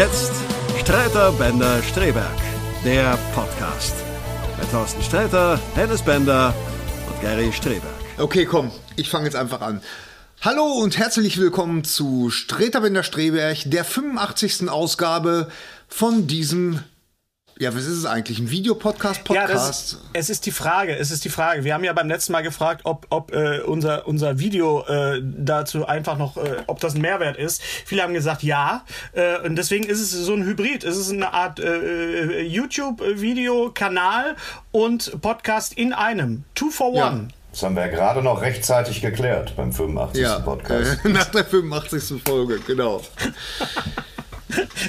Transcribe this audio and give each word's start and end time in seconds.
Jetzt 0.00 0.32
Streiter 0.80 1.30
Bender 1.32 1.82
Streberg, 1.82 2.38
der 2.86 3.18
Podcast. 3.34 3.94
Mit 4.58 4.70
Thorsten 4.70 5.02
Sträter, 5.02 5.60
Hennes 5.74 6.00
Bender 6.00 6.54
und 7.06 7.20
Gary 7.20 7.52
Streberg. 7.52 7.82
Okay, 8.16 8.46
komm, 8.46 8.70
ich 8.96 9.10
fange 9.10 9.26
jetzt 9.26 9.36
einfach 9.36 9.60
an. 9.60 9.82
Hallo 10.40 10.64
und 10.64 10.96
herzlich 10.96 11.36
willkommen 11.36 11.84
zu 11.84 12.30
Streter 12.30 12.80
Bender 12.80 13.02
Streberg, 13.02 13.58
der 13.66 13.84
85. 13.84 14.70
Ausgabe 14.70 15.50
von 15.86 16.26
diesem 16.26 16.80
ja, 17.60 17.74
was 17.74 17.84
ist 17.84 17.98
es 17.98 18.06
eigentlich? 18.06 18.38
Ein 18.38 18.50
Videopodcast? 18.50 19.22
Podcast? 19.22 19.92
Ja, 19.92 19.98
ist, 19.98 20.00
es 20.14 20.30
ist 20.30 20.46
die 20.46 20.50
Frage. 20.50 20.96
Es 20.96 21.10
ist 21.10 21.26
die 21.26 21.28
Frage. 21.28 21.62
Wir 21.62 21.74
haben 21.74 21.84
ja 21.84 21.92
beim 21.92 22.08
letzten 22.08 22.32
Mal 22.32 22.40
gefragt, 22.40 22.80
ob, 22.84 23.06
ob 23.10 23.34
äh, 23.34 23.60
unser, 23.60 24.06
unser 24.06 24.38
Video 24.38 24.82
äh, 24.86 25.20
dazu 25.22 25.86
einfach 25.86 26.16
noch, 26.16 26.38
äh, 26.38 26.62
ob 26.68 26.80
das 26.80 26.94
ein 26.94 27.02
Mehrwert 27.02 27.36
ist. 27.36 27.60
Viele 27.62 28.02
haben 28.02 28.14
gesagt, 28.14 28.42
ja. 28.42 28.86
Äh, 29.12 29.46
und 29.46 29.56
deswegen 29.56 29.84
ist 29.84 30.00
es 30.00 30.10
so 30.10 30.32
ein 30.32 30.44
Hybrid. 30.44 30.84
Es 30.84 30.96
ist 30.96 31.12
eine 31.12 31.34
Art 31.34 31.60
äh, 31.60 32.40
YouTube-Video-Kanal 32.40 34.36
und 34.72 35.20
Podcast 35.20 35.74
in 35.74 35.92
einem. 35.92 36.44
Two 36.54 36.70
for 36.70 36.88
one. 36.88 36.96
Ja. 36.96 37.20
Das 37.52 37.62
haben 37.62 37.76
wir 37.76 37.84
ja 37.84 37.88
gerade 37.88 38.22
noch 38.22 38.40
rechtzeitig 38.40 39.02
geklärt 39.02 39.54
beim 39.56 39.70
85. 39.74 40.22
Ja, 40.22 40.38
Podcast. 40.38 41.04
nach 41.04 41.26
der 41.26 41.44
85. 41.44 42.22
Folge, 42.22 42.58
genau. 42.66 43.02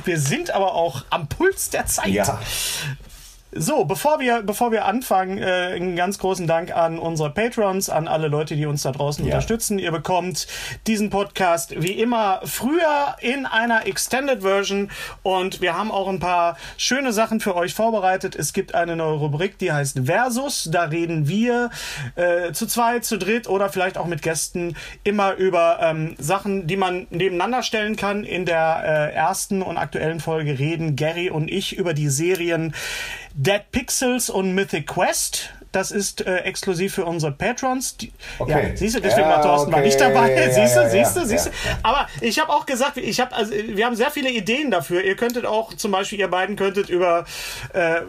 Wir 0.06 0.20
sind 0.20 0.52
aber 0.52 0.74
auch 0.74 1.04
am 1.10 1.28
Puls 1.28 1.70
der 1.70 1.86
Zeit. 1.86 2.10
Ja. 2.10 2.40
So, 3.54 3.84
bevor 3.84 4.22
wir, 4.22 4.44
bevor 4.44 4.72
wir 4.72 4.86
anfangen, 4.86 5.38
äh, 5.38 5.74
einen 5.76 5.98
ganz 5.98 6.18
großen 6.20 6.48
Dank 6.48 6.74
an 6.74 6.98
unsere 6.98 7.32
Patrons, 7.32 7.90
an 7.90 8.08
alle 8.08 8.30
Leute, 8.30 8.56
die 8.56 8.66
uns 8.66 8.84
da 8.84 8.94
draußen 8.94 9.26
ja. 9.26 9.34
unterstützen. 9.34 9.78
Ihr 9.78 9.92
bekommt 9.92 10.48
diesen 10.88 11.10
Podcast 11.10 11.82
wie 11.82 11.92
immer 11.92 12.40
früher 12.46 13.18
in 13.20 13.46
einer 13.46 13.86
Extended 13.88 14.42
Version 14.42 14.90
und 15.22 15.60
wir 15.60 15.76
haben 15.76 15.92
auch 15.92 16.08
ein 16.08 16.20
paar 16.20 16.58
schöne 16.78 17.12
Sachen 17.12 17.42
für 17.42 17.58
euch 17.58 17.74
vorbereitet. 17.74 18.38
Es 18.38 18.54
gibt 18.54 18.74
eine 18.74 18.96
neue 18.96 19.18
Rubrik, 19.18 19.58
die 19.58 19.74
heißt 19.74 20.00
Versus. 20.06 20.70
Da 20.72 20.84
reden 20.84 21.28
wir 21.28 21.72
äh, 22.16 22.54
zu 22.54 22.68
zweit, 22.68 23.04
zu 23.04 23.18
dritt 23.18 23.50
oder 23.50 23.68
vielleicht 23.68 23.98
auch 23.98 24.08
mit 24.08 24.22
Gästen 24.22 24.78
immer 25.04 25.34
über 25.34 25.80
ähm, 25.82 26.16
Sachen, 26.18 26.68
die 26.68 26.78
man 26.78 27.06
nebeneinander 27.10 27.64
stellen 27.64 27.98
kann. 27.98 28.24
In 28.24 28.46
der 28.46 29.12
äh, 29.12 29.14
ersten 29.14 29.62
und 29.62 29.78
aktuellen 29.78 30.22
Folge 30.22 30.58
reden 30.58 30.96
Gary 30.96 31.30
und 31.30 31.52
ich 31.52 31.76
über 31.76 31.94
die 31.94 32.08
Serien 32.08 32.74
Dead 33.34 33.62
Pixels 33.72 34.30
und 34.30 34.54
Mythic 34.54 34.88
Quest. 34.88 35.50
Das 35.72 35.92
ist 35.92 36.26
äh, 36.28 36.40
exklusiv 36.40 36.96
für 36.96 37.06
unsere 37.06 37.32
Patrons. 37.32 37.96
Die, 37.96 38.12
okay. 38.40 38.72
Ja, 38.72 38.76
siehst 38.76 38.98
du, 38.98 39.00
deswegen 39.00 39.30
ja, 39.30 39.38
war 39.38 39.42
Thorsten 39.42 39.70
okay. 39.70 39.80
mal 39.80 39.86
nicht 39.86 40.02
dabei. 40.02 40.34
Ja, 40.34 40.52
siehst 40.52 40.76
du, 40.76 40.90
siehst 40.90 41.16
du, 41.16 41.26
siehst 41.26 41.46
du. 41.46 41.52
Aber 41.82 42.10
ich 42.20 42.40
habe 42.40 42.52
auch 42.52 42.66
gesagt, 42.66 42.98
ich 42.98 43.22
habe, 43.22 43.34
also 43.34 43.54
wir 43.54 43.86
haben 43.86 43.96
sehr 43.96 44.12
viele 44.12 44.30
Ideen 44.30 44.70
dafür. 44.70 45.02
Ihr 45.02 45.16
könntet 45.16 45.46
auch 45.46 45.74
zum 45.74 45.92
Beispiel, 45.92 46.20
ihr 46.20 46.28
beiden 46.28 46.58
könntet 46.58 46.90
über 46.90 47.24
äh, 47.74 48.02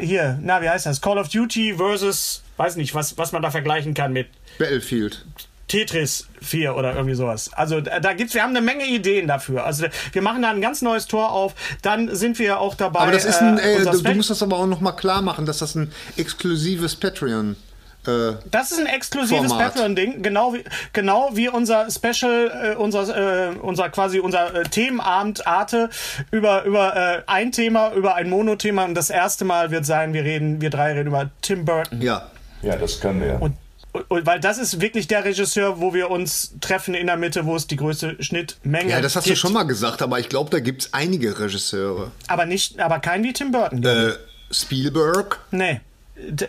hier, 0.00 0.38
na 0.40 0.62
wie 0.62 0.70
heißt 0.70 0.86
das? 0.86 1.02
Call 1.02 1.18
of 1.18 1.28
Duty 1.28 1.74
versus, 1.74 2.42
weiß 2.56 2.76
nicht, 2.76 2.94
was 2.94 3.18
was 3.18 3.32
man 3.32 3.42
da 3.42 3.50
vergleichen 3.50 3.92
kann 3.92 4.14
mit 4.14 4.28
Battlefield. 4.58 5.26
Tetris 5.72 6.26
4 6.42 6.76
oder 6.76 6.94
irgendwie 6.94 7.14
sowas. 7.14 7.50
Also 7.54 7.80
da 7.80 8.12
gibt's, 8.12 8.34
wir 8.34 8.42
haben 8.42 8.50
eine 8.50 8.60
Menge 8.60 8.84
Ideen 8.84 9.26
dafür. 9.26 9.64
Also 9.64 9.86
wir 10.12 10.20
machen 10.20 10.42
da 10.42 10.50
ein 10.50 10.60
ganz 10.60 10.82
neues 10.82 11.06
Tor 11.06 11.32
auf. 11.32 11.54
Dann 11.80 12.14
sind 12.14 12.38
wir 12.38 12.60
auch 12.60 12.74
dabei. 12.74 13.00
Aber 13.00 13.12
das 13.12 13.24
ist 13.24 13.40
ein, 13.40 13.58
äh, 13.58 13.76
äh 13.76 13.84
du, 13.86 14.02
du, 14.02 14.14
musst 14.14 14.28
das 14.28 14.42
aber 14.42 14.58
auch 14.58 14.66
noch 14.66 14.82
mal 14.82 14.92
klar 14.92 15.22
machen, 15.22 15.46
dass 15.46 15.60
das 15.60 15.74
ein 15.74 15.90
exklusives 16.18 16.96
Patreon. 16.96 17.56
Äh, 18.06 18.34
das 18.50 18.70
ist 18.72 18.80
ein 18.80 18.86
exklusives 18.86 19.50
Patreon-Ding, 19.50 20.22
genau 20.22 20.52
wie 20.52 20.62
genau 20.92 21.30
wie 21.32 21.48
unser 21.48 21.90
Special, 21.90 22.74
äh, 22.74 22.76
unser 22.76 23.52
äh, 23.52 23.54
unser 23.56 23.88
quasi 23.88 24.18
unser 24.20 24.54
äh, 24.54 24.64
Themenabend 24.64 25.46
Arte 25.46 25.88
über 26.30 26.64
über 26.64 26.94
äh, 26.94 27.22
ein 27.26 27.50
Thema, 27.50 27.94
über 27.94 28.14
ein 28.14 28.28
Monothema 28.28 28.84
und 28.84 28.94
das 28.94 29.08
erste 29.08 29.46
Mal 29.46 29.70
wird 29.70 29.86
sein, 29.86 30.12
wir 30.12 30.24
reden, 30.24 30.60
wir 30.60 30.68
drei 30.68 30.92
reden 30.92 31.06
über 31.06 31.30
Tim 31.40 31.64
Burton. 31.64 32.02
Ja, 32.02 32.26
ja, 32.60 32.76
das 32.76 33.00
können 33.00 33.22
wir. 33.22 33.40
Und 33.40 33.56
und 34.08 34.26
weil 34.26 34.40
das 34.40 34.58
ist 34.58 34.80
wirklich 34.80 35.06
der 35.06 35.24
Regisseur, 35.24 35.80
wo 35.80 35.92
wir 35.92 36.10
uns 36.10 36.54
treffen 36.60 36.94
in 36.94 37.06
der 37.06 37.16
Mitte, 37.16 37.44
wo 37.44 37.56
es 37.56 37.66
die 37.66 37.76
größte 37.76 38.22
Schnittmenge 38.22 38.84
gibt. 38.84 38.94
Ja, 38.94 39.00
das 39.00 39.16
hast 39.16 39.24
gibt. 39.24 39.36
du 39.36 39.40
schon 39.40 39.52
mal 39.52 39.64
gesagt, 39.64 40.00
aber 40.00 40.18
ich 40.18 40.28
glaube, 40.28 40.50
da 40.50 40.60
gibt 40.60 40.82
es 40.82 40.94
einige 40.94 41.38
Regisseure. 41.38 42.10
Aber 42.26 42.46
nicht, 42.46 42.80
aber 42.80 43.00
kein 43.00 43.22
wie 43.22 43.32
Tim 43.32 43.52
Burton. 43.52 43.84
Äh, 43.84 44.12
Spielberg? 44.50 45.40
Nee. 45.50 45.80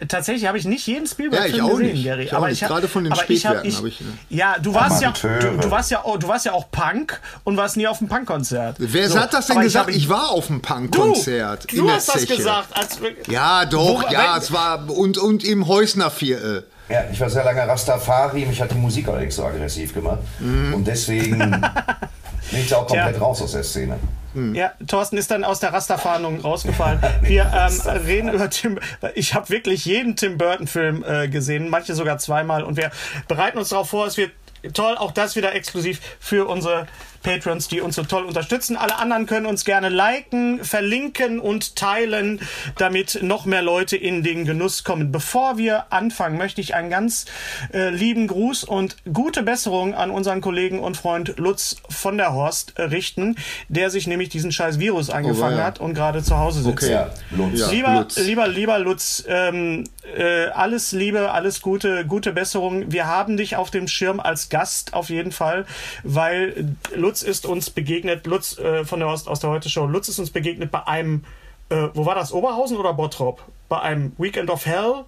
Tatsächlich 0.10 0.46
habe 0.46 0.58
ich 0.58 0.66
nicht 0.66 0.86
jeden 0.88 1.08
Spielberg-Film 1.08 1.56
ja, 1.56 1.72
gesehen, 1.72 1.94
nicht. 1.94 2.04
Gary. 2.04 2.24
Ich 2.24 2.34
aber 2.34 2.52
ich 2.52 2.62
hab, 2.64 2.70
gerade 2.70 2.90
von 2.90 3.06
den 3.06 3.16
Spätwerken 3.16 3.74
habe 3.74 3.88
ich, 3.88 4.02
ich, 4.02 4.08
Ja, 4.30 4.58
du 4.60 4.74
warst 4.74 5.02
ja, 5.02 5.12
du, 5.12 5.58
du, 5.58 5.72
warst 5.72 5.90
ja, 5.90 6.04
du 6.04 6.28
warst 6.28 6.46
ja 6.46 6.52
auch 6.52 6.70
Punk 6.70 7.22
und 7.46 7.56
warst 7.56 7.78
nie 7.78 7.88
auf 7.88 8.00
dem 8.00 8.10
Punkkonzert. 8.10 8.76
Wer 8.80 9.10
so. 9.10 9.20
hat 9.20 9.34
das 9.34 9.48
denn 9.48 9.56
aber 9.56 9.64
gesagt? 9.64 9.90
Ich, 9.90 9.96
ich, 9.96 10.10
war 10.10 10.32
auf 10.32 10.48
dem 10.48 10.62
Punkkonzert. 10.62 11.72
Du, 11.72 11.78
du 11.78 11.92
hast 11.92 12.08
Zeche. 12.08 12.28
das 12.28 12.38
gesagt. 12.38 12.78
Als, 12.78 13.00
ja, 13.28 13.66
doch, 13.66 14.04
wo, 14.04 14.12
ja, 14.12 14.38
es 14.38 14.52
war 14.52 14.90
und 14.90 15.18
und 15.18 15.46
im 15.46 15.66
Häusner 15.68 16.12
Viertel. 16.12 16.68
Ja, 16.90 17.06
ich 17.10 17.20
war 17.22 17.30
sehr 17.30 17.46
lange 17.46 17.66
Rastafari, 17.66 18.46
mich 18.46 18.62
hat 18.62 18.72
die 18.72 18.76
Musik 18.76 19.08
allerdings 19.08 19.38
so 19.38 19.46
aggressiv 19.46 19.94
gemacht. 19.94 20.20
Mhm. 20.40 20.74
Und 20.74 20.86
deswegen 20.86 21.40
bin 22.52 22.60
ich 22.60 22.76
auch 22.76 22.86
komplett 22.86 23.16
ja. 23.16 23.22
raus 23.22 23.42
aus 23.42 23.54
der 23.54 23.64
Szene. 23.64 23.98
Mhm. 24.34 24.56
Ja, 24.56 24.74
Thorsten 24.88 25.18
ist 25.18 25.32
dann 25.32 25.44
aus 25.44 25.60
der 25.60 25.74
Rasterfahndung 25.74 26.42
rausgefallen. 26.42 27.00
Wir 27.22 27.52
ähm, 27.54 28.02
reden 28.06 28.30
über 28.30 28.50
Tim. 28.50 28.80
Ich 29.16 29.34
habe 29.34 29.50
wirklich 29.50 29.86
jeden 29.86 30.16
Tim 30.16 30.38
Burton-Film 30.38 31.04
äh, 31.08 31.28
gesehen, 31.28 31.70
manche 31.70 31.96
sogar 31.96 32.18
zweimal. 32.18 32.64
Und 32.64 32.78
wir 32.78 32.92
bereiten 33.28 33.58
uns 33.58 33.70
darauf 33.70 33.90
vor, 33.90 34.08
es 34.08 34.18
wird 34.18 34.32
toll, 34.74 34.96
auch 34.98 35.12
das 35.12 35.36
wieder 35.36 35.54
exklusiv 35.54 36.00
für 36.20 36.48
unsere 36.48 36.88
Patrons, 37.24 37.68
die 37.68 37.82
uns 37.82 37.96
so 37.96 38.04
toll 38.04 38.24
unterstützen. 38.26 38.76
Alle 38.78 38.98
anderen 38.98 39.26
können 39.26 39.46
uns 39.46 39.66
gerne 39.66 39.90
liken, 39.90 40.64
verlinken 40.64 41.40
und 41.40 41.76
teilen, 41.76 42.40
damit 42.78 43.20
noch 43.24 43.46
mehr 43.46 43.62
Leute 43.62 43.98
in 43.98 44.24
den 44.24 44.46
Genuss 44.46 44.84
kommen. 44.84 45.12
Bevor 45.12 45.58
wir 45.58 45.92
anfangen, 45.92 46.38
möchte 46.38 46.62
ich 46.62 46.76
einen 46.76 46.90
ganz 46.90 47.26
äh, 47.74 47.90
lieben 47.90 48.28
Gruß 48.28 48.64
und 48.66 48.98
gute 49.14 49.44
Besserung 49.44 49.96
an 49.96 50.12
unseren 50.12 50.42
Kollegen 50.42 50.80
und 50.80 50.98
Freund 50.98 51.36
Lutz 51.38 51.78
von 51.90 52.18
der 52.18 52.34
Horst 52.34 52.74
äh, 52.78 52.84
richten, 52.84 53.38
der 53.70 53.90
sich 53.90 54.08
nämlich 54.08 54.30
diesen 54.30 54.52
scheiß 54.52 54.80
Virus 54.80 55.10
eingefangen 55.10 55.56
Oh, 55.56 55.60
ja. 55.60 55.66
hat 55.66 55.80
und 55.80 55.94
gerade 55.94 56.22
zu 56.24 56.38
Hause 56.38 56.62
sitzt. 56.62 56.84
Okay. 56.84 56.92
Ja, 56.92 57.10
Lutz. 57.32 57.60
Ja. 57.60 57.70
Lieber, 57.70 57.94
Lutz. 57.96 58.18
lieber, 58.18 58.48
lieber 58.48 58.80
Lutz, 58.80 59.24
ähm, 59.28 59.86
äh, 60.18 60.48
alles 60.48 60.92
Liebe, 60.92 61.32
alles 61.32 61.62
Gute, 61.62 62.06
gute 62.06 62.34
Besserung. 62.34 62.92
Wir 62.92 63.08
haben 63.08 63.38
dich 63.38 63.56
auf 63.56 63.72
dem 63.72 63.88
Schirm 63.88 64.20
als 64.20 64.50
Gast 64.50 64.94
auf 64.94 65.10
jeden 65.10 65.32
Fall, 65.32 65.66
weil 66.04 66.76
Lutz 66.96 67.13
ist 67.22 67.46
uns 67.46 67.70
begegnet, 67.70 68.26
Lutz 68.26 68.58
äh, 68.58 68.84
von 68.86 69.00
der 69.00 69.10
Ost, 69.10 69.28
aus 69.28 69.40
der 69.42 69.50
Heute 69.52 69.70
Show, 69.70 69.86
Lutz 69.86 70.08
ist 70.08 70.18
uns 70.20 70.32
begegnet 70.32 70.72
bei 70.72 70.88
einem, 70.88 71.24
äh, 71.70 71.90
wo 71.94 72.06
war 72.06 72.16
das, 72.16 72.32
Oberhausen 72.32 72.78
oder 72.78 72.94
Bottrop? 72.94 73.44
Bei 73.70 73.80
einem 73.82 74.14
Weekend 74.18 74.50
of 74.50 74.66
Hell? 74.66 75.04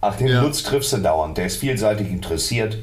Ach, 0.00 0.16
den 0.16 0.26
Ja. 0.28 0.42
Lutz 0.42 0.62
triffst 0.62 0.92
du 0.92 0.98
dauernd. 0.98 1.38
Der 1.38 1.46
ist 1.46 1.56
vielseitig 1.58 2.08
interessiert. 2.10 2.78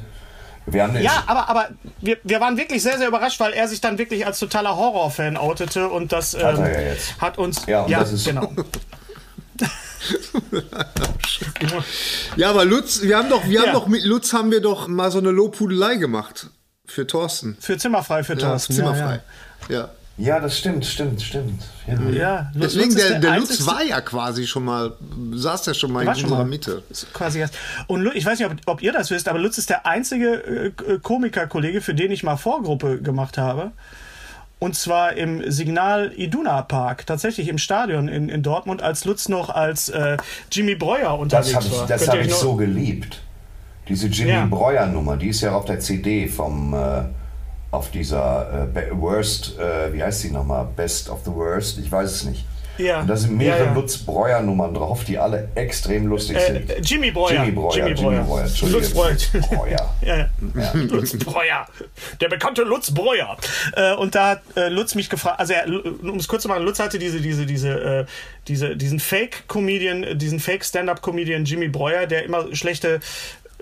Wir 0.66 0.84
haben 0.84 0.96
Ja, 1.00 1.24
aber, 1.26 1.48
aber 1.48 1.68
wir, 2.00 2.18
wir 2.22 2.40
waren 2.40 2.56
wirklich 2.56 2.82
sehr, 2.82 2.96
sehr 2.96 3.08
überrascht, 3.08 3.40
weil 3.40 3.52
er 3.52 3.66
sich 3.68 3.80
dann 3.80 3.98
wirklich 3.98 4.24
als 4.24 4.38
totaler 4.38 4.76
Horrorfan 4.76 5.36
outete 5.36 5.88
und 5.88 6.12
das 6.12 6.34
ähm, 6.34 6.42
Hat 6.44 6.58
er 6.60 6.72
ja 6.82 6.88
jetzt. 6.92 7.20
hat 7.20 7.36
uns. 7.38 7.66
Ja, 7.66 7.82
und 7.82 7.90
das 7.90 8.12
ist- 8.12 8.24
genau. 8.26 8.48
Ja, 12.36 12.50
aber 12.50 12.64
Lutz, 12.64 13.02
wir 13.02 13.16
haben 13.16 13.28
doch, 13.28 13.44
wir 13.46 13.52
Ja. 13.60 13.66
haben 13.66 13.72
doch 13.72 13.86
mit 13.86 14.04
Lutz 14.04 14.32
haben 14.32 14.50
wir 14.50 14.60
doch 14.60 14.88
mal 14.88 15.10
so 15.10 15.18
eine 15.18 15.30
Lobhudelei 15.30 15.96
gemacht 15.96 16.50
für 16.86 17.06
Thorsten. 17.06 17.56
Für 17.60 17.78
Zimmerfrei 17.78 18.24
für 18.24 18.34
Ja, 18.34 18.38
Thorsten. 18.50 18.74
zimmerfrei. 18.74 19.20
Ja. 19.68 19.88
ja, 20.18 20.40
das 20.40 20.58
stimmt, 20.58 20.84
stimmt, 20.84 21.22
stimmt. 21.22 21.62
Ja. 21.86 21.94
Ja, 21.94 22.10
ja 22.10 22.50
Lutz 22.54 22.72
Deswegen, 22.74 22.88
ist 22.90 22.98
der, 23.10 23.18
der 23.20 23.36
Lutz 23.38 23.66
war 23.66 23.82
ja 23.84 24.00
quasi 24.00 24.46
schon 24.46 24.64
mal, 24.64 24.96
saß 25.32 25.66
ja 25.66 25.74
schon 25.74 25.92
mal 25.92 26.02
in 26.02 26.08
unserer 26.08 26.28
mal. 26.38 26.44
Mitte. 26.44 26.82
Quasi 27.12 27.38
erst. 27.38 27.54
Und 27.86 28.06
ich 28.14 28.26
weiß 28.26 28.38
nicht, 28.38 28.50
ob, 28.50 28.56
ob 28.66 28.82
ihr 28.82 28.92
das 28.92 29.10
wisst, 29.10 29.28
aber 29.28 29.38
Lutz 29.38 29.58
ist 29.58 29.70
der 29.70 29.86
einzige 29.86 30.72
äh, 30.88 30.98
Komikerkollege, 31.00 31.80
für 31.80 31.94
den 31.94 32.10
ich 32.10 32.22
mal 32.22 32.36
Vorgruppe 32.36 33.00
gemacht 33.00 33.38
habe. 33.38 33.70
Und 34.58 34.76
zwar 34.76 35.14
im 35.14 35.50
Signal 35.50 36.12
Iduna 36.14 36.62
Park, 36.62 37.04
tatsächlich 37.06 37.48
im 37.48 37.58
Stadion 37.58 38.06
in, 38.06 38.28
in 38.28 38.44
Dortmund, 38.44 38.80
als 38.80 39.04
Lutz 39.04 39.28
noch 39.28 39.50
als 39.50 39.88
äh, 39.88 40.16
Jimmy 40.52 40.76
Breuer 40.76 41.18
unterwegs 41.18 41.48
Das 41.52 41.56
habe 41.56 41.66
ich, 41.66 41.72
war. 41.80 41.86
das 41.88 41.98
Könnt 42.00 42.08
hab 42.10 42.14
ihr 42.16 42.20
euch 42.22 42.26
ich 42.28 42.34
so 42.34 42.54
geliebt. 42.54 43.22
Diese 43.88 44.06
Jimmy 44.06 44.30
Ja. 44.30 44.46
Breuer 44.46 44.86
Nummer, 44.86 45.16
die 45.16 45.28
ist 45.28 45.40
ja 45.40 45.54
auf 45.54 45.64
der 45.64 45.80
CD 45.80 46.28
vom 46.28 46.74
äh, 46.74 47.02
auf 47.70 47.90
dieser 47.90 48.68
äh, 48.74 48.90
Worst, 48.92 49.58
äh, 49.58 49.92
wie 49.92 50.02
heißt 50.02 50.24
die 50.24 50.30
nochmal? 50.30 50.68
Best 50.76 51.08
of 51.08 51.20
the 51.24 51.32
Worst, 51.32 51.78
ich 51.78 51.90
weiß 51.90 52.10
es 52.10 52.24
nicht. 52.24 52.44
Ja. 52.78 53.00
Und 53.00 53.08
da 53.08 53.16
sind 53.16 53.36
mehrere 53.36 53.60
Ja, 53.60 53.66
ja. 53.66 53.74
Lutz 53.74 53.98
Breuer 53.98 54.40
Nummern 54.40 54.72
drauf, 54.72 55.04
die 55.04 55.18
alle 55.18 55.48
extrem 55.54 56.06
lustig 56.06 56.38
sind. 56.38 56.70
Äh, 56.70 56.80
Jimmy 56.80 57.10
Breuer. 57.10 57.44
Jimmy 57.44 57.52
Breuer, 57.52 57.88
Jimmy 57.88 57.94
Breuer. 57.94 58.40
Entschuldige. 58.44 58.78
Lutz 58.78 58.90
Breuer. 58.92 59.16
Breuer. 59.50 59.94
Ja. 60.00 60.28
Lutz 60.74 61.16
Breuer. 61.18 61.66
Der 62.20 62.28
bekannte 62.28 62.62
Lutz 62.62 62.90
Breuer. 62.92 63.36
Äh, 63.76 63.94
und 63.94 64.14
da 64.14 64.30
hat 64.30 64.42
äh, 64.56 64.68
Lutz 64.68 64.94
mich 64.94 65.10
gefragt, 65.10 65.38
also 65.38 65.54
um 66.02 66.16
es 66.16 66.28
kurz 66.28 66.42
zu 66.42 66.48
machen, 66.48 66.64
Lutz 66.64 66.78
hatte 66.78 66.98
diese, 66.98 67.20
diese, 67.20 67.44
diese, 67.44 67.68
äh, 67.68 68.04
diese, 68.48 68.74
diesen 68.76 69.00
Fake-Comedian, 69.00 70.18
diesen 70.18 70.40
Fake-Stand-Up-Comedian 70.40 71.44
Jimmy 71.44 71.68
Breuer, 71.68 72.06
der 72.06 72.24
immer 72.24 72.54
schlechte 72.54 73.00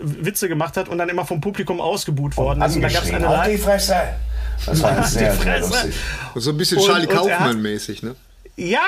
Witze 0.00 0.48
gemacht 0.48 0.76
hat 0.76 0.88
und 0.88 0.98
dann 0.98 1.08
immer 1.08 1.24
vom 1.26 1.40
Publikum 1.40 1.80
ausgebuht 1.80 2.36
worden 2.36 2.62
ist. 2.62 2.76
Und 2.76 2.82
da 2.82 2.88
gab 2.88 3.04
es 3.04 3.12
eine 3.12 3.28
halt 3.28 3.52
die 3.52 3.58
Fresse. 3.58 3.96
Das 4.66 4.82
war 4.82 5.02
sehr, 5.04 5.32
sehr 5.32 5.34
Fresse. 5.34 5.68
lustig. 5.70 5.94
So 6.36 6.50
ein 6.50 6.56
bisschen 6.56 6.78
Und- 6.78 6.86
Charlie 6.86 7.06
Kaufmann-mäßig, 7.06 8.02
ne? 8.02 8.14
Ja, 8.56 8.80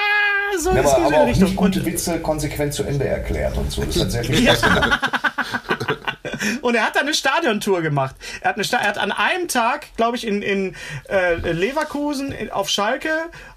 so 0.58 0.70
Ja, 0.70 0.80
ist 0.82 0.86
aber, 0.88 1.06
aber 1.06 1.16
auch 1.22 1.26
Richtung. 1.26 1.44
nicht 1.44 1.56
gute 1.56 1.78
Und, 1.78 1.86
Witze 1.86 2.18
konsequent 2.20 2.74
zu 2.74 2.82
Ende 2.84 3.06
erklärt 3.06 3.56
und 3.56 3.70
so. 3.72 3.82
Das 3.82 3.98
hat 4.00 4.10
sehr 4.10 4.24
viel 4.24 4.36
Spaß 4.42 4.60
gemacht. 4.62 5.00
Und 6.60 6.74
er 6.74 6.84
hat 6.84 6.96
dann 6.96 7.02
eine 7.04 7.14
Stadiontour 7.14 7.82
gemacht. 7.82 8.16
Er 8.40 8.50
hat, 8.50 8.56
eine 8.56 8.64
Sta 8.64 8.78
er 8.78 8.88
hat 8.88 8.98
an 8.98 9.12
einem 9.12 9.46
Tag, 9.48 9.86
glaube 9.96 10.16
ich, 10.16 10.26
in, 10.26 10.42
in 10.42 10.74
äh, 11.08 11.34
Leverkusen, 11.52 12.32
in, 12.32 12.50
auf 12.50 12.68
Schalke 12.68 13.10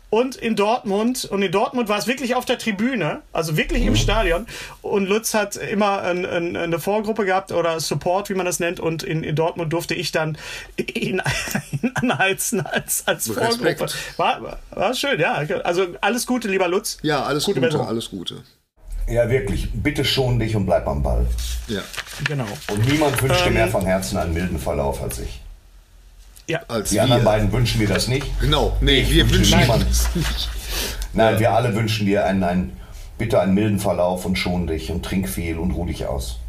und 0.10 0.36
in 0.36 0.56
Dortmund. 0.56 1.26
Und 1.26 1.42
in 1.42 1.52
Dortmund 1.52 1.90
war 1.90 1.98
es 1.98 2.08
wirklich 2.08 2.36
auf 2.36 2.46
der 2.46 2.58
Tribüne, 2.58 3.22
also 3.34 3.58
wirklich 3.58 3.82
Mhm. 3.82 3.88
im 3.90 3.96
Stadion. 3.96 4.48
Und 4.82 5.08
Lutz 5.08 5.34
hat 5.34 5.56
immer 5.58 6.02
ein, 6.04 6.26
ein, 6.26 6.56
eine 6.56 6.80
Vorgruppe 6.80 7.26
gehabt 7.26 7.52
oder 7.52 7.80
Support, 7.80 8.30
wie 8.30 8.34
man 8.36 8.46
das 8.46 8.60
nennt. 8.60 8.80
Und 8.80 9.04
in, 9.04 9.24
in 9.24 9.36
Dortmund 9.36 9.74
durfte 9.74 9.94
ich 9.96 10.12
dann 10.12 10.38
ihn, 10.78 11.22
ihn 11.82 11.92
anheizen 11.96 12.66
als, 12.66 13.04
als 13.08 13.28
Vorgruppe. 13.28 13.66
Respekt. 13.66 13.96
War, 14.18 14.60
war- 14.72 14.94
schön, 14.94 15.20
ja. 15.20 15.34
Also 15.64 15.88
alles 16.02 16.26
Gute, 16.26 16.48
lieber 16.48 16.68
Lutz. 16.68 16.98
Ja, 17.02 17.24
alles 17.24 17.46
Gute 17.46 17.60
Gute, 17.62 17.80
alles 17.86 18.10
Gute. 18.10 18.44
Ja, 19.08 19.30
wirklich. 19.30 19.70
Bitte 19.74 20.04
schon 20.04 20.40
dich 20.40 20.56
und 20.56 20.66
bleib 20.66 20.88
am 20.88 21.04
Ball. 21.04 21.28
Ja. 21.68 21.82
Genau. 22.28 22.48
Und 22.72 22.88
niemand 22.90 23.22
wünscht 23.22 23.42
dir 23.42 23.48
Ähm, 23.48 23.54
mehr 23.54 23.68
von 23.68 23.86
Herzen 23.86 24.18
einen 24.18 24.34
milden 24.34 24.58
Verlauf 24.58 25.02
als 25.04 25.20
ich. 25.20 25.42
Ja. 26.48 26.62
Als 26.68 26.90
Die 26.92 27.00
anderen 27.00 27.22
wir. 27.24 27.26
beiden 27.32 27.52
wünschen 27.52 27.80
dir 27.80 27.88
das 27.88 28.08
nicht. 28.08 28.28
Genau. 28.40 28.76
Nee, 28.82 29.06
wir 29.10 29.24
wünsche 29.30 29.36
wünschen 29.40 29.60
niemand. 29.60 29.86
das 29.90 30.16
nicht. 30.16 30.50
Nein, 31.14 31.40
wir 31.40 31.52
alle 31.54 31.74
wünschen 31.76 32.06
dir 32.06 32.26
einen, 32.26 32.44
einen, 32.44 32.78
bitte 33.18 33.40
einen 33.40 33.54
milden 33.54 33.80
Verlauf 33.80 34.26
und 34.26 34.38
schon 34.38 34.68
dich 34.68 34.92
und 34.92 35.04
trink 35.04 35.28
viel 35.30 35.58
und 35.58 35.72
ruh 35.72 35.86
dich 35.86 36.06
aus. 36.06 36.40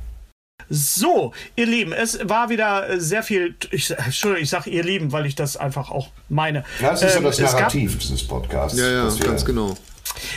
So, 0.68 1.32
ihr 1.54 1.66
Lieben, 1.66 1.92
es 1.92 2.18
war 2.24 2.48
wieder 2.48 2.90
äh, 2.90 2.98
sehr 3.00 3.22
viel. 3.22 3.54
Ich, 3.70 3.90
Entschuldigung, 3.90 4.42
ich 4.42 4.50
sage 4.50 4.68
ihr 4.70 4.82
Lieben, 4.82 5.12
weil 5.12 5.24
ich 5.26 5.36
das 5.36 5.56
einfach 5.56 5.90
auch 5.92 6.08
meine. 6.28 6.64
Ja, 6.80 6.90
das 6.90 7.02
ist 7.02 7.12
so 7.12 7.18
Ähm, 7.18 7.24
das 7.24 7.38
es 7.38 7.44
gab- 7.44 7.60
Narrativ 7.60 7.98
dieses 7.98 8.26
Podcasts. 8.26 8.76
Ja, 8.78 8.88
ja, 8.90 9.18
wir- 9.18 9.26
ganz 9.26 9.44
genau. 9.44 9.76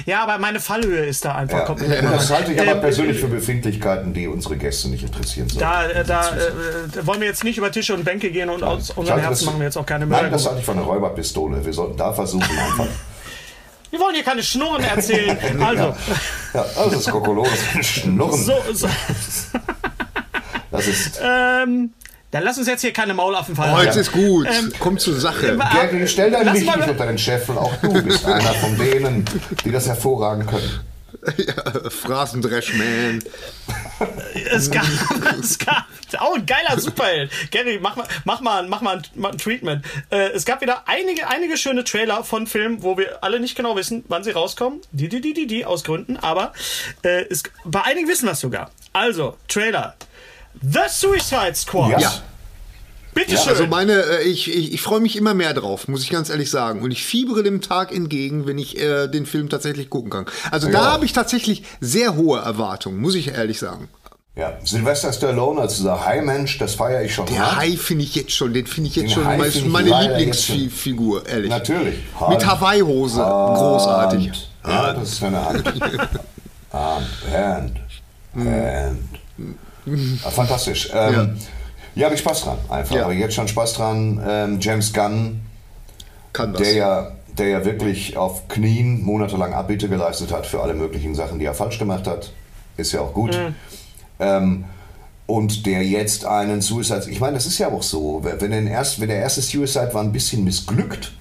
Ja, 0.05 0.23
aber 0.23 0.37
meine 0.37 0.59
Fallhöhe 0.59 1.05
ist 1.05 1.25
da 1.25 1.35
einfach 1.35 1.59
Ja. 1.59 1.65
komplett. 1.65 2.03
Das 2.03 2.29
halte 2.31 2.53
ich 2.53 2.61
aber 2.61 2.71
Ähm, 2.73 2.81
persönlich 2.81 3.19
für 3.19 3.27
Befindlichkeiten, 3.27 4.13
die 4.13 4.27
unsere 4.27 4.57
Gäste 4.57 4.89
nicht 4.89 5.03
interessieren 5.03 5.47
sollten. 5.49 5.59
Da, 5.61 5.85
äh, 5.87 6.03
da, 6.03 6.29
äh, 6.35 7.05
wollen 7.05 7.21
wir 7.21 7.27
jetzt 7.27 7.43
nicht 7.43 7.57
über 7.57 7.71
Tische 7.71 7.93
und 7.93 8.03
Bänke 8.05 8.31
gehen 8.31 8.49
und 8.49 8.63
aus 8.63 8.91
unserem 8.91 9.19
Herzen 9.19 9.45
machen 9.45 9.59
wir 9.59 9.65
jetzt 9.65 9.77
auch 9.77 9.85
keine 9.85 10.05
Nein, 10.05 10.31
das 10.31 10.45
halte 10.45 10.59
ich 10.59 10.65
für 10.65 10.71
eine 10.73 10.81
Räuberpistole. 10.81 11.65
Wir 11.65 11.73
sollten 11.73 11.97
da 11.97 12.13
versuchen 12.13 12.43
einfach. 12.49 12.87
Wir 13.91 13.99
wollen 13.99 14.13
hier 14.13 14.23
keine 14.23 14.43
Schnurren 14.43 14.83
erzählen. 14.83 15.35
Also, 15.65 15.95
Ja, 16.53 16.65
das 16.75 16.93
ist 16.93 17.09
Kokolores 17.09 17.57
Schnurren. 17.81 18.37
so, 18.43 18.53
so 18.71 18.87
Das 20.71 20.87
ist. 20.87 21.19
ähm, 21.23 21.91
dann 22.31 22.43
lass 22.43 22.57
uns 22.57 22.67
jetzt 22.67 22.81
hier 22.81 22.93
keine 22.93 23.13
Maulaffen 23.13 23.55
fallen. 23.55 23.71
Heute 23.75 23.99
ist 23.99 24.11
gut. 24.11 24.47
Ähm, 24.47 24.71
Komm 24.79 24.97
zur 24.97 25.19
Sache. 25.19 25.57
Gary, 25.57 26.07
stell 26.07 26.31
dein 26.31 26.53
Licht 26.53 26.65
mal- 26.65 26.77
nicht 26.77 26.89
unter 26.89 27.07
den 27.07 27.17
Scheffel. 27.17 27.57
Auch 27.57 27.75
du 27.77 28.01
bist 28.03 28.25
einer 28.25 28.53
von 28.53 28.77
denen, 28.77 29.25
die 29.65 29.71
das 29.71 29.87
hervorragen 29.87 30.45
können. 30.45 30.79
Phrasendreschman. 31.89 33.19
Es 34.51 34.71
gab, 34.71 34.85
es 35.39 35.57
gab, 35.57 35.85
oh, 36.21 36.35
ein 36.35 36.45
geiler 36.45 36.79
Superheld. 36.79 37.31
Gary, 37.51 37.79
mach 37.81 37.95
mal, 37.95 38.07
mach 38.25 38.41
mal, 38.41 38.67
mach 38.67 38.81
mal, 38.81 38.97
ein, 38.97 39.03
mach 39.15 39.31
ein 39.31 39.37
Treatment. 39.37 39.85
Äh, 40.09 40.29
es 40.29 40.45
gab 40.45 40.61
wieder 40.61 40.83
einige, 40.87 41.27
einige 41.27 41.57
schöne 41.57 41.83
Trailer 41.83 42.23
von 42.23 42.47
Filmen, 42.47 42.83
wo 42.83 42.97
wir 42.97 43.23
alle 43.23 43.39
nicht 43.39 43.55
genau 43.55 43.75
wissen, 43.75 44.05
wann 44.07 44.23
sie 44.23 44.31
rauskommen. 44.31 44.81
Die, 44.91 45.09
die, 45.09 45.19
die, 45.19 45.33
die, 45.33 45.47
die, 45.47 45.65
aus 45.65 45.83
Gründen. 45.83 46.17
Aber 46.17 46.53
äh, 47.03 47.25
es, 47.29 47.43
bei 47.65 47.81
einigen 47.81 48.07
wissen 48.07 48.25
wir 48.25 48.33
es 48.33 48.39
sogar. 48.39 48.71
Also, 48.93 49.35
Trailer. 49.47 49.95
The 50.61 50.79
Suicide 50.89 51.55
Squad. 51.55 52.01
Ja. 52.01 52.11
Bitte 53.13 53.33
Ja, 53.33 53.39
schön. 53.39 53.49
Also 53.49 53.67
meine, 53.67 53.93
äh, 53.93 54.23
ich, 54.23 54.47
ich, 54.53 54.73
ich 54.73 54.81
freue 54.81 54.99
mich 54.99 55.15
immer 55.17 55.33
mehr 55.33 55.53
drauf, 55.53 55.87
muss 55.87 56.03
ich 56.03 56.09
ganz 56.09 56.29
ehrlich 56.29 56.49
sagen. 56.49 56.81
Und 56.81 56.91
ich 56.91 57.03
fiebere 57.03 57.43
dem 57.43 57.59
Tag 57.61 57.91
entgegen, 57.93 58.45
wenn 58.45 58.57
ich 58.57 58.77
äh, 58.79 59.07
den 59.07 59.25
Film 59.25 59.49
tatsächlich 59.49 59.89
gucken 59.89 60.11
kann. 60.11 60.25
Also 60.51 60.67
da 60.67 60.73
Ja. 60.73 60.91
habe 60.93 61.05
ich 61.05 61.13
tatsächlich 61.13 61.63
sehr 61.81 62.15
hohe 62.15 62.39
Erwartungen, 62.39 62.99
muss 62.99 63.15
ich 63.15 63.29
ehrlich 63.29 63.57
sagen. 63.59 63.89
Ja, 64.35 64.53
Sylvester 64.63 65.11
Stallone 65.11 65.59
als 65.59 65.77
dieser 65.77 66.05
Hai-Mensch, 66.05 66.59
das 66.59 66.75
feiere 66.75 67.01
ich 67.03 67.13
schon 67.13 67.25
Der 67.25 67.39
hart. 67.39 67.57
Hai 67.57 67.71
finde 67.75 68.05
ich 68.05 68.15
jetzt 68.15 68.31
schon, 68.31 68.53
den 68.53 68.67
finde 68.67 68.89
ich 68.89 68.95
jetzt 68.95 69.07
Den 69.07 69.15
schon 69.15 69.25
Hai 69.25 69.37
meine, 69.37 69.89
meine 69.89 70.07
Lieblingsfigur, 70.07 71.27
ehrlich. 71.27 71.49
Natürlich. 71.49 71.95
Mit 72.29 72.45
Hawaii-Hose, 72.45 73.17
großartig. 73.21 74.27
Hand. 74.29 74.49
Ja, 74.65 74.93
das 74.93 75.09
ist 75.13 75.23
eine 75.23 75.43
Hand. 75.45 75.65
Hand, 76.71 77.07
Hand, 77.33 77.79
Hand. 78.35 78.99
Ah, 80.23 80.29
fantastisch. 80.29 80.89
Ähm, 80.93 81.37
ja, 81.95 82.05
habe 82.05 82.15
ich 82.15 82.21
Spaß 82.21 82.43
dran. 82.43 82.57
Einfach. 82.69 82.95
Ja. 82.95 83.03
Aber 83.05 83.13
jetzt 83.13 83.35
schon 83.35 83.47
Spaß 83.47 83.73
dran. 83.73 84.21
Ähm, 84.27 84.59
James 84.61 84.93
Gunn, 84.93 85.41
Kann 86.33 86.53
das. 86.53 86.61
der 86.61 86.73
ja, 86.73 87.11
der 87.37 87.47
ja 87.47 87.65
wirklich 87.65 88.17
auf 88.17 88.47
Knien 88.47 89.03
monatelang 89.03 89.53
Abbitte 89.53 89.89
geleistet 89.89 90.31
hat 90.31 90.45
für 90.45 90.61
alle 90.61 90.73
möglichen 90.73 91.15
Sachen, 91.15 91.39
die 91.39 91.45
er 91.45 91.53
falsch 91.53 91.79
gemacht 91.79 92.07
hat. 92.07 92.31
Ist 92.77 92.91
ja 92.91 93.01
auch 93.01 93.13
gut. 93.13 93.37
Ähm, 94.19 94.65
und 95.25 95.65
der 95.65 95.85
jetzt 95.85 96.25
einen 96.25 96.61
Suicide. 96.61 97.05
Ich 97.09 97.19
meine, 97.19 97.33
das 97.33 97.45
ist 97.45 97.59
ja 97.59 97.69
auch 97.69 97.83
so. 97.83 98.21
Wenn, 98.23 98.51
den 98.51 98.67
erst, 98.67 98.99
wenn 98.99 99.09
der 99.09 99.19
erste 99.19 99.41
Suicide 99.41 99.93
war 99.93 100.01
ein 100.01 100.11
bisschen 100.11 100.43
missglückt. 100.43 101.11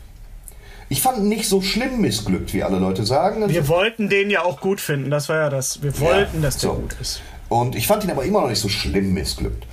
Ich 0.88 1.02
fand 1.02 1.18
ihn 1.18 1.28
nicht 1.28 1.46
so 1.46 1.60
schlimm 1.60 2.00
missglückt, 2.00 2.54
wie 2.54 2.62
alle 2.62 2.78
Leute 2.78 3.04
sagen. 3.04 3.46
wir 3.46 3.68
wollten 3.68 4.08
den 4.08 4.30
ja 4.30 4.42
auch 4.42 4.60
gut 4.60 4.80
finden. 4.80 5.10
Das 5.10 5.28
war 5.28 5.36
ja 5.36 5.50
das. 5.50 5.82
Wir 5.82 5.98
wollten, 6.00 6.40
dass 6.40 6.56
der 6.56 6.70
so. 6.70 6.76
gut 6.76 6.96
ist. 7.00 7.20
Und 7.48 7.74
ich 7.74 7.86
fand 7.86 8.04
ihn 8.04 8.10
aber 8.10 8.24
immer 8.24 8.42
noch 8.42 8.48
nicht 8.48 8.60
so 8.60 8.68
schlimm 8.68 9.14
missglückt. 9.14 9.66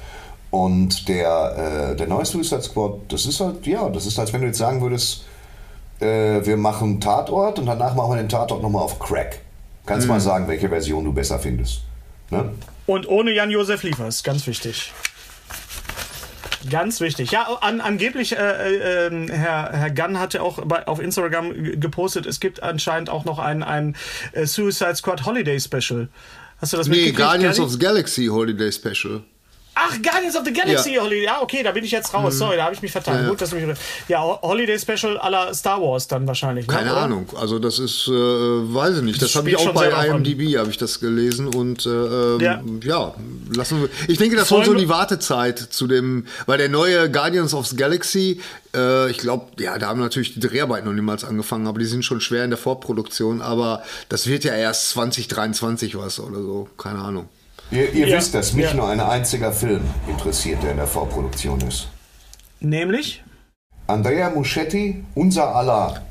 Und 0.51 1.09
der, 1.09 1.91
äh, 1.91 1.95
der 1.95 2.07
neue 2.07 2.25
Suicide 2.25 2.61
Squad, 2.61 3.01
das 3.09 3.25
ist 3.25 3.39
halt, 3.41 3.67
ja, 3.67 3.89
das 3.89 4.05
ist, 4.05 4.17
als 4.17 4.31
wenn 4.31 4.41
du 4.41 4.47
jetzt 4.47 4.57
sagen 4.57 4.81
würdest, 4.81 5.25
äh, 5.99 6.45
wir 6.45 6.57
machen 6.57 7.01
Tatort 7.01 7.59
und 7.59 7.65
danach 7.65 7.95
machen 7.95 8.11
wir 8.11 8.17
den 8.17 8.29
Tatort 8.29 8.61
nochmal 8.61 8.83
auf 8.83 8.99
Crack. 8.99 9.41
Kannst 9.85 10.07
mal 10.07 10.19
sagen, 10.19 10.47
welche 10.47 10.69
Version 10.69 11.03
du 11.03 11.13
besser 11.13 11.39
findest. 11.39 11.81
Ne? 12.31 12.53
Und 12.87 13.07
ohne 13.07 13.31
Jan-Josef 13.33 13.83
Liefers, 13.83 14.23
ganz 14.23 14.47
wichtig. 14.47 14.93
Ganz 16.69 16.99
wichtig. 16.99 17.31
Ja, 17.31 17.43
an, 17.61 17.79
angeblich, 17.79 18.35
äh, 18.35 19.07
äh, 19.07 19.27
Herr, 19.29 19.71
Herr 19.71 19.91
Gunn 19.91 20.19
hatte 20.19 20.41
auch 20.41 20.65
bei, 20.65 20.87
auf 20.87 20.99
Instagram 20.99 21.79
gepostet, 21.79 22.25
es 22.25 22.39
gibt 22.39 22.63
anscheinend 22.63 23.09
auch 23.09 23.25
noch 23.25 23.37
ein, 23.37 23.61
ein 23.61 23.95
äh, 24.31 24.45
Suicide 24.45 24.95
Squad 24.95 25.25
Holiday 25.25 25.59
Special. 25.59 26.09
Hast 26.57 26.73
du 26.73 26.77
das 26.77 26.87
Nee, 26.87 26.95
mitgekriegt, 26.95 27.17
Guardians 27.17 27.55
Gary? 27.57 27.65
of 27.65 27.71
the 27.73 27.79
Galaxy 27.79 28.25
Holiday 28.27 28.71
Special. 28.71 29.23
Ach, 29.77 29.91
Guardians 30.01 30.37
of 30.37 30.43
the 30.45 30.53
Galaxy 30.53 30.93
Ja. 30.95 31.01
Holiday. 31.01 31.23
Ja, 31.25 31.41
okay, 31.41 31.61
da 31.61 31.71
bin 31.71 31.83
ich 31.83 31.91
jetzt 31.91 32.13
raus. 32.13 32.37
Sorry, 32.37 32.55
da 32.55 32.63
habe 32.63 32.73
ich 32.73 32.81
mich 32.81 32.93
vertan. 32.93 33.23
Ja. 33.23 33.29
Gut, 33.29 33.41
dass 33.41 33.49
du 33.49 33.57
mich. 33.57 33.77
Ja, 34.07 34.21
Ho- 34.23 34.39
Holiday 34.41 34.79
Special 34.79 35.17
aller 35.17 35.53
Star 35.53 35.81
Wars 35.81 36.07
dann 36.07 36.25
wahrscheinlich. 36.27 36.65
Keine 36.65 36.85
ne, 36.85 36.91
oder? 36.93 37.01
Ahnung. 37.01 37.27
Also 37.37 37.59
das 37.59 37.79
ist, 37.79 38.07
äh, 38.07 38.11
weiß 38.11 38.97
ich 38.97 39.03
nicht. 39.03 39.21
Das 39.21 39.33
Das 39.33 39.35
habe 39.35 39.49
ich 39.49 39.57
auch 39.57 39.73
bei. 39.73 39.89
IMDb 40.07 40.57
habe 40.57 40.69
ich 40.69 40.77
das 40.77 41.01
gelesen 41.01 41.47
und 41.47 41.85
äh, 41.85 41.89
ähm, 41.89 42.39
Ja. 42.39 42.61
ja. 42.83 43.13
lassen 43.53 43.81
wir. 43.81 43.89
Ich 44.07 44.17
denke, 44.17 44.37
das 44.37 44.47
Sollen 44.47 44.63
so 44.65 44.73
die 44.73 44.87
Wartezeit 44.87 45.59
zu 45.59 45.87
dem, 45.87 46.25
weil 46.45 46.57
der 46.57 46.69
neue 46.69 47.11
Guardians 47.11 47.53
of 47.53 47.67
the 47.67 47.75
Galaxy, 47.75 48.39
äh, 48.73 49.11
ich 49.11 49.17
glaube, 49.17 49.47
ja, 49.59 49.77
da 49.77 49.87
haben 49.87 49.99
natürlich 49.99 50.33
die 50.35 50.39
Dreharbeiten 50.39 50.87
noch 50.87 50.93
niemals 50.93 51.25
angefangen, 51.25 51.67
aber 51.67 51.79
die 51.79 51.85
sind 51.85 52.05
schon 52.05 52.21
schwer 52.21 52.45
in 52.45 52.49
der 52.49 52.57
Vorproduktion. 52.59 53.41
Aber 53.41 53.83
das 54.07 54.27
wird 54.27 54.45
ja 54.45 54.53
erst 54.55 54.89
2023 54.91 55.97
was 55.97 56.19
oder 56.21 56.37
so, 56.41 56.69
keine 56.77 56.99
Ahnung. 56.99 57.27
Ihr, 57.71 57.91
ihr 57.93 58.07
Ja. 58.07 58.17
wisst, 58.17 58.33
dass 58.33 58.53
mich 58.53 58.65
Ja. 58.65 58.73
nur 58.73 58.87
ein 58.89 58.99
einziger 58.99 59.51
Film 59.51 59.81
interessiert, 60.07 60.61
der 60.63 60.71
in 60.71 60.77
der 60.77 60.87
Vorproduktion 60.87 61.59
ist. 61.61 61.87
Nämlich? 62.59 63.23
Andrea 63.87 64.29
Muschetti, 64.29 65.03
unser 65.15 65.55
aller. 65.55 66.01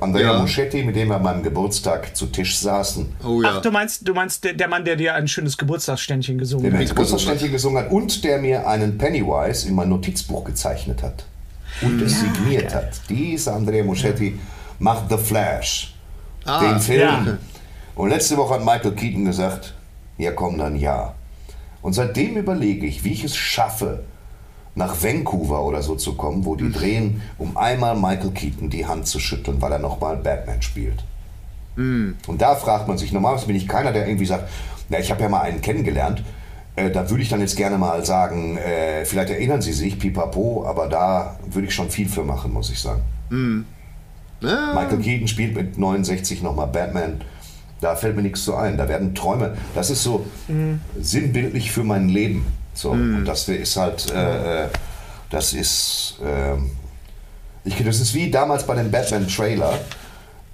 Andrea 0.00 0.32
Ja. 0.32 0.38
Muschetti, 0.40 0.82
mit 0.82 0.96
dem 0.96 1.08
wir 1.08 1.16
an 1.16 1.22
meinem 1.22 1.42
Geburtstag 1.42 2.14
zu 2.16 2.26
Tisch 2.26 2.58
saßen, 2.58 3.14
Oh 3.24 3.40
ja. 3.42 3.54
Ach, 3.56 3.62
du 3.62 3.70
meinst, 3.70 4.06
du 4.06 4.12
meinst 4.12 4.44
der, 4.44 4.52
der 4.52 4.68
Mann, 4.68 4.84
der 4.84 4.96
dir 4.96 5.14
ein 5.14 5.28
schönes 5.28 5.56
Geburtstagsständchen 5.56 6.36
gesungen 6.36 6.64
der 6.64 6.72
mir 6.72 6.78
hat. 6.78 6.84
ein 6.84 6.88
Geburtstagsständchen 6.88 7.52
gesungen 7.52 7.84
hat 7.84 7.90
und 7.92 8.22
der 8.24 8.38
mir 8.40 8.66
einen 8.68 8.98
Pennywise 8.98 9.68
in 9.68 9.74
mein 9.74 9.88
Notizbuch 9.88 10.44
gezeichnet 10.44 11.02
hat 11.02 11.24
und 11.80 12.02
es 12.02 12.20
signiert 12.20 12.74
hat. 12.74 12.90
Dieser 13.08 13.54
Andrea 13.54 13.84
Muschetti 13.84 14.38
macht 14.80 15.04
The 15.10 15.16
Flash, 15.16 15.94
den 16.44 16.80
Film. 16.80 17.00
ja. 17.00 17.38
Und 17.94 18.10
letzte 18.10 18.36
Woche 18.36 18.54
hat 18.54 18.64
Michael 18.64 18.92
Keaton 18.92 19.24
gesagt, 19.24 19.74
ja 20.18 20.32
komm 20.32 20.58
dann 20.58 20.76
ja. 20.76 21.14
Und 21.82 21.92
seitdem 21.92 22.36
überlege 22.36 22.86
ich, 22.86 23.04
wie 23.04 23.12
ich 23.12 23.24
es 23.24 23.36
schaffe, 23.36 24.04
nach 24.74 25.02
Vancouver 25.02 25.62
oder 25.64 25.82
so 25.82 25.94
zu 25.94 26.14
kommen, 26.16 26.44
wo 26.44 26.56
die 26.56 26.72
drehen, 26.72 27.22
um 27.38 27.56
einmal 27.56 27.94
Michael 27.94 28.32
Keaton 28.32 28.70
die 28.70 28.86
Hand 28.86 29.06
zu 29.06 29.20
schütteln, 29.20 29.62
weil 29.62 29.72
er 29.72 29.78
nochmal 29.78 30.16
Batman 30.16 30.62
spielt. 30.62 31.04
Und 32.26 32.42
da 32.42 32.56
fragt 32.56 32.88
man 32.88 32.98
sich, 32.98 33.12
normalerweise 33.12 33.46
bin 33.46 33.56
ich 33.56 33.68
keiner, 33.68 33.92
der 33.92 34.06
irgendwie 34.06 34.26
sagt, 34.26 34.48
na, 34.88 34.98
ich 34.98 35.10
habe 35.10 35.22
ja 35.22 35.28
mal 35.28 35.42
einen 35.42 35.60
kennengelernt, 35.60 36.24
äh, 36.76 36.90
da 36.90 37.08
würde 37.08 37.22
ich 37.22 37.28
dann 37.28 37.40
jetzt 37.40 37.56
gerne 37.56 37.78
mal 37.78 38.04
sagen, 38.04 38.56
äh, 38.56 39.04
vielleicht 39.04 39.30
erinnern 39.30 39.62
Sie 39.62 39.72
sich, 39.72 39.98
pipapo, 39.98 40.64
aber 40.66 40.88
da 40.88 41.38
würde 41.46 41.68
ich 41.68 41.74
schon 41.74 41.90
viel 41.90 42.08
für 42.08 42.24
machen, 42.24 42.52
muss 42.52 42.70
ich 42.70 42.80
sagen. 42.80 43.02
Ja, 44.40 44.74
Michael 44.74 44.98
Keaton 44.98 45.28
spielt 45.28 45.54
mit 45.54 45.78
69 45.78 46.42
nochmal 46.42 46.66
Batman. 46.66 47.20
Da 47.84 47.94
fällt 47.96 48.16
mir 48.16 48.22
nichts 48.22 48.44
so 48.44 48.54
ein. 48.54 48.78
Da 48.78 48.88
werden 48.88 49.14
Träume. 49.14 49.56
Das 49.74 49.90
ist 49.90 50.02
so 50.02 50.24
sinnbildlich 51.00 51.70
für 51.70 51.84
mein 51.84 52.08
Leben. 52.08 52.46
So. 52.72 52.90
Und 52.90 53.24
das 53.24 53.48
ist 53.48 53.76
halt, 53.76 54.10
äh, 54.12 54.64
äh, 54.64 54.68
das 55.30 55.52
ist, 55.52 56.18
ähm, 56.24 56.70
ich, 57.64 57.76
das 57.84 58.00
ist 58.00 58.14
wie 58.14 58.30
damals 58.30 58.66
bei 58.66 58.74
dem 58.74 58.90
Batman-Trailer. 58.90 59.78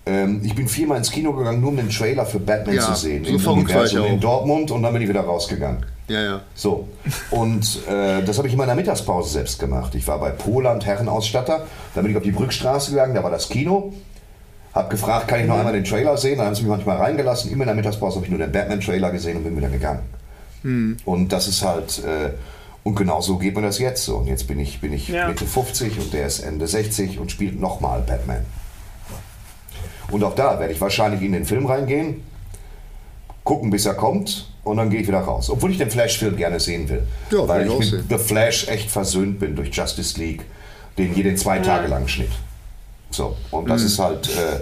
Ähm, 0.06 0.40
ich 0.44 0.54
bin 0.54 0.66
viermal 0.68 0.99
ins 0.99 1.10
Kino 1.10 1.32
gegangen, 1.32 1.60
nur 1.60 1.70
um 1.70 1.76
den 1.76 1.88
Trailer 1.88 2.26
für 2.26 2.40
Batman 2.40 2.75
Ja, 2.75 2.82
zu 2.82 2.94
sehen. 2.94 3.25
so 3.25 3.30
ich 3.37 3.46
Universum 3.46 4.04
in 4.06 4.20
Dortmund 4.20 4.70
und 4.70 4.82
dann 4.82 4.92
bin 4.92 5.02
ich 5.02 5.08
wieder 5.08 5.20
rausgegangen. 5.20 5.84
ja, 6.08 6.22
ja. 6.22 6.40
So, 6.54 6.88
und 7.30 7.87
äh, 7.87 8.22
das 8.22 8.38
habe 8.38 8.49
ich 8.49 8.54
in 8.54 8.58
meiner 8.58 8.75
Mittagspause 8.75 9.30
selbst 9.30 9.58
gemacht. 9.58 9.94
Ich 9.94 10.06
war 10.08 10.18
bei 10.18 10.30
Poland 10.30 10.84
Herrenausstatter, 10.87 11.66
dann 11.94 12.02
bin 12.02 12.12
ich 12.12 12.16
auf 12.16 12.22
die 12.25 12.32
Brückstraße 12.32 12.90
gegangen, 12.90 13.14
da 13.14 13.22
war 13.22 13.30
das 13.30 13.49
Kino. 13.49 13.92
Hab 14.80 14.90
gefragt, 14.90 15.28
kann 15.28 15.40
ich 15.40 15.46
noch 15.46 15.58
einmal 15.58 15.72
den 15.75 15.84
Trailer 15.84 16.16
sehen? 16.16 16.38
Dann 16.38 16.46
haben 16.46 16.54
sie 16.54 16.62
mich 16.62 16.70
manchmal 16.70 16.96
reingelassen. 16.96 17.50
Immer 17.52 17.64
in 17.64 17.68
der 17.68 17.76
Mittagspause 17.76 18.16
habe 18.16 18.25
ich 18.26 18.30
nur 18.30 18.38
den 18.38 18.50
Batman-Trailer 18.50 19.10
gesehen 19.10 19.37
und 19.37 19.44
bin 19.44 19.56
wieder 19.56 19.68
gegangen. 19.68 20.00
Und 21.04 21.28
das 21.32 21.49
ist 21.49 21.62
halt, 21.62 22.02
äh, 22.04 22.30
und 22.82 22.94
genau 22.94 23.20
so 23.20 23.37
geht 23.38 23.54
mir 23.56 23.62
das 23.62 23.78
jetzt 23.78 24.04
so. 24.04 24.16
Und 24.16 24.26
jetzt 24.26 24.46
bin 24.46 24.58
ich, 24.58 24.80
bin 24.80 24.92
ich 24.92 25.08
Ja. 25.08 25.28
Mitte 25.28 25.44
50 25.46 25.99
und 25.99 26.12
der 26.14 26.26
ist 26.26 26.40
Ende 26.40 26.66
60 26.66 27.18
und 27.18 27.30
spielt 27.30 27.60
nochmal 27.60 28.00
Batman. 28.06 28.44
Und 30.10 30.25
auch 30.25 30.34
da 30.34 30.58
werde 30.58 30.72
ich 30.72 30.80
wahrscheinlich 30.80 31.22
in 31.22 31.32
den 31.32 31.44
Film 31.44 31.66
reingehen, 31.66 32.22
gucken, 33.44 33.70
bis 33.70 33.87
er 33.87 33.94
kommt 33.94 34.50
und 34.64 34.76
dann 34.78 34.90
gehe 34.90 35.00
ich 35.00 35.08
wieder 35.08 35.20
raus. 35.20 35.50
Obwohl 35.50 35.70
ich 35.70 35.78
den 35.78 35.90
Flash-Film 35.90 36.37
gerne 36.37 36.58
sehen 36.58 36.88
will. 36.88 37.02
Ja, 37.30 37.46
weil 37.46 37.66
ich 37.66 37.78
mit 37.78 37.88
sehen. 37.88 38.04
The 38.08 38.18
Flash 38.18 38.68
echt 38.68 38.90
versöhnt 38.90 39.38
bin 39.38 39.56
durch 39.56 39.70
Justice 39.75 40.18
League, 40.18 40.42
den 40.99 41.14
jeden 41.14 41.37
zwei 41.37 41.58
Tage 41.60 41.87
lang 41.88 42.08
Schnitt. 42.08 42.30
So, 43.10 43.36
und 43.50 43.64
Mhm. 43.64 43.68
das 43.68 43.82
ist 43.82 43.98
halt, 43.98 44.28
äh, 44.28 44.60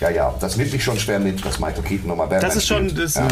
ja, 0.00 0.08
ja, 0.08 0.34
das 0.40 0.56
nimmt 0.56 0.72
mich 0.72 0.82
schon 0.82 0.98
schwer 0.98 1.18
mit, 1.20 1.44
dass 1.44 1.60
Michael 1.60 1.82
Keaton 1.82 2.08
nochmal 2.08 2.26
Batman 2.26 2.48
Das 2.48 2.56
ist 2.56 2.66
schon, 2.66 2.94
das, 2.94 3.16
ja. 3.16 3.28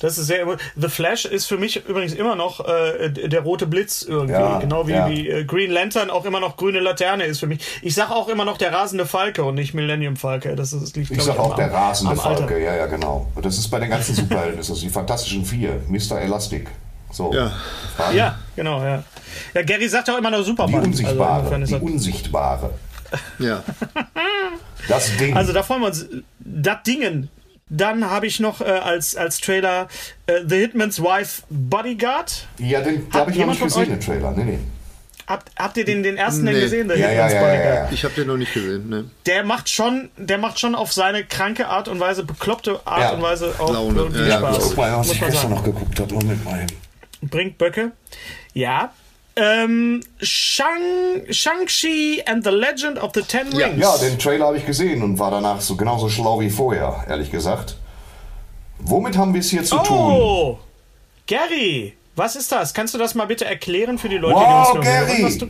das 0.00 0.16
ist 0.16 0.28
sehr. 0.28 0.46
The 0.74 0.88
Flash 0.88 1.26
ist 1.26 1.44
für 1.44 1.58
mich 1.58 1.84
übrigens 1.86 2.14
immer 2.14 2.34
noch 2.36 2.66
äh, 2.66 3.10
der 3.10 3.40
rote 3.42 3.66
Blitz 3.66 4.00
irgendwie, 4.00 4.32
Ja, 4.32 4.58
genau 4.58 4.86
wie, 4.88 4.92
ja. 4.92 5.10
wie 5.10 5.28
äh, 5.28 5.44
Green 5.44 5.70
Lantern 5.70 6.08
auch 6.08 6.24
immer 6.24 6.40
noch 6.40 6.56
grüne 6.56 6.80
Laterne 6.80 7.24
ist 7.24 7.40
für 7.40 7.46
mich. 7.46 7.60
Ich 7.82 7.94
sage 7.94 8.12
auch 8.14 8.28
immer 8.28 8.46
noch 8.46 8.56
der 8.56 8.72
rasende 8.72 9.04
Falke 9.04 9.44
und 9.44 9.56
nicht 9.56 9.74
Millennium 9.74 10.16
Falke. 10.16 10.56
Das 10.56 10.72
ist 10.72 10.96
liegt 10.96 11.10
Ich 11.10 11.18
glaub 11.18 11.26
sag 11.26 11.38
auch 11.38 11.50
am- 11.50 11.56
der 11.58 11.70
rasende 11.70 12.12
Alter. 12.12 12.22
Falke, 12.22 12.64
ja, 12.64 12.74
ja, 12.74 12.86
genau. 12.86 13.26
Und 13.34 13.44
das 13.44 13.58
ist 13.58 13.68
bei 13.68 13.78
den 13.78 13.90
ganzen 13.90 14.14
Superhelden, 14.14 14.56
das 14.56 14.70
ist 14.70 14.80
die 14.82 14.88
Fantastischen 14.88 15.44
Vier, 15.44 15.82
Mr. 15.86 16.18
Elastic. 16.22 16.68
So. 17.12 17.30
Ja. 17.34 17.52
Fragen? 17.94 18.16
Ja, 18.16 18.38
genau, 18.56 18.82
ja. 18.82 19.02
Ja, 19.52 19.62
Gary 19.62 19.86
sagt 19.86 20.08
auch 20.08 20.16
immer 20.16 20.30
noch 20.30 20.38
Die 20.38 20.44
Superman. 20.46 20.82
Unsichtbare, 20.82 21.38
insofern 21.40 21.62
ist 21.62 21.72
die 21.72 21.76
Unsichtbare. 21.76 22.70
Ja. 23.38 23.62
Das 24.88 25.16
Ding. 25.16 25.36
Also 25.36 25.52
da 25.52 25.62
freuen 25.62 25.80
wir 25.82 25.86
uns. 25.88 26.06
Das 26.40 26.82
Dingen. 26.84 27.28
Dann 27.68 28.08
habe 28.08 28.26
ich 28.28 28.38
noch 28.38 28.60
äh, 28.60 28.64
als, 28.64 29.16
als 29.16 29.40
Trailer 29.40 29.88
äh, 30.26 30.40
The 30.46 30.56
Hitman's 30.56 31.00
Wife 31.02 31.42
Bodyguard. 31.50 32.46
ja, 32.58 32.80
den 32.80 33.08
habe 33.12 33.32
ich 33.32 33.38
noch 33.38 33.46
nicht 33.48 33.60
gesehen, 33.62 33.88
den 33.90 34.00
Trailer. 34.00 34.30
Nee, 34.32 34.44
nee. 34.44 34.58
Habt, 35.26 35.50
habt 35.58 35.76
ihr 35.76 35.84
den, 35.84 36.04
den 36.04 36.16
ersten 36.16 36.46
denn 36.46 36.54
Nee. 36.54 36.60
gesehen? 36.60 36.88
The 36.88 36.94
Ja, 36.94 37.10
ja, 37.10 37.24
Hitman's 37.26 37.32
ja, 37.32 37.40
ja, 37.40 37.46
Bodyguard. 37.48 37.88
ja. 37.90 37.94
Ich 37.94 38.04
habe 38.04 38.14
den 38.14 38.26
noch 38.28 38.36
nicht 38.36 38.54
gesehen. 38.54 38.88
Ne? 38.88 39.10
Der 39.26 39.42
macht 39.42 39.68
schon, 39.68 40.10
der 40.16 40.38
macht 40.38 40.60
schon 40.60 40.76
auf 40.76 40.92
seine 40.92 41.24
kranke 41.24 41.66
Art 41.66 41.88
und 41.88 41.98
Weise, 41.98 42.22
bekloppte 42.22 42.78
Art 42.86 43.00
Ja. 43.00 43.10
und 43.10 43.22
Weise 43.22 43.52
auch 43.58 43.72
Laune. 43.72 43.98
irgendwie 43.98 44.28
Ja, 44.28 44.38
Spaß. 44.38 44.58
Guck 44.60 44.76
mal, 44.76 44.92
was 44.98 45.06
muss 45.08 45.16
ich 45.16 45.20
gestern 45.22 45.50
noch 45.50 45.64
geguckt 45.64 45.98
habe. 45.98 46.14
Moment 46.14 46.44
mal. 46.44 46.64
Bringt 47.22 47.58
Böcke. 47.58 47.90
Ja. 48.52 48.92
Ähm, 49.38 50.00
Shang, 50.22 51.22
Shang-Chi 51.30 52.22
and 52.26 52.42
the 52.42 52.50
Legend 52.50 52.98
of 52.98 53.10
the 53.14 53.20
Ten 53.20 53.52
Ja. 53.52 53.66
Rings. 53.66 53.80
Ja, 53.82 53.96
den 53.98 54.18
Trailer 54.18 54.46
habe 54.46 54.56
ich 54.56 54.64
gesehen 54.64 55.02
und 55.02 55.18
war 55.18 55.30
danach 55.30 55.60
so 55.60 55.76
genauso 55.76 56.08
schlau 56.08 56.40
wie 56.40 56.48
vorher, 56.48 57.04
ehrlich 57.06 57.30
gesagt. 57.30 57.76
Womit 58.78 59.16
haben 59.16 59.34
wir 59.34 59.40
es 59.40 59.50
hier 59.50 59.62
zu 59.62 59.76
tun? 59.76 59.96
Oh, 59.98 60.58
Gary, 61.26 61.94
was 62.14 62.34
ist 62.36 62.50
das? 62.50 62.72
Kannst 62.72 62.94
du 62.94 62.98
das 62.98 63.14
mal 63.14 63.26
bitte 63.26 63.44
erklären 63.44 63.98
für 63.98 64.08
die 64.08 64.16
Leute, 64.16 64.36
Wow, 64.36 64.72
die 64.72 64.78
uns 64.78 64.86
hören? 64.86 65.06
Gary! 65.06 65.24
Was 65.24 65.38
du. 65.38 65.48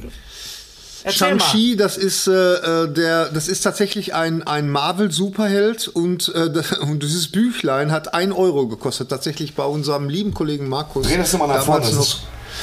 Shang-Chi, 1.09 1.77
das 1.77 1.97
ist, 1.97 2.27
äh, 2.27 2.33
äh, 2.33 2.93
der, 2.93 3.27
das 3.27 3.47
ist 3.47 3.61
tatsächlich 3.61 4.15
ein, 4.15 4.43
ein 4.45 4.69
Marvel-Superheld 4.69 5.87
und, 5.87 6.35
äh, 6.35 6.51
das, 6.53 6.73
und 6.73 7.03
dieses 7.05 7.31
Büchlein 7.31 7.93
hat 7.93 8.15
1 8.15 8.35
Euro 8.35 8.67
gekostet, 8.67 9.11
tatsächlich 9.11 9.55
bei 9.55 9.65
unserem 9.65 10.09
lieben 10.09 10.35
Kollegen 10.35 10.69
Markus. 10.69 11.07
Dreh 11.07 11.17
das 11.19 11.33
mal 11.39 11.47
nach 11.47 11.65
vorne. 11.65 11.83
Das 11.83 11.93
ist, 11.93 12.23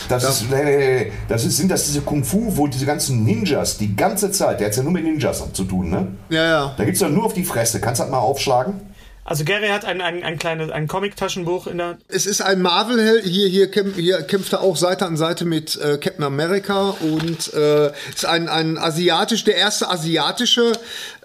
das, 0.10 0.24
ist, 0.24 0.50
nee, 0.50 0.64
nee, 0.64 0.78
nee, 0.78 1.12
das 1.28 1.46
ist, 1.46 1.58
sind 1.58 1.70
das 1.70 1.86
diese 1.86 2.02
Kung 2.02 2.24
Fu, 2.24 2.58
wo 2.58 2.68
diese 2.68 2.86
ganzen 2.86 3.24
Ninjas 3.24 3.78
die 3.78 3.96
ganze 3.96 4.32
Zeit, 4.32 4.60
der 4.60 4.68
hat 4.68 4.76
ja 4.76 4.84
nur 4.84 4.92
mit 4.92 5.04
Ninjas 5.04 5.44
zu 5.54 5.64
tun, 5.64 5.90
ne? 5.90 6.08
Ja, 6.30 6.46
ja. 6.46 6.76
Da 6.78 6.86
gibt's 6.86 7.00
doch 7.00 7.10
nur 7.10 7.26
auf 7.26 7.34
die 7.34 7.44
Fresse. 7.44 7.80
Kannst 7.80 8.00
du 8.00 8.04
das 8.04 8.12
mal 8.12 8.20
aufschlagen? 8.20 8.82
Also 9.26 9.46
Gary 9.46 9.70
hat 9.70 9.86
ein, 9.86 10.02
ein, 10.02 10.22
ein 10.22 10.38
kleines 10.38 10.70
ein 10.70 10.88
Comic-Taschenbuch 10.88 11.68
in 11.68 11.78
der. 11.78 11.98
Es 12.10 12.26
ist 12.26 12.42
ein 12.42 12.62
Marvel-Held. 12.62 13.24
Hier, 13.24 13.48
hier, 13.48 13.72
kämpf, 13.72 13.96
hier 13.96 14.22
kämpft 14.24 14.52
er 14.52 14.62
auch 14.62 14.76
Seite 14.76 15.06
an 15.06 15.16
Seite 15.16 15.46
mit 15.46 15.78
äh, 15.78 15.98
Captain 15.98 16.26
America 16.26 16.90
und 17.00 17.54
äh, 17.54 17.88
ist 18.14 18.26
ein, 18.26 18.50
ein 18.50 18.78
asiatisch, 18.78 19.46
der 19.46 19.56
erste 19.56 19.90
asiatische 19.90 20.74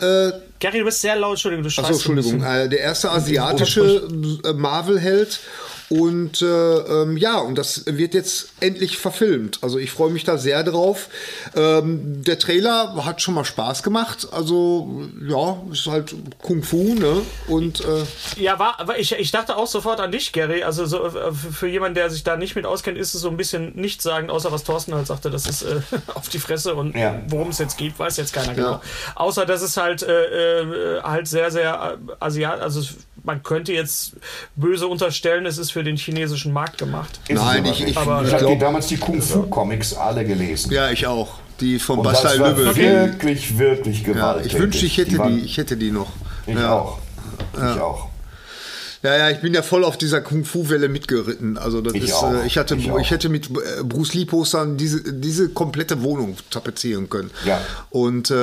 äh, 0.01 0.31
Gary, 0.61 0.79
du 0.79 0.85
bist 0.85 1.01
sehr 1.01 1.15
laut, 1.17 1.33
Entschuldigung, 1.33 1.65
du 1.65 1.71
schreist 1.71 1.91
Achso, 1.91 2.13
Entschuldigung. 2.13 2.45
Äh, 2.45 2.69
der 2.69 2.81
erste 2.81 3.11
asiatische 3.11 4.09
äh, 4.45 4.53
Marvel-Held. 4.53 5.41
Und 5.91 6.43
äh, 6.43 6.47
ähm, 6.47 7.17
ja, 7.17 7.39
und 7.39 7.57
das 7.57 7.85
wird 7.87 8.13
jetzt 8.13 8.51
endlich 8.61 8.99
verfilmt. 8.99 9.59
Also 9.63 9.79
ich 9.79 9.91
freue 9.91 10.11
mich 10.11 10.25
da 10.25 10.37
sehr 10.37 10.63
drauf. 10.63 11.09
Ähm, 11.57 12.23
der 12.25 12.39
Trailer 12.39 13.05
hat 13.07 13.23
schon 13.23 13.33
mal 13.35 13.45
Spaß 13.45 13.83
gemacht. 13.83 14.29
Also 14.31 15.09
ja, 15.27 15.63
ist 15.73 15.87
halt 15.87 16.15
Kung 16.43 16.63
Fu, 16.63 16.95
ne? 16.95 17.23
Und 17.47 17.81
äh, 17.81 18.05
Ja, 18.41 18.59
war, 18.59 18.79
aber 18.81 18.99
ich, 18.99 19.13
ich 19.13 19.31
dachte 19.31 19.57
auch 19.57 19.67
sofort 19.67 20.01
an 20.01 20.13
dich, 20.13 20.33
Gary. 20.33 20.63
Also 20.63 20.85
so, 20.85 21.05
äh, 21.07 21.33
für 21.33 21.69
jemanden, 21.69 21.95
der 21.95 22.11
sich 22.11 22.23
da 22.23 22.37
nicht 22.37 22.55
mit 22.55 22.67
auskennt, 22.67 22.99
ist 22.99 23.15
es 23.15 23.23
so 23.23 23.31
ein 23.31 23.39
bisschen 23.39 23.75
nichts 23.75 24.05
sagen, 24.05 24.29
außer 24.29 24.53
was 24.53 24.65
Thorsten 24.65 24.95
halt 24.95 25.07
sagte, 25.07 25.31
das 25.31 25.47
ist 25.49 25.63
äh, 25.63 25.81
auf 26.15 26.29
die 26.29 26.39
Fresse 26.39 26.75
und 26.75 26.95
Ja. 26.97 27.23
worum 27.29 27.49
es 27.49 27.59
jetzt 27.59 27.79
geht, 27.79 27.99
weiß 27.99 28.19
jetzt 28.19 28.35
keiner 28.35 28.55
genau. 28.55 28.83
Außer 29.15 29.47
dass 29.47 29.63
es 29.63 29.77
halt 29.79 30.03
äh, 30.03 30.63
äh, 30.99 31.03
halt 31.03 31.29
sehr, 31.29 31.51
sehr 31.51 31.97
asiat, 32.21 32.61
also 32.61 32.83
man 33.25 33.43
könnte 33.43 33.73
jetzt 33.73 34.13
böse 34.57 34.87
unterstellen, 34.87 35.45
es 35.45 35.59
ist 35.59 35.71
für 35.73 35.78
den 35.83 35.97
chinesischen 35.97 36.53
Markt 36.53 36.79
gemacht. 36.79 37.21
Nein, 37.31 37.65
ich- 37.67 37.87
ich- 37.87 37.97
Aber- 37.97 38.23
ich 38.23 38.29
ich 38.29 38.35
habe 38.35 38.57
damals 38.59 38.87
die 38.89 38.97
Kung-Fu-Comics 38.97 39.95
alle 39.95 40.25
gelesen. 40.25 40.73
ja, 40.73 40.91
ich 40.91 41.07
auch. 41.07 41.35
Die 41.61 41.79
von 41.81 41.99
Und 41.99 42.05
Basta 42.05 42.29
das 42.29 42.39
war 42.39 42.51
Lübbe. 42.53 42.77
wirklich, 42.77 43.59
wirklich 43.59 44.03
Ja, 44.07 44.13
gewaltig. 44.13 44.53
ich 44.55 44.59
wünschte, 44.61 44.87
ich 44.87 44.97
hätte 44.99 45.19
waren- 45.19 45.37
die, 45.37 45.45
ich 45.45 45.57
hätte 45.57 45.77
die 45.77 45.91
noch. 45.91 46.07
Ich 46.47 46.55
ja. 46.55 46.73
auch. 46.73 46.99
Ich 47.55 47.81
auch. 47.81 48.08
Ja, 49.03 49.17
ja, 49.17 49.31
ich 49.31 49.41
bin 49.41 49.55
ja 49.55 49.63
voll 49.63 49.85
auf 49.85 49.97
dieser 49.97 50.21
Kung-Fu-Welle 50.21 50.89
mitgeritten. 50.89 51.57
Also 51.57 51.81
das 51.81 51.95
Ich 51.95 52.05
ist, 52.05 52.15
auch. 52.15 52.33
äh, 52.33 52.47
ich 52.47 52.59
hatte, 52.59 52.75
Ich 52.75 52.87
ich, 52.87 52.91
auch. 52.91 52.99
hätte 53.11 53.29
mit 53.29 53.49
äh, 53.51 53.83
Bruce 53.85 54.15
Lee-Postern 54.15 54.77
diese, 54.77 55.13
diese 55.13 55.49
komplette 55.51 56.03
Wohnung 56.03 56.37
tapezieren 56.51 57.09
können. 57.09 57.31
Ja. 57.45 57.61
Und 57.91 58.31
äh, 58.31 58.35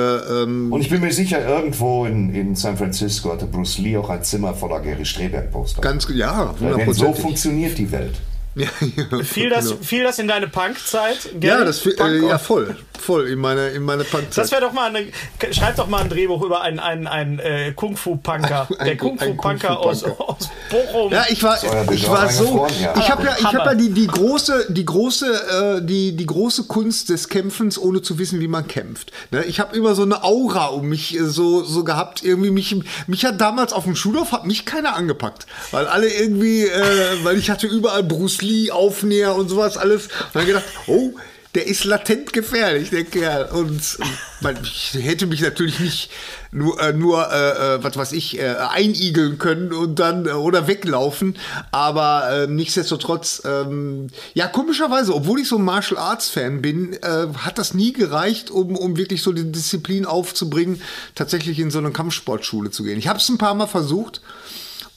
ähm, 0.42 0.72
Und 0.72 0.80
ich 0.80 0.88
bin 0.88 1.02
mir 1.02 1.12
sicher, 1.12 1.46
irgendwo 1.46 2.06
in, 2.06 2.34
in 2.34 2.56
San 2.56 2.76
Francisco 2.78 3.32
hatte 3.32 3.46
Bruce 3.46 3.78
Lee 3.78 3.96
auch 3.98 4.08
ein 4.08 4.22
Zimmer 4.22 4.54
voller 4.54 4.80
Gary 4.80 5.04
Streberg-Poster. 5.04 5.82
ganz, 5.82 6.06
ja, 6.14 6.46
Denn 6.46 6.58
so 6.58 6.64
hundertprozentig. 6.70 7.20
funktioniert 7.22 7.78
die 7.78 7.92
Welt. 7.92 8.14
Ja, 8.58 8.68
ja, 8.80 9.22
Fiel 9.22 9.50
das, 9.50 9.66
genau. 9.68 9.82
fiel 9.82 10.02
das 10.02 10.18
in 10.18 10.28
deine 10.28 10.48
Punk-Zeit? 10.48 11.28
Ja, 11.42 11.62
das, 11.62 11.80
fi- 11.80 11.90
Punk- 11.94 12.22
äh, 12.22 12.26
ja, 12.26 12.38
voll, 12.38 12.74
voll 13.00 13.28
in 13.28 13.38
meine, 13.38 13.68
in 13.70 13.82
meine 13.82 14.04
Punkzeit. 14.04 14.44
Das 14.44 14.50
wäre 14.50 14.60
doch 14.62 14.72
mal 14.72 14.94
eine. 14.94 15.06
Schreib 15.52 15.76
doch 15.76 15.86
mal 15.88 16.02
ein 16.02 16.08
Drehbuch 16.08 16.42
über 16.42 16.62
einen, 16.62 16.78
einen, 16.78 17.06
einen 17.06 17.38
äh, 17.38 17.72
Kung-Fu-Punker. 17.74 18.68
Ein- 18.70 18.84
Der 18.84 18.92
ein 18.92 18.98
Kung-Fu-Punker 18.98 19.78
aus, 19.80 20.02
Kung-Fu-Punker. 20.02 20.30
aus 20.30 20.48
Bochum. 20.70 21.12
Ja, 21.12 21.24
ich 21.28 21.42
war, 21.42 21.58
ich 21.92 22.08
war 22.08 22.28
so, 22.30 22.66
ich 22.68 23.10
habe 23.10 23.24
ja, 23.24 23.36
ich 23.38 23.44
habe 23.44 23.58
ja 23.58 23.74
die, 23.74 23.90
die 23.90 24.06
große, 24.06 24.66
die 24.70 24.84
große, 24.84 25.78
äh, 25.80 25.86
die, 25.86 26.16
die 26.16 26.26
große 26.26 26.64
Kunst 26.64 27.08
des 27.10 27.28
Kämpfens, 27.28 27.78
ohne 27.78 28.02
zu 28.02 28.18
wissen, 28.18 28.40
wie 28.40 28.48
man 28.48 28.66
kämpft. 28.66 29.12
Ne? 29.30 29.44
Ich 29.44 29.60
habe 29.60 29.76
immer 29.76 29.94
so 29.94 30.02
eine 30.02 30.24
Aura 30.24 30.66
um 30.66 30.86
mich 30.88 31.14
äh, 31.16 31.24
so, 31.24 31.62
so 31.64 31.84
gehabt. 31.84 32.22
Irgendwie 32.22 32.50
mich, 32.50 32.74
mich 33.06 33.24
hat 33.24 33.40
damals 33.40 33.72
auf 33.72 33.84
dem 33.84 33.96
Schulhof 33.96 34.32
hat 34.32 34.46
mich 34.46 34.64
keiner 34.64 34.96
angepackt, 34.96 35.46
weil 35.70 35.86
alle 35.86 36.08
irgendwie, 36.08 36.64
äh, 36.64 36.82
weil 37.22 37.38
ich 37.38 37.50
hatte 37.50 37.66
überall 37.66 38.02
Bruce 38.02 38.42
Lee 38.42 38.70
Aufnäher 38.70 39.34
und 39.36 39.48
sowas 39.48 39.76
alles. 39.76 40.06
Und 40.06 40.34
dann 40.34 40.46
gedacht, 40.46 40.64
oh. 40.86 41.10
Der 41.56 41.66
ist 41.66 41.84
latent 41.84 42.34
gefährlich, 42.34 42.90
der 42.90 43.04
Kerl. 43.04 43.46
Und 43.46 43.98
man, 44.42 44.58
ich 44.62 44.92
hätte 44.92 45.26
mich 45.26 45.40
natürlich 45.40 45.80
nicht 45.80 46.10
nur, 46.52 46.78
äh, 46.78 46.92
nur 46.92 47.32
äh, 47.32 47.76
äh, 47.76 47.82
was 47.82 47.96
weiß 47.96 48.12
ich, 48.12 48.38
äh, 48.38 48.56
einigeln 48.56 49.38
können 49.38 49.72
und 49.72 49.98
dann 49.98 50.26
äh, 50.26 50.32
oder 50.32 50.66
weglaufen. 50.66 51.38
Aber 51.72 52.28
äh, 52.30 52.46
nichtsdestotrotz, 52.46 53.40
ähm, 53.46 54.08
ja, 54.34 54.48
komischerweise, 54.48 55.14
obwohl 55.14 55.40
ich 55.40 55.48
so 55.48 55.56
ein 55.56 55.64
Martial 55.64 55.98
Arts 55.98 56.28
Fan 56.28 56.60
bin, 56.60 56.92
äh, 56.92 57.28
hat 57.38 57.56
das 57.56 57.72
nie 57.72 57.94
gereicht, 57.94 58.50
um, 58.50 58.76
um 58.76 58.98
wirklich 58.98 59.22
so 59.22 59.32
die 59.32 59.50
Disziplin 59.50 60.04
aufzubringen, 60.04 60.82
tatsächlich 61.14 61.58
in 61.58 61.70
so 61.70 61.78
eine 61.78 61.90
Kampfsportschule 61.90 62.70
zu 62.70 62.84
gehen. 62.84 62.98
Ich 62.98 63.08
habe 63.08 63.18
es 63.18 63.30
ein 63.30 63.38
paar 63.38 63.54
Mal 63.54 63.66
versucht 63.66 64.20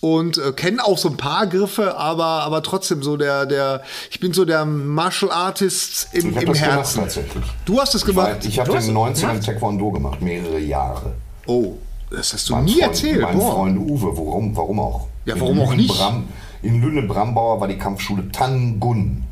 und 0.01 0.37
äh, 0.37 0.51
kenne 0.53 0.83
auch 0.85 0.97
so 0.97 1.09
ein 1.09 1.17
paar 1.17 1.45
Griffe, 1.47 1.97
aber, 1.97 2.25
aber 2.25 2.63
trotzdem 2.63 3.03
so 3.03 3.17
der, 3.17 3.45
der, 3.45 3.83
ich 4.09 4.19
bin 4.19 4.31
so 4.33 4.45
der 4.45 4.65
Martial 4.65 5.31
Artist 5.31 6.07
im, 6.13 6.29
Ich 6.29 6.35
habe 6.35 6.45
im 6.45 6.51
das 6.53 6.59
gemacht 6.61 6.75
Herzen. 6.77 6.99
tatsächlich. 7.01 7.43
Du 7.65 7.79
hast 7.81 7.95
es 7.95 8.01
Ich, 8.01 8.07
gemacht? 8.07 8.45
ich 8.45 8.59
habe 8.59 8.71
Du 8.71 8.77
in 8.77 8.85
den 8.85 8.97
hast- 8.97 9.23
90ern 9.23 9.45
Taekwondo 9.45 9.91
gemacht, 9.91 10.21
mehrere 10.21 10.59
Jahre. 10.59 11.13
Oh, 11.47 11.73
das 12.09 12.33
hast 12.33 12.47
du 12.49 12.53
Mein 12.55 12.65
nie 12.65 12.71
Freund, 12.73 12.83
erzählt. 12.85 13.21
Mein 13.21 13.37
Boah. 13.37 13.53
Freund 13.53 13.77
Uwe, 13.79 14.17
warum, 14.17 14.55
warum 14.55 14.79
auch? 14.79 15.07
Ja, 15.25 15.35
In 15.35 15.41
warum 15.41 15.59
auch 15.61 15.73
nicht? 15.75 15.89
Lünen-Bram- 15.89 16.23
In 16.61 16.81
Lüne-Brambauer 16.81 17.59
war 17.59 17.67
die 17.67 17.77
Kampfschule 17.77 18.31
Tangun. 18.31 19.23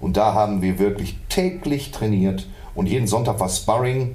Und 0.00 0.16
da 0.16 0.32
haben 0.34 0.62
wir 0.62 0.78
wirklich 0.78 1.16
täglich 1.28 1.90
trainiert. 1.90 2.46
Und 2.74 2.86
jeden 2.86 3.06
Sonntag 3.06 3.40
war 3.40 3.48
Sparring. 3.48 4.14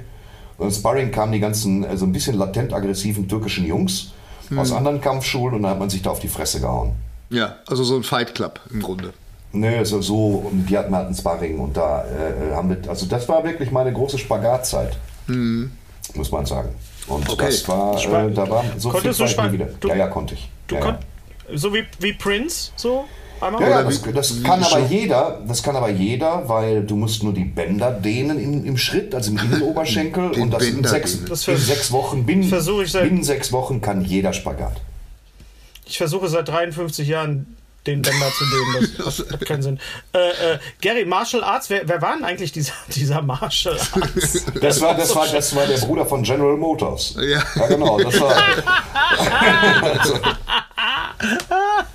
Und 0.57 0.71
Sparring 0.73 1.11
kamen 1.11 1.31
die 1.31 1.39
ganzen, 1.39 1.83
also 1.85 2.05
ein 2.05 2.11
bisschen 2.11 2.37
latent 2.37 2.73
aggressiven 2.73 3.27
türkischen 3.27 3.65
Jungs 3.65 4.11
Hm. 4.49 4.59
aus 4.59 4.71
anderen 4.71 4.99
Kampfschulen 5.01 5.55
und 5.55 5.63
da 5.63 5.69
hat 5.69 5.79
man 5.79 5.89
sich 5.89 6.01
da 6.01 6.09
auf 6.11 6.19
die 6.19 6.27
Fresse 6.27 6.59
gehauen. 6.59 6.93
Ja, 7.29 7.55
also 7.67 7.83
so 7.83 7.95
ein 7.95 8.03
Fight 8.03 8.33
Club 8.35 8.59
im 8.71 8.81
Grunde. 8.81 9.13
Nö, 9.51 9.77
also 9.77 10.01
so, 10.01 10.51
die 10.53 10.77
hatten 10.77 10.95
halt 10.95 11.07
ein 11.09 11.15
Sparring 11.15 11.59
und 11.59 11.75
da 11.77 12.03
äh, 12.05 12.53
haben 12.55 12.69
wir, 12.69 12.77
also 12.89 13.05
das 13.07 13.27
war 13.29 13.43
wirklich 13.43 13.71
meine 13.71 13.91
große 13.93 14.17
Spagatzeit. 14.19 14.97
Muss 16.15 16.31
man 16.31 16.45
sagen. 16.45 16.69
Und 17.07 17.27
Okay. 17.29 17.45
das 17.47 17.67
war, 17.67 17.95
äh, 18.03 18.31
da 18.31 18.49
war 18.49 18.63
so 18.77 18.89
viel 18.91 19.01
Konntest 19.01 19.19
du 19.19 19.25
Zeit 19.27 19.51
wieder. 19.51 19.65
du- 19.79 19.87
ja, 19.89 19.95
ja, 19.95 20.07
konnte 20.07 20.33
ich. 20.35 20.49
Du 20.67 20.75
ja, 20.75 20.81
kon- 20.81 20.97
ja. 21.51 21.57
so 21.57 21.73
wie, 21.73 21.83
wie 21.99 22.13
Prince, 22.13 22.71
so? 22.75 23.05
Einmal? 23.41 23.62
Ja, 23.62 23.69
ja, 23.69 23.84
das, 23.84 24.02
das 24.02 24.43
kann 24.43 24.63
aber 24.63 24.80
jeder, 24.80 25.39
das 25.47 25.63
kann 25.63 25.75
aber 25.75 25.89
jeder, 25.89 26.47
weil 26.49 26.84
du 26.84 26.95
musst 26.95 27.23
nur 27.23 27.34
die 27.34 27.45
Bänder 27.45 27.91
dehnen 27.91 28.39
im, 28.39 28.65
im 28.65 28.78
Schritt, 28.78 29.15
also 29.15 29.32
im 29.32 29.38
Innenoberschenkel 29.43 30.32
und 30.32 30.52
das 30.52 30.63
in 30.63 30.84
sechs. 30.84 31.23
Das 31.25 31.47
in 31.47 31.58
sechs 31.58 31.91
Wochen, 31.91 32.25
binnen, 32.25 32.43
versuche 32.43 32.84
ich 32.84 32.91
seit- 32.91 33.04
binnen 33.04 33.23
sechs 33.23 33.52
Wochen 33.52 33.82
kann 33.82 34.04
jeder 34.04 34.34
Spagat. 34.34 34.82
Ich 35.86 35.97
versuche 35.97 36.28
seit 36.28 36.47
53 36.47 37.08
Jahren 37.08 37.56
den 37.88 38.02
Bänder 38.02 38.28
zu 38.38 38.43
dehnen. 38.45 38.93
Das, 38.97 39.17
das 39.25 39.32
hat 39.32 39.45
keinen 39.45 39.62
Sinn. 39.62 39.80
Äh, 40.13 40.19
äh, 40.54 40.60
Gary, 40.82 41.06
Martial 41.06 41.43
Arts, 41.43 41.69
wer, 41.69 41.88
wer 41.88 42.02
war 42.02 42.13
denn 42.15 42.25
eigentlich 42.25 42.52
dieser, 42.52 42.73
dieser 42.95 43.21
Martial 43.21 43.75
Arts? 43.93 44.43
Das 44.62 44.82
war, 44.82 44.95
das 44.95 45.15
war, 45.15 45.28
das 45.28 45.56
war 45.56 45.65
der 45.65 45.78
Bruder 45.78 46.06
von 46.06 46.21
General 46.23 46.58
Motors. 46.58 47.15
Ja. 47.19 47.41
genau, 47.67 47.99
das 47.99 48.19
war. 48.19 48.36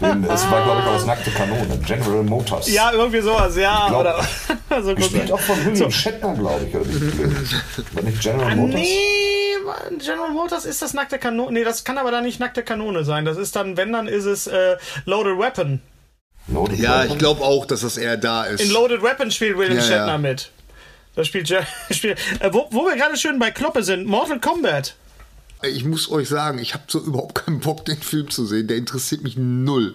Den, 0.01 0.23
das 0.23 0.51
war, 0.51 0.63
glaube 0.65 0.81
ich, 0.83 0.87
aus 0.87 1.07
nackte 1.07 1.31
Kanone. 1.31 1.79
General 1.87 2.23
Motors. 2.23 2.71
ja, 2.71 2.93
irgendwie 2.93 3.21
sowas, 3.21 3.57
ja. 3.57 3.87
glaub- 3.89 4.01
oder, 4.01 4.83
so 4.83 4.95
Gespielt 4.95 5.33
auch 5.33 5.41
von 5.41 5.65
William 5.65 5.91
Shatner, 5.91 6.35
glaube 6.35 6.67
ich, 6.69 6.75
oder 6.75 6.85
blöd. 6.85 7.33
War 7.93 8.03
nicht 8.03 8.21
General 8.21 8.57
Motors? 8.57 8.81
Nee, 8.81 9.99
General 9.99 10.31
Motors 10.31 10.65
ist 10.67 10.83
das 10.83 10.93
nackte 10.95 11.19
Kanone. 11.19 11.53
Nee, 11.53 11.65
das 11.65 11.85
kann 11.85 11.97
aber 11.99 12.11
dann 12.11 12.25
nicht 12.25 12.39
nackte 12.41 12.63
Kanone 12.63 13.05
sein. 13.05 13.25
Das 13.25 13.37
ist 13.39 13.57
dann, 13.57 13.77
wenn, 13.77 13.93
dann 13.93 14.09
ist 14.09 14.25
es 14.27 14.47
äh, 14.47 14.77
Loaded 15.07 15.39
Weapon. 15.39 15.81
Loaded 16.49 16.79
Ja, 16.79 17.01
Weapon? 17.01 17.13
ich 17.13 17.19
glaube 17.19 17.43
auch, 17.43 17.65
dass 17.65 17.81
das 17.81 17.97
eher 17.97 18.17
da 18.19 18.45
ist. 18.45 18.61
In 18.61 18.71
Loaded 18.71 19.03
Weapon 19.03 19.31
spielt 19.31 19.57
William 19.57 19.79
Ja, 19.79 19.83
Shatner 19.83 20.07
ja. 20.13 20.19
mit. 20.19 20.51
Da 21.17 21.25
spielt, 21.25 21.49
spielt 21.91 22.19
äh, 22.41 22.53
wo, 22.53 22.67
wo 22.71 22.85
wir 22.85 22.97
gerade 22.97 23.17
schön 23.17 23.39
bei 23.39 23.51
Kloppe 23.51 23.83
sind, 23.83 24.05
Mortal 24.07 24.41
Kombat. 24.41 24.97
Ich 25.69 25.85
muss 25.85 26.11
euch 26.11 26.29
sagen, 26.29 26.59
ich 26.59 26.75
habe 26.75 26.85
so 26.89 27.01
überhaupt 27.01 27.35
keinen 27.47 27.61
Bock, 27.61 27.85
den 27.85 27.99
Film 27.99 28.31
zu 28.31 28.47
sehen. 28.47 28.67
Der 28.69 28.77
interessiert 28.77 29.23
mich 29.23 29.37
null. 29.37 29.95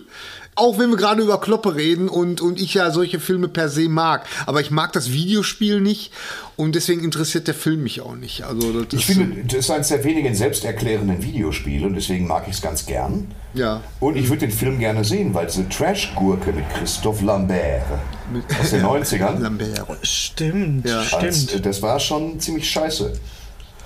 Auch 0.56 0.78
wenn 0.78 0.90
wir 0.90 0.98
gerade 0.98 1.22
über 1.22 1.40
Kloppe 1.40 1.76
reden 1.76 2.10
und, 2.10 2.42
und 2.42 2.60
ich 2.60 2.74
ja 2.74 2.92
solche 2.92 3.22
Filme 3.22 3.48
per 3.48 3.70
se 3.70 3.88
mag. 3.88 4.26
Aber 4.46 4.60
ich 4.60 4.72
mag 4.72 4.92
das 4.92 5.10
Videospiel 5.12 5.80
nicht 5.80 6.12
und 6.58 6.76
deswegen 6.76 7.04
interessiert 7.06 7.48
der 7.48 7.54
Film 7.56 7.84
mich 7.84 8.02
auch 8.02 8.16
nicht. 8.16 8.44
Also 8.44 8.84
das 8.84 8.94
Ich 9.00 9.08
ist, 9.10 9.16
finde, 9.18 9.46
das 9.46 9.60
ist 9.60 9.72
eines 9.72 9.88
der 9.88 10.04
wenigen 10.04 10.36
selbsterklärenden 10.36 11.24
Videospiele 11.24 11.86
und 11.88 11.94
deswegen 11.96 12.28
mag 12.28 12.44
ich 12.50 12.56
es 12.56 12.62
ganz 12.62 12.86
gern. 12.86 13.28
Ja. 13.54 13.82
Und 14.02 14.18
ich 14.18 14.28
würde 14.28 14.48
den 14.48 14.52
Film 14.52 14.80
gerne 14.80 15.06
sehen, 15.06 15.34
weil 15.34 15.48
diese 15.48 15.70
Trash-Gurke 15.70 16.52
mit 16.52 16.70
Christoph 16.72 17.22
Lambert 17.22 17.84
aus 18.60 18.72
den 18.72 18.82
90ern, 18.86 19.40
Lambert. 19.40 19.86
Stimmt, 20.06 20.86
Ja. 20.86 21.04
als, 21.14 21.44
stimmt. 21.44 21.66
das 21.66 21.82
war 21.82 22.00
schon 22.02 22.38
ziemlich 22.42 22.70
scheiße. 22.70 23.14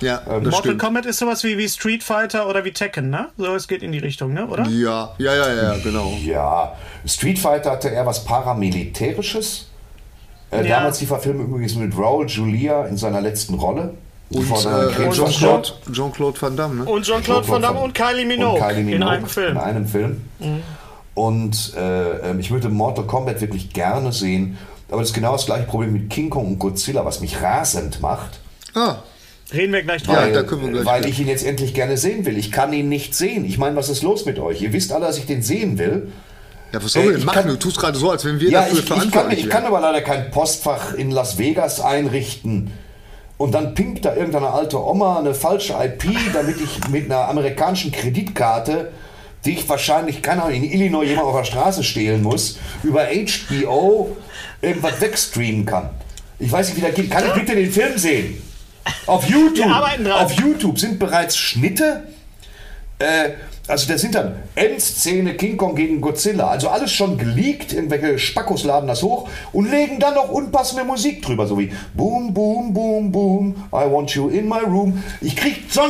Ja, 0.04 0.18
das 0.26 0.42
Mortal 0.42 0.52
stimmt. 0.60 0.80
Kombat 0.80 1.06
ist 1.06 1.18
sowas 1.18 1.42
wie, 1.44 1.56
wie 1.58 1.68
Street 1.68 2.02
Fighter 2.04 2.48
oder 2.48 2.64
wie 2.64 2.72
Tekken, 2.72 3.10
ne? 3.10 3.28
So, 3.38 3.54
es 3.54 3.66
geht 3.68 3.82
in 3.82 3.92
die 3.92 3.98
Richtung, 3.98 4.32
ne? 4.34 4.46
Oder? 4.46 4.66
Ja, 4.68 5.14
ja, 5.18 5.34
ja, 5.34 5.54
ja, 5.54 5.76
genau. 5.82 6.12
Ja, 6.24 6.74
Street 7.06 7.38
Fighter 7.38 7.70
hatte 7.72 7.88
eher 7.88 8.06
was 8.06 8.24
Paramilitärisches. 8.24 9.68
Äh, 10.50 10.68
Ja. 10.68 10.76
Damals 10.78 10.98
die 10.98 11.06
Verfilmung 11.06 11.46
übrigens 11.46 11.74
mit 11.74 11.96
Raul 11.96 12.26
Julia 12.28 12.84
in 12.86 12.96
seiner 12.96 13.20
letzten 13.20 13.54
Rolle. 13.54 13.94
Und 14.30 14.50
äh. 14.50 15.10
Jean-Claude 15.10 15.72
Jean 15.92 16.12
Van 16.40 16.56
Damme, 16.56 16.74
ne? 16.76 16.84
Und 16.84 17.04
Jean-Claude 17.04 17.48
Van 17.48 17.62
Damme 17.62 17.80
und 17.80 17.94
Kylie 17.94 18.24
Minogue, 18.24 18.60
Und 18.60 18.66
Kylie 18.68 18.80
in 18.80 18.86
Minogue 18.86 19.10
einem 19.10 19.26
Film. 19.26 19.52
In 19.52 19.58
einem 19.58 19.86
Film. 19.86 20.22
Und 21.14 21.72
äh, 21.76 22.30
ähm, 22.30 22.40
ich 22.40 22.50
würde 22.50 22.68
Mortal 22.68 23.04
Kombat 23.06 23.40
wirklich 23.40 23.72
gerne 23.72 24.12
sehen. 24.12 24.58
Aber 24.90 25.00
das 25.00 25.10
ist 25.10 25.14
genau 25.14 25.32
das 25.32 25.46
gleiche 25.46 25.64
Problem 25.66 25.92
mit 25.92 26.10
King 26.10 26.30
Kong 26.30 26.46
und 26.46 26.58
Godzilla, 26.58 27.04
was 27.04 27.20
mich 27.20 27.40
rasend 27.40 28.00
macht. 28.00 28.40
Ah, 28.74 28.96
Reden 29.54 29.72
wir 29.72 29.82
gleich 29.82 30.02
drüber. 30.02 30.18
Ja, 30.18 30.26
Weil, 30.26 30.32
da 30.32 30.42
können 30.42 30.62
wir 30.62 30.70
gleich 30.72 30.84
weil 30.84 31.06
ich 31.08 31.20
ihn 31.20 31.28
jetzt 31.28 31.46
endlich 31.46 31.74
gerne 31.74 31.96
sehen 31.96 32.24
will. 32.26 32.36
Ich 32.38 32.50
kann 32.52 32.72
ihn 32.72 32.88
nicht 32.88 33.14
sehen. 33.14 33.44
Ich 33.44 33.58
meine, 33.58 33.76
was 33.76 33.88
ist 33.88 34.02
los 34.02 34.24
mit 34.26 34.38
euch? 34.38 34.60
Ihr 34.62 34.72
wisst 34.72 34.92
alle, 34.92 35.06
dass 35.06 35.18
ich 35.18 35.26
den 35.26 35.42
sehen 35.42 35.78
will. 35.78 36.12
ja, 36.72 36.82
was 36.82 36.92
sollen 36.92 37.04
wir 37.06 37.10
Äh, 37.10 37.12
denn 37.14 37.20
ich 37.20 37.26
machen? 37.26 37.34
kann- 37.42 37.48
du 37.48 37.56
tust 37.56 37.78
gerade 37.78 37.96
so, 37.98 38.10
als 38.10 38.24
wenn 38.24 38.40
wir 38.40 38.50
Ja, 38.50 38.60
dafür 38.62 38.72
ich, 38.74 38.78
ich, 38.80 38.88
kann, 38.88 38.96
verantwortlich 38.98 39.44
ich 39.44 39.50
kann 39.50 39.64
aber 39.64 39.80
leider 39.80 40.00
kein 40.02 40.30
Postfach 40.30 40.94
in 40.94 41.10
Las 41.10 41.38
Vegas 41.38 41.80
einrichten. 41.80 42.70
Und 43.36 43.52
dann 43.52 43.74
pinkt 43.74 44.04
da 44.04 44.14
irgendeine 44.14 44.50
alte 44.50 44.80
Oma 44.82 45.18
eine 45.18 45.34
falsche 45.34 45.72
IP, 45.74 46.04
damit 46.32 46.56
ich 46.60 46.88
mit 46.88 47.06
einer 47.06 47.28
amerikanischen 47.28 47.92
Kreditkarte 47.92 48.90
die 49.44 49.50
ich 49.58 49.68
wahrscheinlich, 49.68 50.22
kann 50.22 50.40
auch 50.40 50.48
in 50.48 50.64
Illinois 50.64 51.04
jemand 51.04 51.26
auf 51.26 51.36
der 51.36 51.44
Straße 51.44 51.84
stehlen 51.84 52.22
muss, 52.22 52.56
über 52.82 53.04
HBO 53.04 54.16
irgendwas 54.62 54.98
wegstreamen 55.02 55.66
kann. 55.66 55.90
Ich 56.38 56.50
weiß 56.50 56.68
nicht, 56.70 56.78
wie 56.78 56.86
das 56.86 56.94
geht. 56.94 57.10
Kann 57.10 57.24
ich 57.26 57.34
bitte 57.34 57.54
den 57.54 57.70
Film 57.70 57.98
sehen? 57.98 58.42
Auf 59.06 59.28
YouTube, 59.28 59.66
auf 60.12 60.32
YouTube 60.32 60.78
sind 60.78 60.98
bereits 60.98 61.36
Schnitte. 61.36 62.08
Äh, 62.98 63.30
also 63.66 63.90
das 63.90 64.02
sind 64.02 64.14
dann 64.14 64.36
Endszene 64.54 65.34
King 65.34 65.56
Kong 65.56 65.74
gegen 65.74 66.00
Godzilla. 66.02 66.48
Also 66.48 66.68
alles 66.68 66.92
schon 66.92 67.16
geleakt, 67.16 67.72
irgendwelche 67.72 68.18
Spackos 68.18 68.64
laden 68.64 68.86
das 68.86 69.02
hoch 69.02 69.28
und 69.52 69.70
legen 69.70 69.98
dann 69.98 70.14
noch 70.14 70.28
unpassende 70.28 70.84
Musik 70.84 71.22
drüber, 71.22 71.46
so 71.46 71.58
wie 71.58 71.72
Boom, 71.94 72.34
Boom, 72.34 72.74
Boom, 72.74 73.10
Boom, 73.10 73.54
I 73.72 73.90
want 73.90 74.10
you 74.10 74.28
in 74.28 74.48
my 74.48 74.58
room. 74.58 75.02
Ich 75.22 75.34
krieg 75.34 75.64
so, 75.70 75.80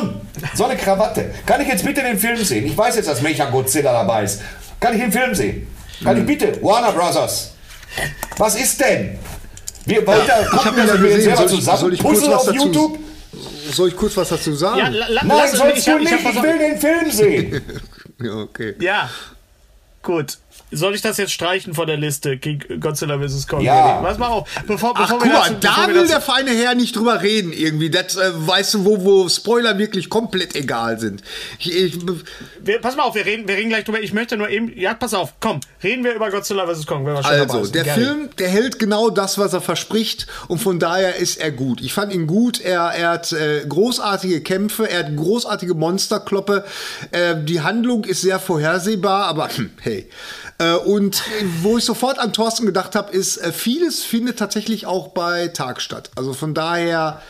so 0.54 0.64
eine 0.66 0.76
Krawatte. 0.76 1.32
Kann 1.46 1.60
ich 1.60 1.68
jetzt 1.68 1.84
bitte 1.84 2.02
den 2.02 2.16
Film 2.16 2.36
sehen? 2.36 2.64
Ich 2.64 2.78
weiß 2.78 2.94
jetzt, 2.94 3.08
dass 3.08 3.22
Mecha 3.22 3.46
Godzilla 3.46 3.92
dabei 3.92 4.22
ist. 4.22 4.40
Kann 4.78 4.94
ich 4.94 5.00
den 5.00 5.12
Film 5.12 5.34
sehen? 5.34 5.66
Kann 6.02 6.16
ich 6.16 6.26
bitte? 6.26 6.62
Warner 6.62 6.92
Brothers. 6.92 7.54
Was 8.36 8.54
ist 8.54 8.80
denn? 8.80 9.18
Wir 9.86 10.06
wollen 10.06 10.26
ja, 10.26 10.42
da 10.42 10.48
gucken, 10.48 10.86
dass 10.86 11.02
wir 11.02 11.20
selber 11.20 11.46
zusammen 11.46 11.78
soll 11.78 11.94
ich 11.94 12.02
kurz 12.02 12.22
was 12.22 12.48
auf 12.48 12.54
YouTube. 12.54 12.98
Soll 13.70 13.88
ich 13.88 13.96
kurz 13.96 14.16
was 14.16 14.28
dazu 14.28 14.54
sagen? 14.54 14.78
Ja, 14.78 14.88
la, 14.88 15.08
la, 15.08 15.24
Nein, 15.24 15.48
sollst 15.52 15.86
du 15.86 15.98
nicht. 15.98 16.12
Ich, 16.12 16.24
ich 16.24 16.42
will 16.42 16.58
den 16.58 16.78
Film 16.78 17.10
sehen. 17.10 17.62
ja, 18.22 18.34
okay. 18.34 18.74
Ja, 18.80 19.10
gut. 20.02 20.38
Soll 20.74 20.94
ich 20.94 21.02
das 21.02 21.16
jetzt 21.16 21.32
streichen 21.32 21.74
von 21.74 21.86
der 21.86 21.96
Liste? 21.96 22.38
Godzilla 22.38 23.18
vs. 23.18 23.46
Kong? 23.46 23.60
Ja. 23.60 24.02
Was 24.02 24.18
mal 24.18 24.28
auf. 24.28 24.48
Bevor, 24.66 24.94
bevor 24.94 25.18
Ach, 25.18 25.22
guck 25.22 25.32
mal, 25.32 25.56
da 25.60 25.88
will 25.88 26.06
der 26.06 26.20
feine 26.20 26.50
Herr 26.50 26.74
nicht 26.74 26.96
drüber 26.96 27.22
reden 27.22 27.52
irgendwie. 27.52 27.90
Das, 27.90 28.16
äh, 28.16 28.30
weißt 28.34 28.74
du, 28.74 28.84
wo, 28.84 29.04
wo 29.04 29.28
Spoiler 29.28 29.78
wirklich 29.78 30.10
komplett 30.10 30.54
egal 30.54 30.98
sind. 30.98 31.22
Ich, 31.58 31.74
ich, 31.74 31.98
wir, 32.60 32.80
pass 32.80 32.96
mal 32.96 33.04
auf, 33.04 33.14
wir 33.14 33.24
reden, 33.24 33.48
wir 33.48 33.56
reden 33.56 33.68
gleich 33.68 33.84
drüber. 33.84 34.00
Ich 34.00 34.12
möchte 34.12 34.36
nur 34.36 34.48
eben, 34.48 34.76
ja, 34.76 34.94
pass 34.94 35.14
auf, 35.14 35.34
komm, 35.40 35.60
reden 35.82 36.04
wir 36.04 36.14
über 36.14 36.30
Godzilla 36.30 36.66
vs. 36.66 36.86
Kong. 36.86 37.06
also, 37.08 37.66
der 37.66 37.84
Gerne. 37.84 38.02
Film, 38.02 38.30
der 38.38 38.48
hält 38.48 38.78
genau 38.78 39.10
das, 39.10 39.38
was 39.38 39.52
er 39.52 39.60
verspricht 39.60 40.26
und 40.48 40.58
von 40.58 40.78
daher 40.78 41.16
ist 41.16 41.36
er 41.36 41.50
gut. 41.50 41.80
Ich 41.80 41.92
fand 41.92 42.12
ihn 42.12 42.26
gut. 42.26 42.60
Er, 42.60 42.80
er 42.80 43.10
hat 43.10 43.32
äh, 43.32 43.64
großartige 43.68 44.40
Kämpfe, 44.40 44.90
er 44.90 45.00
hat 45.00 45.16
großartige 45.16 45.74
Monsterkloppe. 45.74 46.64
Äh, 47.10 47.36
die 47.44 47.60
Handlung 47.60 48.04
ist 48.04 48.22
sehr 48.22 48.40
vorhersehbar, 48.40 49.26
aber 49.26 49.48
hey. 49.80 50.08
Äh, 50.58 50.63
und 50.72 51.22
wo 51.62 51.78
ich 51.78 51.84
sofort 51.84 52.18
an 52.18 52.32
Thorsten 52.32 52.66
gedacht 52.66 52.94
habe, 52.94 53.12
ist, 53.12 53.36
äh, 53.38 53.52
vieles 53.52 54.04
findet 54.04 54.38
tatsächlich 54.38 54.86
auch 54.86 55.08
bei 55.08 55.48
Tag 55.48 55.80
statt. 55.80 56.10
Also 56.16 56.32
von 56.32 56.54
daher 56.54 57.22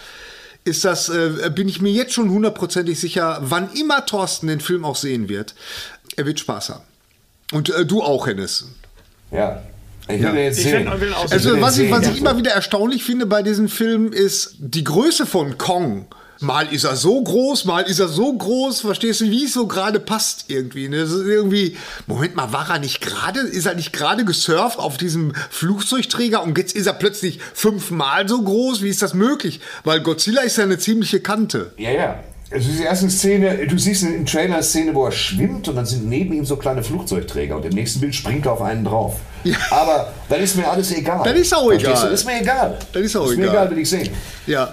ist 0.65 0.85
das, 0.85 1.09
äh, 1.09 1.51
bin 1.55 1.69
ich 1.69 1.81
mir 1.81 1.93
jetzt 1.93 2.15
schon 2.15 2.31
hundertprozentig 2.31 2.99
sicher, 2.99 3.39
wann 3.43 3.73
immer 3.73 4.07
Thorsten 4.07 4.47
den 4.47 4.61
Film 4.61 4.85
auch 4.85 4.97
sehen 4.97 5.29
wird, 5.29 5.55
er 6.17 6.27
wird 6.27 6.41
Spaß 6.41 6.71
haben. 6.71 6.85
Und 7.53 7.71
äh, 7.71 7.85
du 7.85 8.03
auch, 8.03 8.27
Hennes. 8.27 8.67
Ja, 9.31 9.63
ich 10.09 10.21
will 10.21 10.23
ja. 10.23 10.35
jetzt 10.35 10.61
sehen. 10.61 10.91
Ich 10.93 11.01
will, 11.01 11.15
also, 11.15 11.61
was 11.61 11.79
ich, 11.79 11.91
was 11.91 12.07
ich 12.07 12.19
immer 12.19 12.37
wieder 12.37 12.53
erstaunlich 12.53 13.05
finde 13.05 13.27
bei 13.27 13.43
diesen 13.43 13.69
Filmen, 13.69 14.13
ist 14.13 14.57
die 14.59 14.85
Größe 14.85 15.27
von 15.27 15.59
Kong 15.59 16.07
mal 16.45 16.73
ist 16.73 16.85
er 16.85 16.97
so 16.97 17.23
groß, 17.23 17.65
mal 17.65 17.83
ist 17.83 17.99
er 17.99 18.09
so 18.09 18.33
groß, 18.33 18.83
verstehst 18.83 19.21
du, 19.21 19.25
wie 19.25 19.45
es 19.45 19.55
so 19.55 19.67
gerade 19.67 19.99
passt 19.99 20.45
irgendwie. 20.49 20.89
Ne? 20.89 20.99
Das 20.99 21.11
ist 21.11 21.27
irgendwie, 21.27 21.77
Moment 22.07 22.37
mal, 22.37 22.53
war 22.53 22.71
er 22.71 22.79
nicht 22.79 23.01
gerade, 23.01 23.41
ist 23.41 23.67
er 23.67 23.75
nicht 23.75 23.93
gerade 23.93 24.25
gesurft 24.25 24.79
auf 24.79 24.97
diesem 24.97 25.33
Flugzeugträger 25.51 26.43
und 26.43 26.57
jetzt 26.59 26.77
ist 26.77 26.87
er 26.87 26.93
plötzlich 26.93 27.41
fünfmal 27.55 28.29
so 28.29 28.43
groß? 28.43 28.83
Wie 28.83 28.89
ist 28.89 29.03
das 29.03 29.15
möglich? 29.15 29.61
Weil 29.83 30.01
Godzilla 30.01 30.43
ist 30.43 30.59
ja 30.59 30.65
eine 30.65 30.79
ziemliche 30.79 31.21
Kante. 31.21 31.73
Ja, 31.79 31.91
ja. 31.91 32.21
Also 32.51 32.71
die 32.71 32.85
erste 32.85 33.11
Szene, 33.11 33.67
du 33.67 33.77
siehst 33.79 34.05
im 34.05 34.27
Trailer 34.27 34.55
eine 34.55 34.63
Szene, 34.63 34.95
wo 34.95 35.07
er 35.07 35.13
schwimmt 35.13 35.67
und 35.67 35.75
dann 35.75 35.87
sind 35.87 36.09
neben 36.09 36.35
ihm 36.35 36.45
so 36.45 36.57
kleine 36.57 36.85
Flugzeugträger 36.85 37.57
und 37.57 37.65
im 37.65 37.73
nächsten 37.73 38.01
Bild 38.01 38.15
springt 38.15 38.47
er 38.47 38.53
auf 38.53 38.63
einen 38.63 38.85
drauf. 38.85 39.17
Ja. 39.43 39.57
Aber 39.71 40.13
dann 40.29 40.41
ist 40.41 40.57
mir 40.57 40.69
alles 40.69 40.93
egal. 40.93 41.23
Dann 41.25 41.37
ist 41.37 41.55
auch 41.55 41.73
egal. 41.73 41.93
Das 41.93 42.05
ist 42.05 42.25
mir 42.25 42.41
egal. 42.41 42.79
Dann 42.93 43.03
ist 43.03 43.17
auch 43.17 43.27
ist 43.27 43.33
egal. 43.33 43.47
Mir 43.47 43.53
egal, 43.53 43.71
will 43.71 43.79
ich 43.79 43.91
sehen. 43.91 44.11
Ja 44.47 44.73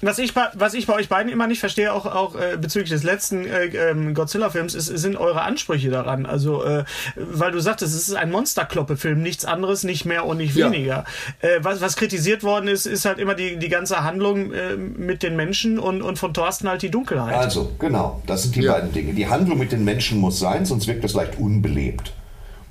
was 0.00 0.18
ich, 0.18 0.34
was 0.36 0.74
ich 0.74 0.86
bei 0.86 0.94
euch 0.94 1.08
beiden 1.08 1.30
immer 1.32 1.46
nicht 1.46 1.60
verstehe, 1.60 1.92
auch, 1.92 2.06
auch 2.06 2.36
äh, 2.36 2.56
bezüglich 2.56 2.90
des 2.90 3.02
letzten 3.02 3.44
äh, 3.46 3.66
ähm, 3.66 4.14
Godzilla-Films, 4.14 4.72
sind 4.72 5.16
eure 5.16 5.42
Ansprüche 5.42 5.90
daran. 5.90 6.26
Also, 6.26 6.64
äh, 6.64 6.84
weil 7.16 7.50
du 7.50 7.60
sagtest, 7.60 7.94
es 7.94 8.08
ist 8.08 8.14
ein 8.14 8.30
Monsterkloppe-Film, 8.30 9.20
nichts 9.20 9.44
anderes, 9.44 9.84
nicht 9.84 10.04
mehr 10.04 10.24
und 10.24 10.36
nicht 10.38 10.54
weniger. 10.54 11.04
Ja. 11.42 11.48
Äh, 11.48 11.58
was, 11.62 11.80
was 11.80 11.96
kritisiert 11.96 12.42
worden 12.42 12.68
ist, 12.68 12.86
ist 12.86 13.04
halt 13.04 13.18
immer 13.18 13.34
die, 13.34 13.56
die 13.56 13.68
ganze 13.68 14.04
Handlung 14.04 14.52
äh, 14.52 14.76
mit 14.76 15.22
den 15.22 15.36
Menschen 15.36 15.78
und, 15.78 16.02
und 16.02 16.18
von 16.18 16.32
Thorsten 16.32 16.68
halt 16.68 16.82
die 16.82 16.90
Dunkelheit. 16.90 17.34
Also, 17.34 17.72
genau, 17.78 18.22
das 18.26 18.44
sind 18.44 18.54
die 18.54 18.62
ja. 18.62 18.72
beiden 18.72 18.92
Dinge. 18.92 19.14
Die 19.14 19.28
Handlung 19.28 19.58
mit 19.58 19.72
den 19.72 19.84
Menschen 19.84 20.18
muss 20.18 20.38
sein, 20.38 20.64
sonst 20.64 20.86
wirkt 20.86 21.04
das 21.04 21.14
leicht 21.14 21.38
unbelebt. 21.38 22.12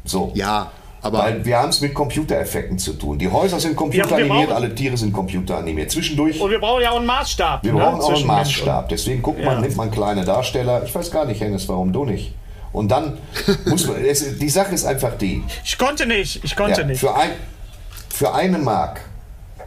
So. 0.06 0.32
Ja, 0.36 0.72
aber 1.02 1.20
Weil 1.20 1.46
wir 1.46 1.58
haben 1.58 1.70
es 1.70 1.80
mit 1.80 1.94
Computereffekten 1.94 2.80
zu 2.80 2.94
tun. 2.94 3.20
Die 3.20 3.30
Häuser 3.30 3.60
sind 3.60 3.76
computeranimiert, 3.76 4.52
alle 4.52 4.74
Tiere 4.74 4.98
sind 4.98 5.14
computeranimiert. 5.14 5.92
Zwischendurch. 5.92 6.40
Und 6.42 6.50
wir 6.50 6.60
brauchen 6.60 6.82
ja 6.82 6.92
auch 6.92 6.98
einen 6.98 7.06
Maßstab. 7.06 7.64
Wir 7.64 7.74
ne? 7.74 7.80
brauchen 7.80 8.02
auch 8.02 8.16
einen 8.16 8.26
Maßstab. 8.26 8.90
Deswegen 8.90 9.22
guckt 9.22 9.44
man, 9.44 9.56
ja. 9.56 9.62
nimmt 9.62 9.76
man 9.76 9.92
kleine 9.92 10.26
Darsteller. 10.26 10.84
Ich 10.84 10.94
weiß 10.94 11.12
gar 11.12 11.26
nicht, 11.26 11.40
Hennes, 11.40 11.70
warum 11.70 11.94
du 11.94 12.04
nicht. 12.06 12.34
Und 12.74 12.90
dann 12.90 13.18
muss 13.66 13.88
man. 13.88 14.04
Es, 14.04 14.38
die 14.38 14.50
Sache 14.50 14.74
ist 14.74 14.86
einfach 14.86 15.18
die. 15.18 15.44
Ich 15.64 15.78
konnte 15.78 16.08
nicht. 16.08 16.44
Ich 16.44 16.56
konnte 16.56 16.82
ja, 16.82 16.88
nicht. 16.88 17.00
Für, 17.00 17.16
ein, 17.16 17.30
für 18.10 18.34
eine 18.34 18.58
Mark 18.58 19.02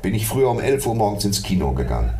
bin 0.02 0.14
ich 0.14 0.26
früher 0.26 0.50
um 0.50 0.60
11 0.60 0.86
Uhr 0.86 0.94
morgens 0.96 1.24
ins 1.24 1.42
Kino 1.42 1.72
gegangen. 1.72 2.12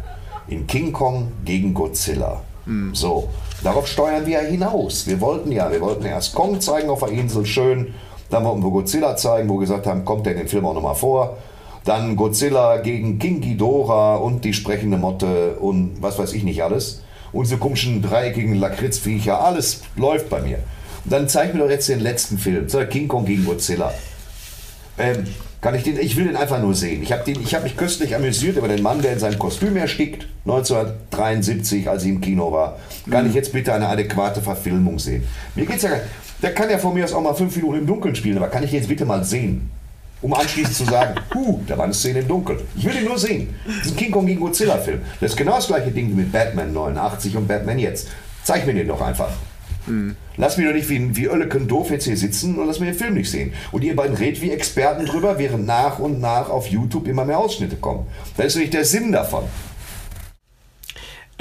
In 0.46 0.66
King 0.66 0.92
Kong 0.92 1.32
gegen 1.44 1.74
Godzilla. 1.74 2.42
Hm. 2.64 2.94
So. 2.94 3.28
Darauf 3.62 3.86
steuern 3.86 4.24
wir 4.24 4.42
ja 4.42 4.48
hinaus. 4.48 5.06
Wir 5.06 5.20
wollten 5.20 5.52
ja, 5.52 5.70
wir 5.70 5.80
wollten 5.80 6.06
erst 6.06 6.34
Kong 6.34 6.60
zeigen 6.60 6.88
auf 6.88 7.00
der 7.00 7.10
Insel 7.10 7.44
schön 7.44 7.94
dann 8.30 8.44
wollten 8.44 8.62
wir 8.62 8.70
Godzilla 8.70 9.16
zeigen, 9.16 9.48
wo 9.48 9.54
wir 9.54 9.60
gesagt 9.60 9.86
haben, 9.86 10.04
kommt 10.04 10.24
der 10.24 10.32
in 10.32 10.38
den 10.38 10.48
Film 10.48 10.64
auch 10.64 10.74
nochmal 10.74 10.94
vor. 10.94 11.36
Dann 11.84 12.16
Godzilla 12.16 12.76
gegen 12.78 13.18
King 13.18 13.40
Ghidorah 13.40 14.16
und 14.16 14.44
die 14.44 14.52
sprechende 14.52 14.96
Motte 14.96 15.56
und 15.60 15.96
was 16.00 16.18
weiß 16.18 16.32
ich 16.34 16.44
nicht 16.44 16.62
alles. 16.62 17.02
Und 17.32 17.44
diese 17.44 17.58
komischen 17.58 18.02
dreieckigen 18.02 18.54
Lakritzviecher, 18.54 19.42
alles 19.42 19.82
läuft 19.96 20.28
bei 20.30 20.40
mir. 20.40 20.58
Und 21.04 21.12
dann 21.12 21.28
zeig 21.28 21.54
mir 21.54 21.60
doch 21.60 21.70
jetzt 21.70 21.88
den 21.88 22.00
letzten 22.00 22.38
Film, 22.38 22.66
King 22.90 23.08
Kong 23.08 23.24
gegen 23.24 23.44
Godzilla. 23.44 23.92
Ähm, 24.98 25.26
kann 25.60 25.74
ich 25.74 25.82
den, 25.82 25.98
ich 25.98 26.16
will 26.16 26.24
den 26.24 26.36
einfach 26.36 26.60
nur 26.60 26.74
sehen. 26.74 27.02
Ich 27.02 27.12
habe 27.12 27.32
hab 27.32 27.62
mich 27.62 27.76
köstlich 27.76 28.14
amüsiert 28.14 28.56
über 28.56 28.68
den 28.68 28.82
Mann, 28.82 29.02
der 29.02 29.12
in 29.12 29.18
seinem 29.18 29.38
Kostüm 29.38 29.76
erstickt, 29.76 30.26
1973, 30.46 31.88
als 31.88 32.04
ich 32.04 32.10
im 32.10 32.20
Kino 32.20 32.50
war. 32.50 32.78
Kann 33.10 33.28
ich 33.28 33.34
jetzt 33.34 33.52
bitte 33.52 33.72
eine 33.74 33.88
adäquate 33.88 34.40
Verfilmung 34.40 34.98
sehen? 34.98 35.24
Mir 35.54 35.66
geht's 35.66 35.82
ja 35.82 35.90
der 36.42 36.54
kann 36.54 36.70
ja 36.70 36.78
von 36.78 36.94
mir 36.94 37.04
aus 37.04 37.12
auch 37.12 37.22
mal 37.22 37.34
fünf 37.34 37.54
Minuten 37.56 37.78
im 37.78 37.86
Dunkeln 37.86 38.14
spielen, 38.14 38.36
aber 38.36 38.48
kann 38.48 38.62
ich 38.62 38.72
jetzt 38.72 38.88
bitte 38.88 39.04
mal 39.04 39.24
sehen? 39.24 39.70
Um 40.22 40.34
anschließend 40.34 40.76
zu 40.76 40.84
sagen, 40.84 41.14
huh, 41.34 41.60
da 41.66 41.78
war 41.78 41.84
eine 41.84 41.94
Szene 41.94 42.20
im 42.20 42.28
Dunkeln. 42.28 42.60
Ich 42.76 42.84
will 42.84 42.96
ihn 42.96 43.04
nur 43.04 43.18
sehen. 43.18 43.54
Das 43.66 43.86
ist 43.86 43.92
ein 43.92 43.96
King 43.96 44.10
Kong 44.10 44.26
gegen 44.26 44.40
Godzilla-Film. 44.40 45.00
Das 45.20 45.32
ist 45.32 45.36
genau 45.36 45.56
das 45.56 45.66
gleiche 45.66 45.90
Ding 45.90 46.10
wie 46.10 46.14
mit 46.14 46.32
Batman 46.32 46.72
89 46.72 47.36
und 47.36 47.48
Batman 47.48 47.78
jetzt. 47.78 48.08
Zeig 48.44 48.66
mir 48.66 48.74
den 48.74 48.88
doch 48.88 49.00
einfach. 49.00 49.30
Hm. 49.86 50.14
Lass 50.36 50.56
mich 50.56 50.66
doch 50.66 50.74
nicht 50.74 50.88
wie, 50.88 51.16
wie 51.16 51.28
Oelleken 51.28 51.68
doof 51.68 51.90
jetzt 51.90 52.04
hier 52.04 52.16
sitzen 52.16 52.58
und 52.58 52.66
lass 52.66 52.80
mir 52.80 52.86
den 52.86 52.94
Film 52.94 53.14
nicht 53.14 53.30
sehen. 53.30 53.52
Und 53.72 53.82
ihr 53.82 53.96
beiden 53.96 54.16
redet 54.16 54.42
wie 54.42 54.50
Experten 54.50 55.06
drüber, 55.06 55.38
während 55.38 55.66
nach 55.66 55.98
und 55.98 56.20
nach 56.20 56.50
auf 56.50 56.66
YouTube 56.66 57.08
immer 57.08 57.24
mehr 57.24 57.38
Ausschnitte 57.38 57.76
kommen. 57.76 58.06
Das 58.36 58.46
ist 58.46 58.56
nicht 58.56 58.74
der 58.74 58.84
Sinn 58.84 59.12
davon. 59.12 59.44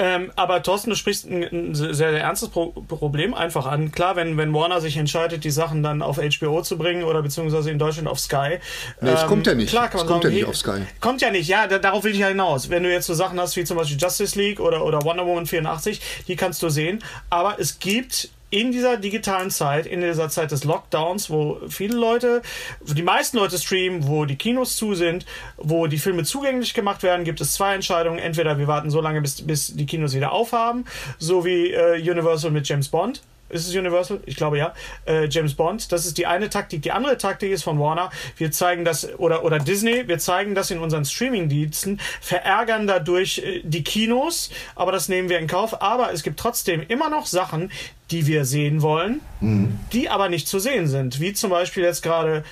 Ähm, 0.00 0.32
aber 0.34 0.62
Thorsten, 0.62 0.88
du 0.88 0.96
sprichst 0.96 1.26
ein, 1.26 1.42
ein 1.42 1.74
sehr, 1.74 1.92
sehr 1.94 2.20
ernstes 2.22 2.48
Pro 2.48 2.68
Problem 2.70 3.34
einfach 3.34 3.66
an. 3.66 3.92
Klar, 3.92 4.16
wenn, 4.16 4.38
wenn 4.38 4.54
Warner 4.54 4.80
sich 4.80 4.96
entscheidet, 4.96 5.44
die 5.44 5.50
Sachen 5.50 5.82
dann 5.82 6.00
auf 6.00 6.16
HBO 6.16 6.62
zu 6.62 6.78
bringen 6.78 7.04
oder 7.04 7.20
beziehungsweise 7.20 7.70
in 7.70 7.78
Deutschland 7.78 8.08
auf 8.08 8.18
Sky. 8.18 8.60
Nee, 9.02 9.10
es 9.10 9.22
ähm, 9.22 9.28
kommt 9.28 9.46
ja 9.46 9.54
nicht. 9.54 9.68
Klar, 9.68 9.88
kann 9.88 9.98
man 9.98 10.06
kommt 10.06 10.22
sagen, 10.22 10.34
ja 10.34 10.40
nicht 10.40 10.48
auf 10.48 10.56
Sky. 10.56 10.86
Kommt 11.00 11.20
ja 11.20 11.30
nicht, 11.30 11.48
ja, 11.48 11.66
da, 11.66 11.78
darauf 11.78 12.02
will 12.02 12.12
ich 12.12 12.18
ja 12.18 12.28
hinaus. 12.28 12.70
Wenn 12.70 12.82
du 12.82 12.90
jetzt 12.90 13.06
so 13.06 13.14
Sachen 13.14 13.38
hast 13.38 13.56
wie 13.56 13.64
zum 13.64 13.76
Beispiel 13.76 13.98
Justice 13.98 14.38
League 14.38 14.58
oder, 14.58 14.86
oder 14.86 15.04
Wonder 15.04 15.26
Woman 15.26 15.44
84, 15.44 16.00
die 16.28 16.34
kannst 16.34 16.62
du 16.62 16.70
sehen. 16.70 17.04
Aber 17.28 17.56
es 17.58 17.78
gibt 17.78 18.30
in 18.50 18.72
dieser 18.72 18.96
digitalen 18.96 19.50
Zeit, 19.50 19.86
in 19.86 20.00
dieser 20.00 20.28
Zeit 20.28 20.50
des 20.50 20.64
Lockdowns, 20.64 21.30
wo 21.30 21.60
viele 21.68 21.96
Leute, 21.96 22.42
die 22.80 23.02
meisten 23.02 23.36
Leute 23.36 23.58
streamen, 23.58 24.06
wo 24.06 24.24
die 24.24 24.36
Kinos 24.36 24.76
zu 24.76 24.94
sind, 24.94 25.24
wo 25.56 25.86
die 25.86 25.98
Filme 25.98 26.24
zugänglich 26.24 26.74
gemacht 26.74 27.02
werden, 27.02 27.24
gibt 27.24 27.40
es 27.40 27.54
zwei 27.54 27.74
Entscheidungen. 27.74 28.18
Entweder 28.18 28.58
wir 28.58 28.66
warten 28.66 28.90
so 28.90 29.00
lange, 29.00 29.20
bis, 29.20 29.42
bis 29.42 29.76
die 29.76 29.86
Kinos 29.86 30.14
wieder 30.14 30.32
aufhaben, 30.32 30.84
so 31.18 31.44
wie 31.44 31.70
äh, 31.70 32.00
Universal 32.00 32.50
mit 32.50 32.68
James 32.68 32.88
Bond 32.88 33.22
ist 33.50 33.68
es 33.68 33.74
Universal? 33.74 34.20
Ich 34.26 34.36
glaube 34.36 34.58
ja. 34.58 34.74
Äh, 35.06 35.26
James 35.28 35.54
Bond. 35.54 35.92
Das 35.92 36.06
ist 36.06 36.18
die 36.18 36.26
eine 36.26 36.50
Taktik. 36.50 36.82
Die 36.82 36.92
andere 36.92 37.18
Taktik 37.18 37.52
ist 37.52 37.62
von 37.62 37.78
Warner. 37.78 38.10
Wir 38.36 38.50
zeigen 38.50 38.84
das, 38.84 39.18
oder, 39.18 39.44
oder 39.44 39.58
Disney, 39.58 40.08
wir 40.08 40.18
zeigen 40.18 40.54
das 40.54 40.70
in 40.70 40.78
unseren 40.78 41.04
Streaming-Diensten, 41.04 42.00
verärgern 42.20 42.86
dadurch 42.86 43.38
äh, 43.38 43.60
die 43.64 43.84
Kinos, 43.84 44.50
aber 44.74 44.92
das 44.92 45.08
nehmen 45.08 45.28
wir 45.28 45.38
in 45.38 45.46
Kauf. 45.46 45.82
Aber 45.82 46.12
es 46.12 46.22
gibt 46.22 46.40
trotzdem 46.40 46.82
immer 46.88 47.10
noch 47.10 47.26
Sachen, 47.26 47.70
die 48.10 48.26
wir 48.26 48.44
sehen 48.44 48.82
wollen, 48.82 49.20
mhm. 49.40 49.78
die 49.92 50.08
aber 50.08 50.28
nicht 50.28 50.48
zu 50.48 50.58
sehen 50.58 50.88
sind. 50.88 51.20
Wie 51.20 51.32
zum 51.32 51.50
Beispiel 51.50 51.84
jetzt 51.84 52.02
gerade 52.02 52.44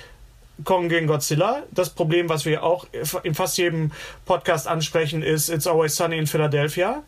Kong 0.63 0.89
gegen 0.89 1.07
Godzilla. 1.07 1.63
Das 1.71 1.89
Problem, 1.89 2.29
was 2.29 2.45
wir 2.45 2.63
auch 2.63 2.87
in 3.23 3.35
fast 3.35 3.57
jedem 3.57 3.91
Podcast 4.25 4.67
ansprechen, 4.67 5.21
ist 5.21 5.49
It's 5.49 5.67
Always 5.67 5.95
Sunny 5.95 6.17
in 6.17 6.27
Philadelphia. 6.27 7.03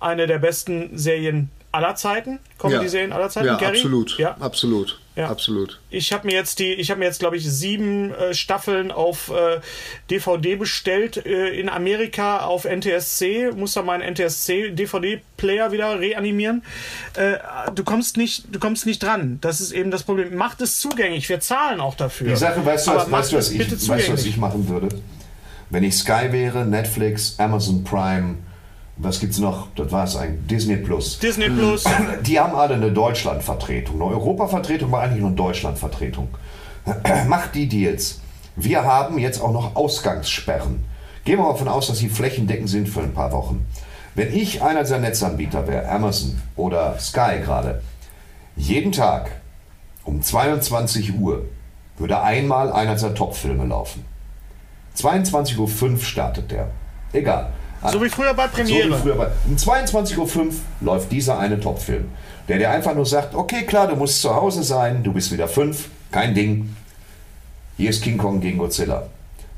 Eine 0.00 0.26
der 0.26 0.38
besten 0.38 0.96
Serien 0.96 1.50
aller 1.74 1.96
Zeiten, 1.96 2.38
Comedy-Serien 2.58 3.12
aller 3.12 3.28
Zeiten. 3.28 3.46
Ja, 3.46 3.56
Gary? 3.56 3.76
absolut. 3.76 4.18
Ja. 4.18 4.36
Absolut. 4.38 4.98
Ja. 5.16 5.28
Absolut. 5.28 5.80
Ich 5.90 6.12
habe 6.12 6.26
mir 6.26 6.34
jetzt 6.34 6.58
die, 6.58 6.72
ich 6.72 6.90
habe 6.90 6.98
mir 6.98 7.06
jetzt 7.06 7.20
glaube 7.20 7.36
ich 7.36 7.48
sieben 7.48 8.12
äh, 8.12 8.34
Staffeln 8.34 8.90
auf 8.90 9.30
äh, 9.30 9.60
DVD 10.10 10.56
bestellt 10.56 11.24
äh, 11.24 11.50
in 11.50 11.68
Amerika 11.68 12.40
auf 12.40 12.64
NTSC. 12.64 13.52
Muss 13.54 13.74
da 13.74 13.82
meinen 13.82 14.12
NTSC 14.12 14.72
DVD-Player 14.72 15.70
wieder 15.70 16.00
reanimieren. 16.00 16.64
Äh, 17.14 17.36
du 17.74 17.84
kommst 17.84 18.16
nicht, 18.16 18.46
du 18.50 18.58
kommst 18.58 18.86
nicht 18.86 19.04
dran. 19.04 19.38
Das 19.40 19.60
ist 19.60 19.70
eben 19.70 19.92
das 19.92 20.02
Problem. 20.02 20.34
Macht 20.34 20.60
es 20.60 20.80
zugänglich. 20.80 21.28
Wir 21.28 21.38
zahlen 21.38 21.80
auch 21.80 21.94
dafür. 21.94 22.28
Die 22.28 22.36
Sache, 22.36 22.66
weißt 22.66 22.88
du, 22.88 22.94
was, 22.94 23.10
weißt, 23.10 23.32
du, 23.32 23.36
was, 23.36 23.50
ich, 23.52 23.88
weißt 23.88 24.08
du, 24.08 24.12
was 24.14 24.24
ich 24.24 24.36
machen 24.36 24.68
würde? 24.68 24.88
Wenn 25.70 25.84
ich 25.84 25.96
Sky 25.96 26.32
wäre, 26.32 26.66
Netflix, 26.66 27.36
Amazon 27.38 27.84
Prime, 27.84 28.38
was 28.96 29.20
gibt's 29.20 29.38
noch? 29.38 29.68
Das 29.74 29.90
war 29.90 30.04
es 30.04 30.16
eigentlich. 30.16 30.46
Disney 30.46 30.76
Plus. 30.76 31.18
Disney 31.18 31.48
Plus. 31.48 31.84
Die 32.26 32.38
haben 32.38 32.54
alle 32.54 32.74
eine 32.74 32.92
Deutschlandvertretung. 32.92 33.96
Eine 33.96 34.12
Europavertretung 34.12 34.92
war 34.92 35.02
eigentlich 35.02 35.20
nur 35.20 35.28
eine 35.28 35.36
Deutschlandvertretung. 35.36 36.28
Macht 37.28 37.54
die 37.54 37.68
Deals. 37.68 38.20
Wir 38.56 38.84
haben 38.84 39.18
jetzt 39.18 39.40
auch 39.40 39.52
noch 39.52 39.74
Ausgangssperren. 39.74 40.84
Gehen 41.24 41.38
wir 41.38 41.44
mal 41.44 41.52
davon 41.52 41.68
aus, 41.68 41.88
dass 41.88 41.98
sie 41.98 42.08
flächendeckend 42.08 42.68
sind 42.68 42.88
für 42.88 43.00
ein 43.00 43.14
paar 43.14 43.32
Wochen. 43.32 43.66
Wenn 44.14 44.32
ich 44.32 44.62
einer 44.62 44.82
dieser 44.82 44.98
Netzanbieter 44.98 45.66
wäre, 45.66 45.88
Amazon 45.88 46.40
oder 46.54 46.98
Sky 47.00 47.40
gerade, 47.42 47.82
jeden 48.54 48.92
Tag 48.92 49.32
um 50.04 50.22
22 50.22 51.18
Uhr 51.18 51.46
würde 51.98 52.20
einmal 52.20 52.72
einer 52.72 52.94
dieser 52.94 53.14
Top-Filme 53.14 53.64
laufen. 53.64 54.04
22.05 54.96 55.58
Uhr 55.58 55.98
startet 55.98 56.50
der. 56.52 56.68
Egal. 57.12 57.52
So 57.90 58.02
wie 58.02 58.08
früher 58.08 58.34
bei 58.34 58.46
So 58.48 58.54
Premiere. 58.54 58.90
wie 58.90 59.02
früher 59.02 59.14
bei, 59.16 59.28
um 59.46 59.56
22.05 59.56 60.18
Uhr 60.18 60.52
läuft 60.80 61.12
dieser 61.12 61.38
eine 61.38 61.60
Top-Film. 61.60 62.06
Der 62.48 62.58
dir 62.58 62.70
einfach 62.70 62.94
nur 62.94 63.06
sagt, 63.06 63.34
okay, 63.34 63.64
klar, 63.64 63.88
du 63.88 63.96
musst 63.96 64.20
zu 64.20 64.34
Hause 64.34 64.62
sein, 64.62 65.02
du 65.02 65.12
bist 65.12 65.32
wieder 65.32 65.48
fünf, 65.48 65.88
kein 66.10 66.34
Ding. 66.34 66.74
Hier 67.76 67.90
ist 67.90 68.02
King 68.02 68.18
Kong 68.18 68.40
gegen 68.40 68.58
Godzilla. 68.58 69.06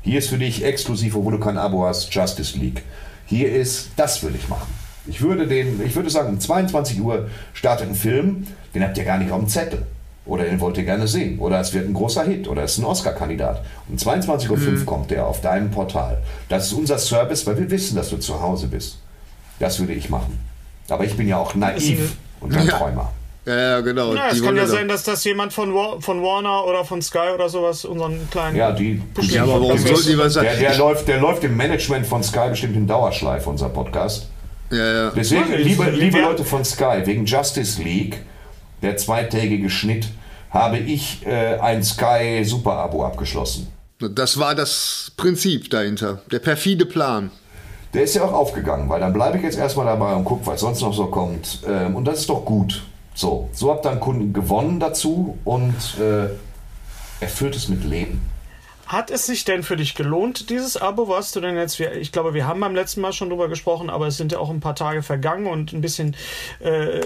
Hier 0.01 0.19
ist 0.19 0.29
für 0.29 0.37
dich 0.37 0.63
exklusiv, 0.63 1.15
obwohl 1.15 1.33
du 1.33 1.39
kein 1.39 1.57
Abo 1.57 1.85
hast, 1.85 2.13
Justice 2.13 2.57
League. 2.57 2.83
Hier 3.25 3.53
ist, 3.53 3.89
das 3.97 4.23
würde 4.23 4.37
ich 4.37 4.47
machen. 4.47 4.73
Ich 5.05 5.21
würde 5.21 5.47
den, 5.47 5.81
ich 5.85 5.95
würde 5.95 6.09
sagen, 6.09 6.29
um 6.29 6.39
22 6.39 7.01
Uhr 7.01 7.29
startet 7.53 7.89
ein 7.89 7.95
Film, 7.95 8.47
den 8.73 8.83
habt 8.83 8.97
ihr 8.97 9.05
gar 9.05 9.17
nicht 9.17 9.31
auf 9.31 9.39
dem 9.39 9.47
Zettel. 9.47 9.85
Oder 10.27 10.43
den 10.43 10.59
wollt 10.59 10.77
ihr 10.77 10.83
gerne 10.83 11.07
sehen. 11.07 11.39
Oder 11.39 11.59
es 11.61 11.73
wird 11.73 11.87
ein 11.87 11.93
großer 11.93 12.23
Hit. 12.25 12.47
Oder 12.47 12.63
es 12.63 12.73
ist 12.73 12.77
ein 12.79 12.85
Oscar-Kandidat. 12.85 13.63
Um 13.89 13.95
22.05 13.95 14.79
Uhr 14.79 14.85
kommt 14.85 15.09
der 15.11 15.25
auf 15.25 15.41
deinem 15.41 15.71
Portal. 15.71 16.17
Das 16.49 16.67
ist 16.67 16.73
unser 16.73 16.97
Service, 16.97 17.45
weil 17.47 17.57
wir 17.57 17.69
wissen, 17.71 17.95
dass 17.95 18.09
du 18.09 18.17
zu 18.17 18.41
Hause 18.41 18.67
bist. 18.67 18.97
Das 19.59 19.79
würde 19.79 19.93
ich 19.93 20.09
machen. 20.09 20.39
Aber 20.89 21.03
ich 21.05 21.15
bin 21.17 21.27
ja 21.27 21.37
auch 21.37 21.55
naiv 21.55 22.15
und 22.39 22.55
ein 22.55 22.67
Ja. 22.67 22.77
Träumer. 22.77 23.11
Ja, 23.45 23.57
ja, 23.57 23.79
genau. 23.79 24.13
Ja, 24.13 24.27
es 24.29 24.43
kann 24.43 24.57
ja 24.57 24.67
sein, 24.67 24.89
dass 24.89 25.03
das 25.03 25.23
jemand 25.23 25.53
von, 25.53 25.73
Wa- 25.73 26.01
von 26.01 26.21
Warner 26.21 26.65
oder 26.65 26.83
von 26.83 27.01
Sky 27.01 27.29
oder 27.33 27.47
sowas 27.47 27.85
unseren 27.85 28.29
kleinen. 28.29 28.57
Ja, 28.57 28.73
die. 28.73 29.01
Ja, 29.21 29.43
aber 29.43 29.53
warum 29.61 29.77
sollten 29.77 30.05
die 30.09 30.17
was 30.17 30.33
sagen? 30.33 30.47
der, 30.51 30.57
der, 30.71 30.77
läuft, 30.77 31.07
der 31.07 31.21
läuft 31.21 31.45
im 31.45 31.55
Management 31.55 32.05
von 32.05 32.21
Sky 32.23 32.49
bestimmt 32.49 32.75
in 32.75 32.85
Dauerschleife, 32.85 33.49
unser 33.49 33.69
Podcast. 33.69 34.27
Ja, 34.69 34.77
ja. 35.05 35.11
Deswegen, 35.15 35.49
liebe, 35.53 35.85
liebe 35.91 36.19
Leute 36.19 36.43
von 36.43 36.65
Sky, 36.65 37.03
wegen 37.05 37.25
Justice 37.25 37.81
League, 37.81 38.19
der 38.81 38.97
zweitägige 38.97 39.69
Schnitt, 39.69 40.07
habe 40.49 40.77
ich 40.77 41.25
äh, 41.25 41.57
ein 41.59 41.83
Sky 41.83 42.43
Super-Abo 42.43 43.05
abgeschlossen. 43.05 43.67
Das 43.99 44.39
war 44.39 44.55
das 44.55 45.11
Prinzip 45.17 45.69
dahinter. 45.69 46.21
Der 46.31 46.39
perfide 46.39 46.85
Plan. 46.85 47.31
Der 47.93 48.03
ist 48.03 48.15
ja 48.15 48.23
auch 48.23 48.33
aufgegangen, 48.33 48.89
weil 48.89 48.99
dann 48.99 49.13
bleibe 49.13 49.37
ich 49.37 49.43
jetzt 49.43 49.57
erstmal 49.57 49.85
dabei 49.85 50.13
und 50.13 50.25
gucke, 50.25 50.45
was 50.45 50.59
sonst 50.59 50.81
noch 50.81 50.93
so 50.93 51.07
kommt. 51.07 51.61
Ähm, 51.67 51.95
und 51.95 52.05
das 52.05 52.19
ist 52.19 52.29
doch 52.29 52.45
gut. 52.45 52.83
So, 53.15 53.49
so 53.53 53.71
habt 53.71 53.85
ihr 53.85 53.91
einen 53.91 53.99
Kunden 53.99 54.33
gewonnen 54.33 54.79
dazu 54.79 55.37
und 55.43 55.73
äh, 55.99 56.29
erfüllt 57.19 57.55
es 57.55 57.67
mit 57.67 57.83
Leben. 57.83 58.21
Hat 58.87 59.11
es 59.11 59.25
sich 59.25 59.43
denn 59.43 59.63
für 59.63 59.75
dich 59.75 59.95
gelohnt, 59.95 60.49
dieses 60.49 60.77
Abo? 60.77 61.09
Warst 61.09 61.35
du 61.35 61.41
denn 61.41 61.57
jetzt, 61.57 61.77
wir- 61.77 61.93
ich 61.97 62.13
glaube, 62.13 62.33
wir 62.33 62.47
haben 62.47 62.61
beim 62.61 62.73
letzten 62.73 63.01
Mal 63.01 63.11
schon 63.11 63.29
drüber 63.29 63.49
gesprochen, 63.49 63.89
aber 63.89 64.07
es 64.07 64.15
sind 64.15 64.31
ja 64.31 64.39
auch 64.39 64.49
ein 64.49 64.61
paar 64.61 64.75
Tage 64.75 65.03
vergangen 65.03 65.45
und 65.45 65.73
ein 65.73 65.81
bisschen, 65.81 66.15
äh, 66.61 67.01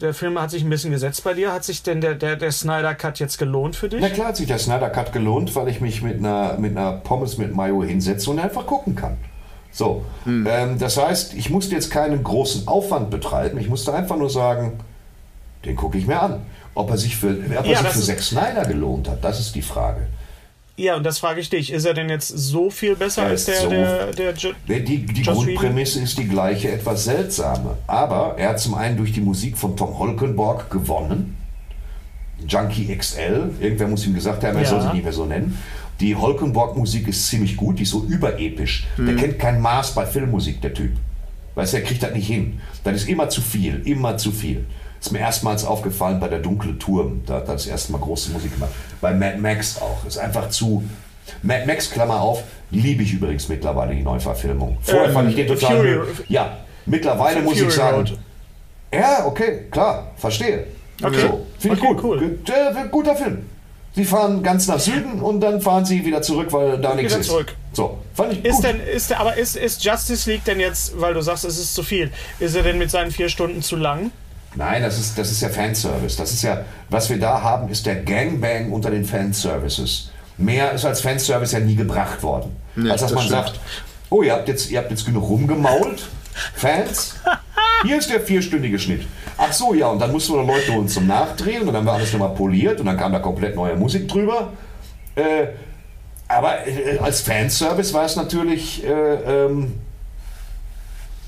der 0.00 0.12
Film 0.12 0.38
hat 0.40 0.50
sich 0.50 0.62
ein 0.62 0.68
bisschen 0.68 0.90
gesetzt 0.90 1.24
bei 1.24 1.32
dir. 1.32 1.52
Hat 1.52 1.64
sich 1.64 1.82
denn 1.82 2.00
der, 2.02 2.14
der, 2.14 2.36
der 2.36 2.52
Snyder 2.52 2.94
Cut 2.94 3.18
jetzt 3.18 3.38
gelohnt 3.38 3.74
für 3.74 3.88
dich? 3.88 4.00
Na 4.02 4.10
klar 4.10 4.28
hat 4.28 4.36
sich 4.36 4.46
der 4.48 4.58
Snyder 4.58 4.90
Cut 4.90 5.12
gelohnt, 5.12 5.54
weil 5.56 5.68
ich 5.68 5.80
mich 5.80 6.02
mit 6.02 6.18
einer, 6.18 6.58
mit 6.58 6.76
einer 6.76 6.92
Pommes 6.92 7.38
mit 7.38 7.54
Mayo 7.54 7.82
hinsetze 7.82 8.30
und 8.30 8.38
einfach 8.38 8.66
gucken 8.66 8.94
kann. 8.94 9.16
So, 9.72 10.04
ähm, 10.26 10.78
das 10.78 10.96
heißt, 10.96 11.34
ich 11.34 11.50
musste 11.50 11.74
jetzt 11.74 11.90
keinen 11.90 12.22
großen 12.22 12.66
Aufwand 12.68 13.10
betreiben. 13.10 13.58
Ich 13.58 13.68
musste 13.68 13.92
einfach 13.94 14.16
nur 14.16 14.30
sagen, 14.30 14.78
den 15.64 15.76
gucke 15.76 15.98
ich 15.98 16.06
mir 16.06 16.20
an. 16.20 16.42
Ob 16.74 16.90
er 16.90 16.98
sich 16.98 17.16
für, 17.16 17.30
ob 17.30 17.50
er 17.50 17.64
Ja, 17.72 17.78
sich 17.78 17.88
für 17.88 18.00
Zack 18.00 18.20
Snyder 18.22 18.64
gelohnt 18.66 19.08
hat, 19.08 19.24
das 19.24 19.40
ist 19.40 19.54
die 19.54 19.62
Frage. 19.62 20.06
Ja, 20.78 20.94
und 20.96 21.04
das 21.04 21.18
frage 21.18 21.40
ich 21.40 21.48
dich. 21.48 21.72
Ist 21.72 21.86
er 21.86 21.94
denn 21.94 22.10
jetzt 22.10 22.28
so 22.28 22.68
viel 22.70 22.96
besser 22.96 23.22
Er 23.22 23.28
als 23.28 23.46
der, 23.46 23.60
so- 23.62 23.70
der, 23.70 24.12
der, 24.12 24.32
Die, 24.80 25.06
die, 25.06 25.22
Grundprämisse 25.22 26.00
ist 26.00 26.18
die 26.18 26.28
gleiche, 26.28 26.70
etwas 26.70 27.04
seltsame. 27.04 27.78
Aber 27.86 28.34
er 28.36 28.50
hat 28.50 28.60
zum 28.60 28.74
einen 28.74 28.96
durch 28.98 29.12
die 29.12 29.22
Musik 29.22 29.56
von 29.56 29.74
Tom 29.76 29.98
Holkenborg 29.98 30.70
gewonnen. 30.70 31.36
Junkie 32.46 32.94
XL, 32.94 33.50
irgendwer 33.60 33.88
muss 33.88 34.06
ihm 34.06 34.14
gesagt 34.14 34.44
haben, 34.44 34.56
er 34.56 34.62
Ja. 34.64 34.68
soll 34.68 34.82
sich 34.82 34.92
nicht 34.92 35.04
mehr 35.04 35.12
so 35.12 35.24
nennen. 35.24 35.56
Die 36.00 36.14
Holkenborg-Musik 36.14 37.08
ist 37.08 37.26
ziemlich 37.26 37.56
gut, 37.56 37.78
die 37.78 37.84
ist 37.84 37.90
so 37.92 38.04
überepisch. 38.04 38.86
Der 38.98 39.16
kennt 39.16 39.38
kein 39.38 39.62
Maß 39.62 39.94
bei 39.94 40.04
Filmmusik, 40.04 40.60
der 40.60 40.74
Typ. 40.74 40.92
Weißt 41.54 41.72
du, 41.72 41.78
er 41.78 41.84
kriegt 41.84 42.02
das 42.02 42.12
nicht 42.12 42.26
hin. 42.26 42.60
Das 42.84 42.96
ist 42.96 43.08
immer 43.08 43.30
zu 43.30 43.40
viel, 43.40 43.80
immer 43.86 44.18
zu 44.18 44.30
viel. 44.30 44.66
Ist 45.00 45.12
mir 45.12 45.18
erstmals 45.20 45.64
aufgefallen 45.64 46.18
bei 46.20 46.28
der 46.28 46.38
Dunkle 46.40 46.78
Turm. 46.78 47.22
Da 47.26 47.34
hat 47.34 47.48
er 47.48 47.54
das 47.54 47.66
erste 47.66 47.92
Mal 47.92 47.98
große 47.98 48.30
Musik 48.32 48.54
gemacht. 48.54 48.70
Bei 49.00 49.12
Mad 49.12 49.38
Max 49.38 49.80
auch. 49.80 50.04
Ist 50.06 50.18
einfach 50.18 50.48
zu. 50.50 50.82
Mad 51.42 51.66
Max, 51.66 51.90
Klammer 51.90 52.20
auf, 52.20 52.42
liebe 52.70 53.02
ich 53.02 53.12
übrigens 53.12 53.48
mittlerweile 53.48 53.94
die 53.94 54.02
Neuverfilmung. 54.02 54.78
Vorher 54.82 55.06
Ähm, 55.08 55.12
fand 55.12 55.28
ich 55.30 55.36
den 55.36 55.46
total. 55.48 55.76
Fury-. 55.76 56.24
Ja, 56.28 56.56
mittlerweile 56.86 57.42
muss 57.42 57.54
Fury 57.58 57.68
ich 57.68 57.74
sagen. 57.74 57.96
Road. 57.98 58.18
Ja, 58.94 59.26
okay, 59.26 59.66
klar, 59.70 60.12
verstehe. 60.16 60.66
Okay. 61.02 61.20
So, 61.20 61.46
Finde 61.58 61.76
ich 61.76 61.82
Okay, 61.82 61.94
gut. 61.94 62.04
cool. 62.04 62.38
Äh, 62.46 62.88
guter 62.90 63.14
Film. 63.16 63.44
Sie 63.94 64.04
fahren 64.04 64.42
ganz 64.42 64.66
nach 64.68 64.78
Süden 64.78 65.20
und 65.20 65.40
dann 65.40 65.60
fahren 65.60 65.84
sie 65.84 66.04
wieder 66.04 66.20
zurück, 66.22 66.52
weil 66.52 66.78
da 66.78 66.94
nichts 66.94 67.14
ist. 67.16 67.26
zurück. 67.28 67.54
So, 67.72 67.98
fand 68.14 68.32
ich 68.34 68.44
Ist 68.44 68.56
gut. 68.56 68.64
denn, 68.64 68.80
ist 68.80 69.12
aber 69.12 69.36
ist, 69.36 69.56
ist 69.56 69.82
Justice 69.84 70.30
League 70.30 70.44
denn 70.44 70.60
jetzt, 70.60 71.00
weil 71.00 71.14
du 71.14 71.22
sagst, 71.22 71.44
es 71.44 71.58
ist 71.58 71.74
zu 71.74 71.82
viel, 71.82 72.10
ist 72.38 72.54
er 72.54 72.62
denn 72.62 72.78
mit 72.78 72.90
seinen 72.90 73.10
vier 73.10 73.28
Stunden 73.30 73.62
zu 73.62 73.74
lang? 73.76 74.10
Nein, 74.56 74.82
das 74.82 74.98
ist, 74.98 75.18
das 75.18 75.30
ist 75.30 75.42
ja 75.42 75.48
Fanservice. 75.50 76.16
Das 76.16 76.32
ist 76.32 76.42
ja, 76.42 76.64
was 76.88 77.10
wir 77.10 77.18
da 77.18 77.42
haben, 77.42 77.68
ist 77.68 77.84
der 77.86 77.96
Gangbang 77.96 78.72
unter 78.72 78.90
den 78.90 79.04
Fanservices. 79.04 80.10
Mehr 80.38 80.72
ist 80.72 80.84
als 80.84 81.00
Fanservice 81.00 81.52
ja 81.52 81.60
nie 81.60 81.76
gebracht 81.76 82.22
worden. 82.22 82.56
Ja, 82.76 82.92
als 82.92 83.02
dass 83.02 83.10
das 83.10 83.14
man 83.14 83.24
stimmt. 83.24 83.46
sagt, 83.46 83.60
oh, 84.10 84.22
ihr 84.22 84.32
habt, 84.32 84.48
jetzt, 84.48 84.70
ihr 84.70 84.78
habt 84.78 84.90
jetzt 84.90 85.04
genug 85.04 85.28
rumgemault, 85.28 86.08
Fans. 86.54 87.16
Hier 87.82 87.98
ist 87.98 88.10
der 88.10 88.20
vierstündige 88.20 88.78
Schnitt. 88.78 89.06
Ach 89.36 89.52
so, 89.52 89.74
ja, 89.74 89.88
und 89.88 89.98
dann 89.98 90.10
mussten 90.10 90.34
wir 90.34 90.42
Leute 90.42 90.72
holen 90.72 90.88
zum 90.88 91.06
Nachdrehen 91.06 91.60
und 91.60 91.66
dann 91.66 91.76
haben 91.76 91.86
wir 91.86 91.92
alles 91.92 92.12
nochmal 92.12 92.34
poliert 92.34 92.80
und 92.80 92.86
dann 92.86 92.96
kam 92.96 93.12
da 93.12 93.18
komplett 93.18 93.54
neue 93.54 93.76
Musik 93.76 94.08
drüber. 94.08 94.52
Äh, 95.14 95.48
aber 96.28 96.66
äh, 96.66 96.98
als 96.98 97.20
Fanservice 97.20 97.92
war 97.92 98.04
es 98.04 98.16
natürlich 98.16 98.82
äh, 98.84 98.88
ähm, 98.90 99.74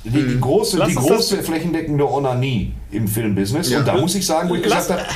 die, 0.04 0.10
die 0.10 0.40
große, 0.40 0.78
Lass 0.78 0.88
die 0.88 0.94
große 0.94 1.42
flächendeckende 1.42 2.08
Onanie 2.10 2.72
im 2.90 3.06
Filmbusiness. 3.08 3.70
Ja. 3.70 3.80
Und 3.80 3.88
da 3.88 3.96
muss 3.96 4.14
ich 4.14 4.24
sagen, 4.26 4.48
wo 4.48 4.54
ich 4.54 4.64
Lass- 4.66 4.86
gesagt 4.86 5.00
habe, 5.06 5.10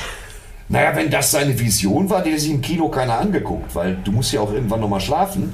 naja, 0.69 0.95
wenn 0.95 1.09
das 1.11 1.29
seine 1.31 1.57
Vision 1.59 2.09
war, 2.09 2.21
die 2.23 2.31
hat 2.33 2.39
sich 2.39 2.49
im 2.51 2.61
Kino 2.61 2.87
keiner 2.89 3.19
angeguckt, 3.19 3.75
weil 3.75 3.97
du 4.03 4.11
musst 4.11 4.31
ja 4.33 4.39
auch 4.41 4.51
irgendwann 4.51 4.79
nochmal 4.79 5.01
schlafen. 5.01 5.53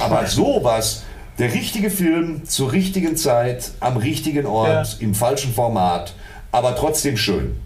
Aber 0.00 0.26
so 0.26 0.62
war 0.62 0.78
es 0.78 1.04
der 1.38 1.52
richtige 1.54 1.88
Film 1.90 2.44
zur 2.44 2.72
richtigen 2.72 3.16
Zeit, 3.16 3.70
am 3.80 3.96
richtigen 3.96 4.46
Ort, 4.46 4.96
im 5.00 5.14
falschen 5.14 5.54
Format, 5.54 6.14
aber 6.52 6.74
trotzdem 6.76 7.16
schön. 7.16 7.56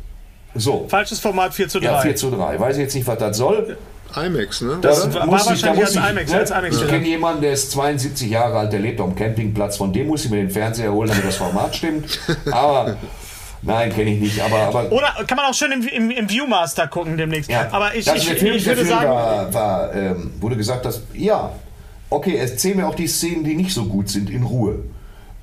So, 0.55 0.87
Falsches 0.89 1.19
Format 1.19 1.53
4 1.55 1.69
zu 1.69 1.81
3. 1.81 1.85
ja, 1.87 2.01
4 2.01 2.15
zu 2.17 2.31
3. 2.31 2.61
Weiß 2.61 2.77
ich 2.77 2.83
jetzt 2.83 2.95
nicht, 2.95 3.07
was 3.09 3.19
das 3.19 3.37
soll. 3.37 3.77
IMAX, 4.17 4.61
ne? 4.61 4.79
Das 4.81 5.13
war 5.15 5.27
muss 5.27 5.51
ich, 5.51 5.61
da 5.63 5.69
wahrscheinlich 5.69 5.81
muss 5.85 5.97
als 5.97 6.05
ich, 6.07 6.11
IMAX, 6.11 6.31
ne? 6.33 6.39
als 6.39 6.51
IMAX 6.51 6.77
ich 6.83 6.89
kenne 6.89 7.07
jemanden, 7.07 7.43
der 7.43 7.53
ist 7.53 7.71
72 7.73 8.31
Jahre 8.31 8.59
alt, 8.59 8.73
der 8.73 8.81
lebt 8.81 9.01
auf 9.01 9.09
dem 9.09 9.17
Campingplatz, 9.17 9.77
von 9.77 9.93
dem 9.93 10.07
muss 10.09 10.25
ich 10.25 10.31
mir 10.31 10.37
den 10.39 10.51
Fernseher 10.51 10.93
holen, 10.93 11.09
damit 11.09 11.25
das 11.25 11.37
Format 11.37 11.75
stimmt. 11.77 12.19
Aber, 12.51 12.97
nein, 13.63 13.93
kenne 13.93 14.11
ich 14.15 14.21
nicht, 14.21 14.41
aber, 14.41 14.59
aber 14.59 14.93
Oder 14.93 15.09
kann 15.27 15.37
man 15.37 15.47
auch 15.47 15.55
schön 15.55 15.73
im, 15.73 15.87
im, 15.89 16.11
im 16.11 16.29
Viewmaster 16.31 16.87
gucken 16.87 17.17
demnächst. 17.17 17.51
ja, 17.51 17.69
Aber 17.73 17.95
ich, 17.95 18.07
ich, 18.07 18.29
Film, 18.35 18.57
ich 18.57 18.67
würde 18.67 18.85
sagen, 18.85 19.09
war, 19.11 19.53
war 19.55 19.95
ähm, 19.95 20.33
wurde 20.41 20.57
gesagt, 20.57 20.85
dass, 20.85 21.01
ja, 21.15 21.53
okay, 22.11 22.37
erzähl 22.37 22.75
mir 22.75 22.87
auch 22.87 22.95
die 22.95 23.07
Szenen, 23.09 23.43
die 23.45 23.55
nicht 23.55 23.73
so 23.75 23.85
gut 23.85 24.09
sind, 24.09 24.31
in 24.31 24.43
Ruhe. 24.43 24.81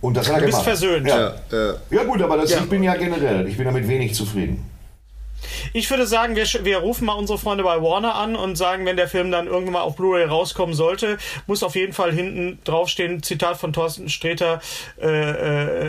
Und 0.02 0.18
das 0.18 0.28
hat 0.28 0.36
er 0.36 0.40
Du 0.40 0.46
bist 0.48 0.64
gemacht. 0.64 0.80
versöhnt. 0.80 1.08
Ja. 1.08 1.20
Ja, 1.20 1.34
ja. 1.52 1.74
ja 1.92 2.04
gut, 2.06 2.22
aber 2.24 2.38
das, 2.38 2.50
Ja. 2.52 2.58
ich 2.60 2.70
bin 2.70 2.82
ja 2.82 2.96
generell, 2.96 3.48
ich 3.48 3.56
bin 3.58 3.66
damit 3.66 3.88
wenig 3.88 4.16
zufrieden. 4.16 4.66
Ich 5.74 5.90
würde 5.90 6.06
sagen, 6.08 6.36
wir, 6.36 6.46
wir 6.64 6.78
rufen 6.78 7.06
mal 7.06 7.14
unsere 7.14 7.38
Freunde 7.40 7.64
bei 7.64 7.82
Warner 7.82 8.16
an 8.16 8.36
und 8.36 8.56
sagen, 8.58 8.86
wenn 8.86 8.98
der 8.98 9.08
Film 9.08 9.32
dann 9.32 9.48
irgendwann 9.48 9.74
mal 9.74 9.82
auf 9.82 9.96
Blu-ray 9.96 10.26
rauskommen 10.26 10.76
sollte, 10.76 11.18
muss 11.48 11.64
auf 11.64 11.76
jeden 11.76 11.94
Fall 11.94 12.12
hinten 12.12 12.60
draufstehen, 12.64 13.24
Zitat 13.24 13.58
von 13.58 13.74
Thorsten 13.74 14.10
Streter, 14.10 14.62
äh, 15.02 15.08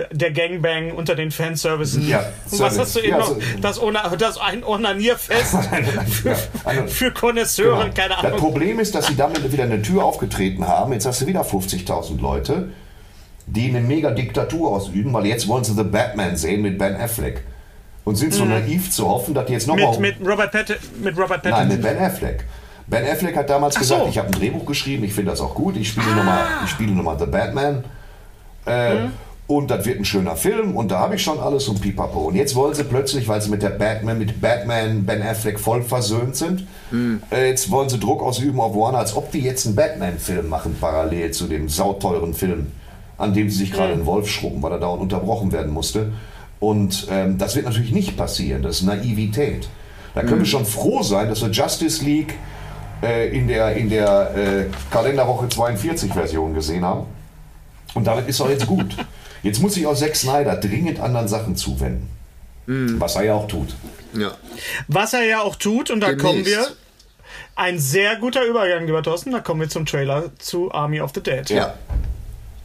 äh, 0.01 0.07
der 0.12 0.31
Gangbang 0.33 0.93
unter 0.93 1.15
den 1.15 1.31
Fanservices. 1.31 2.07
Ja, 2.09 2.25
und 2.51 2.61
was 2.61 2.79
hast 2.79 2.97
du 2.97 3.01
eben 3.01 3.11
ja, 3.11 3.19
noch? 3.19 3.29
so- 3.29 3.41
Das, 3.61 3.81
Ona- 3.81 4.17
das 4.17 4.38
ein 4.38 4.65
Onanierfest 4.65 5.55
also- 6.65 6.87
für 6.87 7.11
Konnoisseure, 7.12 7.83
Genau. 7.85 7.95
keine 7.95 8.15
Das 8.15 8.25
Ahnung. 8.25 8.38
Problem 8.38 8.79
ist, 8.79 8.95
dass 8.95 9.07
sie 9.07 9.17
damit 9.17 9.51
wieder 9.53 9.65
eine 9.65 9.83
Tür 9.83 10.05
aufgetreten 10.05 10.67
haben. 10.67 10.93
Jetzt 10.93 11.07
hast 11.07 11.21
du 11.23 11.27
wieder 11.27 11.43
50.000 11.43 12.21
Leute, 12.21 12.71
die 13.47 13.69
eine 13.69 13.81
mega 13.81 14.11
Diktatur 14.11 14.71
ausüben, 14.71 15.12
weil 15.12 15.27
jetzt 15.27 15.49
wollen 15.49 15.65
sie 15.65 15.75
The 15.75 15.83
Batman 15.83 16.37
sehen 16.37 16.62
mit 16.62 16.79
Ben 16.79 16.97
Affleck. 16.97 17.45
Und 18.05 18.17
sind 18.17 18.35
so 18.35 18.45
naiv 18.45 18.91
zu 18.91 19.09
hoffen, 19.09 19.33
dass 19.35 19.47
die 19.47 19.53
jetzt 19.53 19.69
nochmal... 19.69 19.95
Mhm. 19.95 20.01
Mit, 20.01 20.21
mit 20.21 20.29
Robert 20.29 20.51
Pattinson. 20.53 21.03
Mit 21.03 21.17
Robert 21.17 21.45
Nein, 21.45 21.53
Pattinson. 21.53 21.69
mit 21.69 21.83
Ben 21.83 21.99
Affleck. 21.99 22.45
Ben 22.88 23.07
Affleck 23.09 23.37
hat 23.37 23.49
damals 23.49 23.77
Ach 23.77 23.81
gesagt, 23.81 24.01
so. 24.01 24.07
Ah. 24.07 24.11
ich 24.11 24.19
habe 24.19 24.29
ein 24.29 24.33
Drehbuch 24.33 24.67
geschrieben, 24.67 25.05
ich 25.05 25.12
finde 25.15 25.31
das 25.31 25.41
auch 25.41 25.55
gut, 25.55 25.77
ich 25.77 25.88
spiele 25.88 26.15
nochmal 26.17 26.45
ich 26.65 26.71
spiele 26.71 26.93
noch 26.93 27.05
mal 27.05 27.19
The 27.19 27.27
Batman. 27.27 27.85
Äh, 28.67 28.95
Mhm. 28.95 29.11
Und 29.49 29.71
das 29.71 29.85
wird 29.85 29.99
ein 29.99 30.05
schöner 30.05 30.35
Film 30.37 30.77
und 30.77 30.91
da 30.93 31.01
habe 31.01 31.17
ich 31.17 31.23
schon 31.23 31.38
alles 31.38 31.69
und 31.69 31.81
pipapo. 31.81 32.21
Und 32.21 32.37
jetzt 32.37 32.55
wollen 32.55 32.73
sie 32.75 32.85
plötzlich, 32.85 33.29
weil 33.29 33.43
sie 33.43 33.51
mit 33.51 33.62
der 33.62 33.71
Batman, 33.71 34.17
mit 34.19 34.41
Batman, 34.41 35.05
Ben 35.05 35.21
Affleck 35.21 35.61
voll 35.61 35.83
versöhnt 35.83 36.37
sind, 36.37 36.67
Mhm. 36.91 37.23
äh, 37.31 37.49
jetzt 37.49 37.71
wollen 37.71 37.88
sie 37.91 37.99
Druck 37.99 38.23
ausüben 38.23 38.61
auf 38.61 38.75
Warner, 38.75 38.99
als 38.99 39.15
ob 39.15 39.31
die 39.31 39.41
jetzt 39.41 39.67
einen 39.67 39.75
Batman-Film 39.75 40.49
machen, 40.49 40.77
parallel 40.81 41.33
zu 41.33 41.49
dem 41.49 41.69
sauteuren 41.69 42.33
Film, 42.35 42.69
an 43.19 43.35
dem 43.35 43.51
sie 43.51 43.59
sich 43.59 43.73
gerade 43.73 43.93
einen 43.93 44.07
Wolf 44.07 44.29
schrubben, 44.29 44.62
weil 44.62 44.73
er 44.73 44.79
dauernd 44.79 45.03
unterbrochen 45.03 45.53
werden 45.53 45.73
musste. 45.73 46.12
Und 46.62 47.09
ähm, 47.11 47.38
das 47.38 47.57
wird 47.57 47.64
natürlich 47.64 47.90
nicht 47.90 48.16
passieren, 48.16 48.62
das 48.62 48.77
ist 48.77 48.83
Naivität. 48.85 49.68
Da 50.14 50.22
können 50.22 50.38
wir 50.38 50.46
schon 50.46 50.64
froh 50.64 51.03
sein, 51.03 51.29
dass 51.29 51.42
wir 51.42 51.51
Justice 51.51 52.05
League 52.05 52.35
äh, 53.03 53.37
in 53.37 53.48
der, 53.48 53.75
in 53.75 53.90
der 53.90 54.33
äh, 54.37 54.66
Kalenderwoche 54.88 55.48
42 55.48 56.12
Version 56.12 56.55
gesehen 56.55 56.85
haben. 56.85 57.07
Und 57.94 58.07
damit 58.07 58.29
ist 58.29 58.40
auch 58.40 58.48
jetzt 58.48 58.68
gut. 58.68 58.96
Jetzt 59.42 59.61
muss 59.61 59.75
sich 59.75 59.85
auch 59.88 59.96
Zack 59.96 60.14
Snyder 60.14 60.55
dringend 60.55 61.01
anderen 61.01 61.27
Sachen 61.27 61.57
zuwenden. 61.57 62.09
Was 62.64 63.16
er 63.16 63.25
ja 63.25 63.35
auch 63.35 63.48
tut. 63.48 63.75
Ja. 64.16 64.31
Was 64.87 65.14
er 65.14 65.25
ja 65.25 65.40
auch 65.40 65.57
tut, 65.57 65.90
und 65.90 65.98
da 65.98 66.11
Demnächst. 66.11 66.25
kommen 66.25 66.46
wir. 66.46 66.64
Ein 67.57 67.81
sehr 67.81 68.14
guter 68.14 68.44
Übergang, 68.44 68.87
lieber 68.87 69.03
Thorsten. 69.03 69.33
Da 69.33 69.40
kommen 69.40 69.62
wir 69.62 69.68
zum 69.68 69.85
Trailer 69.85 70.31
zu 70.38 70.70
Army 70.70 71.01
of 71.01 71.11
the 71.12 71.20
Dead. 71.20 71.51
Ja. 71.51 71.75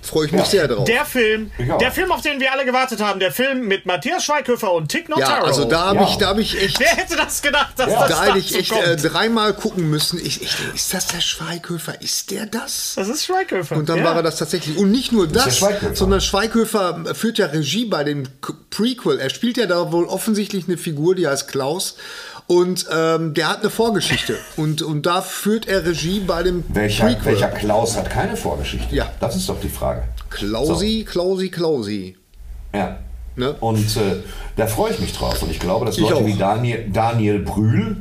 Freue 0.08 0.26
ich 0.28 0.32
mich 0.32 0.42
Ja. 0.42 0.48
sehr 0.48 0.68
drauf. 0.68 0.86
Der 0.86 1.06
Film, 1.06 1.52
der 1.80 1.92
Film, 1.92 2.12
auf 2.12 2.22
den 2.22 2.40
wir 2.40 2.52
alle 2.54 2.66
gewartet 2.66 3.02
haben, 3.02 3.20
der 3.20 3.32
Film 3.32 3.68
mit 3.68 3.86
Matthias 3.86 4.24
Schweighöfer 4.26 4.72
und 4.74 4.90
Tick 4.90 5.10
ja, 5.10 5.16
Notaro. 5.16 5.46
also 5.46 5.66
da 5.66 5.86
habe 5.88 6.00
Ja. 6.00 6.08
ich, 6.10 6.16
da 6.18 6.28
hab 6.30 6.38
ich 6.40 6.62
echt. 6.62 6.80
Wer 6.80 6.88
hätte 6.88 7.16
das 7.16 7.42
gedacht, 7.42 7.74
dass 7.78 7.92
Ja. 7.92 8.00
das 8.08 8.10
Da 8.10 8.26
hätte 8.26 8.40
ich 8.40 8.56
echt 8.56 8.72
äh, 8.72 8.96
dreimal 8.96 9.54
gucken 9.54 9.90
müssen. 9.90 10.18
Ich, 10.20 10.42
ich, 10.42 10.56
ist 10.74 10.94
das 10.94 11.08
der 11.08 11.22
Schweighöfer? 11.22 12.02
Ist 12.02 12.32
der 12.32 12.46
das? 12.46 12.94
das 12.96 13.10
ist 13.10 13.26
Schweighöfer. 13.26 13.76
Und 13.76 13.90
dann 13.90 14.00
ja. 14.00 14.04
war 14.06 14.16
er 14.16 14.24
das 14.24 14.38
tatsächlich. 14.38 14.78
Und 14.78 14.92
nicht 14.92 15.12
nur 15.12 15.28
das, 15.28 15.58
Schweighöfer. 15.58 15.96
sondern 15.96 16.22
Schweighöfer 16.22 17.04
führt 17.14 17.38
ja 17.38 17.48
Regie 17.48 17.86
bei 17.86 18.04
dem 18.04 18.24
Prequel. 18.70 19.20
Er 19.20 19.30
spielt 19.30 19.58
ja 19.58 19.66
da 19.66 19.92
wohl 19.92 20.06
offensichtlich 20.06 20.68
eine 20.68 20.78
Figur, 20.78 21.16
die 21.16 21.28
heißt 21.28 21.48
Klaus. 21.50 21.98
Und 22.48 22.86
ähm, 22.96 23.34
der 23.34 23.50
hat 23.50 23.60
eine 23.60 23.70
Vorgeschichte. 23.70 24.38
Und, 24.56 24.82
und 24.82 25.06
da 25.06 25.22
führt 25.22 25.68
er 25.68 25.86
Regie 25.86 26.22
bei 26.22 26.44
dem 26.44 26.64
Welcher, 26.70 27.06
Prequel. 27.06 27.34
welcher 27.34 27.50
Klaus 27.50 27.98
hat 27.98 28.10
keine 28.10 28.38
Vorgeschichte? 28.38 28.96
Ja. 28.96 29.12
Das 29.20 29.36
ist 29.36 29.50
doch 29.50 29.60
die 29.60 29.70
Frage. 29.70 30.04
Klausi, 30.30 31.06
Klausi, 31.08 31.50
Klausi. 31.50 32.16
Ja. 32.74 33.00
Ne? 33.36 33.54
Und 33.60 33.98
äh, 33.98 34.24
da 34.56 34.66
freue 34.66 34.94
ich 34.94 35.00
mich 35.00 35.14
drauf. 35.14 35.44
Und 35.44 35.52
ich 35.52 35.60
glaube, 35.60 35.86
dass 35.86 35.98
Leute 35.98 36.26
wie 36.26 36.38
Daniel, 36.38 36.90
Daniel 36.92 37.40
Brühl, 37.40 37.98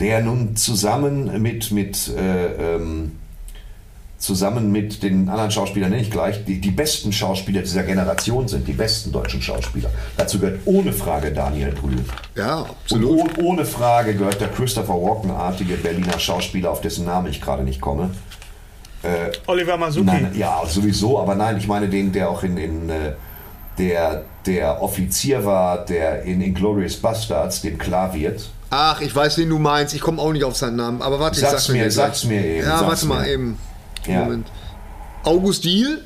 der 0.00 0.20
nun 0.22 0.56
zusammen 0.56 1.40
mit, 1.40 1.70
mit, 1.70 2.08
äh, 2.08 2.74
ähm, 2.76 3.12
zusammen 4.18 4.72
mit 4.72 5.02
den 5.02 5.28
anderen 5.28 5.50
Schauspielern, 5.50 5.90
nenne 5.90 6.02
ich 6.02 6.10
gleich, 6.10 6.44
die, 6.44 6.60
die 6.60 6.70
besten 6.70 7.12
Schauspieler 7.12 7.60
dieser 7.62 7.82
Generation 7.82 8.48
sind, 8.48 8.66
die 8.66 8.72
besten 8.72 9.12
deutschen 9.12 9.42
Schauspieler. 9.42 9.90
Dazu 10.16 10.38
gehört 10.38 10.60
ohne 10.64 10.92
Frage 10.92 11.32
Daniel 11.32 11.72
Brühl. 11.72 12.02
Ja, 12.34 12.60
Und 12.60 12.70
absolut. 12.70 13.38
oh, 13.38 13.42
ohne 13.42 13.64
Frage 13.64 14.14
gehört 14.14 14.40
der 14.40 14.48
Christopher 14.48 14.94
Walken-artige 14.94 15.76
Berliner 15.76 16.18
Schauspieler, 16.18 16.70
auf 16.70 16.80
dessen 16.80 17.04
Namen 17.04 17.28
ich 17.28 17.40
gerade 17.42 17.62
nicht 17.62 17.80
komme. 17.80 18.10
Oliver 19.46 19.76
Masuki. 19.76 20.04
Nein, 20.06 20.32
ja, 20.34 20.62
sowieso, 20.66 21.20
aber 21.20 21.34
nein, 21.36 21.58
ich 21.58 21.68
meine 21.68 21.88
den, 21.88 22.10
der 22.12 22.28
auch 22.28 22.42
in, 22.42 22.56
in 22.56 22.90
äh, 22.90 23.12
der, 23.78 24.24
der 24.46 24.82
Offizier 24.82 25.44
war, 25.44 25.84
der 25.84 26.22
in 26.22 26.40
Inglourious 26.40 26.96
Bastards, 26.96 27.60
dem 27.60 27.78
klar 27.78 28.14
wird. 28.14 28.48
Ach, 28.70 29.00
ich 29.00 29.14
weiß, 29.14 29.38
wen 29.38 29.48
du 29.50 29.58
meinst. 29.60 29.94
Ich 29.94 30.00
komme 30.00 30.20
auch 30.20 30.32
nicht 30.32 30.42
auf 30.42 30.56
seinen 30.56 30.74
Namen. 30.76 31.02
Aber 31.02 31.20
warte, 31.20 31.36
ich 31.38 31.46
Sag's 31.46 31.66
sag's 31.66 31.68
mir, 31.68 31.88
sag's 31.90 32.24
mir 32.24 32.44
eben, 32.44 32.66
Ja, 32.66 32.78
sag's 32.78 32.88
warte 32.88 33.06
mal 33.06 33.22
mir. 33.22 33.32
eben. 33.32 33.58
Ja. 34.06 34.24
Moment. 34.24 34.46
August 35.24 35.64
Diel? 35.64 36.02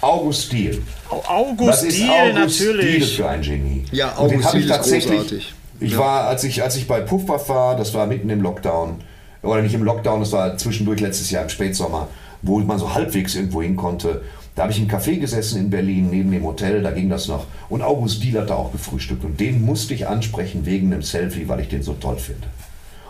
August 0.00 0.52
Diehl. 0.52 0.82
August 1.08 1.68
Das 1.68 1.82
ist 1.84 1.98
Diehl, 1.98 2.08
August 2.10 2.60
Diehl 2.60 2.74
natürlich. 2.74 3.16
für 3.16 3.28
ein 3.28 3.42
Genie. 3.42 3.84
Ja, 3.92 4.10
Und 4.16 4.32
August 4.34 4.52
Diehl 4.54 4.60
ist 4.62 4.68
tatsächlich. 4.68 5.10
großartig. 5.20 5.54
Ich 5.80 5.92
Ja. 5.92 5.98
war, 5.98 6.26
als 6.26 6.44
ich, 6.44 6.62
als 6.62 6.76
ich 6.76 6.86
bei 6.88 7.00
Puffpuff 7.00 7.48
war, 7.48 7.76
das 7.76 7.94
war 7.94 8.06
mitten 8.06 8.28
im 8.30 8.40
Lockdown, 8.42 8.96
oder 9.42 9.62
nicht 9.62 9.74
im 9.74 9.84
Lockdown, 9.84 10.20
das 10.20 10.32
war 10.32 10.56
zwischendurch 10.56 11.00
letztes 11.00 11.30
Jahr 11.30 11.44
im 11.44 11.48
Spätsommer, 11.48 12.08
wo 12.42 12.58
man 12.58 12.78
so 12.78 12.92
halbwegs 12.94 13.34
irgendwo 13.36 13.62
hin 13.62 13.76
konnte. 13.76 14.22
Da 14.56 14.62
habe 14.62 14.72
ich 14.72 14.80
im 14.80 14.88
Café 14.88 15.18
gesessen 15.20 15.60
in 15.60 15.70
Berlin, 15.70 16.08
neben 16.10 16.32
dem 16.32 16.42
Hotel, 16.44 16.82
da 16.82 16.90
ging 16.90 17.08
das 17.08 17.28
noch. 17.28 17.46
Und 17.68 17.82
August 17.82 18.22
Diehl 18.24 18.40
hat 18.40 18.50
da 18.50 18.56
auch 18.56 18.72
gefrühstückt. 18.72 19.24
Und 19.24 19.38
den 19.38 19.64
musste 19.64 19.94
ich 19.94 20.08
ansprechen 20.08 20.66
wegen 20.66 20.92
einem 20.92 21.02
Selfie, 21.02 21.46
weil 21.46 21.60
ich 21.60 21.68
den 21.68 21.82
so 21.84 21.92
toll 21.92 22.16
finde. 22.16 22.48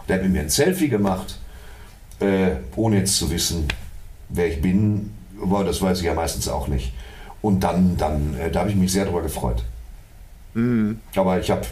Der 0.08 0.16
hat 0.16 0.22
mit 0.24 0.32
mir 0.32 0.40
ein 0.42 0.50
Selfie 0.50 0.88
gemacht, 0.88 1.38
äh, 2.20 2.50
ohne 2.76 2.96
jetzt 2.98 3.16
zu 3.16 3.30
wissen, 3.30 3.66
wer 4.28 4.48
ich 4.48 4.60
bin. 4.60 5.12
Aber 5.42 5.64
das 5.64 5.80
weiß 5.80 5.98
ich 5.98 6.04
ja 6.04 6.14
meistens 6.14 6.48
auch 6.48 6.68
nicht. 6.68 6.92
Und 7.42 7.60
dann, 7.60 7.96
dann 7.96 8.34
äh, 8.38 8.50
da 8.50 8.60
habe 8.60 8.70
ich 8.70 8.76
mich 8.76 8.92
sehr 8.92 9.04
darüber 9.04 9.22
gefreut. 9.22 9.62
Aber 11.14 11.38
ich 11.38 11.50
habe 11.50 11.62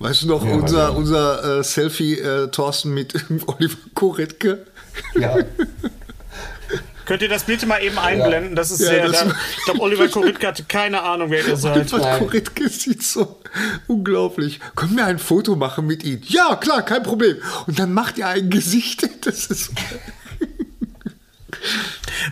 Weißt 0.00 0.22
du 0.22 0.26
noch, 0.28 0.44
Ja, 0.44 0.54
unser, 0.54 0.96
unser 0.96 1.60
äh, 1.60 1.62
Selfie, 1.64 2.18
äh, 2.18 2.48
Thorsten, 2.48 2.92
mit 2.92 3.14
Oliver 3.46 3.76
Koretke? 3.94 4.66
ja, 5.14 5.36
Könnt 7.06 7.20
ihr 7.20 7.28
das 7.28 7.44
bitte 7.44 7.66
mal 7.66 7.82
eben 7.82 7.98
einblenden? 7.98 8.56
Das 8.56 8.70
ist 8.70 8.80
Ja, 8.80 8.86
sehr. 8.86 9.06
das- 9.08 9.20
da, 9.20 9.26
ich 9.58 9.64
glaube, 9.66 9.80
Oliver 9.82 10.08
Koritke 10.08 10.46
hatte 10.46 10.64
keine 10.64 11.02
Ahnung, 11.02 11.30
wer 11.30 11.46
ihr 11.46 11.56
seid. 11.56 11.76
Oliver 11.76 11.98
Nein. 11.98 12.18
Koretke 12.18 12.68
sieht 12.68 13.02
so 13.02 13.38
unglaublich. 13.86 14.58
Können 14.74 14.96
wir 14.96 15.04
ein 15.04 15.18
Foto 15.18 15.54
machen 15.54 15.86
mit 15.86 16.02
ihm? 16.02 16.20
Ja, 16.24 16.56
klar, 16.56 16.82
kein 16.82 17.02
Problem. 17.02 17.36
Und 17.66 17.78
dann 17.78 17.92
macht 17.92 18.18
er 18.18 18.28
ein 18.28 18.48
Gesicht. 18.50 19.06
Das 19.26 19.46
ist 19.46 19.70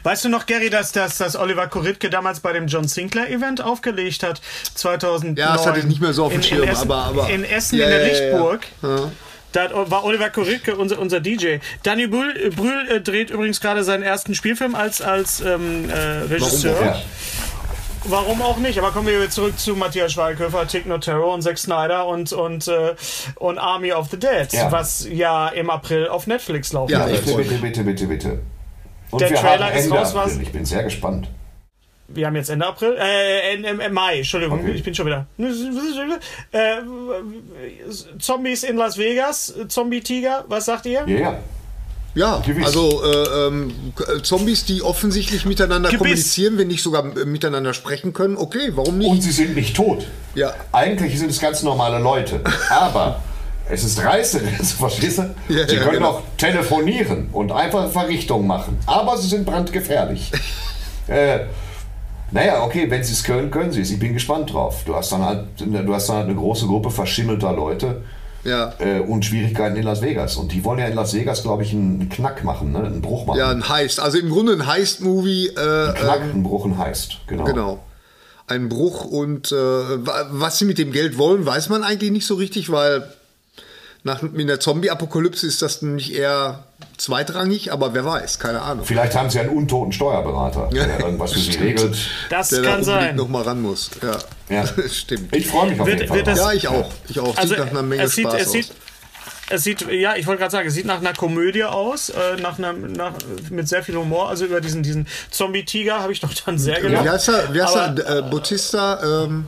Weißt 0.03 0.25
du 0.25 0.29
noch, 0.29 0.47
Gary, 0.47 0.71
dass, 0.71 0.93
dass, 0.93 1.19
dass 1.19 1.37
Oliver 1.37 1.67
Koritke 1.67 2.11
damals 2.11 2.41
bei 2.41 2.53
dem 2.53 2.67
John 2.67 2.87
Sinclair 2.89 3.31
Event 3.31 3.63
aufgelegt 3.63 4.23
hat? 4.23 4.41
2009. 4.75 5.37
Ja, 5.37 5.57
das 5.57 5.67
hatte 5.67 5.81
ich 5.81 5.85
nicht 5.87 6.01
mehr 6.01 6.13
so 6.13 6.25
auf 6.25 6.33
dem 6.33 6.43
Schirm, 6.43 6.63
in 6.63 6.69
Essen, 6.69 6.91
aber- 6.91 7.05
aber- 7.07 7.31
In 7.31 7.45
Essen, 7.45 7.79
Ja, 7.79 7.85
in 7.87 7.91
der 7.91 8.01
ja. 8.07 8.07
Lichtburg. 8.31 8.61
Ja. 8.83 9.11
Da 9.53 9.69
war 9.91 10.05
Oliver 10.05 10.31
Koritke 10.31 10.77
unser, 10.77 10.99
unser 10.99 11.21
DJ. 11.21 11.59
Daniel 11.83 12.09
Brühl, 12.09 12.51
Brühl 12.57 12.89
äh, 12.89 13.01
dreht 13.03 13.29
übrigens 13.31 13.61
gerade 13.61 13.85
seinen 13.85 14.03
ersten 14.03 14.35
Spielfilm 14.35 14.75
als, 14.75 15.03
als 15.03 15.41
ähm, 15.43 15.91
äh, 15.91 15.95
Regisseur. 16.33 16.81
ja. 16.83 17.03
Warum 18.05 18.43
auch 18.43 18.57
nicht? 18.57 18.79
Aber 18.79 18.91
kommen 18.91 19.07
wir 19.07 19.21
jetzt 19.21 19.35
zurück 19.35 19.57
zu 19.59 19.77
Matthias 19.77 20.13
Schweighöfer, 20.13 20.67
Tick 20.67 20.87
Notaro 20.87 21.33
und 21.33 21.43
Zack 21.43 21.57
Snyder 21.57 22.07
und, 22.07 22.33
und, 22.33 22.67
äh, 22.67 22.95
und 23.37 23.59
Army 23.59 23.93
of 23.93 24.09
the 24.11 24.17
Dead, 24.19 24.49
Ja. 24.53 24.73
was 24.73 25.07
ja 25.09 25.49
im 25.51 25.71
April 25.71 26.09
auf 26.09 26.27
Netflix 26.27 26.73
laufen 26.73 26.91
Ja, 26.91 27.07
wird. 27.07 27.25
bitte, 27.25 27.37
bitte, 27.39 27.55
bitte, 27.59 27.85
bitte, 27.85 28.07
bitte. 28.07 28.39
Und 29.13 29.21
Der 29.21 29.35
Trailer 29.35 29.73
ist 29.73 29.85
Ende 29.85 29.97
raus, 29.99 30.15
was? 30.15 30.33
April. 30.33 30.43
Ich 30.43 30.53
bin 30.53 30.65
sehr 30.65 30.83
gespannt. 30.83 31.29
Wir 32.09 32.27
haben 32.27 32.37
jetzt 32.37 32.51
Ende 32.51 32.67
April, 32.67 32.97
äh, 32.99 33.53
Ende, 33.55 33.69
äh, 33.69 33.89
Mai, 33.89 34.19
Entschuldigung, 34.19 34.61
Okay. 34.61 34.73
ich 34.73 34.83
bin 34.83 34.95
schon 34.95 35.07
wieder. 35.07 35.27
Äh, 36.51 36.79
Zombies 38.19 38.65
in 38.65 38.77
Las 38.77 38.99
Vegas, 38.99 39.55
Zombie-Tiger, 39.69 40.45
was 40.49 40.67
sagt 40.67 40.87
ihr? 40.87 41.05
Ja, 41.07 41.19
ja. 41.19 41.39
Ja, 42.15 42.43
also 42.63 43.03
äh, 43.03 43.47
ähm, 43.47 43.73
Zombies, 44.23 44.67
die 44.67 44.83
offensichtlich 44.83 45.47
miteinander 45.47 45.89
Gebiss. 45.89 45.99
kommunizieren, 45.99 46.59
wenn 46.59 46.69
nicht 46.69 46.83
sogar 46.83 47.05
äh, 47.17 47.25
miteinander 47.25 47.73
sprechen 47.73 48.13
können. 48.13 48.37
Okay, 48.37 48.73
warum 48.75 48.99
nicht? 48.99 49.09
Und 49.11 49.23
sie 49.23 49.31
sind 49.33 49.55
nicht 49.57 49.75
tot. 49.75 50.07
Ja. 50.35 50.53
Eigentlich 50.73 51.19
sind 51.19 51.31
es 51.31 51.41
ganz 51.41 51.63
normale 51.63 51.99
Leute. 52.01 52.43
Aber 52.69 53.23
es 53.73 53.85
ist 53.85 54.05
reißerisch, 54.05 54.75
verstehst 54.79 55.19
du? 55.19 55.35
Ja, 55.49 55.67
sie 55.67 55.77
ja, 55.77 55.83
können 55.83 55.95
genau. 55.95 56.11
auch 56.11 56.23
telefonieren 56.37 57.29
und 57.33 57.53
einfach 57.53 57.91
Verrichtungen 57.91 58.47
machen. 58.47 58.79
Aber 58.87 59.17
sie 59.17 59.29
sind 59.29 59.47
brandgefährlich. 59.47 60.31
äh, 61.09 61.41
naja, 62.31 62.63
okay, 62.65 62.91
wenn 62.91 63.03
sie 63.03 63.15
es 63.15 63.25
können, 63.25 63.51
können 63.51 63.73
sie 63.73 63.81
es. 63.81 63.91
Ich 63.91 63.99
bin 63.99 64.13
gespannt 64.13 64.53
drauf. 64.53 64.83
Du 64.85 64.95
hast 64.95 65.11
dann 65.13 65.25
halt, 65.25 65.47
du 65.59 65.95
hast 65.95 66.09
dann 66.09 66.17
halt 66.17 66.29
eine 66.29 66.37
große 66.37 66.67
Gruppe 66.67 66.91
verschimmelter 66.91 67.53
Leute 67.53 68.03
ja. 68.45 68.75
äh, 68.79 69.01
und 69.01 69.25
Schwierigkeiten 69.25 69.77
in 69.77 69.85
Las 69.85 70.03
Vegas. 70.03 70.37
Und 70.37 70.53
die 70.53 70.63
wollen 70.65 70.79
ja 70.79 70.87
in 70.87 70.95
Las 70.95 71.15
Vegas, 71.15 71.43
glaube 71.43 71.63
ich, 71.63 71.73
einen 71.73 72.11
Knack 72.11 72.45
machen, 72.45 72.73
ne? 72.73 72.81
einen 72.81 73.01
Bruch 73.01 73.27
machen. 73.27 73.39
ja, 73.39 73.51
ein 73.51 73.69
Heist. 73.69 74.01
Also 74.01 74.19
im 74.19 74.29
Grunde 74.29 74.53
ein 74.53 74.67
Heist-Movie. 74.67 75.49
Äh, 75.49 75.53
Knack, 75.55 76.21
ähm, 76.23 76.31
einen 76.31 76.43
Bruch, 76.43 76.67
ein 76.67 76.77
heißt. 76.77 77.21
Genau. 77.27 77.45
genau. 77.45 77.79
ein 78.49 78.69
Bruch 78.69 79.07
und 79.07 79.51
äh, 79.51 79.55
was 79.55 80.59
sie 80.59 80.67
mit 80.67 80.77
dem 80.77 80.93
Geld 80.93 81.17
wollen, 81.17 81.47
weiß 81.47 81.71
man 81.71 81.85
eigentlich 81.85 82.11
nicht 82.11 82.27
so 82.27 82.35
richtig, 82.35 82.71
weil 82.71 83.09
nach 84.05 84.23
in 84.23 84.47
der 84.47 84.59
Zombie-Apokalypse 84.61 85.47
ist 85.47 85.63
das 85.63 85.81
nämlich 85.83 86.15
eher 86.15 86.65
zweitrangig, 86.97 87.73
aber 87.73 87.95
wer 87.95 88.05
weiß, 88.05 88.39
keine 88.39 88.61
Ahnung. 88.63 88.85
Vielleicht 88.85 89.15
haben 89.17 89.31
sie 89.31 89.39
einen 89.41 89.51
untoten 89.51 89.93
Steuerberater, 89.93 90.69
der 90.73 90.99
irgendwas 91.01 91.33
für 91.33 91.39
sie 91.39 91.53
regelt. 91.59 91.97
Das 92.29 92.49
der 92.49 92.63
kann 92.63 92.79
da 92.81 92.85
sein. 92.85 93.17
noch 93.17 93.29
mal 93.29 93.43
ran 93.43 93.63
muss. 93.63 93.91
Ja, 94.03 94.19
Ja. 94.49 94.65
stimmt. 94.89 95.35
Ich 95.37 95.47
freue 95.47 95.71
mich 95.71 95.81
auf 95.81 95.87
Wird- 95.87 95.99
jeden 96.01 96.09
Fall. 96.09 96.17
wird 96.19 96.27
das- 96.27 96.39
drauf. 96.39 96.49
ja, 96.49 96.55
ich 96.57 96.69
auch. 96.69 96.91
Ich 97.09 97.21
auch. 97.21 97.37
Also, 97.37 97.55
Sieht 97.55 97.65
nach 97.65 97.71
einer 97.71 97.83
Menge 97.83 98.03
es 98.03 98.15
sieht, 98.15 98.27
Spaß 98.27 98.41
es 98.43 98.49
aus. 98.49 98.55
Es 99.51 99.65
sieht, 99.65 99.83
ja, 99.91 100.15
ich 100.17 100.27
wollte 100.27 100.41
gerade 100.41 100.51
sagen, 100.53 100.69
es 100.69 100.75
sieht 100.75 100.87
nach 100.87 100.99
einer 100.99 101.13
Komödie 101.13 101.65
aus, 101.65 102.09
äh, 102.11 102.37
nach 102.41 102.59
einer, 102.59 102.73
nach, 102.73 103.13
mit 103.51 103.69
sehr 103.69 103.83
viel 103.83 103.97
Humor. 103.97 104.29
Also 104.29 104.45
über 104.47 104.61
diesen, 104.61 104.83
diesen 104.83 105.07
Zombie-Tiger 105.31 106.01
habe 106.01 106.13
ich 106.13 106.21
doch 106.21 106.33
dann 106.33 106.59
sehr 106.59 106.81
gelacht. 106.81 107.05
wie 107.05 107.11
heißt 107.11 107.29
er? 107.29 107.53
Wie 107.55 107.63
heißt 107.63 107.77
Aber- 107.77 108.01
er? 108.03 108.19
Äh, 108.19 108.23
Bautista? 108.23 109.25
Ähm, 109.25 109.47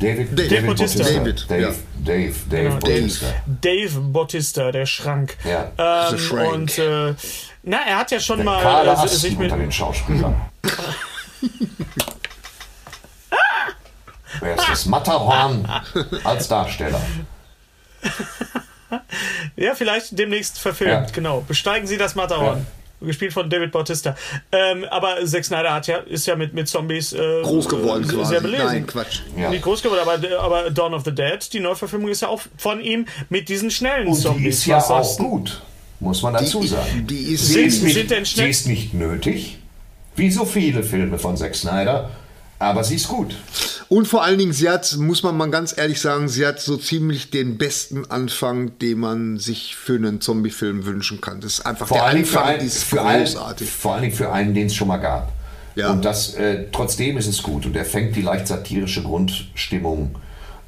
David, 0.00 0.38
Dave 0.38 0.48
David 0.48 0.66
Bautista. 0.66 1.04
David, 1.04 1.46
Dave, 1.50 1.62
ja. 1.62 1.68
Dave, 2.04 2.34
Dave, 2.50 2.62
Genau, 2.62 2.76
Bautista. 2.78 3.26
Dave 3.46 4.00
Bautista, 4.00 4.72
der 4.72 4.86
Schrank. 4.86 5.36
Ja. 5.44 5.70
Ähm, 6.10 6.16
The 6.16 6.22
Shrank. 6.22 6.52
Und 6.52 6.78
äh, 6.78 7.14
na, 7.62 7.78
er 7.86 7.98
hat 7.98 8.10
ja 8.10 8.20
schon 8.20 8.38
Der 8.38 8.44
mal 8.46 8.86
äh, 8.86 9.08
sich 9.08 9.36
mit. 9.36 9.50
unter 9.52 9.62
den 9.62 9.72
Schauspielern. 9.72 10.34
Wer 14.40 14.54
ist 14.56 14.68
das? 14.68 14.86
Matterhorn 14.86 15.68
als 16.24 16.48
Darsteller. 16.48 17.00
Ja, 19.56 19.74
vielleicht 19.74 20.18
demnächst 20.18 20.58
verfilmt, 20.58 20.92
Ja. 20.92 21.06
genau. 21.12 21.44
Besteigen 21.46 21.86
Sie 21.86 21.96
das 21.96 22.14
Matterhorn. 22.14 22.66
Gespielt 23.00 23.32
von 23.32 23.50
David 23.50 23.72
Bautista. 23.72 24.14
Ähm, 24.52 24.84
aber 24.88 25.16
Zack 25.26 25.44
Snyder 25.44 25.74
hat 25.74 25.88
ja, 25.88 25.96
ist 25.96 26.24
ja 26.26 26.36
mit, 26.36 26.54
mit 26.54 26.68
Zombies 26.68 27.12
äh, 27.12 27.42
groß 27.42 27.68
geworden 27.68 28.04
äh, 28.08 28.12
quasi. 28.12 28.30
sehr 28.30 28.40
belesen. 28.40 28.64
Nein, 28.66 28.86
Quatsch. 28.86 29.22
Ja. 29.36 29.50
Nicht 29.50 29.64
groß 29.64 29.82
geworden, 29.82 30.02
aber, 30.08 30.38
aber 30.40 30.70
Dawn 30.70 30.94
of 30.94 31.02
the 31.04 31.12
Dead, 31.12 31.52
die 31.52 31.58
Neuverfilmung 31.58 32.08
ist 32.10 32.22
ja 32.22 32.28
auch 32.28 32.42
von 32.56 32.80
ihm 32.80 33.06
mit 33.28 33.48
diesen 33.48 33.72
schnellen 33.72 34.06
Und 34.06 34.16
die 34.18 34.22
Zombies. 34.22 34.58
ist 34.58 34.66
ja 34.66 34.78
auch 34.78 35.16
gut, 35.18 35.60
muss 35.98 36.22
man 36.22 36.34
dazu 36.34 36.62
sagen. 36.62 37.04
Die 37.08 37.32
ist 37.34 37.48
Sie 37.48 37.52
Sind- 37.54 37.66
ist, 37.66 37.82
nicht, 37.82 37.94
sind 37.94 38.10
denn 38.12 38.24
schnell- 38.24 38.44
sie 38.46 38.50
ist 38.50 38.66
nicht 38.68 38.94
nötig, 38.94 39.58
wie 40.14 40.30
so 40.30 40.44
viele 40.44 40.84
Filme 40.84 41.18
von 41.18 41.36
Zack 41.36 41.56
Snyder, 41.56 42.08
aber 42.62 42.84
sie 42.84 42.96
ist 42.96 43.08
gut. 43.08 43.34
Und 43.88 44.06
vor 44.06 44.22
allen 44.22 44.38
Dingen, 44.38 44.52
sie 44.52 44.70
hat, 44.70 44.96
muss 44.96 45.22
man 45.22 45.36
mal 45.36 45.50
ganz 45.50 45.76
ehrlich 45.76 46.00
sagen, 46.00 46.28
sie 46.28 46.46
hat 46.46 46.60
so 46.60 46.76
ziemlich 46.76 47.30
den 47.30 47.58
besten 47.58 48.06
Anfang, 48.06 48.78
den 48.78 49.00
man 49.00 49.38
sich 49.38 49.76
für 49.76 49.96
einen 49.96 50.20
Zombie-Film 50.20 50.86
wünschen 50.86 51.20
kann. 51.20 51.40
Das 51.40 51.54
ist 51.54 51.66
einfach 51.66 51.88
Vor 51.88 51.98
der 51.98 52.06
allen, 52.06 52.16
Dingen 52.16 52.26
für, 52.26 52.40
Anfang 52.40 52.60
ein, 52.60 52.66
ist 52.66 52.84
für, 52.84 53.02
einen, 53.02 53.24
großartig. 53.24 53.70
vor 53.70 53.92
allen 53.94 54.02
Dingen 54.02 54.14
für 54.14 54.32
einen, 54.32 54.54
den 54.54 54.66
es 54.68 54.74
schon 54.74 54.88
mal 54.88 54.98
gab. 54.98 55.32
Ja. 55.74 55.90
Und 55.90 56.04
das, 56.04 56.34
äh, 56.34 56.66
trotzdem 56.70 57.16
ist 57.16 57.26
es 57.26 57.42
gut 57.42 57.66
und 57.66 57.76
er 57.76 57.84
fängt 57.84 58.14
die 58.14 58.22
leicht 58.22 58.46
satirische 58.46 59.02
Grundstimmung, 59.02 60.14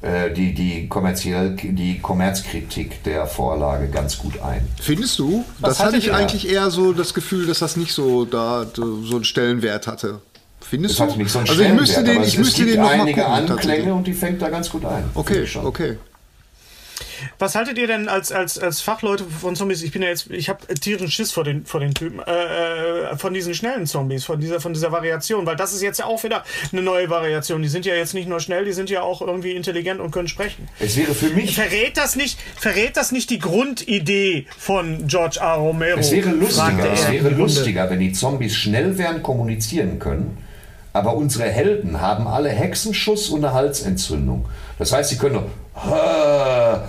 äh, 0.01 0.31
die, 0.31 0.53
die, 0.53 0.87
kommerziell, 0.87 1.55
die 1.55 1.99
Kommerzkritik 1.99 3.03
der 3.03 3.27
Vorlage 3.27 3.87
ganz 3.87 4.17
gut 4.17 4.39
ein. 4.41 4.67
Findest 4.81 5.19
du? 5.19 5.45
das 5.61 5.79
haltet 5.79 5.95
hatte 5.95 5.97
ich 5.97 6.13
eigentlich 6.13 6.49
eher 6.49 6.69
so 6.71 6.91
das 6.91 7.13
Gefühl, 7.13 7.47
dass 7.47 7.59
das 7.59 7.77
nicht 7.77 7.93
so 7.93 8.25
da 8.25 8.65
so 8.73 9.15
einen 9.15 9.23
Stellenwert 9.23 9.87
hatte. 9.87 10.21
Findest 10.69 10.93
Es 10.93 10.97
du? 10.97 11.03
hat 11.03 11.17
nicht 11.17 11.29
so 11.29 11.39
einen 11.39 11.49
also 11.49 11.61
ich 11.61 11.73
müsste 11.73 12.03
den, 12.03 12.23
ich 12.23 12.37
müsste 12.37 12.65
den 12.65 12.75
noch 12.79 12.85
mal 12.85 12.99
einige 13.01 13.21
gucken. 13.21 13.47
tatsächlich. 13.47 13.71
Anklänge 13.71 13.93
und 13.93 14.07
die 14.07 14.13
fängt 14.13 14.41
da 14.41 14.49
ganz 14.49 14.69
gut 14.69 14.85
ein. 14.85 15.09
Okay, 15.13 15.45
schon. 15.45 15.65
okay. 15.65 15.97
Was 17.39 17.55
haltet 17.55 17.77
ihr 17.77 17.87
denn 17.87 18.07
als, 18.07 18.31
als, 18.31 18.57
als 18.57 18.81
Fachleute 18.81 19.25
von 19.25 19.55
Zombies? 19.55 19.83
Ich 19.83 19.91
bin 19.91 20.01
ja 20.01 20.09
jetzt, 20.09 20.29
ich 20.31 20.49
habe 20.49 20.65
tierischen 20.75 21.09
Schiss 21.11 21.31
vor 21.31 21.43
den, 21.43 21.65
vor 21.65 21.79
den 21.79 21.93
Typen, 21.93 22.19
äh, 22.19 23.11
äh, 23.11 23.17
von 23.17 23.33
diesen 23.33 23.53
schnellen 23.53 23.85
Zombies, 23.85 24.23
von 24.23 24.39
dieser, 24.39 24.59
von 24.61 24.73
dieser 24.73 24.91
Variation, 24.91 25.45
weil 25.45 25.55
das 25.55 25.73
ist 25.73 25.81
jetzt 25.81 25.99
ja 25.99 26.05
auch 26.05 26.23
wieder 26.23 26.43
eine 26.71 26.81
neue 26.81 27.09
Variation. 27.09 27.61
Die 27.61 27.67
sind 27.67 27.85
ja 27.85 27.95
jetzt 27.95 28.13
nicht 28.13 28.27
nur 28.27 28.39
schnell, 28.39 28.65
die 28.65 28.73
sind 28.73 28.89
ja 28.89 29.01
auch 29.01 29.21
irgendwie 29.21 29.51
intelligent 29.51 29.99
und 29.99 30.11
können 30.11 30.27
sprechen. 30.27 30.67
Es 30.79 30.95
wäre 30.97 31.13
für 31.13 31.29
mich 31.29 31.55
Verrät 31.55 31.97
das 31.97 32.15
nicht, 32.15 32.39
verrät 32.57 32.95
das 32.97 33.11
nicht 33.11 33.29
die 33.29 33.39
Grundidee 33.39 34.47
von 34.57 35.07
George 35.07 35.39
R. 35.41 35.53
Romero? 35.55 35.99
Es 35.99 36.11
wäre 36.11 36.29
lustiger, 36.29 36.85
er 36.85 36.93
es 36.93 37.11
wäre 37.11 37.29
lustiger, 37.29 37.89
wenn 37.89 37.99
die 37.99 38.13
Zombies 38.13 38.55
schnell 38.55 38.97
wären, 38.97 39.21
kommunizieren 39.21 39.99
können. 39.99 40.44
Aber 40.95 41.13
unsere 41.17 41.43
Helden 41.49 41.99
haben 41.99 42.25
alle 42.25 42.47
Hexenschuss 42.49 43.27
und 43.29 43.43
eine 43.43 43.53
Halsentzündung. 43.53 44.45
Das 44.79 44.93
heißt, 44.93 45.09
sie 45.09 45.17
können 45.17 45.35
nur 45.35 45.43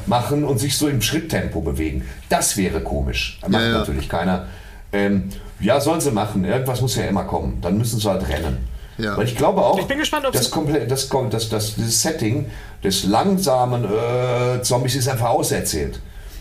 machen 0.07 0.45
und 0.45 0.59
sich 0.59 0.79
so 0.79 0.87
im 0.87 1.03
Schritttempo 1.03 1.61
bewegen. 1.61 2.05
Das 2.29 2.57
wäre 2.57 2.81
komisch. 2.81 3.41
Macht 3.43 3.53
Ja, 3.63 3.69
ja. 3.69 3.79
natürlich 3.79 4.09
keiner. 4.09 4.47
Ähm, 4.93 5.31
ja, 5.59 5.81
sollen 5.81 6.01
sie 6.01 6.13
machen. 6.13 6.45
Irgendwas 6.45 6.81
muss 6.81 6.95
ja 6.95 7.05
immer 7.07 7.25
kommen. 7.25 7.59
Dann 7.61 7.77
müssen 7.79 7.99
sie 7.99 8.09
halt 8.09 8.29
rennen. 8.29 8.69
Ja. 8.97 9.17
Weil 9.17 9.25
ich 9.25 9.35
glaube 9.37 9.61
auch, 9.65 9.77
Ich 9.79 9.87
bin 9.87 9.99
gespannt, 9.99 10.25
ob 10.25 10.33
das, 10.33 10.45
sie- 10.47 10.51
komplett, 10.53 10.89
das, 10.89 11.09
kommt- 11.09 11.35
das, 11.35 11.49
das, 11.49 11.75
dieses 11.75 12.01
Setting 12.01 12.47
des 12.85 13.05
langsamen 13.05 13.85
äh, 13.85 14.63
Zombies 14.63 14.95
ist 14.95 15.09
einfach 15.09 15.31
auserzählt. 15.31 16.01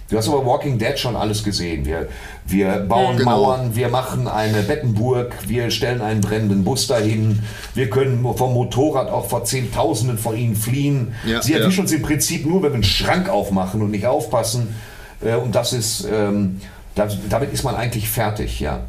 Du 0.10 0.18
hast 0.18 0.28
aber 0.28 0.46
Walking 0.46 0.78
Dead 0.78 0.98
schon 1.00 1.16
alles 1.16 1.44
gesehen. 1.44 1.84
Wir, 1.86 2.08
wir 2.46 2.78
bauen 2.82 3.18
Genau. 3.18 3.32
Mauern, 3.32 3.76
wir 3.76 3.90
machen 3.90 4.28
eine 4.28 4.62
Bettenburg, 4.62 5.34
wir 5.48 5.72
stellen 5.72 6.02
einen 6.02 6.22
brennenden 6.22 6.64
Bus 6.64 6.86
dahin, 6.86 7.42
wir 7.74 7.90
können 7.90 8.24
vom 8.36 8.54
Motorrad 8.54 9.10
auch 9.10 9.26
vor 9.28 9.46
Zehntausenden 9.46 10.20
von 10.20 10.38
ihnen 10.38 10.56
fliehen. 10.56 11.16
Ja, 11.26 11.42
Sie 11.42 11.54
ja. 11.54 11.60
erwischen 11.60 11.82
uns 11.82 11.92
im 11.92 12.04
Prinzip 12.04 12.46
nur, 12.46 12.62
wenn 12.62 12.70
wir 12.72 12.76
einen 12.76 12.84
Schrank 12.84 13.30
aufmachen 13.30 13.82
und 13.82 13.90
nicht 13.92 14.06
aufpassen. 14.06 14.76
Äh, 15.22 15.36
und 15.38 15.56
das 15.56 15.74
ist, 15.74 16.08
ähm, 16.12 16.62
das, 16.94 17.18
damit 17.30 17.52
ist 17.52 17.64
man 17.64 17.76
eigentlich 17.76 18.08
fertig, 18.08 18.60
ja. 18.60 18.82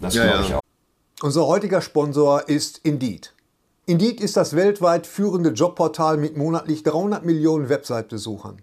Das 0.00 0.14
Ja, 0.14 0.24
glaube 0.24 0.38
ja. 0.38 0.44
ich 0.46 0.54
auch. 0.54 0.60
Unser 1.20 1.46
heutiger 1.46 1.82
Sponsor 1.82 2.48
ist 2.48 2.78
Indeed. 2.82 3.34
Indeed 3.84 4.20
ist 4.20 4.36
das 4.36 4.56
weltweit 4.56 5.06
führende 5.06 5.50
Jobportal 5.50 6.16
mit 6.16 6.36
monatlich 6.38 6.84
300 6.84 7.24
Millionen 7.24 7.68
Website-Besuchern. 7.68 8.62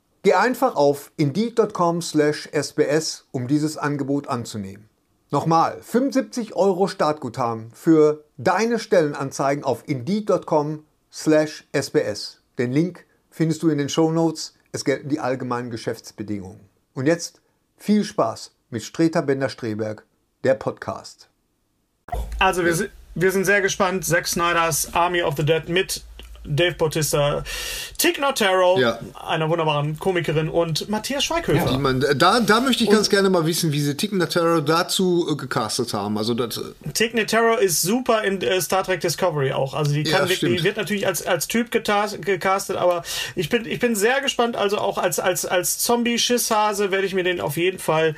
Geh 0.23 0.33
einfach 0.33 0.75
auf 0.75 1.11
indeed.com/sbs, 1.17 3.25
um 3.31 3.47
dieses 3.47 3.77
Angebot 3.77 4.27
anzunehmen. 4.27 4.87
Nochmal, 5.31 5.79
75 5.81 6.55
Euro 6.55 6.87
Startguthaben 6.87 7.71
für 7.73 8.23
deine 8.37 8.77
Stellenanzeigen 8.79 9.63
auf 9.63 9.83
indeed.com/sbs. 11.11 12.41
Den 12.57 12.71
Link 12.71 13.05
findest 13.29 13.63
du 13.63 13.69
in 13.69 13.77
den 13.77 13.89
Shownotes. 13.89 14.53
Es 14.71 14.85
gelten 14.85 15.09
die 15.09 15.19
allgemeinen 15.19 15.69
Geschäftsbedingungen. 15.71 16.61
Und 16.93 17.05
jetzt 17.07 17.41
viel 17.77 18.03
Spaß 18.03 18.51
mit 18.69 18.83
Streter 18.83 19.21
Bender-Streberg, 19.21 20.05
der 20.43 20.53
Podcast. 20.55 21.29
Also 22.39 22.63
wir, 22.65 22.73
sind- 22.75 22.91
wir 23.15 23.31
sind 23.31 23.45
sehr 23.45 23.61
gespannt. 23.61 24.05
Zack 24.05 24.27
Snyders 24.27 24.93
Army 24.93 25.23
of 25.23 25.35
the 25.37 25.45
Dead 25.45 25.67
mit 25.69 26.03
Dave 26.43 26.73
Bautista, 26.75 27.43
Tig 27.97 28.19
Notaro, 28.19 28.79
Ja. 28.79 28.99
einer 29.27 29.49
wunderbaren 29.49 29.99
Komikerin 29.99 30.49
und 30.49 30.89
Matthias 30.89 31.23
Schweighöfer. 31.23 31.71
Ich 31.71 31.77
meine, 31.77 32.15
da, 32.15 32.39
da 32.39 32.59
möchte 32.61 32.83
ich 32.83 32.89
ganz 32.89 33.09
gerne 33.09 33.29
mal 33.29 33.45
wissen, 33.45 33.71
wie 33.71 33.79
sie 33.79 33.95
der 33.95 34.29
Terror 34.29 34.61
dazu 34.61 35.27
äh, 35.31 35.35
gecastet 35.35 35.93
haben. 35.93 36.17
Also 36.17 36.33
das, 36.33 36.57
äh, 36.57 36.61
Tig 36.93 37.13
Notaro 37.13 37.57
ist 37.57 37.81
super 37.83 38.23
in 38.23 38.41
äh, 38.41 38.59
Star 38.59 38.83
Trek 38.83 39.01
Discovery 39.01 39.51
auch. 39.53 39.73
Also 39.75 39.93
die, 39.93 40.01
Ja, 40.03 40.11
kann 40.17 40.21
wirklich, 40.21 40.37
stimmt. 40.37 40.59
die 40.59 40.63
wird 40.63 40.77
natürlich 40.77 41.05
als, 41.05 41.25
als 41.25 41.47
Typ 41.47 41.69
gecastet, 41.71 42.75
aber 42.75 43.03
ich 43.35 43.49
bin, 43.49 43.65
ich 43.65 43.79
bin 43.79 43.95
sehr 43.95 44.21
gespannt. 44.21 44.55
Also 44.55 44.77
auch 44.79 44.97
als, 44.97 45.19
als, 45.19 45.45
als 45.45 45.77
Zombie-Schisshase 45.79 46.91
werde 46.91 47.05
ich 47.05 47.13
mir 47.13 47.23
den 47.23 47.39
auf 47.39 47.55
jeden 47.57 47.79
Fall 47.79 48.15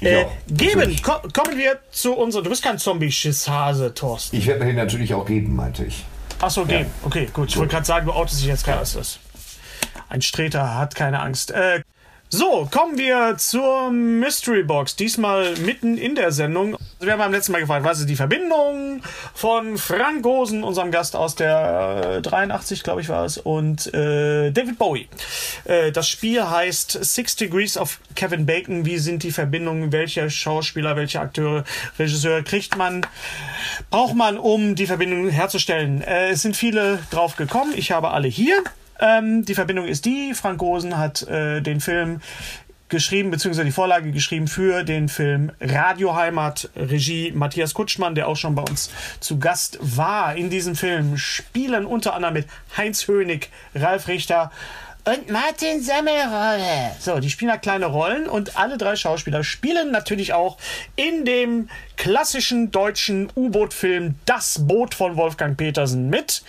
äh, 0.00 0.24
geben. 0.48 0.96
Ko 1.02 1.12
kommen 1.32 1.58
wir 1.58 1.78
zu 1.90 2.14
unserer. 2.14 2.42
Du 2.42 2.50
bist 2.50 2.62
kein 2.62 2.78
Zombie-Schisshase, 2.78 3.94
Thorsten. 3.94 4.36
Ich 4.36 4.46
werde 4.46 4.60
mir 4.60 4.66
den 4.66 4.76
natürlich 4.76 5.12
auch 5.14 5.26
geben, 5.26 5.56
meinte 5.56 5.84
ich. 5.84 6.04
Achso, 6.44 6.66
geben. 6.66 6.90
Okay, 7.02 7.30
gut. 7.32 7.48
Ich 7.48 7.56
wollte 7.56 7.72
gerade 7.72 7.86
sagen, 7.86 8.04
du 8.06 8.12
outest 8.12 8.40
dich 8.40 8.48
jetzt 8.48 8.64
keiner 8.64 8.80
das. 8.80 9.18
Ein 10.10 10.20
Streter 10.20 10.76
hat 10.76 10.94
keine 10.94 11.20
Angst. 11.20 11.50
Äh, 11.50 11.82
So, 12.30 12.66
kommen 12.70 12.98
wir 12.98 13.36
zur 13.36 13.92
Mystery 13.92 14.64
Box. 14.64 14.96
Diesmal 14.96 15.54
mitten 15.58 15.96
in 15.96 16.16
der 16.16 16.32
Sendung. 16.32 16.76
Wir 16.98 17.12
haben 17.12 17.20
beim 17.20 17.32
letzten 17.32 17.52
Mal 17.52 17.60
gefragt, 17.60 17.84
was 17.84 18.00
ist 18.00 18.08
die 18.08 18.16
Verbindung 18.16 19.02
von 19.34 19.78
Frank 19.78 20.22
Gosen, 20.22 20.64
unserem 20.64 20.90
Gast 20.90 21.14
aus 21.14 21.36
der 21.36 22.16
äh, 22.16 22.22
83, 22.22 22.82
glaube 22.82 23.02
ich, 23.02 23.08
war 23.08 23.24
es, 23.24 23.38
und 23.38 23.92
äh, 23.94 24.50
David 24.50 24.78
Bowie. 24.78 25.08
Äh, 25.64 25.92
das 25.92 26.08
Spiel 26.08 26.42
heißt 26.42 27.04
Six 27.04 27.36
Degrees 27.36 27.76
of 27.76 28.00
Kevin 28.16 28.46
Bacon. 28.46 28.84
Wie 28.84 28.98
sind 28.98 29.22
die 29.22 29.30
Verbindungen? 29.30 29.92
Welche 29.92 30.28
Schauspieler, 30.28 30.96
welche 30.96 31.20
Akteure, 31.20 31.62
Regisseure 31.98 32.42
kriegt 32.42 32.76
man, 32.76 33.06
braucht 33.90 34.14
man, 34.16 34.38
um 34.38 34.74
die 34.74 34.86
Verbindung 34.86 35.28
herzustellen? 35.28 36.02
Äh, 36.02 36.30
es 36.30 36.42
sind 36.42 36.56
viele 36.56 36.98
drauf 37.10 37.36
gekommen. 37.36 37.74
Ich 37.76 37.92
habe 37.92 38.10
alle 38.10 38.28
hier. 38.28 38.64
Ähm, 39.00 39.44
die 39.44 39.54
Verbindung 39.54 39.86
ist 39.86 40.04
die, 40.04 40.34
Frank 40.34 40.58
Gosen 40.58 40.96
hat 40.96 41.22
äh, 41.22 41.60
den 41.60 41.80
Film 41.80 42.20
geschrieben, 42.88 43.30
beziehungsweise 43.30 43.64
die 43.64 43.72
Vorlage 43.72 44.12
geschrieben 44.12 44.46
für 44.46 44.84
den 44.84 45.08
Film 45.08 45.50
Radioheimat, 45.60 46.70
Regie 46.76 47.32
Matthias 47.32 47.74
Kutschmann, 47.74 48.14
der 48.14 48.28
auch 48.28 48.36
schon 48.36 48.54
bei 48.54 48.62
uns 48.62 48.90
zu 49.20 49.38
Gast 49.38 49.78
war. 49.80 50.36
In 50.36 50.50
diesem 50.50 50.76
Film 50.76 51.16
spielen 51.16 51.86
unter 51.86 52.14
anderem 52.14 52.34
mit 52.34 52.46
Heinz 52.76 53.08
Hönig, 53.08 53.50
Ralf 53.74 54.06
Richter, 54.06 54.52
und 55.06 55.28
Martin 55.28 55.82
Semmelrolle. 55.82 56.92
So, 56.98 57.18
die 57.20 57.28
spielen 57.28 57.50
da 57.50 57.58
kleine 57.58 57.86
Rollen 57.86 58.26
und 58.26 58.56
alle 58.56 58.78
drei 58.78 58.96
Schauspieler 58.96 59.44
spielen 59.44 59.90
natürlich 59.90 60.32
auch 60.32 60.56
in 60.96 61.26
dem 61.26 61.68
klassischen 61.96 62.70
deutschen 62.70 63.28
U-Boot-Film 63.36 64.14
Das 64.24 64.66
Boot 64.66 64.94
von 64.94 65.16
Wolfgang 65.16 65.58
Petersen 65.58 66.08
mit. 66.08 66.42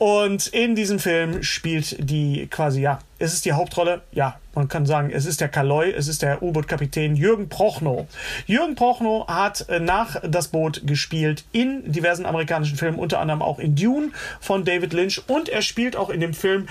Und 0.00 0.46
in 0.46 0.76
diesem 0.76 0.98
Film 0.98 1.42
spielt 1.42 2.08
die 2.08 2.46
quasi, 2.46 2.80
ja, 2.80 3.00
es 3.18 3.34
ist 3.34 3.44
die 3.44 3.52
Hauptrolle, 3.52 4.00
ja, 4.12 4.40
man 4.54 4.66
kann 4.66 4.86
sagen, 4.86 5.10
es 5.10 5.26
ist 5.26 5.42
der 5.42 5.50
Kaloi, 5.50 5.90
es 5.90 6.08
ist 6.08 6.22
der 6.22 6.42
U-Boot-Kapitän 6.42 7.16
Jürgen 7.16 7.50
Prochnow. 7.50 8.06
Jürgen 8.46 8.76
Prochnow 8.76 9.28
hat 9.28 9.68
äh, 9.68 9.78
nach 9.78 10.16
das 10.26 10.48
Boot 10.48 10.86
gespielt 10.86 11.44
in 11.52 11.92
diversen 11.92 12.24
amerikanischen 12.24 12.78
Filmen, 12.78 12.98
unter 12.98 13.20
anderem 13.20 13.42
auch 13.42 13.58
in 13.58 13.76
Dune 13.76 14.08
von 14.40 14.64
David 14.64 14.94
Lynch 14.94 15.20
und 15.26 15.50
er 15.50 15.60
spielt 15.60 15.96
auch 15.96 16.08
in 16.08 16.20
dem 16.20 16.32
Film 16.32 16.66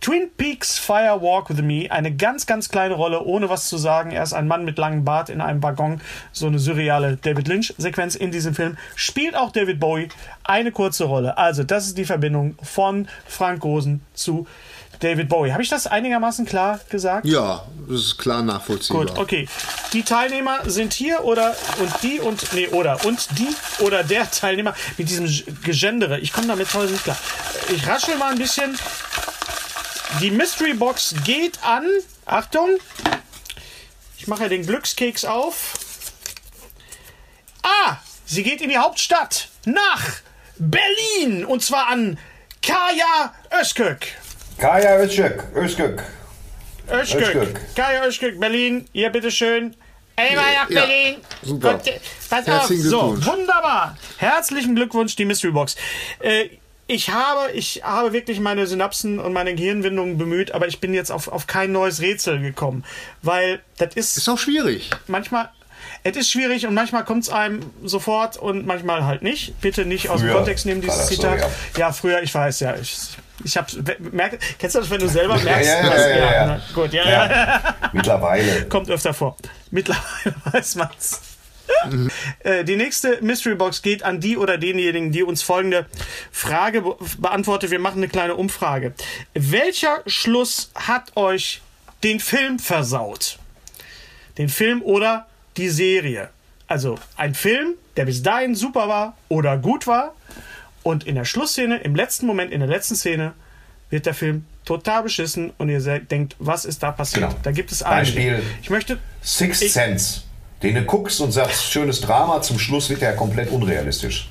Twin 0.00 0.30
Peaks 0.34 0.78
Fire 0.78 1.20
Walk 1.20 1.50
with 1.50 1.62
Me, 1.62 1.90
eine 1.90 2.14
ganz, 2.14 2.46
ganz 2.46 2.70
kleine 2.70 2.94
Rolle, 2.94 3.22
ohne 3.22 3.50
was 3.50 3.68
zu 3.68 3.76
sagen. 3.76 4.12
Er 4.12 4.22
ist 4.22 4.32
ein 4.32 4.48
Mann 4.48 4.64
mit 4.64 4.78
langem 4.78 5.04
Bart 5.04 5.28
in 5.28 5.42
einem 5.42 5.62
Waggon. 5.62 6.00
So 6.32 6.46
eine 6.46 6.58
surreale 6.58 7.18
David 7.18 7.48
Lynch-Sequenz 7.48 8.14
in 8.14 8.30
diesem 8.30 8.54
Film. 8.54 8.78
Spielt 8.94 9.36
auch 9.36 9.52
David 9.52 9.78
Bowie 9.78 10.08
eine 10.42 10.72
kurze 10.72 11.04
Rolle. 11.04 11.36
Also, 11.36 11.64
das 11.64 11.86
ist 11.86 11.98
die 11.98 12.06
Verbindung 12.06 12.56
von 12.62 13.08
Frank 13.26 13.62
Rosen 13.62 14.00
zu 14.14 14.46
David 15.00 15.28
Bowie. 15.28 15.52
Habe 15.52 15.62
ich 15.62 15.68
das 15.68 15.86
einigermaßen 15.86 16.46
klar 16.46 16.80
gesagt? 16.88 17.26
Ja, 17.26 17.64
das 17.86 18.00
ist 18.00 18.18
klar 18.18 18.42
nachvollziehbar. 18.42 19.04
Gut, 19.04 19.18
okay. 19.18 19.48
Die 19.92 20.02
Teilnehmer 20.02 20.60
sind 20.64 20.94
hier 20.94 21.24
oder 21.24 21.54
und 21.78 21.92
die 22.02 22.20
und 22.20 22.54
nee 22.54 22.68
oder 22.68 23.04
und 23.04 23.38
die 23.38 23.48
oder 23.84 24.02
der 24.02 24.30
Teilnehmer 24.30 24.74
mit 24.96 25.10
diesem 25.10 25.26
Gegendere. 25.62 26.20
Ich 26.20 26.32
komme 26.32 26.46
damit 26.46 26.72
heute 26.72 26.92
nicht 26.92 27.04
klar. 27.04 27.18
Ich 27.74 27.86
raschel 27.86 28.16
mal 28.16 28.32
ein 28.32 28.38
bisschen. 28.38 28.76
Die 30.18 30.30
Mystery 30.30 30.74
Box 30.74 31.14
geht 31.24 31.62
an. 31.62 31.84
Achtung. 32.26 32.78
Ich 34.18 34.26
mache 34.26 34.48
den 34.48 34.66
Glückskeks 34.66 35.24
auf. 35.24 35.74
Ah, 37.62 37.96
sie 38.26 38.42
geht 38.42 38.60
in 38.60 38.68
die 38.70 38.78
Hauptstadt. 38.78 39.48
Nach 39.64 40.02
Berlin. 40.58 41.44
Und 41.44 41.62
zwar 41.64 41.88
an 41.88 42.18
Kaja 42.62 43.34
Özkök. 43.60 44.06
Kaya 44.58 44.98
Özgök. 44.98 45.44
Özgök. 45.54 46.02
Özkök. 46.88 47.22
Özkök. 47.22 47.60
Kaja 47.76 48.04
Özkök, 48.04 48.38
Berlin. 48.40 48.88
Hier, 48.92 49.10
bitteschön. 49.10 49.74
Einmal 50.16 50.52
nach 50.54 50.68
Ja, 50.70 50.80
Berlin. 50.80 51.16
super. 51.42 51.74
Und, 51.74 51.86
äh, 51.86 51.98
pass 52.28 52.46
auf. 52.46 52.54
Herzlichen 52.68 52.88
So, 52.90 53.26
wunderbar. 53.26 53.96
Herzlichen 54.18 54.74
Glückwunsch, 54.74 55.16
die 55.16 55.24
Mystery 55.24 55.52
Box. 55.52 55.76
Äh, 56.18 56.50
ich 56.92 57.10
habe, 57.10 57.52
ich 57.52 57.82
habe 57.84 58.12
wirklich 58.12 58.40
meine 58.40 58.66
Synapsen 58.66 59.18
und 59.20 59.32
meine 59.32 59.54
Gehirnwindungen 59.54 60.18
bemüht, 60.18 60.52
aber 60.52 60.66
ich 60.66 60.80
bin 60.80 60.92
jetzt 60.92 61.10
auf, 61.12 61.28
auf 61.28 61.46
kein 61.46 61.70
neues 61.72 62.00
Rätsel 62.00 62.40
gekommen. 62.40 62.84
Weil 63.22 63.60
das 63.78 63.94
ist, 63.94 64.16
Ist 64.16 64.28
auch 64.28 64.38
schwierig. 64.38 64.90
manchmal, 65.06 65.50
es 66.02 66.16
ist 66.16 66.30
schwierig 66.30 66.66
und 66.66 66.74
manchmal 66.74 67.04
kommt 67.04 67.22
es 67.24 67.30
einem 67.30 67.60
sofort 67.84 68.36
und 68.36 68.66
manchmal 68.66 69.04
halt 69.04 69.22
nicht. 69.22 69.60
Bitte 69.60 69.84
nicht 69.84 70.08
aus 70.10 70.20
dem 70.20 70.28
Früher 70.28 70.36
Kontext 70.38 70.66
nehmen, 70.66 70.80
dieses 70.80 70.96
das 70.98 71.08
so, 71.08 71.14
Zitat. 71.14 71.38
ja. 71.40 71.48
ja. 71.78 71.92
früher, 71.92 72.22
ich 72.22 72.34
weiß, 72.34 72.60
ja. 72.60 72.74
Ich, 72.76 72.96
ich 73.44 73.56
hab's, 73.56 73.78
merk, 74.12 74.38
kennst 74.58 74.74
du 74.74 74.80
das, 74.80 74.90
wenn 74.90 75.00
du 75.00 75.08
selber 75.08 75.38
merkst? 75.38 75.70
ja, 75.70 75.76
ja, 75.84 75.90
dass- 75.90 76.00
ja, 76.06 76.16
ja, 76.16 76.32
ja. 76.46 76.60
gut, 76.74 76.92
ja, 76.92 77.08
ja. 77.08 77.30
Ja. 77.30 77.74
Mittlerweile. 77.92 78.64
Kommt 78.68 78.90
öfter 78.90 79.14
vor. 79.14 79.36
Mittlerweile 79.70 80.34
weiß 80.52 80.74
man's. 80.74 81.20
Äh, 82.40 82.64
Die 82.64 82.76
nächste 82.76 83.18
Mystery 83.22 83.54
Box 83.54 83.82
geht 83.82 84.02
an 84.02 84.20
die 84.20 84.36
oder 84.36 84.58
denjenigen, 84.58 85.12
die 85.12 85.22
uns 85.22 85.42
folgende 85.42 85.86
Frage 86.32 86.82
be 86.82 86.96
beantwortet. 87.18 87.70
Wir 87.70 87.78
machen 87.78 87.98
eine 87.98 88.08
kleine 88.08 88.36
Umfrage. 88.36 88.94
Welcher 89.34 90.02
Schluss 90.06 90.70
hat 90.74 91.16
euch 91.16 91.60
den 92.02 92.20
Film 92.20 92.58
versaut? 92.58 93.38
Den 94.38 94.48
Film 94.48 94.82
oder 94.82 95.26
die 95.56 95.68
Serie? 95.68 96.30
Also 96.66 96.98
ein 97.16 97.34
Film, 97.34 97.74
der 97.96 98.04
bis 98.04 98.22
dahin 98.22 98.54
super 98.54 98.88
war 98.88 99.16
oder 99.28 99.58
gut 99.58 99.86
war 99.86 100.14
und 100.82 101.04
in 101.04 101.16
der 101.16 101.24
Schlussszene, 101.24 101.78
im 101.78 101.94
letzten 101.96 102.26
Moment, 102.26 102.52
in 102.52 102.60
der 102.60 102.68
letzten 102.68 102.94
Szene 102.94 103.32
wird 103.90 104.06
der 104.06 104.14
Film 104.14 104.46
total 104.64 105.02
beschissen 105.02 105.52
und 105.58 105.68
ihr 105.68 105.80
denkt, 105.98 106.36
was 106.38 106.64
ist 106.64 106.82
da 106.82 106.92
passiert? 106.92 107.28
Genau. 107.28 107.40
Da 107.42 107.50
gibt 107.50 107.72
es 107.72 107.82
einige. 107.82 108.12
Beispiel 108.12 108.42
Ich 108.62 108.70
möchte 108.70 108.98
Sixth 109.22 109.62
Ich- 109.62 109.72
Sense. 109.72 110.22
Den 110.62 110.74
du 110.74 110.82
guckst 110.82 111.20
und 111.20 111.32
sagst, 111.32 111.64
schönes 111.64 112.00
Drama, 112.00 112.42
zum 112.42 112.58
Schluss 112.58 112.90
wird 112.90 113.02
er 113.02 113.14
komplett 113.14 113.50
unrealistisch. 113.50 114.28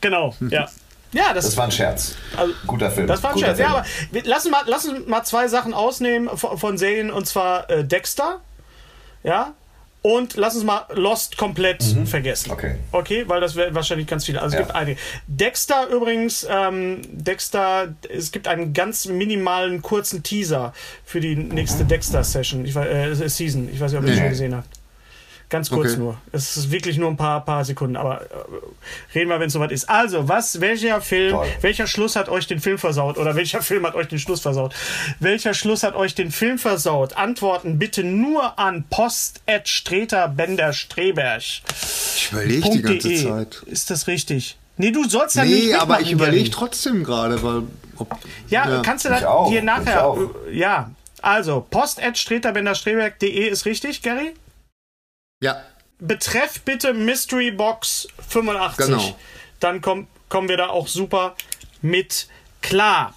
Genau, 0.00 0.34
ja. 0.50 0.68
Ja, 1.14 1.34
das, 1.34 1.44
Das 1.44 1.56
war 1.58 1.64
ein 1.64 1.70
Scherz. 1.72 2.14
Also, 2.36 2.54
Guter 2.66 2.90
Film. 2.90 3.06
das 3.06 3.22
war 3.22 3.30
ein 3.30 3.34
Guter 3.34 3.46
Scherz. 3.48 3.58
Ja, 3.58 3.66
Film. 3.66 3.76
aber 3.76 3.86
wir 4.12 4.24
lassen 4.24 4.50
mal, 4.50 4.62
lassen 4.66 5.08
mal 5.10 5.22
zwei 5.24 5.46
Sachen 5.48 5.74
ausnehmen 5.74 6.34
von, 6.38 6.56
von 6.56 6.78
Serien 6.78 7.10
und 7.10 7.26
zwar 7.26 7.68
äh, 7.68 7.84
Dexter. 7.84 8.40
Ja. 9.22 9.52
Und 10.00 10.34
lass 10.36 10.56
uns 10.56 10.64
mal 10.64 10.86
Lost 10.94 11.36
komplett 11.36 11.84
vergessen. 12.06 12.48
Mhm. 12.48 12.52
Okay. 12.54 12.74
Okay, 12.90 13.24
weil 13.28 13.40
das 13.40 13.54
wäre 13.54 13.72
wahrscheinlich 13.74 14.08
ganz 14.08 14.24
viele. 14.24 14.40
Also 14.42 14.54
es 14.56 14.60
Ja. 14.60 14.66
gibt 14.66 14.74
einige. 14.74 14.98
Dexter 15.28 15.86
übrigens, 15.88 16.44
ähm, 16.50 17.02
Dexter, 17.12 17.94
es 18.12 18.32
gibt 18.32 18.48
einen 18.48 18.72
ganz 18.72 19.04
minimalen 19.06 19.80
kurzen 19.82 20.22
Teaser 20.24 20.72
für 21.04 21.20
die 21.20 21.36
nächste 21.36 21.84
Dexter-Session, 21.84 22.64
ich, 22.64 22.74
weiß- 22.74 22.86
äh, 23.22 23.28
Season. 23.28 23.68
Ich 23.72 23.78
weiß 23.78 23.92
nicht, 23.92 23.98
ob 24.00 24.04
ihr 24.06 24.08
das 24.08 24.16
Nee. 24.16 24.22
schon 24.22 24.30
gesehen 24.30 24.54
habt. 24.56 24.66
Ganz 25.52 25.68
kurz 25.68 25.90
Okay. 25.90 25.98
nur. 26.00 26.16
Es 26.32 26.56
ist 26.56 26.70
wirklich 26.70 26.96
nur 26.96 27.10
ein 27.10 27.18
paar, 27.18 27.44
paar 27.44 27.62
Sekunden, 27.66 27.96
aber 27.98 28.22
äh, 28.22 28.26
reden 29.14 29.28
wir, 29.28 29.38
wenn 29.38 29.48
es 29.48 29.52
soweit 29.52 29.70
ist. 29.70 29.86
Also, 29.86 30.26
was, 30.26 30.62
welcher 30.62 31.02
Film, 31.02 31.32
Toll. 31.32 31.46
welcher 31.60 31.86
Schluss 31.86 32.16
hat 32.16 32.30
euch 32.30 32.46
den 32.46 32.58
Film 32.58 32.78
versaut? 32.78 33.18
Oder 33.18 33.36
welcher 33.36 33.60
Film 33.70 33.86
hat 33.86 33.94
euch 33.94 34.08
den 34.08 34.18
Schluss 34.18 34.40
versaut? 34.40 34.74
Welcher 35.20 35.52
Schluss 35.52 35.82
hat 35.82 35.94
euch 35.94 36.14
den 36.14 36.30
Film 36.32 36.58
versaut? 36.58 37.18
Antworten 37.18 37.78
bitte 37.78 38.02
nur 38.02 38.58
an 38.58 38.84
post 38.88 39.42
Streter 39.64 40.26
Bender 40.28 40.72
Streberg. 40.72 41.42
Ich 41.42 42.30
überlege 42.32 42.70
die 42.70 42.80
ganze 42.82 43.14
Zeit. 43.22 43.62
Ist 43.66 43.90
das 43.90 44.06
richtig? 44.06 44.56
Nee, 44.78 44.90
du 44.90 45.06
sollst 45.06 45.36
ja 45.36 45.44
nicht 45.44 45.66
Nee, 45.66 45.74
aber 45.74 46.00
ich 46.00 46.12
überlege 46.12 46.50
trotzdem 46.50 47.04
gerade, 47.04 47.42
weil. 47.42 47.64
Ob, 47.98 48.08
Ja, 48.48 48.80
kannst 48.82 49.04
du 49.04 49.10
das 49.10 49.22
auch, 49.22 49.50
dir 49.50 49.58
ich 49.58 49.64
nachher. 49.64 50.06
auch. 50.06 50.18
Ja. 50.50 50.90
Also, 51.20 51.66
post 51.70 52.00
streterbenderstreberg.de 52.14 53.48
ist 53.48 53.66
richtig, 53.66 54.00
Gary? 54.00 54.32
Ja, 55.42 55.60
Betreff 55.98 56.60
bitte 56.62 56.94
Mystery 56.94 57.50
Box 57.50 58.06
85. 58.28 58.86
Genau. 58.86 59.16
Dann 59.58 59.80
komm, 59.80 60.06
kommen 60.28 60.48
wir 60.48 60.56
da 60.56 60.68
auch 60.68 60.86
super 60.86 61.34
mit 61.80 62.28
klar. 62.60 63.14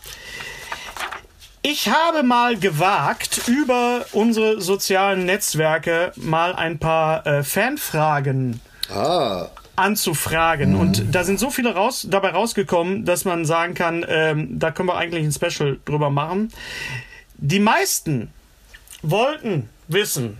Ich 1.61 1.87
habe 1.89 2.23
mal 2.23 2.57
gewagt, 2.57 3.47
über 3.47 4.05
unsere 4.11 4.59
sozialen 4.59 5.25
Netzwerke 5.25 6.13
mal 6.15 6.55
ein 6.55 6.79
paar 6.79 7.27
äh, 7.27 7.43
Fanfragen 7.43 8.59
ah, 8.91 9.49
anzufragen. 9.75 10.75
Und 10.75 11.13
da 11.13 11.23
sind 11.23 11.39
so 11.39 11.51
viele 11.51 11.75
raus, 11.75 12.07
dabei 12.09 12.31
rausgekommen, 12.31 13.05
dass 13.05 13.25
man 13.25 13.45
sagen 13.45 13.75
kann, 13.75 14.03
ähm, 14.07 14.59
da 14.59 14.71
können 14.71 14.89
wir 14.89 14.97
eigentlich 14.97 15.23
ein 15.25 15.31
Special 15.31 15.79
drüber 15.85 16.09
machen. 16.09 16.51
Die 17.35 17.59
meisten 17.59 18.31
wollten 19.03 19.69
wissen 19.87 20.37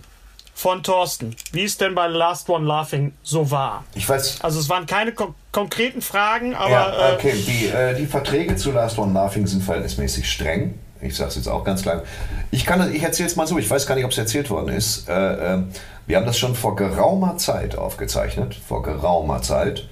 von 0.58 0.82
Thorsten, 0.82 1.36
wie 1.52 1.64
es 1.64 1.76
denn 1.76 1.94
bei 1.94 2.06
Last 2.06 2.48
One 2.48 2.66
Laughing 2.66 3.12
so 3.22 3.50
war. 3.50 3.84
Ich 3.94 4.08
weiß. 4.08 4.38
Also 4.40 4.58
es 4.58 4.70
waren 4.70 4.86
keine 4.86 5.12
kon 5.12 5.34
konkreten 5.52 6.00
Fragen, 6.00 6.54
aber 6.54 6.70
Ja, 6.70 7.10
äh, 7.10 7.14
okay. 7.14 7.34
Die, 7.46 7.66
äh, 7.66 7.94
die 7.94 8.06
Verträge 8.06 8.56
zu 8.56 8.72
Last 8.72 8.98
One 8.98 9.12
Laughing 9.12 9.46
sind 9.46 9.62
verhältnismäßig 9.62 10.30
streng. 10.32 10.78
Ich 11.02 11.14
sage 11.14 11.28
es 11.28 11.36
jetzt 11.36 11.48
auch 11.48 11.62
ganz 11.62 11.82
klar. 11.82 12.04
Ich, 12.50 12.64
kann- 12.64 12.90
ich 12.94 13.02
erzähle 13.02 13.28
es 13.28 13.36
mal 13.36 13.46
so, 13.46 13.58
ich 13.58 13.68
weiß 13.68 13.86
gar 13.86 13.96
nicht, 13.96 14.06
ob 14.06 14.12
es 14.12 14.18
erzählt 14.18 14.48
worden 14.48 14.70
ist. 14.70 15.06
Äh, 15.10 15.12
ähm, 15.54 15.68
wir 16.06 16.16
haben 16.16 16.24
das 16.26 16.38
schon 16.38 16.54
vor 16.54 16.74
geraumer 16.74 17.36
Zeit 17.36 17.76
aufgezeichnet. 17.76 18.54
Vor 18.66 18.82
geraumer 18.82 19.42
Zeit. 19.42 19.86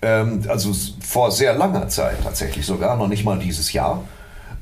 Ähm, 0.00 0.44
also 0.48 0.72
vor 1.06 1.30
sehr 1.30 1.52
langer 1.52 1.88
Zeit 1.88 2.22
tatsächlich 2.22 2.64
sogar, 2.64 2.96
noch 2.96 3.08
nicht 3.08 3.24
mal 3.24 3.38
dieses 3.38 3.74
Jahr. 3.74 4.02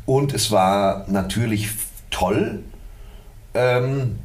Und 0.04 0.34
es 0.34 0.50
war 0.50 1.04
natürlich 1.06 1.68
toll, 2.10 2.64
Ähm, 3.54 4.18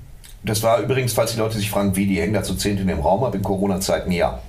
das 0.44 0.64
war 0.64 0.80
übrigens, 0.80 1.14
falls 1.14 1.34
die 1.34 1.40
Leute 1.40 1.58
sich 1.58 1.70
fragen, 1.70 1.96
wie 1.96 2.06
die 2.08 2.20
hängen 2.20 2.34
da 2.34 2.44
zu 2.44 2.56
zehnt 2.56 2.80
in 2.80 2.88
dem 2.88 3.00
Raum 3.00 3.24
ab 3.24 3.36
in 3.36 3.44
Corona-Zeiten, 3.44 4.12
ja. 4.12 4.40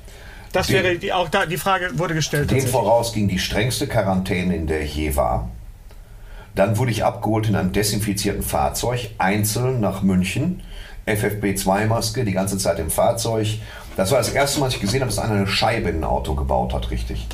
Das 0.52 0.66
Den- 0.66 0.82
wäre 0.82 0.96
die, 0.98 1.12
auch 1.12 1.28
da, 1.28 1.46
die 1.46 1.56
Frage 1.56 1.98
wurde 1.98 2.14
gestellt. 2.14 2.50
Dem 2.50 2.66
voraus 2.66 3.12
ging 3.12 3.28
die 3.28 3.38
strengste 3.38 3.86
Quarantäne, 3.86 4.54
in 4.56 4.66
der 4.66 4.82
ich 4.82 4.94
je 4.96 5.16
war. 5.16 5.48
Dann 6.54 6.76
wurde 6.76 6.90
ich 6.90 7.04
abgeholt 7.04 7.48
in 7.48 7.56
einem 7.56 7.72
desinfizierten 7.72 8.42
Fahrzeug, 8.42 9.10
einzeln 9.18 9.80
nach 9.80 10.02
München. 10.02 10.62
FFP2-Maske, 11.06 12.24
die 12.24 12.32
ganze 12.32 12.58
Zeit 12.58 12.78
im 12.78 12.90
Fahrzeug. 12.90 13.46
Das 13.96 14.10
war 14.10 14.18
das 14.18 14.28
erste 14.30 14.60
Mal, 14.60 14.66
dass 14.66 14.74
ich 14.74 14.80
gesehen 14.80 15.00
habe, 15.00 15.10
dass 15.10 15.18
einer 15.18 15.34
eine 15.34 15.46
Scheibe 15.46 15.88
in 15.88 15.96
ein 15.98 16.04
Auto 16.04 16.34
gebaut 16.34 16.72
hat, 16.74 16.90
richtig. 16.90 17.26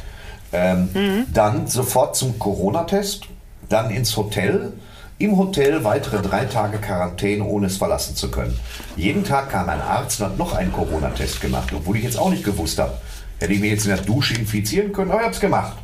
Ähm, 0.53 1.27
Dann 1.35 1.67
sofort 1.67 2.17
zum 2.17 2.39
Corona-Test, 2.39 3.25
dann 3.69 3.91
ins 3.91 4.17
Hotel. 4.17 4.73
Im 5.21 5.37
Hotel 5.37 5.83
weitere 5.83 6.23
drei 6.23 6.45
Tage 6.45 6.79
Quarantäne, 6.79 7.43
ohne 7.43 7.66
es 7.66 7.77
verlassen 7.77 8.14
zu 8.14 8.31
können. 8.31 8.57
Jeden 8.97 9.25
Tag 9.25 9.51
kam 9.51 9.69
ein 9.69 9.81
Arzt 9.81 10.21
und 10.21 10.27
hat 10.27 10.39
noch 10.39 10.55
einen 10.55 10.73
Corona-Test 10.73 11.41
gemacht, 11.41 11.73
obwohl 11.75 11.97
ich 11.97 12.05
jetzt 12.05 12.19
auch 12.19 12.31
nicht 12.31 12.45
gewusst 12.45 12.79
habe. 12.79 12.95
Hätte 13.41 13.53
ich 13.53 13.61
mich 13.61 13.71
jetzt 13.71 13.85
in 13.87 13.97
der 13.97 14.05
Dusche 14.05 14.35
infizieren 14.35 14.93
können, 14.93 15.11
aber 15.11 15.21
ich 15.21 15.25
habe 15.25 15.35
es 15.35 15.41
gemacht. 15.41 15.77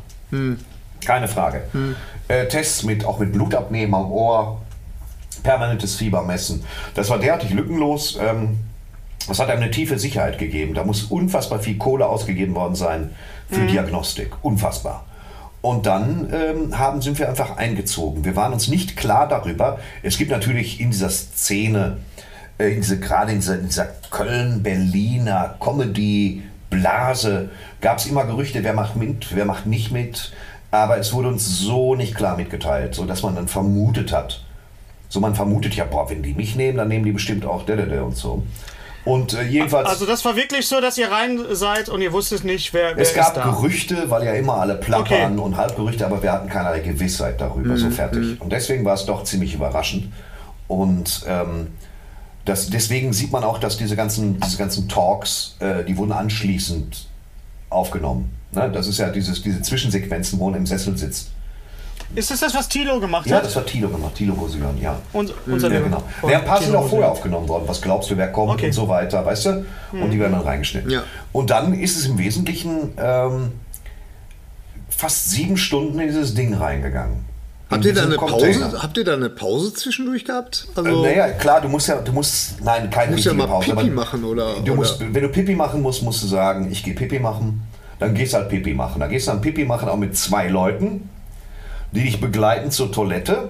Keine 1.05 1.27
Frage. 1.27 1.63
Äh, 2.29 2.47
Tests 2.47 2.83
mit, 2.83 3.03
auch 3.05 3.19
mit 3.19 3.33
Blutabnehmen 3.33 3.93
am 3.93 4.11
Ohr, 4.11 4.61
permanentes 5.43 5.95
Fieber 5.95 6.23
messen. 6.23 6.63
Das 6.95 7.09
war 7.09 7.19
derartig 7.19 7.51
lückenlos. 7.51 8.17
Ähm, 8.21 8.57
das 9.27 9.39
hat 9.39 9.49
einem 9.49 9.63
eine 9.63 9.71
tiefe 9.71 9.99
Sicherheit 9.99 10.37
gegeben. 10.37 10.73
Da 10.73 10.83
muss 10.83 11.03
unfassbar 11.03 11.59
viel 11.59 11.77
Kohle 11.77 12.07
ausgegeben 12.07 12.55
worden 12.55 12.75
sein 12.75 13.15
für 13.49 13.65
Diagnostik. 13.65 14.31
Unfassbar. 14.43 15.05
Und 15.65 15.87
dann 15.87 16.31
ähm, 16.31 16.77
haben, 16.77 17.01
sind 17.01 17.17
wir 17.17 17.27
einfach 17.27 17.57
eingezogen. 17.57 18.23
Wir 18.23 18.35
waren 18.35 18.53
uns 18.53 18.67
nicht 18.67 18.95
klar 18.95 19.27
darüber. 19.27 19.79
Es 20.03 20.19
gibt 20.19 20.29
natürlich 20.29 20.79
in 20.79 20.91
dieser 20.91 21.09
Szene, 21.09 21.97
äh, 22.59 22.67
in 22.67 22.81
diese, 22.81 22.99
gerade 22.99 23.31
in 23.31 23.39
dieser, 23.39 23.57
dieser 23.57 23.87
Köln-Berliner 24.11 25.55
Comedy-Blase, 25.59 27.49
gab 27.81 27.97
es 27.97 28.05
immer 28.05 28.25
Gerüchte, 28.25 28.63
wer 28.63 28.73
macht 28.73 28.95
mit, 28.95 29.35
wer 29.35 29.45
macht 29.45 29.65
nicht 29.65 29.91
mit. 29.91 30.33
Aber 30.69 30.99
es 30.99 31.13
wurde 31.13 31.29
uns 31.29 31.57
so 31.57 31.95
nicht 31.95 32.13
klar 32.13 32.37
mitgeteilt, 32.37 32.93
so 32.93 33.05
dass 33.05 33.23
man 33.23 33.33
dann 33.33 33.47
vermutet 33.47 34.13
hat. 34.13 34.43
So 35.09 35.19
man 35.19 35.33
vermutet 35.33 35.73
ja, 35.73 35.85
boah, 35.85 36.07
wenn 36.11 36.21
die 36.21 36.35
mich 36.35 36.55
nehmen, 36.55 36.77
dann 36.77 36.89
nehmen 36.89 37.05
die 37.05 37.11
bestimmt 37.11 37.43
auch 37.43 37.65
der, 37.65 37.77
der, 37.77 37.87
der 37.87 38.05
und 38.05 38.15
so. 38.15 38.43
Und 39.05 39.33
äh, 39.33 39.43
jedenfalls. 39.43 39.87
Also 39.87 40.05
das 40.05 40.25
war 40.25 40.35
wirklich 40.35 40.67
so, 40.67 40.81
dass 40.81 40.97
ihr 40.97 41.11
rein 41.11 41.39
seid 41.51 41.89
und 41.89 42.01
ihr 42.01 42.11
wusstet 42.11 42.43
nicht, 42.43 42.73
wer, 42.73 42.95
wer 42.95 43.01
Es 43.03 43.09
ist 43.09 43.15
gab 43.15 43.35
da. 43.35 43.43
Gerüchte, 43.43 44.09
weil 44.09 44.25
ja 44.25 44.33
immer 44.33 44.55
alle 44.55 44.75
plappern 44.75 45.33
Okay. 45.33 45.41
und 45.41 45.57
Halbgerüchte, 45.57 46.05
aber 46.05 46.21
wir 46.23 46.31
hatten 46.31 46.49
keinerlei 46.49 46.79
Gewissheit 46.79 47.39
darüber, 47.39 47.77
so 47.77 47.89
fertig. 47.91 48.41
Und 48.41 48.51
deswegen 48.51 48.83
war 48.83 48.95
es 48.95 49.05
doch 49.05 49.23
ziemlich 49.23 49.53
überraschend. 49.53 50.11
Und 50.67 51.23
ähm, 51.27 51.67
das, 52.45 52.69
deswegen 52.69 53.13
sieht 53.13 53.31
man 53.31 53.43
auch, 53.43 53.59
dass 53.59 53.77
diese 53.77 53.95
ganzen, 53.95 54.39
diese 54.39 54.57
ganzen 54.57 54.89
Talks, 54.89 55.55
äh, 55.59 55.83
die 55.83 55.95
wurden 55.97 56.11
anschließend 56.11 57.07
aufgenommen. 57.69 58.31
Ne? 58.51 58.71
Das 58.71 58.87
ist 58.87 58.97
ja 58.97 59.09
dieses, 59.09 59.41
diese 59.43 59.61
Zwischensequenzen, 59.61 60.39
wo 60.39 60.49
man 60.49 60.59
im 60.59 60.65
Sessel 60.65 60.97
sitzt. 60.97 61.29
Ist 62.13 62.29
das 62.31 62.39
das, 62.39 62.53
was 62.53 62.69
Tilo 62.69 62.99
gemacht 62.99 63.25
Ja, 63.27 63.37
hat? 63.37 63.45
das 63.45 63.55
hat 63.55 63.65
Tilo 63.67 63.89
gemacht, 63.89 64.13
Tilo 64.15 64.35
Bosian, 64.35 64.79
ja. 64.79 64.97
Und, 65.11 65.33
unser 65.47 65.71
Ja, 65.73 65.79
genau. 65.81 66.03
Oh, 66.21 66.29
Ja, 66.29 66.39
ein 66.39 66.45
paar 66.45 66.61
sind 66.61 66.75
auch 66.75 66.87
vorher 66.87 67.09
aufgenommen 67.11 67.47
worden. 67.49 67.63
Was 67.67 67.81
glaubst 67.81 68.09
du, 68.11 68.17
wer 68.17 68.31
kommt 68.31 68.51
Okay. 68.53 68.67
und 68.67 68.73
so 68.73 68.87
weiter, 68.87 69.25
weißt 69.25 69.45
du? 69.47 69.65
Und 69.93 70.11
die 70.11 70.19
werden 70.19 70.33
dann 70.33 70.41
reingeschnitten. 70.41 70.91
Ja. 70.91 71.03
Und 71.31 71.49
dann 71.49 71.73
ist 71.73 71.97
es 71.97 72.05
im 72.05 72.17
Wesentlichen 72.17 72.93
ähm, 72.97 73.51
fast 74.89 75.31
sieben 75.31 75.57
Stunden 75.57 75.99
in 75.99 76.07
dieses 76.07 76.33
Ding 76.33 76.53
reingegangen. 76.53 77.25
Habt 77.69 77.83
ihr, 77.83 77.93
da 77.95 78.03
eine 78.03 78.15
Container. 78.15 78.59
Pause, 78.69 78.83
habt 78.83 78.97
ihr 78.97 79.03
da 79.03 79.13
eine 79.15 79.29
Pause 79.29 79.73
zwischendurch 79.73 80.23
gehabt? 80.23 80.67
Äh, 80.75 80.79
Also, 80.81 81.01
naja, 81.03 81.29
klar, 81.29 81.61
du 81.61 81.67
musst 81.67 81.87
ja, 81.87 81.95
du 81.95 82.11
musst, 82.11 82.63
nein, 82.63 82.89
keine 82.91 83.13
Musst 83.13 83.25
ja 83.25 83.33
mal 83.33 83.47
Pause. 83.47 83.71
Pipi 83.71 83.81
aber 83.81 83.89
machen, 83.91 84.23
oder- 84.23 84.53
Du 84.53 84.61
oder- 84.61 84.75
musst, 84.75 84.99
wenn 84.99 85.13
du 85.23 85.29
Pipi 85.29 85.55
machen 85.55 85.81
musst, 85.81 86.03
musst 86.03 86.21
du 86.23 86.27
sagen, 86.27 86.71
ich 86.71 86.83
gehe 86.83 86.93
Pipi 86.93 87.19
machen. 87.19 87.63
Dann 87.97 88.13
gehst 88.13 88.33
du 88.33 88.37
halt 88.37 88.49
Pipi 88.49 88.73
machen. 88.75 88.99
Dann 88.99 89.09
gehst 89.09 89.27
du 89.27 89.31
dann 89.31 89.41
Pipi 89.41 89.65
machen 89.65 89.89
auch 89.89 89.97
mit 89.97 90.15
zwei 90.15 90.47
Leuten, 90.47 91.09
die 91.95 92.03
dich 92.03 92.21
begleiten 92.21 92.69
zur 92.71 92.91
Toilette. 92.91 93.49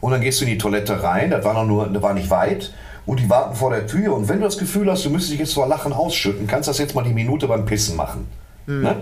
Und 0.00 0.12
dann 0.12 0.20
gehst 0.20 0.40
du 0.40 0.44
in 0.44 0.50
die 0.50 0.58
Toilette 0.58 1.02
rein, 1.02 1.30
das 1.30 1.44
war 1.44 1.54
noch 1.54 1.64
nur, 1.66 1.86
das 1.88 2.02
war 2.02 2.14
nicht 2.14 2.30
weit. 2.30 2.72
Und 3.06 3.20
die 3.20 3.30
warten 3.30 3.54
vor 3.56 3.70
der 3.70 3.86
Tür. 3.86 4.14
Und 4.14 4.28
wenn 4.28 4.38
du 4.40 4.44
das 4.44 4.58
Gefühl 4.58 4.90
hast, 4.90 5.04
du 5.04 5.10
müsstest 5.10 5.32
dich 5.32 5.40
jetzt 5.40 5.54
vor 5.54 5.66
Lachen 5.66 5.92
ausschütten, 5.92 6.46
kannst 6.46 6.68
du 6.68 6.70
das 6.70 6.78
jetzt 6.78 6.94
mal 6.94 7.02
die 7.04 7.12
Minute 7.14 7.48
beim 7.48 7.64
Pissen 7.64 7.96
machen. 7.96 8.26
Ne? 8.66 8.96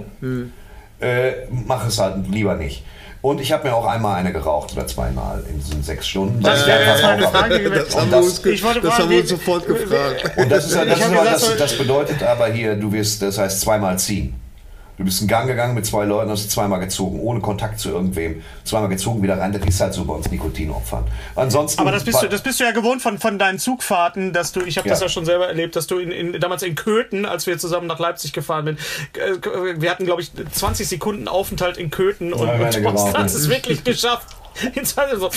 Äh, 1.00 1.32
mach 1.50 1.86
es 1.86 1.98
halt 1.98 2.28
lieber 2.28 2.54
nicht. 2.54 2.84
Und 3.20 3.40
ich 3.40 3.50
habe 3.50 3.66
mir 3.68 3.74
auch 3.74 3.86
einmal 3.86 4.14
eine 4.14 4.32
geraucht 4.32 4.72
oder 4.74 4.86
zweimal 4.86 5.42
in 5.50 5.58
diesen 5.58 5.82
sechs 5.82 6.06
Stunden. 6.06 6.40
Das 6.40 6.64
Ich 6.64 6.72
auch- 6.72 7.30
Frage 7.30 7.70
das 7.70 7.94
haben 7.96 8.04
Und 8.04 8.10
wir 8.10 8.16
das- 8.18 8.24
uns, 8.28 8.42
ge 8.42 8.52
ich 8.52 8.62
wollte 8.62 8.80
das 8.80 8.90
fragen, 8.90 9.02
haben 9.02 9.10
wir 9.10 9.20
uns 9.20 9.28
sofort 9.30 9.66
gefragt. 9.66 10.30
Und 10.36 10.50
das 10.52 10.66
ist, 10.66 10.76
das, 10.76 10.98
ist 10.98 11.12
das, 11.12 11.56
das 11.56 11.72
bedeutet 11.78 12.22
aber 12.22 12.46
hier, 12.46 12.76
du 12.76 12.92
wirst, 12.92 13.20
das 13.22 13.38
heißt 13.38 13.60
zweimal 13.60 13.98
ziehen. 13.98 14.34
Du 14.98 15.04
bist 15.04 15.20
in 15.20 15.28
Gang 15.28 15.46
gegangen 15.46 15.74
mit 15.74 15.84
zwei 15.84 16.06
Leuten, 16.06 16.30
hast 16.30 16.50
zweimal 16.50 16.80
gezogen, 16.80 17.20
ohne 17.20 17.40
Kontakt 17.40 17.78
zu 17.78 17.90
irgendwem, 17.90 18.42
zweimal 18.64 18.88
gezogen, 18.88 19.22
wieder 19.22 19.38
rein. 19.38 19.52
Das 19.52 19.62
ist 19.62 19.78
halt 19.78 19.92
so 19.92 20.06
bei 20.06 20.14
uns 20.14 20.30
Nikotinopfern. 20.30 21.04
Ansonsten. 21.34 21.80
Aber 21.80 21.92
das 21.92 22.04
bist, 22.04 22.22
du, 22.22 22.28
das 22.28 22.40
bist 22.40 22.60
du 22.60 22.64
ja 22.64 22.70
gewohnt 22.70 23.02
von, 23.02 23.18
von 23.18 23.38
deinen 23.38 23.58
Zugfahrten, 23.58 24.32
dass 24.32 24.52
du, 24.52 24.60
ich 24.62 24.78
habe 24.78 24.88
das 24.88 25.00
Ja. 25.00 25.06
ja 25.06 25.10
schon 25.10 25.26
selber 25.26 25.48
erlebt, 25.48 25.76
dass 25.76 25.86
du 25.86 25.98
in, 25.98 26.10
in, 26.10 26.40
damals 26.40 26.62
in 26.62 26.74
Köthen, 26.76 27.26
als 27.26 27.46
wir 27.46 27.58
zusammen 27.58 27.86
nach 27.86 27.98
Leipzig 27.98 28.32
gefahren 28.32 28.64
sind, 28.64 28.78
äh, 29.18 29.80
wir 29.80 29.90
hatten, 29.90 30.06
glaube 30.06 30.22
ich, 30.22 30.30
20 30.52 30.88
Sekunden 30.88 31.28
Aufenthalt 31.28 31.76
in 31.76 31.90
Köthen 31.90 32.32
und, 32.32 32.46
Ja, 32.46 32.54
und 32.54 32.60
Thorsten 32.60 32.82
geraucht, 32.82 33.18
hat 33.18 33.26
es 33.26 33.48
wirklich 33.50 33.84
geschafft. 33.84 34.28
In 34.74 34.86
20 34.86 35.18
so. 35.18 35.30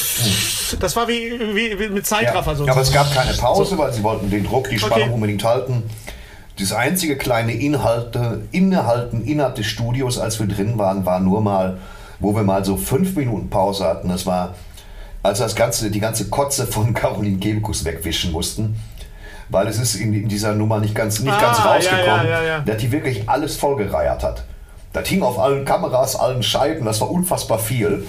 Das 0.80 0.96
war 0.96 1.06
wie, 1.10 1.38
wie, 1.54 1.78
wie 1.78 1.90
mit 1.90 1.98
ja. 1.98 2.04
Zeitraffer 2.04 2.56
so. 2.56 2.66
Aber 2.66 2.80
es 2.80 2.90
gab 2.94 3.14
keine 3.14 3.34
Pause, 3.34 3.78
weil 3.78 3.92
sie 3.92 4.02
wollten 4.02 4.30
den 4.30 4.46
Druck, 4.46 4.70
die 4.70 4.80
Spannung 4.80 5.02
Okay. 5.08 5.14
unbedingt 5.14 5.44
halten. 5.44 5.84
Das 6.60 6.74
einzige 6.74 7.16
kleine 7.16 7.54
Inhalte, 7.54 8.42
Innehalten 8.52 9.24
innerhalb 9.24 9.56
des 9.56 9.68
Studios, 9.68 10.20
als 10.20 10.40
wir 10.40 10.48
drin 10.48 10.78
waren, 10.78 11.06
war 11.06 11.20
nur 11.20 11.42
mal, 11.42 11.78
wo 12.20 12.36
wir 12.36 12.44
mal 12.44 12.66
so 12.66 12.76
fünf 12.76 13.16
Minuten 13.16 13.50
Pause 13.50 13.86
hatten. 13.86 14.10
Das 14.10 14.26
war, 14.26 14.56
als 15.24 15.40
wir 15.40 15.46
das 15.46 15.56
ganze, 15.56 15.90
die 15.90 16.00
ganze 16.00 16.30
Kotze 16.30 16.68
von 16.68 16.94
Caroline 16.96 17.38
Kebekus 17.38 17.86
wegwischen 17.86 18.32
mussten. 18.32 18.78
Weil 19.48 19.68
es 19.68 19.80
ist 19.80 19.96
in, 19.96 20.14
in 20.14 20.28
dieser 20.28 20.54
Nummer 20.54 20.80
nicht 20.80 20.94
ganz, 20.94 21.20
nicht 21.22 21.34
Ah, 21.34 21.42
ganz 21.42 21.66
rausgekommen, 21.66 22.28
ja, 22.28 22.42
ja, 22.42 22.44
ja. 22.44 22.60
dass 22.60 22.78
die 22.78 22.92
wirklich 22.92 23.28
alles 23.28 23.56
vollgereiert 23.56 24.22
hat. 24.22 24.44
Das 24.94 25.08
hing 25.08 25.24
auf 25.24 25.40
allen 25.40 25.66
Kameras, 25.66 26.16
allen 26.16 26.44
Scheiben, 26.44 26.86
das 26.86 27.00
war 27.02 27.10
unfassbar 27.10 27.58
viel. 27.58 28.06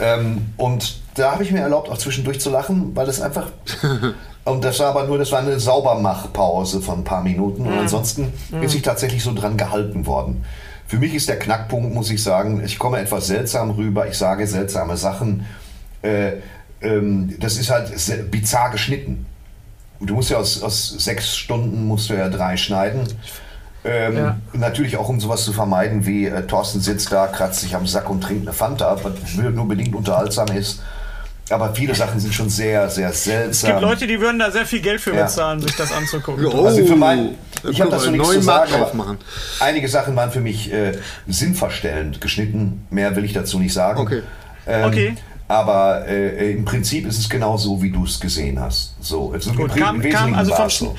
Ähm, 0.00 0.52
und 0.56 1.00
da 1.14 1.32
habe 1.32 1.42
ich 1.42 1.52
mir 1.52 1.60
erlaubt, 1.60 1.88
auch 1.88 1.98
zwischendurch 1.98 2.40
zu 2.40 2.50
lachen, 2.50 2.94
weil 2.94 3.08
es 3.08 3.20
einfach. 3.20 3.46
und 4.48 4.64
das 4.64 4.78
war 4.80 4.88
aber 4.88 5.04
nur, 5.04 5.18
das 5.18 5.32
war 5.32 5.40
eine 5.40 5.58
Saubermachpause 5.58 6.80
von 6.80 7.00
ein 7.00 7.04
paar 7.04 7.22
Minuten. 7.22 7.62
Und 7.66 7.72
ansonsten 7.78 8.32
ist 8.62 8.72
sich 8.72 8.82
tatsächlich 8.82 9.22
so 9.22 9.32
dran 9.34 9.56
gehalten 9.56 10.06
worden. 10.06 10.44
Für 10.86 10.98
mich 10.98 11.14
ist 11.14 11.28
der 11.28 11.38
Knackpunkt, 11.38 11.94
muss 11.94 12.10
ich 12.10 12.22
sagen, 12.22 12.62
ich 12.64 12.78
komme 12.78 12.98
etwas 12.98 13.26
seltsam 13.26 13.70
rüber, 13.72 14.06
ich 14.08 14.16
sage 14.16 14.46
seltsame 14.46 14.96
Sachen. 14.96 15.44
Äh, 16.02 16.32
ähm, 16.80 17.34
das 17.40 17.58
ist 17.58 17.70
halt 17.70 17.92
bizarr 18.30 18.70
geschnitten. 18.70 19.26
Du 20.00 20.14
musst 20.14 20.30
ja 20.30 20.38
aus, 20.38 20.62
aus 20.62 20.88
sechs 20.98 21.36
Stunden 21.36 21.86
musst 21.86 22.08
du 22.08 22.14
ja 22.14 22.28
drei 22.28 22.56
schneiden. 22.56 23.00
Ähm, 23.84 24.16
Ja. 24.16 24.36
Natürlich 24.52 24.96
auch, 24.96 25.08
um 25.08 25.20
sowas 25.20 25.44
zu 25.44 25.52
vermeiden, 25.52 26.06
wie 26.06 26.26
äh, 26.26 26.46
Thorsten 26.46 26.80
sitzt 26.80 27.12
da, 27.12 27.26
kratzt 27.26 27.60
sich 27.60 27.74
am 27.74 27.86
Sack 27.86 28.08
und 28.08 28.22
trinkt 28.22 28.42
eine 28.46 28.52
Fanta, 28.52 28.96
was 29.02 29.34
nur 29.34 29.68
bedingt 29.68 29.94
unterhaltsam 29.94 30.48
ist. 30.48 30.82
Aber 31.50 31.74
viele 31.74 31.94
Sachen 31.94 32.20
sind 32.20 32.34
schon 32.34 32.48
sehr, 32.50 32.88
sehr 32.90 33.12
seltsam. 33.12 33.50
es 33.70 33.76
gibt 33.76 33.80
Leute, 33.80 34.06
die 34.06 34.20
würden 34.20 34.38
da 34.38 34.50
sehr 34.50 34.66
viel 34.66 34.80
Geld 34.80 35.00
für 35.00 35.14
Ja. 35.14 35.22
bezahlen, 35.24 35.60
sich 35.62 35.74
das 35.76 35.92
anzugucken. 35.92 36.44
Oh, 36.46 36.66
Also 36.66 36.84
für 36.84 36.96
mein, 36.96 37.36
da 37.62 37.70
ich 37.70 37.80
habe 37.80 37.90
dazu 37.90 38.06
wir 38.06 38.12
nichts 38.12 38.30
zu 38.30 38.42
sagen, 38.42 38.74
aber 38.74 38.84
aufmachen. 38.86 39.18
einige 39.60 39.88
Sachen 39.88 40.14
waren 40.14 40.30
für 40.30 40.40
mich 40.40 40.70
äh, 40.72 40.92
sinnverstellend 41.26 42.20
geschnitten. 42.20 42.86
Mehr 42.90 43.14
will 43.16 43.24
ich 43.24 43.32
dazu 43.32 43.58
nicht 43.58 43.72
sagen. 43.72 44.00
Okay. 44.00 44.22
Ähm, 44.66 44.84
Okay. 44.84 45.16
Aber 45.50 46.06
äh, 46.06 46.52
im 46.52 46.66
Prinzip 46.66 47.06
ist 47.06 47.18
es 47.18 47.26
genau 47.30 47.56
so, 47.56 47.80
wie 47.80 47.90
du 47.90 48.04
es 48.04 48.20
gesehen 48.20 48.60
hast. 48.60 48.94
So, 49.00 49.32
also 49.32 49.50
Gut, 49.54 49.74
im, 49.74 49.82
kam, 49.82 49.96
im 49.96 50.02
kam, 50.02 50.02
Wesentlichen 50.02 50.34
also 50.34 50.50
war 50.50 50.56
vom, 50.58 50.66
es 50.66 50.78
so. 50.78 50.96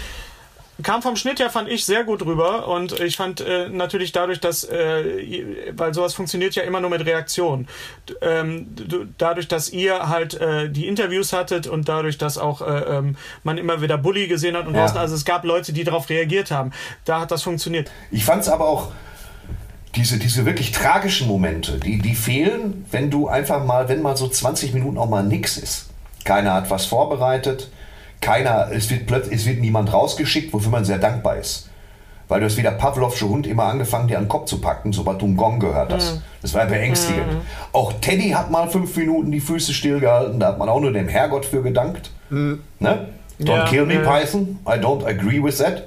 Kam 0.82 1.02
vom 1.02 1.16
Schnitt 1.16 1.40
her, 1.40 1.50
fand 1.50 1.68
ich 1.70 1.86
sehr 1.86 2.04
gut 2.04 2.26
rüber. 2.26 2.68
Und 2.68 3.00
ich 3.00 3.18
fand 3.18 3.42
äh, 3.42 3.68
natürlich 3.70 4.12
dadurch, 4.12 4.40
dass, 4.40 4.64
äh, 4.64 5.44
weil 5.72 5.94
sowas 5.94 6.14
funktioniert 6.14 6.56
ja 6.56 6.64
immer 6.64 6.80
nur 6.80 6.90
mit 6.90 7.06
Reaktion. 7.06 7.68
Ähm, 8.22 8.68
du, 8.76 9.06
dadurch, 9.18 9.48
dass 9.48 9.70
ihr 9.70 10.08
halt 10.10 10.36
äh, 10.40 10.70
die 10.70 10.88
Interviews 10.88 11.34
hattet 11.34 11.68
und 11.68 11.90
dadurch, 11.90 12.18
dass 12.18 12.38
auch 12.38 12.62
äh, 12.62 12.98
ähm, 12.98 13.18
man 13.44 13.58
immer 13.58 13.82
wieder 13.82 13.98
Bully 13.98 14.28
gesehen 14.28 14.56
hat 14.56 14.68
und 14.68 14.74
Ja. 14.74 14.82
draußen, 14.82 14.98
also 14.98 15.16
es 15.16 15.26
gab 15.26 15.44
Leute, 15.44 15.74
die 15.74 15.84
darauf 15.84 16.10
reagiert 16.10 16.52
haben. 16.52 16.72
Da 17.06 17.20
hat 17.22 17.32
das 17.32 17.44
funktioniert. 17.44 17.92
Ich 18.12 18.24
fand 18.24 18.44
es 18.44 18.50
aber 18.50 18.68
auch, 18.68 18.92
diese, 19.96 20.18
diese 20.20 20.46
wirklich 20.46 20.72
tragischen 20.72 21.28
Momente, 21.28 21.80
die, 21.80 21.98
die 21.98 22.16
fehlen, 22.16 22.86
wenn 22.92 23.10
du 23.10 23.28
einfach 23.28 23.66
mal, 23.66 23.90
wenn 23.90 24.02
mal 24.02 24.16
so 24.16 24.28
20 24.28 24.74
Minuten 24.74 24.98
auch 24.98 25.10
mal 25.10 25.24
nix 25.24 25.58
ist. 25.58 25.88
Keiner 26.24 26.54
hat 26.54 26.70
was 26.70 26.86
vorbereitet, 26.86 27.70
keiner, 28.22 28.70
es 28.72 28.90
wird, 28.90 29.06
plötzlich, 29.08 29.40
es 29.40 29.46
wird 29.46 29.60
niemand 29.60 29.92
rausgeschickt, 29.94 30.54
wofür 30.54 30.72
man 30.72 30.86
sehr 30.86 30.98
dankbar 31.00 31.38
ist. 31.38 31.66
weil 32.28 32.42
du 32.42 32.46
hast 32.46 32.58
wie 32.58 32.62
der 32.62 32.72
Pavlovsche 32.72 33.28
Hund 33.28 33.48
immer 33.48 33.64
angefangen, 33.64 34.08
dir 34.08 34.20
an 34.20 34.26
den 34.26 34.30
Kopf 34.30 34.46
zu 34.46 34.62
packen, 34.62 34.94
sobald 34.94 35.20
du 35.20 35.26
einen 35.26 35.36
Gong 35.36 35.60
gehört 35.60 35.92
hast. 35.92 36.18
Mhm. 36.18 36.22
Das 36.44 36.54
war 36.54 36.68
beängstigend. 36.68 37.26
Auch 37.74 37.92
Teddy 38.02 38.30
hat 38.30 38.52
mal 38.52 38.70
fünf 38.70 38.96
Minuten 38.98 39.32
die 39.32 39.40
Füße 39.40 39.74
stillgehalten, 39.74 40.40
da 40.40 40.50
hat 40.50 40.60
man 40.60 40.70
auch 40.70 40.80
nur 40.80 40.94
dem 40.94 41.08
Herrgott 41.08 41.44
für 41.44 41.64
gedankt. 41.64 42.12
Ne? 42.30 42.60
Don't 42.80 43.08
Mhm. 43.40 43.46
Ja, 43.48 43.66
kill 43.66 43.86
me, 43.88 43.96
ja. 43.96 44.02
Python. 44.02 44.60
I 44.68 44.74
don't 44.74 45.04
agree 45.08 45.42
with 45.44 45.58
that. 45.58 45.86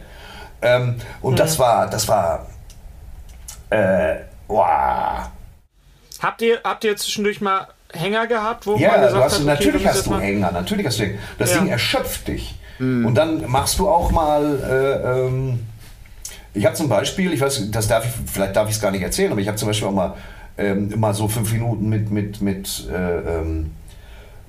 Ähm, 0.63 0.97
und 1.21 1.35
Mhm. 1.35 1.37
das 1.37 1.61
war, 1.61 1.89
das 1.89 2.09
war, 2.09 2.47
äh, 3.71 4.17
wow. 4.49 5.29
Habt 6.21 6.43
ihr, 6.43 6.59
habt 6.65 6.83
ihr 6.83 6.97
zwischendurch 6.97 7.41
mal 7.41 7.69
Hänger 7.93 8.27
gehabt, 8.27 8.67
wo 8.67 8.73
man 8.73 8.81
Ja, 8.81 8.97
gesagt 8.97 9.13
du 9.15 9.23
hast, 9.23 9.33
hat, 9.35 9.41
okay, 9.41 9.49
natürlich 9.49 9.87
hast 9.87 10.07
du 10.07 10.19
Hänger, 10.19 10.53
natürlich 10.53 10.87
hast 10.87 10.99
du 10.99 11.03
Hänger. 11.05 11.19
Das 11.39 11.53
Ja. 11.55 11.61
Ding 11.61 11.69
erschöpft 11.69 12.29
dich. 12.29 12.55
Und 12.79 13.15
dann 13.15 13.49
machst 13.49 13.79
du 13.79 13.89
auch 13.89 14.11
mal, 14.11 14.59
äh, 15.05 15.27
ähm, 15.29 15.61
ich 16.53 16.67
habe 16.67 16.75
zum 16.75 16.89
Beispiel, 16.89 17.33
ich 17.33 17.41
weiß, 17.41 17.71
das 17.71 17.87
darf 17.87 18.05
ich, 18.05 18.11
vielleicht 18.33 18.57
darf 18.57 18.69
ich 18.69 18.75
es 18.75 18.81
gar 18.81 18.91
nicht 18.91 19.03
erzählen, 19.03 19.31
aber 19.31 19.41
ich 19.41 19.47
habe 19.47 19.57
zum 19.57 19.69
Beispiel 19.69 19.87
auch 19.87 19.93
mal, 19.93 20.15
ähm, 20.59 20.93
mal 20.99 21.15
so 21.15 21.29
fünf 21.29 21.53
Minuten 21.53 21.89
mit, 21.89 22.11
mit, 22.11 22.41
mit, 22.43 22.89
äh, 22.93 23.39
ähm, 23.39 23.71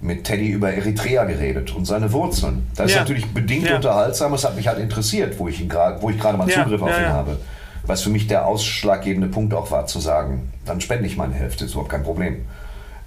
mit 0.01 0.23
Teddy 0.23 0.49
über 0.49 0.73
Eritrea 0.73 1.25
geredet 1.25 1.75
und 1.75 1.85
seine 1.85 2.11
Wurzeln. 2.11 2.67
Das 2.75 2.87
ist 2.87 2.93
Ja. 2.93 3.01
natürlich 3.01 3.27
bedingt 3.27 3.69
Ja. 3.69 3.75
unterhaltsam, 3.75 4.33
es 4.33 4.43
hat 4.43 4.55
mich 4.55 4.67
halt 4.67 4.79
interessiert, 4.79 5.37
wo 5.37 5.47
ich, 5.47 5.61
ihn 5.61 5.69
grad, 5.69 6.01
wo 6.01 6.09
ich 6.09 6.19
gerade 6.19 6.37
mal 6.37 6.47
Zugriff 6.49 6.81
auf 6.81 6.99
ihn 6.99 7.07
habe. 7.09 7.37
Was 7.85 8.01
für 8.01 8.09
mich 8.09 8.27
der 8.27 8.47
ausschlaggebende 8.47 9.27
Punkt 9.27 9.53
auch 9.53 9.69
war, 9.69 9.85
zu 9.85 9.99
sagen, 9.99 10.51
dann 10.65 10.81
spende 10.81 11.05
ich 11.05 11.17
meine 11.17 11.35
Hälfte, 11.35 11.65
ist 11.65 11.71
überhaupt 11.73 11.91
kein 11.91 12.03
Problem. 12.03 12.45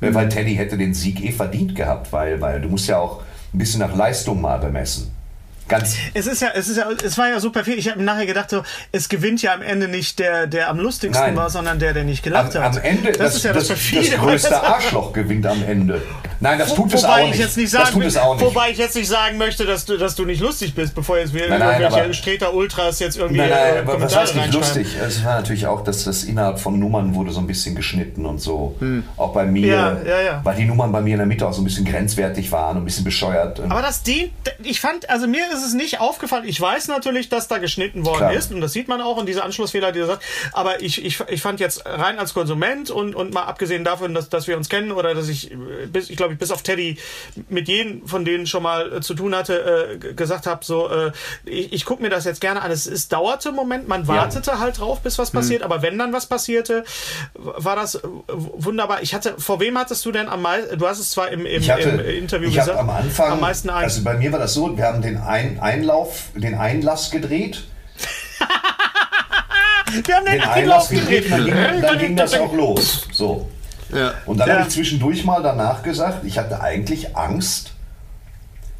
Weil 0.00 0.28
Teddy 0.28 0.54
hätte 0.56 0.76
den 0.76 0.94
Sieg 0.94 1.24
eh 1.24 1.32
verdient 1.32 1.74
gehabt, 1.74 2.12
weil, 2.12 2.40
weil 2.40 2.60
du 2.60 2.68
musst 2.68 2.88
ja 2.88 2.98
auch 2.98 3.22
ein 3.52 3.58
bisschen 3.58 3.80
nach 3.80 3.96
Leistung 3.96 4.40
mal 4.40 4.58
bemessen. 4.58 5.15
Ganz 5.68 5.96
Es 6.14 6.26
ist 6.26 6.42
ja, 6.42 6.50
es 6.54 6.68
ist 6.68 6.76
ja, 6.76 6.88
es 7.04 7.18
war 7.18 7.28
ja 7.28 7.40
so 7.40 7.50
perfekt. 7.50 7.78
Ich 7.78 7.88
habe 7.90 8.02
nachher 8.02 8.26
gedacht, 8.26 8.50
so, 8.50 8.62
es 8.92 9.08
gewinnt 9.08 9.42
ja 9.42 9.52
am 9.52 9.62
Ende 9.62 9.88
nicht 9.88 10.18
der, 10.18 10.46
der 10.46 10.68
am 10.68 10.78
lustigsten 10.78 11.26
Nein. 11.26 11.36
war, 11.36 11.50
sondern 11.50 11.78
der, 11.78 11.92
der 11.92 12.04
nicht 12.04 12.22
gelacht 12.22 12.54
am, 12.56 12.62
hat. 12.62 12.76
am 12.76 12.82
Ende, 12.84 13.12
das, 13.12 13.36
ist 13.36 13.44
ja 13.44 13.52
das, 13.52 13.68
das, 13.68 13.78
das 13.92 14.10
größte 14.12 14.62
Arschloch 14.62 15.12
gewinnt 15.12 15.46
am 15.46 15.62
Ende. 15.64 16.02
Nein, 16.38 16.58
das 16.58 16.74
tut 16.74 16.92
es 16.92 17.02
wobei 17.02 17.12
auch 17.12 17.18
ich 17.24 17.30
nicht. 17.30 17.38
jetzt 17.40 17.56
nicht 17.56 17.74
das 17.74 17.82
sagen, 17.88 17.94
tut 17.94 18.04
es 18.04 18.16
auch 18.16 18.34
nicht. 18.34 18.44
Wobei 18.44 18.70
ich 18.70 18.78
jetzt 18.78 18.94
nicht 18.94 19.08
sagen 19.08 19.38
möchte, 19.38 19.64
dass 19.64 19.86
du, 19.86 19.96
dass 19.96 20.14
du 20.14 20.24
nicht 20.24 20.40
lustig 20.40 20.74
bist, 20.74 20.94
bevor 20.94 21.18
jetzt 21.18 21.32
wir 21.32 21.48
Nein, 21.48 21.58
nein, 21.60 21.80
irgendwelche 21.80 22.14
Streter 22.14 22.54
Ultras 22.54 22.98
jetzt 23.00 23.16
irgendwie 23.16 23.40
Nein, 23.40 23.50
äh, 23.50 23.74
nein, 23.74 23.78
aber 23.88 24.00
was 24.00 24.16
heißt 24.16 24.36
nicht 24.36 24.52
lustig? 24.52 24.86
Es 25.04 25.24
war 25.24 25.36
natürlich 25.36 25.66
auch, 25.66 25.82
dass 25.82 26.04
das 26.04 26.24
innerhalb 26.24 26.60
von 26.60 26.78
Nummern 26.78 27.14
wurde 27.14 27.32
so 27.32 27.40
ein 27.40 27.46
bisschen 27.46 27.74
geschnitten 27.74 28.26
und 28.26 28.40
so. 28.40 28.76
Auch 29.16 29.32
bei 29.32 29.46
mir, 29.46 29.66
Ja, 29.66 29.96
ja, 30.06 30.20
ja. 30.20 30.40
weil 30.44 30.56
die 30.56 30.64
Nummern 30.64 30.92
bei 30.92 31.00
mir 31.00 31.12
in 31.12 31.18
der 31.18 31.26
Mitte 31.26 31.46
auch 31.46 31.52
so 31.52 31.62
ein 31.62 31.64
bisschen 31.64 31.84
grenzwertig 31.84 32.52
waren 32.52 32.76
und 32.76 32.82
ein 32.82 32.84
bisschen 32.84 33.04
bescheuert. 33.04 33.60
Aber 33.60 33.82
das 33.82 34.02
dient, 34.02 34.30
ich 34.62 34.80
fand, 34.80 35.08
also 35.08 35.26
mir 35.26 35.40
ist 35.52 35.55
es 35.62 35.74
nicht 35.74 36.00
aufgefallen. 36.00 36.44
Ich 36.46 36.60
weiß 36.60 36.88
natürlich, 36.88 37.28
dass 37.28 37.48
da 37.48 37.58
geschnitten 37.58 38.04
worden 38.04 38.18
Klar. 38.18 38.32
ist 38.32 38.52
und 38.52 38.60
das 38.60 38.72
sieht 38.72 38.88
man 38.88 39.00
auch 39.00 39.16
und 39.16 39.26
diese 39.26 39.42
Anschlussfehler, 39.44 39.92
die 39.92 40.00
du 40.00 40.06
sagst. 40.06 40.26
Aber 40.52 40.82
ich, 40.82 41.04
ich, 41.04 41.20
ich 41.28 41.42
fand 41.42 41.60
jetzt 41.60 41.84
rein 41.86 42.18
als 42.18 42.34
Konsument 42.34 42.90
und, 42.90 43.14
und 43.14 43.34
mal 43.34 43.44
abgesehen 43.44 43.84
davon, 43.84 44.14
dass, 44.14 44.28
dass 44.28 44.46
wir 44.46 44.56
uns 44.56 44.68
kennen 44.68 44.92
oder 44.92 45.14
dass 45.14 45.28
ich, 45.28 45.50
äh, 45.50 45.56
bis, 45.90 46.10
ich 46.10 46.16
glaube, 46.16 46.34
ich 46.34 46.38
bis 46.38 46.50
auf 46.50 46.62
Teddy 46.62 46.98
mit 47.48 47.68
jedem 47.68 48.06
von 48.06 48.24
denen 48.24 48.46
schon 48.46 48.62
mal 48.62 48.92
äh, 48.94 49.00
zu 49.00 49.14
tun 49.14 49.34
hatte, 49.34 49.98
äh, 50.02 50.12
gesagt 50.14 50.46
habe, 50.46 50.64
so, 50.64 50.88
äh, 50.88 51.12
ich, 51.44 51.72
ich 51.72 51.84
gucke 51.84 52.02
mir 52.02 52.10
das 52.10 52.24
jetzt 52.24 52.40
gerne 52.40 52.62
an. 52.62 52.70
Es, 52.70 52.86
es 52.86 53.08
dauerte 53.08 53.48
einen 53.48 53.56
Moment, 53.56 53.88
man 53.88 54.06
wartete 54.08 54.58
halt 54.58 54.78
drauf, 54.80 55.00
bis 55.00 55.16
Hm. 55.16 55.22
was 55.22 55.30
passiert. 55.30 55.62
Aber 55.62 55.82
wenn 55.82 55.98
dann 55.98 56.12
was 56.12 56.26
passierte, 56.26 56.84
war 57.34 57.76
das 57.76 57.96
äh, 57.96 58.00
wunderbar. 58.28 59.02
Ich 59.02 59.14
hatte, 59.14 59.34
vor 59.38 59.60
wem 59.60 59.78
hattest 59.78 60.04
du 60.04 60.12
denn 60.12 60.28
am 60.28 60.42
meisten, 60.42 60.78
du 60.78 60.86
hast 60.86 60.98
es 60.98 61.10
zwar 61.10 61.28
im, 61.30 61.46
im, 61.46 61.62
hatte, 61.68 61.88
im 61.88 62.00
Interview 62.22 62.50
gesagt, 62.50 62.78
am 62.78 62.90
Anfang, 62.90 63.32
am 63.32 63.40
meisten 63.40 63.70
Angst. 63.70 63.84
also 63.84 64.04
bei 64.04 64.14
mir 64.14 64.32
war 64.32 64.38
das 64.38 64.54
so, 64.54 64.76
wir 64.76 64.84
haben 64.84 65.02
den 65.02 65.16
Ein 65.46 65.60
Einlauf, 65.60 66.24
den 66.34 66.54
Einlass 66.54 67.10
gedreht. 67.10 67.64
Wir 70.04 70.16
haben 70.16 70.24
den, 70.24 70.32
den 70.34 70.42
Einlauf 70.42 70.56
Einlass 70.56 70.88
gedreht, 70.88 71.24
gedreht. 71.28 71.32
dann 71.54 71.72
ging, 71.72 71.82
dann 71.82 71.98
ging 71.98 72.16
das 72.16 72.34
auch 72.34 72.52
los. 72.52 73.06
So. 73.12 73.48
Ja. 73.94 74.14
Und 74.26 74.38
dann 74.38 74.48
Ja. 74.48 74.54
habe 74.56 74.64
ich 74.68 74.74
zwischendurch 74.74 75.24
mal 75.24 75.42
danach 75.42 75.82
gesagt, 75.82 76.24
ich 76.24 76.38
hatte 76.38 76.60
eigentlich 76.60 77.16
Angst 77.16 77.70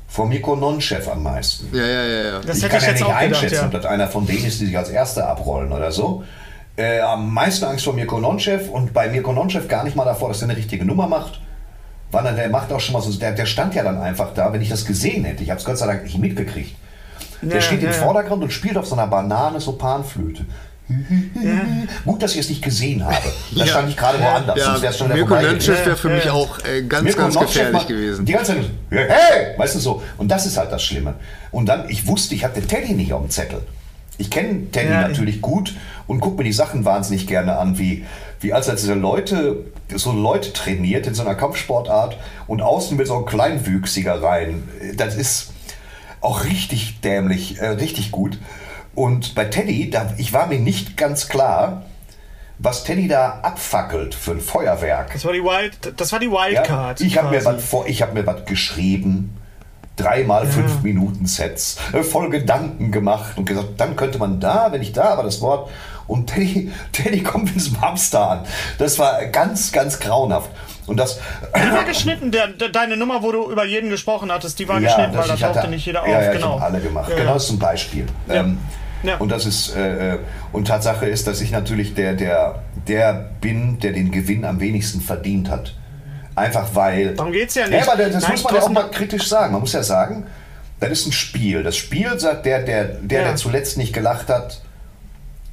vor 0.09 0.27
Mirko 0.27 0.57
Nonchef 0.57 1.09
am 1.09 1.23
meisten. 1.23 1.69
Ja, 1.77 1.85
ja, 1.87 2.05
ja, 2.05 2.23
ja. 2.25 2.41
Das 2.41 2.59
ich 2.59 2.65
hätte 2.65 2.71
kann 2.73 2.79
ich 2.79 2.85
ja 2.85 2.91
jetzt 2.91 3.01
nicht 3.01 3.03
auch 3.05 3.09
gedacht, 3.21 3.23
einschätzen, 3.23 3.55
ja. 3.55 3.65
ob 3.67 3.71
das 3.73 3.85
einer 3.87 4.09
von 4.09 4.27
denen 4.27 4.45
ist, 4.47 4.61
die 4.61 4.67
sich 4.67 4.77
als 4.77 4.89
Erster 4.91 5.29
abrollen 5.29 5.73
oder 5.73 5.93
so. 5.93 6.25
Äh, 6.77 7.01
am 7.01 7.33
meisten 7.33 7.65
Angst 7.65 7.85
vor 7.85 7.95
Mirko 7.95 8.19
Nonchef 8.19 8.69
und 8.69 8.93
bei 8.93 9.09
Mirko 9.09 9.33
Nonchef 9.33 9.69
gar 9.69 9.85
nicht 9.85 9.97
mal 9.97 10.05
davor, 10.05 10.29
dass 10.29 10.43
er 10.43 10.49
eine 10.49 10.57
richtige 10.59 10.85
Nummer 10.85 11.07
macht. 11.07 11.41
Er- 12.13 12.33
der 12.33 12.49
macht 12.49 12.73
auch 12.73 12.81
schon 12.81 12.95
mal 12.95 13.03
so, 13.03 13.13
der, 13.13 13.33
der 13.33 13.47
stand 13.47 13.75
ja 13.75 13.83
dann 13.83 14.01
einfach 14.01 14.33
da, 14.35 14.53
wenn 14.53 14.63
ich 14.63 14.69
das 14.71 14.85
gesehen 14.87 15.25
hätte. 15.25 15.43
Ich 15.43 15.51
habe 15.51 15.59
es 15.61 15.65
Gott 15.67 15.77
sei 15.79 15.87
Dank 15.87 16.05
nicht 16.05 16.19
mitgekriegt. 16.19 16.75
Der 17.43 17.57
Ja, 17.57 17.61
steht 17.61 17.83
ja, 17.83 17.89
im 17.91 17.95
ja. 17.95 18.01
Vordergrund 18.03 18.43
und 18.43 18.53
spielt 18.53 18.77
auf 18.79 18.87
so 18.87 18.95
einer 18.95 19.07
Banane 19.07 19.61
so 19.61 19.73
Panflöte. 19.73 20.45
Gut, 22.05 22.23
dass 22.23 22.33
ich 22.35 22.41
es 22.41 22.49
nicht 22.49 22.63
gesehen 22.63 23.05
habe. 23.05 23.17
Da 23.57 23.67
stand 23.67 23.89
ich 23.91 23.97
gerade 23.97 24.21
woanders. 24.21 24.57
Ja, 24.59 24.77
sonst 24.77 24.99
schon 24.99 25.09
Mirko 25.09 25.35
gewesen. 25.35 25.69
wäre 25.85 25.97
für 25.97 26.09
Ja, 26.11 26.15
mich 26.15 26.25
ja. 26.27 26.33
auch 26.33 26.59
äh, 26.65 26.83
ganz, 26.83 27.05
Mirko 27.05 27.23
ganz 27.23 27.35
Nonchef 27.35 27.53
gefährlich 27.53 27.73
macht 27.75 27.89
gewesen. 27.89 28.25
Die 28.25 28.33
ganze 28.33 28.53
Zeit, 28.55 28.65
hey, 28.91 29.59
weißt 29.59 29.75
du 29.75 29.79
so. 29.81 30.03
Und 30.17 30.29
das 30.31 30.47
ist 30.47 30.57
halt 30.57 30.71
das 30.73 30.83
Schlimme. 30.85 31.15
Und 31.51 31.67
dann, 31.69 31.89
ich 31.89 32.07
wusste, 32.07 32.35
ich 32.35 32.45
hatte 32.45 32.63
Teddy 32.63 32.93
nicht 32.95 33.13
auf 33.13 33.23
dem 33.23 33.31
Zettel. 33.31 33.63
Ich 34.19 34.31
kenne 34.31 34.71
Teddy 34.71 34.89
Ja. 34.91 35.09
natürlich 35.09 35.41
gut 35.43 35.75
und 36.07 36.21
gucke 36.21 36.39
mir 36.39 36.45
die 36.45 36.53
Sachen 36.53 36.85
wahnsinnig 36.85 37.27
gerne 37.27 37.59
an, 37.59 37.79
wie, 37.79 38.07
wie 38.41 38.53
als 38.53 38.69
er 38.69 38.75
diese 38.77 38.95
Leute, 38.95 39.65
so 39.95 40.13
Leute 40.13 40.53
trainiert 40.53 41.07
in 41.07 41.15
so 41.15 41.23
einer 41.23 41.35
Kampfsportart 41.35 42.17
und 42.47 42.63
außen 42.63 42.97
mit 42.97 43.07
so 43.07 43.17
einem 43.17 43.27
Kleinwüchsiger 43.27 44.23
rein. 44.23 44.69
Das 44.97 45.15
ist 45.15 45.53
auch 46.21 46.45
richtig 46.45 47.01
dämlich, 47.01 47.59
äh, 47.61 47.69
richtig 47.69 48.11
gut. 48.11 48.39
Und 48.95 49.35
bei 49.35 49.45
Teddy, 49.45 49.91
da, 49.91 50.15
ich 50.17 50.33
war 50.33 50.47
mir 50.47 50.59
nicht 50.59 50.97
ganz 50.97 51.29
klar, 51.29 51.85
was 52.59 52.85
Teddy 52.85 53.07
da 53.09 53.41
abfackelt 53.43 54.15
für 54.15 54.31
ein 54.33 54.41
Feuerwerk. 54.41 55.13
Das 55.13 55.25
war 55.27 55.33
die 55.35 55.43
Wild, 55.43 55.93
das 56.01 56.13
war 56.13 56.19
die 56.19 56.27
Ja, 56.27 56.33
Wildcard. 56.33 57.01
ich 57.03 57.19
habe 57.19 57.29
mir 57.29 57.41
quasi. 57.41 57.57
was 57.57 57.65
vor, 57.65 57.87
ich 57.87 58.01
habe 58.01 58.15
mir 58.15 58.27
was 58.27 58.47
geschrieben, 58.47 59.37
dreimal 59.97 60.47
fünf 60.47 60.83
Minuten 60.83 61.27
Sets, 61.27 61.77
äh, 61.93 62.03
voll 62.03 62.31
Gedanken 62.31 62.93
gemacht 62.93 63.37
und 63.37 63.45
gesagt, 63.47 63.69
dann 63.79 63.97
könnte 63.97 64.19
man 64.19 64.41
da, 64.41 64.73
wenn 64.73 64.81
ich 64.83 64.93
da, 64.93 65.05
aber 65.11 65.23
das 65.23 65.41
Wort 65.43 65.71
und 66.07 66.27
Teddy, 66.29 66.71
Teddy 66.93 67.23
kommt 67.23 67.47
mit 67.47 67.55
diesem 67.55 67.81
Hamster 67.81 68.31
an. 68.31 68.41
Das 68.79 68.99
war 68.99 69.25
ganz, 69.27 69.73
ganz 69.73 69.99
grauenhaft. 70.01 70.51
Und 70.87 70.99
das, 70.99 71.19
Die 71.57 71.73
war 71.73 71.85
geschnitten, 71.85 72.31
der, 72.31 72.49
der, 72.49 72.69
deine 72.69 72.97
Nummer, 72.97 73.23
wo 73.23 73.33
du 73.33 73.51
über 73.51 73.65
jeden 73.65 73.91
gesprochen 73.91 74.31
hattest, 74.31 74.59
die 74.59 74.69
war 74.69 74.81
ja, 74.81 74.89
geschnitten, 74.89 75.17
weil 75.17 75.29
das 75.29 75.41
da 75.41 75.49
ich 75.49 75.55
tauchte 75.55 75.69
nicht 75.69 75.85
jeder 75.85 76.03
auf. 76.03 76.09
ja, 76.09 76.23
ja, 76.23 76.33
ich 76.33 76.39
genau. 76.39 76.61
habe 76.61 76.63
alle 76.63 76.81
gemacht. 76.81 77.11
Ja, 77.11 77.17
Genau, 77.17 77.35
das 77.35 77.45
ist 77.45 77.51
ein 77.51 77.59
Beispiel. 77.59 78.07
Ähm. 78.29 78.59
Und 79.19 79.31
das 79.31 79.47
ist 79.47 79.77
äh, 79.77 80.15
äh, 80.15 80.19
und 80.53 80.67
Tatsache 80.67 81.07
ist, 81.07 81.27
dass 81.27 81.41
ich 81.41 81.51
natürlich 81.51 81.95
der, 81.95 82.15
der, 82.15 82.63
der 82.89 83.31
bin, 83.41 83.79
der 83.79 83.93
den 83.93 84.11
Gewinn 84.11 84.45
am 84.45 84.59
wenigsten 84.59 85.01
verdient 85.01 85.51
hat. 85.51 85.75
Einfach 86.35 86.75
weil. 86.75 87.15
Darum 87.15 87.33
geht's 87.33 87.55
ja 87.55 87.69
nicht. 87.69 87.87
Ja, 87.87 87.93
aber 87.93 88.05
das 88.09 88.23
Nein, 88.23 88.33
muss 88.33 88.45
man 88.45 88.55
ja 88.55 88.63
auch 88.63 88.69
mal 88.69 88.91
kritisch 88.91 89.29
sagen. 89.29 89.53
Man 89.53 89.61
muss 89.61 89.73
ja 89.73 89.83
sagen, 89.83 90.27
das 90.81 90.91
ist 90.91 91.07
ein 91.07 91.13
Spiel. 91.13 91.63
Das 91.63 91.77
Spiel 91.77 92.19
sagt 92.19 92.47
der, 92.47 92.63
der, 92.63 92.85
der, 92.85 93.25
der 93.25 93.37
zuletzt 93.37 93.79
nicht 93.79 93.93
gelacht 93.93 94.29
hat. 94.29 94.61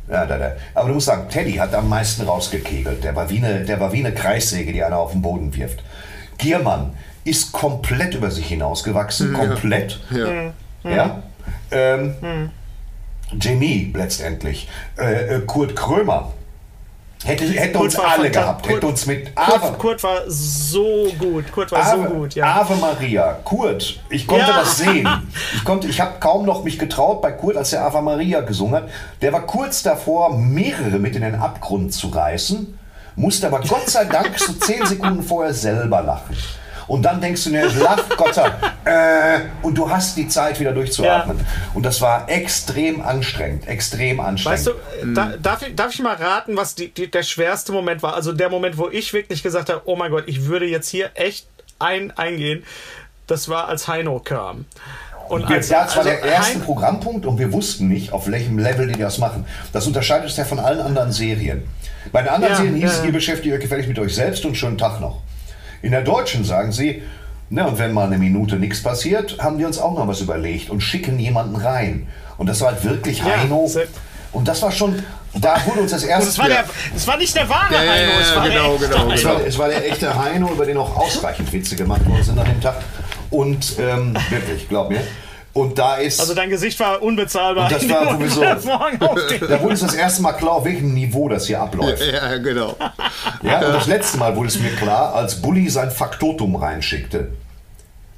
Ja, 0.10 0.26
da, 0.26 0.38
da. 0.38 0.52
Aber 0.74 0.90
du 0.90 0.96
musst 0.96 1.08
sagen, 1.08 1.30
Teddy 1.30 1.54
hat 1.54 1.74
am 1.74 1.88
meisten 1.90 2.24
rausgekegelt. 2.24 3.04
Der 3.04 3.16
war 3.16 3.30
wie 3.30 3.38
eine, 3.38 3.64
der 3.64 3.80
war 3.80 3.94
wie 3.94 4.00
eine 4.00 4.14
Kreissäge, 4.14 4.74
die 4.74 4.84
einer 4.84 4.98
auf 4.98 5.12
den 5.12 5.22
Boden 5.22 5.56
wirft. 5.56 5.84
Giermann 6.38 6.94
ist 7.24 7.52
komplett 7.54 8.16
über 8.16 8.30
sich 8.32 8.48
hinausgewachsen. 8.48 9.34
Komplett. 9.34 10.00
Ja. 10.12 10.52
Ja. 10.84 11.24
Ähm, 11.72 12.52
Jamie 13.40 13.94
letztendlich. 13.96 14.68
Äh, 14.98 15.36
äh, 15.36 15.40
Kurt 15.46 15.76
Krömer. 15.76 16.34
Hätte, 17.26 17.46
hätte 17.46 17.74
Kurt 17.74 17.86
uns 17.86 18.00
alle 18.00 18.30
gehabt. 18.30 18.66
Kurt- 18.66 18.76
hätte 18.76 18.88
uns 18.88 19.06
mit 19.06 19.36
Kurt, 19.36 19.50
Ave, 19.64 19.74
Kurt 19.78 20.04
war 20.04 20.22
so 20.28 21.08
gut. 21.18 21.52
Kurt 21.52 21.72
war 21.72 21.80
Ave, 21.86 22.08
so 22.10 22.14
gut, 22.16 22.36
ja. 22.36 22.62
Ave 22.62 22.76
Maria. 22.76 23.38
Kurt. 23.44 24.00
Ich 24.10 24.28
konnte 24.28 24.46
Ja. 24.50 24.58
das 24.60 24.78
sehen. 24.78 25.08
Ich, 25.56 25.64
konnte, 25.64 25.88
ich 25.88 26.02
habe 26.02 26.14
kaum 26.20 26.46
noch 26.46 26.64
mich 26.64 26.78
getraut 26.78 27.22
bei 27.22 27.32
Kurt, 27.32 27.56
als 27.58 27.72
er 27.74 27.86
Ave 27.86 28.02
Maria 28.02 28.42
gesungen 28.42 28.76
hat. 28.76 28.90
Der 29.22 29.32
war 29.32 29.42
kurz 29.42 29.84
davor, 29.84 30.36
mehrere 30.38 31.00
mit 31.00 31.16
in 31.16 31.22
den 31.22 31.36
Abgrund 31.36 31.94
zu 31.94 32.08
reißen, 32.10 32.78
musste 33.16 33.48
aber 33.48 33.62
Gott 33.62 33.90
sei 33.90 34.06
Dank 34.06 34.38
so 34.38 34.54
zehn 34.54 34.86
Sekunden 34.86 35.24
vorher 35.24 35.54
selber 35.54 36.02
lachen. 36.02 36.36
Und 36.88 37.04
dann 37.04 37.22
denkst 37.22 37.44
du 37.46 37.50
dir, 37.52 37.70
lach 37.80 38.04
Gott 38.18 38.36
sei 38.36 38.52
äh, 38.86 39.42
und 39.62 39.78
du 39.78 39.90
hast 39.90 40.18
die 40.18 40.28
Zeit 40.28 40.60
wieder 40.60 40.72
durchzuatmen. 40.74 41.40
Und 41.74 41.84
das 41.84 42.02
war 42.02 42.30
extrem 42.30 43.02
anstrengend, 43.02 43.68
extrem 43.68 44.20
anstrengend. 44.20 44.60
Weißt 44.60 44.68
du, 44.68 44.72
äh, 44.72 45.14
da, 45.14 45.34
darf, 45.42 45.68
ich, 45.68 45.76
darf 45.76 45.94
ich 45.94 46.02
mal 46.02 46.16
raten, 46.16 46.58
was 46.58 46.76
die, 46.76 46.90
die, 46.90 47.10
der 47.10 47.24
schwerste 47.24 47.72
Moment 47.72 48.04
war? 48.04 48.16
Also 48.16 48.34
der 48.34 48.50
Moment, 48.50 48.78
wo 48.78 48.90
ich 48.90 49.14
wirklich 49.14 49.44
gesagt 49.44 49.70
habe, 49.70 49.82
oh 49.86 49.96
mein 49.96 50.12
Gott, 50.12 50.24
ich 50.28 50.46
würde 50.46 50.66
jetzt 50.66 50.90
hier 50.90 51.12
echt 51.16 51.48
ein, 51.80 52.12
eingehen. 52.12 52.64
Das 53.28 53.48
war, 53.48 53.70
als 53.70 53.88
Heino 53.88 54.20
kam. 54.20 54.66
Und 55.30 55.48
Wir, 55.48 55.58
als, 55.58 55.70
das 55.70 55.96
war 55.96 56.06
also 56.06 56.10
der 56.10 56.24
erste 56.24 56.60
Programmpunkt 56.60 57.26
und 57.26 57.40
wir 57.40 57.52
wussten 57.54 57.88
nicht, 57.88 58.12
auf 58.12 58.30
welchem 58.30 58.60
Level 58.60 58.88
die 58.88 59.00
das 59.00 59.18
machen. 59.18 59.46
Das 59.72 59.88
unterscheidet 59.88 60.30
es 60.30 60.38
ja 60.38 60.46
von 60.46 60.60
allen 60.60 60.80
anderen 60.80 61.12
Serien. 61.12 61.64
Bei 62.12 62.22
den 62.22 62.30
anderen 62.30 62.54
Ja, 62.54 62.58
Serien 62.58 62.76
hieß 62.76 62.84
ja, 62.84 62.90
es, 62.90 62.98
ja. 63.00 63.06
ihr 63.06 63.12
beschäftigt 63.14 63.56
euch 63.56 63.62
gefällig 63.62 63.88
mit 63.88 63.98
euch 64.00 64.14
selbst 64.14 64.46
und 64.46 64.56
schönen 64.56 64.78
Tag 64.78 65.00
noch. 65.00 65.22
In 65.84 65.92
der 65.92 66.02
deutschen 66.02 66.44
sagen 66.44 66.72
sie, 66.72 67.04
na 67.50 67.66
und 67.68 67.78
wenn 67.78 67.92
mal 67.94 68.08
eine 68.08 68.18
Minute 68.18 68.56
nichts 68.56 68.82
passiert, 68.82 69.38
haben 69.40 69.60
wir 69.60 69.68
uns 69.68 69.78
auch 69.78 69.94
noch 69.94 70.08
was 70.08 70.22
überlegt 70.22 70.72
und 70.72 70.82
schicken 70.82 71.20
jemanden 71.20 71.56
rein. 71.56 72.08
Und 72.38 72.48
das 72.48 72.62
war 72.62 72.72
halt 72.72 72.84
wirklich 72.84 73.20
Ja, 73.20 73.38
Heino. 73.38 73.70
Und 74.32 74.48
das 74.48 74.62
war 74.64 74.72
schon, 74.72 75.04
da 75.36 75.62
wurde 75.68 75.82
uns 75.82 75.92
das 75.92 76.04
erste. 76.04 76.26
Das 76.26 76.40
war, 76.40 76.48
der, 76.48 76.64
das 76.92 77.06
war 77.06 77.18
nicht 77.18 77.36
der 77.36 77.48
wahre 77.48 77.74
Ja, 77.76 77.84
ja, 77.84 77.92
Heino, 77.92 78.12
es 78.20 78.36
war 78.36 78.50
genau, 78.50 78.78
der 78.78 78.88
echte 78.88 78.88
genau. 78.88 79.12
Es 79.12 79.26
Heino. 79.26 79.36
war, 79.36 79.46
es 79.46 79.60
war 79.60 79.68
der 79.70 79.92
echte 79.92 80.24
Heino, 80.24 80.52
über 80.52 80.66
den 80.66 80.78
auch 80.78 80.96
ausreichend 80.96 81.54
Witze 81.54 81.76
gemacht 81.76 82.06
worden 82.08 82.24
sind 82.24 82.40
an 82.40 82.46
dem 82.46 82.62
Tag. 82.62 82.78
Und 83.30 83.76
ähm, 83.78 84.16
wirklich, 84.30 84.68
glaub 84.70 84.90
mir. 84.90 85.02
Und 85.54 85.78
da 85.78 85.96
ist. 85.98 86.20
Also 86.20 86.34
dein 86.34 86.50
Gesicht 86.50 86.80
war 86.80 87.02
unbezahlbar. 87.02 87.66
Und 87.66 87.72
das 87.72 87.88
war 87.90 88.12
sowieso- 88.14 88.42
da 88.42 89.60
wurde 89.62 89.68
uns 89.70 89.82
das 89.82 89.94
erste 89.94 90.24
Mal 90.24 90.34
klar, 90.34 90.54
auf 90.54 90.66
welchem 90.66 90.94
Niveau 90.96 91.30
das 91.30 91.46
hier 91.46 91.62
abläuft. 91.62 92.02
Ja, 92.12 92.38
genau. 92.38 92.76
Ja, 93.44 93.58
und 93.60 93.74
das 93.76 93.86
letzte 93.88 94.18
Mal 94.18 94.36
wurde 94.36 94.48
es 94.50 94.60
mir 94.60 94.72
klar, 94.76 95.14
als 95.14 95.42
Bully 95.42 95.70
sein 95.70 95.92
Faktotum 95.92 96.56
reinschickte, 96.56 97.34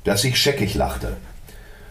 dass 0.06 0.24
ich 0.24 0.40
scheckig 0.40 0.76
lachte. 0.76 1.18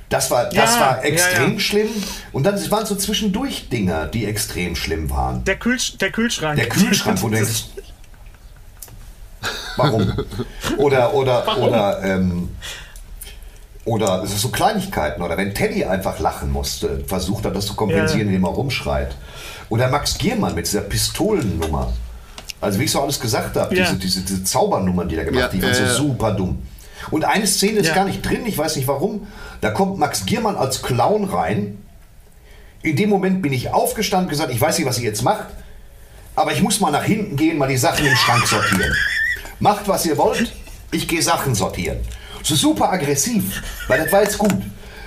Das 0.09 0.31
war, 0.31 0.45
das 0.45 0.75
Ja, 0.77 0.81
war 0.81 1.05
extrem 1.05 1.49
ja, 1.49 1.53
ja. 1.55 1.61
schlimm. 1.61 1.89
Und 2.33 2.45
dann 2.45 2.55
es 2.55 2.71
waren 2.71 2.87
so 2.87 2.95
zwischendurch 2.95 3.69
Dinger, 3.69 4.07
die 4.07 4.27
extrem 4.27 4.77
schlimm 4.77 5.11
waren. 5.11 5.45
Der, 5.45 5.57
Kühl, 5.57 5.79
der 6.01 6.13
Kühlschrank. 6.13 6.57
Der 6.57 6.69
Kühlschrank, 6.69 7.21
wo 7.21 7.29
du 7.29 7.35
denkst, 7.35 7.65
warum? 9.77 10.13
Oder, 10.79 11.13
oder, 11.15 11.59
oder, 11.59 12.03
ähm, 12.03 12.51
oder 13.85 14.23
es 14.23 14.33
ist 14.33 14.41
so 14.43 14.49
Kleinigkeiten. 14.49 15.23
Oder 15.23 15.37
wenn 15.37 15.55
Teddy 15.55 15.85
einfach 15.85 16.19
lachen 16.19 16.51
musste, 16.53 17.05
versucht 17.07 17.45
er 17.45 17.51
das 17.51 17.67
zu 17.67 17.75
kompensieren, 17.75 18.21
Ja. 18.29 18.37
indem 18.37 18.45
er 18.45 18.51
rumschreit. 18.51 19.15
Oder 19.69 19.89
Max 19.89 20.17
Giermann 20.19 20.55
mit 20.55 20.67
dieser 20.67 20.81
Pistolennummer. 20.83 21.93
Also 22.61 22.79
wie 22.81 22.85
ich 22.85 22.91
so 22.91 23.03
alles 23.03 23.21
gesagt 23.21 23.57
habe, 23.57 23.75
Ja. 23.75 23.85
diese, 23.85 23.97
diese, 23.97 24.21
diese 24.23 24.45
Zaubernummern, 24.45 25.09
die 25.09 25.17
er 25.17 25.25
gemacht 25.25 25.39
Ja, 25.39 25.45
hat, 25.47 25.53
die 25.53 25.63
waren 25.63 25.71
ja, 25.71 25.75
so 25.77 25.83
ja. 25.85 25.95
super 25.95 26.33
dumm. 26.33 26.63
Und 27.11 27.25
eine 27.27 27.47
Szene 27.47 27.81
ist 27.81 27.89
Ja. 27.89 27.95
gar 27.95 28.05
nicht 28.07 28.23
drin, 28.23 28.47
ich 28.47 28.57
weiß 28.57 28.77
nicht 28.77 28.89
warum. 28.89 29.27
Da 29.61 29.71
kommt 29.71 29.99
Max 29.99 30.25
Giermann 30.25 30.57
als 30.57 30.83
Clown 30.83 31.25
rein. 31.25 31.79
In 32.83 32.97
dem 32.97 33.11
Moment 33.11 33.43
bin 33.43 33.53
ich 33.53 33.71
aufgestanden 33.73 34.27
und 34.27 34.31
gesagt, 34.31 34.51
ich 34.53 34.61
weiß 34.61 34.79
nicht, 34.79 34.87
was 34.87 34.99
ihr 34.99 35.05
jetzt 35.05 35.23
macht, 35.23 35.47
aber 36.37 36.53
ich 36.53 36.63
muss 36.63 36.81
mal 36.81 36.91
nach 36.91 37.05
hinten 37.05 37.37
gehen, 37.37 37.59
mal 37.59 37.69
die 37.69 37.77
Sachen 37.77 38.05
im 38.07 38.17
Schrank 38.17 38.47
sortieren. 38.47 38.95
Macht, 39.61 39.87
was 39.89 40.05
ihr 40.07 40.17
wollt, 40.19 40.53
ich 40.91 41.07
gehe 41.09 41.23
Sachen 41.23 41.55
sortieren. 41.55 41.99
So 42.45 42.55
super 42.55 42.93
aggressiv, 42.93 43.63
weil 43.89 44.03
das 44.03 44.13
war 44.13 44.23
jetzt 44.23 44.37
gut. 44.37 44.53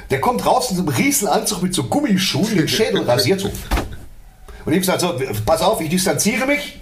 Der 0.09 0.19
kommt 0.19 0.43
raus 0.45 0.71
in 0.71 0.77
so 0.77 0.81
einem 0.81 0.89
Riesenanzug 0.89 1.61
mit 1.61 1.73
so 1.73 1.83
Gummischuhen, 1.83 2.57
den 2.57 2.67
Schädel 2.67 3.03
rasiert 3.03 3.39
so. 3.39 3.51
Und 4.65 4.73
ich 4.73 4.79
gesagt, 4.79 5.01
so, 5.01 5.13
pass 5.45 5.61
auf, 5.61 5.79
ich 5.79 5.89
distanziere 5.89 6.47
mich, 6.47 6.79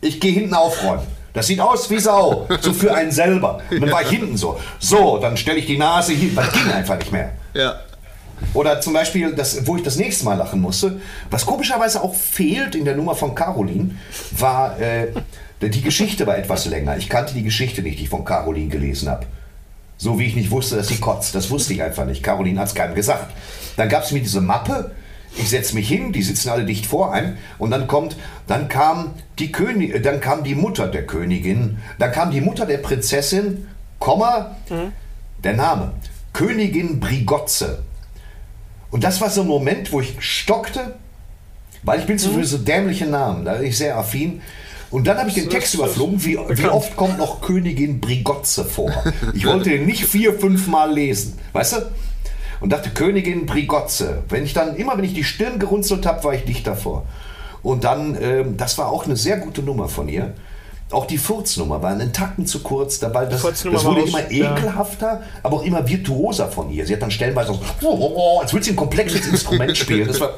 ich 0.00 0.20
gehe 0.20 0.32
hinten 0.32 0.54
aufräumen. 0.54 1.06
Das 1.34 1.48
sieht 1.48 1.60
aus 1.60 1.90
wie 1.90 1.98
Sau, 1.98 2.46
so 2.60 2.72
für 2.72 2.94
einen 2.94 3.10
selber. 3.10 3.60
Und 3.70 3.82
dann 3.82 3.90
war 3.90 4.02
ich 4.02 4.08
hinten 4.08 4.36
so. 4.36 4.58
So, 4.78 5.18
dann 5.18 5.36
stelle 5.36 5.58
ich 5.58 5.66
die 5.66 5.76
Nase 5.76 6.12
hin, 6.12 6.34
das 6.34 6.50
ging 6.52 6.70
einfach 6.72 6.96
nicht 6.96 7.12
mehr. 7.12 7.32
Ja. 7.52 7.80
Oder 8.54 8.80
zum 8.80 8.94
Beispiel, 8.94 9.34
das, 9.34 9.66
wo 9.66 9.76
ich 9.76 9.82
das 9.82 9.96
nächste 9.96 10.24
Mal 10.24 10.34
lachen 10.34 10.60
musste, 10.60 11.00
was 11.30 11.44
komischerweise 11.44 12.02
auch 12.02 12.14
fehlt 12.14 12.74
in 12.74 12.84
der 12.84 12.96
Nummer 12.96 13.14
von 13.14 13.34
Caroline, 13.34 13.96
war, 14.38 14.80
äh, 14.80 15.08
die 15.60 15.82
Geschichte 15.82 16.26
war 16.26 16.38
etwas 16.38 16.66
länger. 16.66 16.96
Ich 16.96 17.08
kannte 17.08 17.34
die 17.34 17.42
Geschichte 17.42 17.82
nicht, 17.82 17.98
die 17.98 18.04
ich 18.04 18.08
von 18.08 18.24
Caroline 18.24 18.68
gelesen 18.68 19.10
habe. 19.10 19.26
So 19.96 20.18
wie 20.18 20.26
ich 20.26 20.36
nicht 20.36 20.50
wusste, 20.50 20.76
dass 20.76 20.88
sie 20.88 20.98
kotzt. 20.98 21.34
Das 21.34 21.50
wusste 21.50 21.72
ich 21.72 21.82
einfach 21.82 22.04
nicht. 22.04 22.22
Caroline 22.22 22.60
hat 22.60 22.68
es 22.68 22.74
keinem 22.74 22.94
gesagt. 22.94 23.32
Dann 23.76 23.88
gab 23.88 24.04
es 24.04 24.12
mir 24.12 24.20
diese 24.20 24.40
Mappe. 24.40 24.92
Ich 25.36 25.50
setze 25.50 25.74
mich 25.74 25.88
hin, 25.88 26.12
die 26.12 26.22
sitzen 26.22 26.48
alle 26.48 26.64
dicht 26.64 26.86
vor 26.86 27.12
einem. 27.12 27.36
Und 27.58 27.70
dann 27.70 27.86
kommt, 27.86 28.16
dann 28.46 28.68
kam 28.68 29.14
die 29.38 29.50
König, 29.50 29.94
äh, 29.94 30.00
dann 30.00 30.20
kam 30.20 30.44
die 30.44 30.54
Mutter 30.54 30.86
der 30.86 31.06
Königin, 31.06 31.78
dann 31.98 32.12
kam 32.12 32.30
die 32.30 32.40
Mutter 32.40 32.66
der 32.66 32.78
Prinzessin, 32.78 33.66
Komma, 33.98 34.56
der 35.42 35.54
Name, 35.54 35.92
Königin 36.32 37.00
Brigotze. 37.00 37.82
Und 38.90 39.02
das 39.02 39.20
war 39.20 39.30
so 39.30 39.40
ein 39.40 39.48
Moment, 39.48 39.92
wo 39.92 40.00
ich 40.00 40.14
stockte, 40.20 40.94
weil 41.82 42.00
ich 42.00 42.06
bin 42.06 42.18
so 42.18 42.30
für 42.30 42.44
so 42.44 42.58
dämliche 42.58 43.06
Namen, 43.06 43.44
da 43.44 43.54
bin 43.54 43.66
ich 43.66 43.76
sehr 43.76 43.96
affin. 43.98 44.40
Und 44.94 45.08
dann 45.08 45.18
habe 45.18 45.28
ich 45.28 45.34
den 45.34 45.50
Text 45.50 45.74
überflogen, 45.74 46.24
wie, 46.24 46.38
wie 46.38 46.66
oft 46.66 46.94
kommt 46.94 47.18
noch 47.18 47.40
Königin 47.40 47.98
Brigotze 48.00 48.64
vor. 48.64 48.92
Ich 49.34 49.44
wollte 49.44 49.70
den 49.70 49.86
nicht 49.86 50.04
vier, 50.04 50.38
fünf 50.38 50.68
Mal 50.68 50.92
lesen, 50.92 51.36
weißt 51.52 51.72
du? 51.72 51.76
Und 52.60 52.70
dachte, 52.72 52.90
Königin 52.90 53.44
Brigotze. 53.44 54.22
Wenn 54.28 54.44
ich 54.44 54.52
dann, 54.54 54.76
immer 54.76 54.96
wenn 54.96 55.02
ich 55.02 55.12
die 55.12 55.24
Stirn 55.24 55.58
gerunzelt 55.58 56.06
habe, 56.06 56.22
war 56.22 56.34
ich 56.34 56.44
dicht 56.44 56.64
davor. 56.68 57.06
Und 57.64 57.82
dann, 57.82 58.16
ähm, 58.22 58.56
das 58.56 58.78
war 58.78 58.86
auch 58.88 59.04
eine 59.06 59.16
sehr 59.16 59.38
gute 59.38 59.62
Nummer 59.64 59.88
von 59.88 60.08
ihr. 60.08 60.32
Auch 60.92 61.06
die 61.06 61.18
Furznummer 61.18 61.82
war 61.82 61.90
einen 61.90 62.12
Tacken 62.12 62.46
zu 62.46 62.62
kurz, 62.62 63.00
da- 63.00 63.12
weil 63.12 63.28
das, 63.28 63.42
das 63.42 63.64
wurde 63.64 64.02
immer 64.02 64.30
ja. 64.30 64.54
ekelhafter, 64.54 65.22
aber 65.42 65.56
auch 65.56 65.64
immer 65.64 65.88
virtuoser 65.88 66.48
von 66.48 66.70
ihr. 66.70 66.86
Sie 66.86 66.92
hat 66.92 67.02
dann 67.02 67.10
stellenweise 67.10 67.48
so, 67.52 67.60
oh, 67.82 67.88
oh, 67.98 68.12
oh, 68.14 68.40
als 68.42 68.52
würde 68.52 68.64
sie 68.64 68.70
ein 68.70 68.76
komplexes 68.76 69.26
Instrument 69.26 69.76
spielen. 69.76 70.06
Das 70.06 70.20
war, 70.20 70.34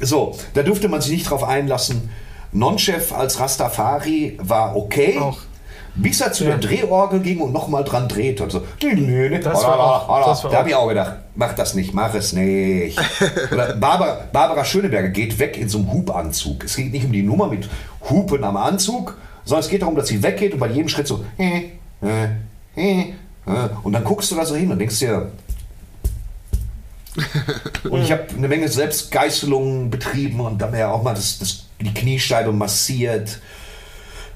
so, 0.00 0.36
da 0.54 0.62
durfte 0.62 0.88
man 0.88 1.00
sich 1.00 1.10
nicht 1.10 1.28
drauf 1.28 1.42
einlassen. 1.42 2.08
Nonchef 2.52 3.12
als 3.12 3.38
Rastafari 3.40 4.38
war 4.40 4.76
okay. 4.76 5.18
Auch. 5.18 5.38
Bis 5.98 6.20
er 6.20 6.30
zu 6.30 6.44
der 6.44 6.58
Drehorgel 6.58 7.20
ging 7.20 7.40
und 7.40 7.52
nochmal 7.54 7.82
dran 7.82 8.06
dreht 8.06 8.42
und 8.42 8.52
so. 8.52 8.62
Das 9.46 9.64
war 9.64 9.80
auch- 9.80 10.26
das 10.26 10.44
war 10.44 10.50
da 10.50 10.58
habe 10.58 10.68
ich 10.68 10.74
auch- 10.74 10.88
gedacht, 10.88 11.12
mach 11.34 11.54
das 11.54 11.72
nicht, 11.74 11.94
mach 11.94 12.14
es 12.14 12.34
nicht. 12.34 12.98
Oder 13.52 13.74
Barbara, 13.76 14.18
Barbara 14.30 14.62
Schöneberger 14.66 15.08
geht 15.08 15.38
weg 15.38 15.56
in 15.56 15.70
so 15.70 15.78
einem 15.78 15.90
Hupanzug. 15.92 16.64
Es 16.64 16.76
geht 16.76 16.92
nicht 16.92 17.06
um 17.06 17.12
die 17.12 17.22
Nummer 17.22 17.46
mit 17.46 17.66
Hupen 18.10 18.44
am 18.44 18.58
Anzug, 18.58 19.16
sondern 19.46 19.64
es 19.64 19.70
geht 19.70 19.80
darum, 19.80 19.96
dass 19.96 20.08
sie 20.08 20.22
weggeht 20.22 20.52
und 20.52 20.58
bei 20.60 20.68
jedem 20.68 20.88
Schritt 20.90 21.06
so 21.06 21.24
äh, 21.38 21.70
äh, 22.76 23.00
äh, 23.00 23.04
und 23.82 23.94
dann 23.94 24.04
guckst 24.04 24.30
du 24.30 24.34
da 24.36 24.44
so 24.44 24.54
hin 24.54 24.70
und 24.70 24.78
denkst 24.78 24.98
dir, 24.98 25.30
und 27.88 28.02
ich 28.02 28.12
habe 28.12 28.24
eine 28.36 28.48
Menge 28.48 28.68
Selbstgeißelungen 28.68 29.88
betrieben 29.88 30.40
und 30.40 30.60
habe 30.62 30.76
mir 30.76 30.90
auch 30.90 31.02
mal 31.02 31.14
das, 31.14 31.38
das, 31.38 31.64
die 31.80 31.92
Kniescheibe 31.94 32.52
massiert. 32.52 33.40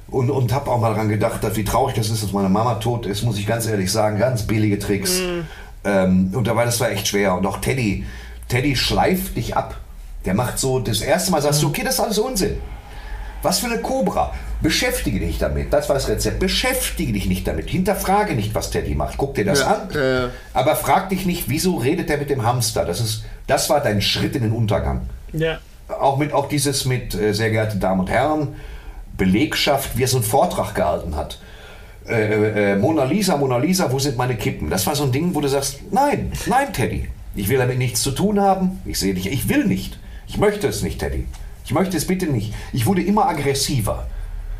Und, 0.08 0.28
und 0.30 0.52
habe 0.52 0.70
auch 0.70 0.80
mal 0.80 0.90
daran 0.92 1.08
gedacht, 1.08 1.44
dass, 1.44 1.54
wie 1.56 1.64
traurig 1.64 1.94
das 1.94 2.10
ist, 2.10 2.22
dass 2.22 2.32
meine 2.32 2.48
Mama 2.48 2.74
tot 2.74 3.06
ist, 3.06 3.22
muss 3.22 3.38
ich 3.38 3.46
ganz 3.46 3.66
ehrlich 3.66 3.92
sagen. 3.92 4.18
Ganz 4.18 4.42
billige 4.42 4.78
Tricks. 4.78 5.20
Ähm, 5.84 6.30
und 6.34 6.46
dabei, 6.46 6.64
das 6.64 6.80
war 6.80 6.90
echt 6.90 7.06
schwer. 7.06 7.34
Und 7.36 7.46
auch 7.46 7.58
Teddy, 7.58 8.04
Teddy 8.48 8.74
schleift 8.74 9.36
dich 9.36 9.56
ab. 9.56 9.76
Der 10.24 10.34
macht 10.34 10.58
so, 10.58 10.80
das 10.80 11.00
erste 11.00 11.30
Mal 11.30 11.40
sagst 11.40 11.62
du, 11.62 11.68
okay, 11.68 11.82
das 11.84 11.94
ist 11.94 12.00
alles 12.00 12.18
Unsinn. 12.18 12.56
Was 13.42 13.60
für 13.60 13.66
eine 13.66 13.78
Cobra. 13.78 14.34
Beschäftige 14.60 15.20
dich 15.20 15.38
damit. 15.38 15.72
Das 15.72 15.88
war 15.88 15.94
das 15.94 16.08
Rezept. 16.08 16.40
Beschäftige 16.40 17.12
dich 17.14 17.24
nicht 17.26 17.46
damit. 17.46 17.70
Hinterfrage 17.70 18.34
nicht, 18.34 18.54
was 18.54 18.70
Teddy 18.70 18.94
macht. 18.94 19.16
Guck 19.16 19.34
dir 19.36 19.46
das 19.46 19.60
Ja, 19.60 19.66
an. 19.68 19.88
ja. 19.94 20.28
Aber 20.52 20.76
frag 20.76 21.08
dich 21.08 21.24
nicht, 21.24 21.44
wieso 21.48 21.76
redet 21.76 22.10
er 22.10 22.18
mit 22.18 22.28
dem 22.28 22.44
Hamster? 22.44 22.84
Das, 22.84 23.00
ist, 23.00 23.24
das 23.46 23.70
war 23.70 23.80
dein 23.80 24.02
Schritt 24.02 24.36
in 24.36 24.42
den 24.42 24.52
Untergang. 24.52 25.08
Ja. 25.32 25.58
Auch, 25.98 26.18
mit, 26.18 26.32
auch 26.32 26.48
dieses 26.48 26.84
mit, 26.84 27.14
äh, 27.14 27.32
sehr 27.32 27.50
geehrte 27.50 27.78
Damen 27.78 28.00
und 28.00 28.10
Herren, 28.10 28.56
Belegschaft, 29.16 29.96
wie 29.96 30.04
er 30.04 30.08
so 30.08 30.18
einen 30.18 30.24
Vortrag 30.24 30.74
gehalten 30.74 31.16
hat. 31.16 31.38
Äh, 32.08 32.72
äh, 32.72 32.76
Mona 32.76 33.04
Lisa, 33.04 33.36
Mona 33.36 33.58
Lisa, 33.58 33.92
wo 33.92 33.98
sind 33.98 34.16
meine 34.16 34.36
Kippen? 34.36 34.70
Das 34.70 34.86
war 34.86 34.96
so 34.96 35.04
ein 35.04 35.12
Ding, 35.12 35.34
wo 35.34 35.40
du 35.40 35.48
sagst, 35.48 35.80
nein, 35.92 36.32
nein, 36.46 36.72
Teddy. 36.72 37.08
Ich 37.34 37.48
will 37.48 37.58
damit 37.58 37.78
nichts 37.78 38.02
zu 38.02 38.10
tun 38.10 38.40
haben. 38.40 38.80
Ich 38.84 38.98
sehe 38.98 39.14
dich, 39.14 39.30
ich 39.30 39.48
will 39.48 39.64
nicht. 39.64 39.98
Ich 40.26 40.38
möchte 40.38 40.66
es 40.66 40.82
nicht, 40.82 40.98
Teddy. 40.98 41.26
Ich 41.64 41.72
möchte 41.72 41.96
es 41.96 42.06
bitte 42.06 42.26
nicht. 42.26 42.54
Ich 42.72 42.86
wurde 42.86 43.02
immer 43.02 43.28
aggressiver. 43.28 44.06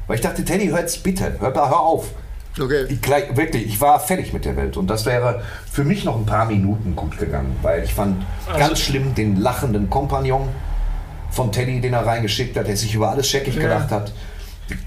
Weil 0.07 0.16
ich 0.16 0.22
dachte, 0.22 0.45
Teddy, 0.45 0.68
hör 0.68 0.81
jetzt 0.81 1.03
bitte, 1.03 1.37
hör, 1.41 1.55
hör 1.55 1.81
auf. 1.81 2.11
Okay. 2.59 2.87
Ich, 2.89 3.01
gleich, 3.01 3.37
wirklich, 3.37 3.66
ich 3.66 3.81
war 3.81 3.99
fertig 3.99 4.33
mit 4.33 4.45
der 4.45 4.57
Welt. 4.57 4.76
Und 4.76 4.89
das 4.89 5.07
wäre 5.07 5.43
für 5.70 5.85
mich 5.85 6.05
noch 6.05 6.16
ein 6.16 6.26
paar 6.26 6.47
Minuten 6.47 6.95
gut 6.95 7.18
gegangen. 7.18 7.57
Weil 7.62 7.85
ich 7.85 7.95
fand 7.95 8.24
ganz 8.59 8.81
schlimm 8.81 9.14
den 9.14 9.37
lachenden 9.37 9.89
Kompagnon 9.89 10.49
von 11.31 11.53
Teddy, 11.53 11.81
den 11.81 11.93
er 11.93 12.05
reingeschickt 12.07 12.57
hat, 12.57 12.66
der 12.68 12.76
sich 12.76 12.95
über 12.95 13.11
alles 13.11 13.28
scheckig 13.28 13.57
gedacht 13.59 13.91
hat. 13.91 14.12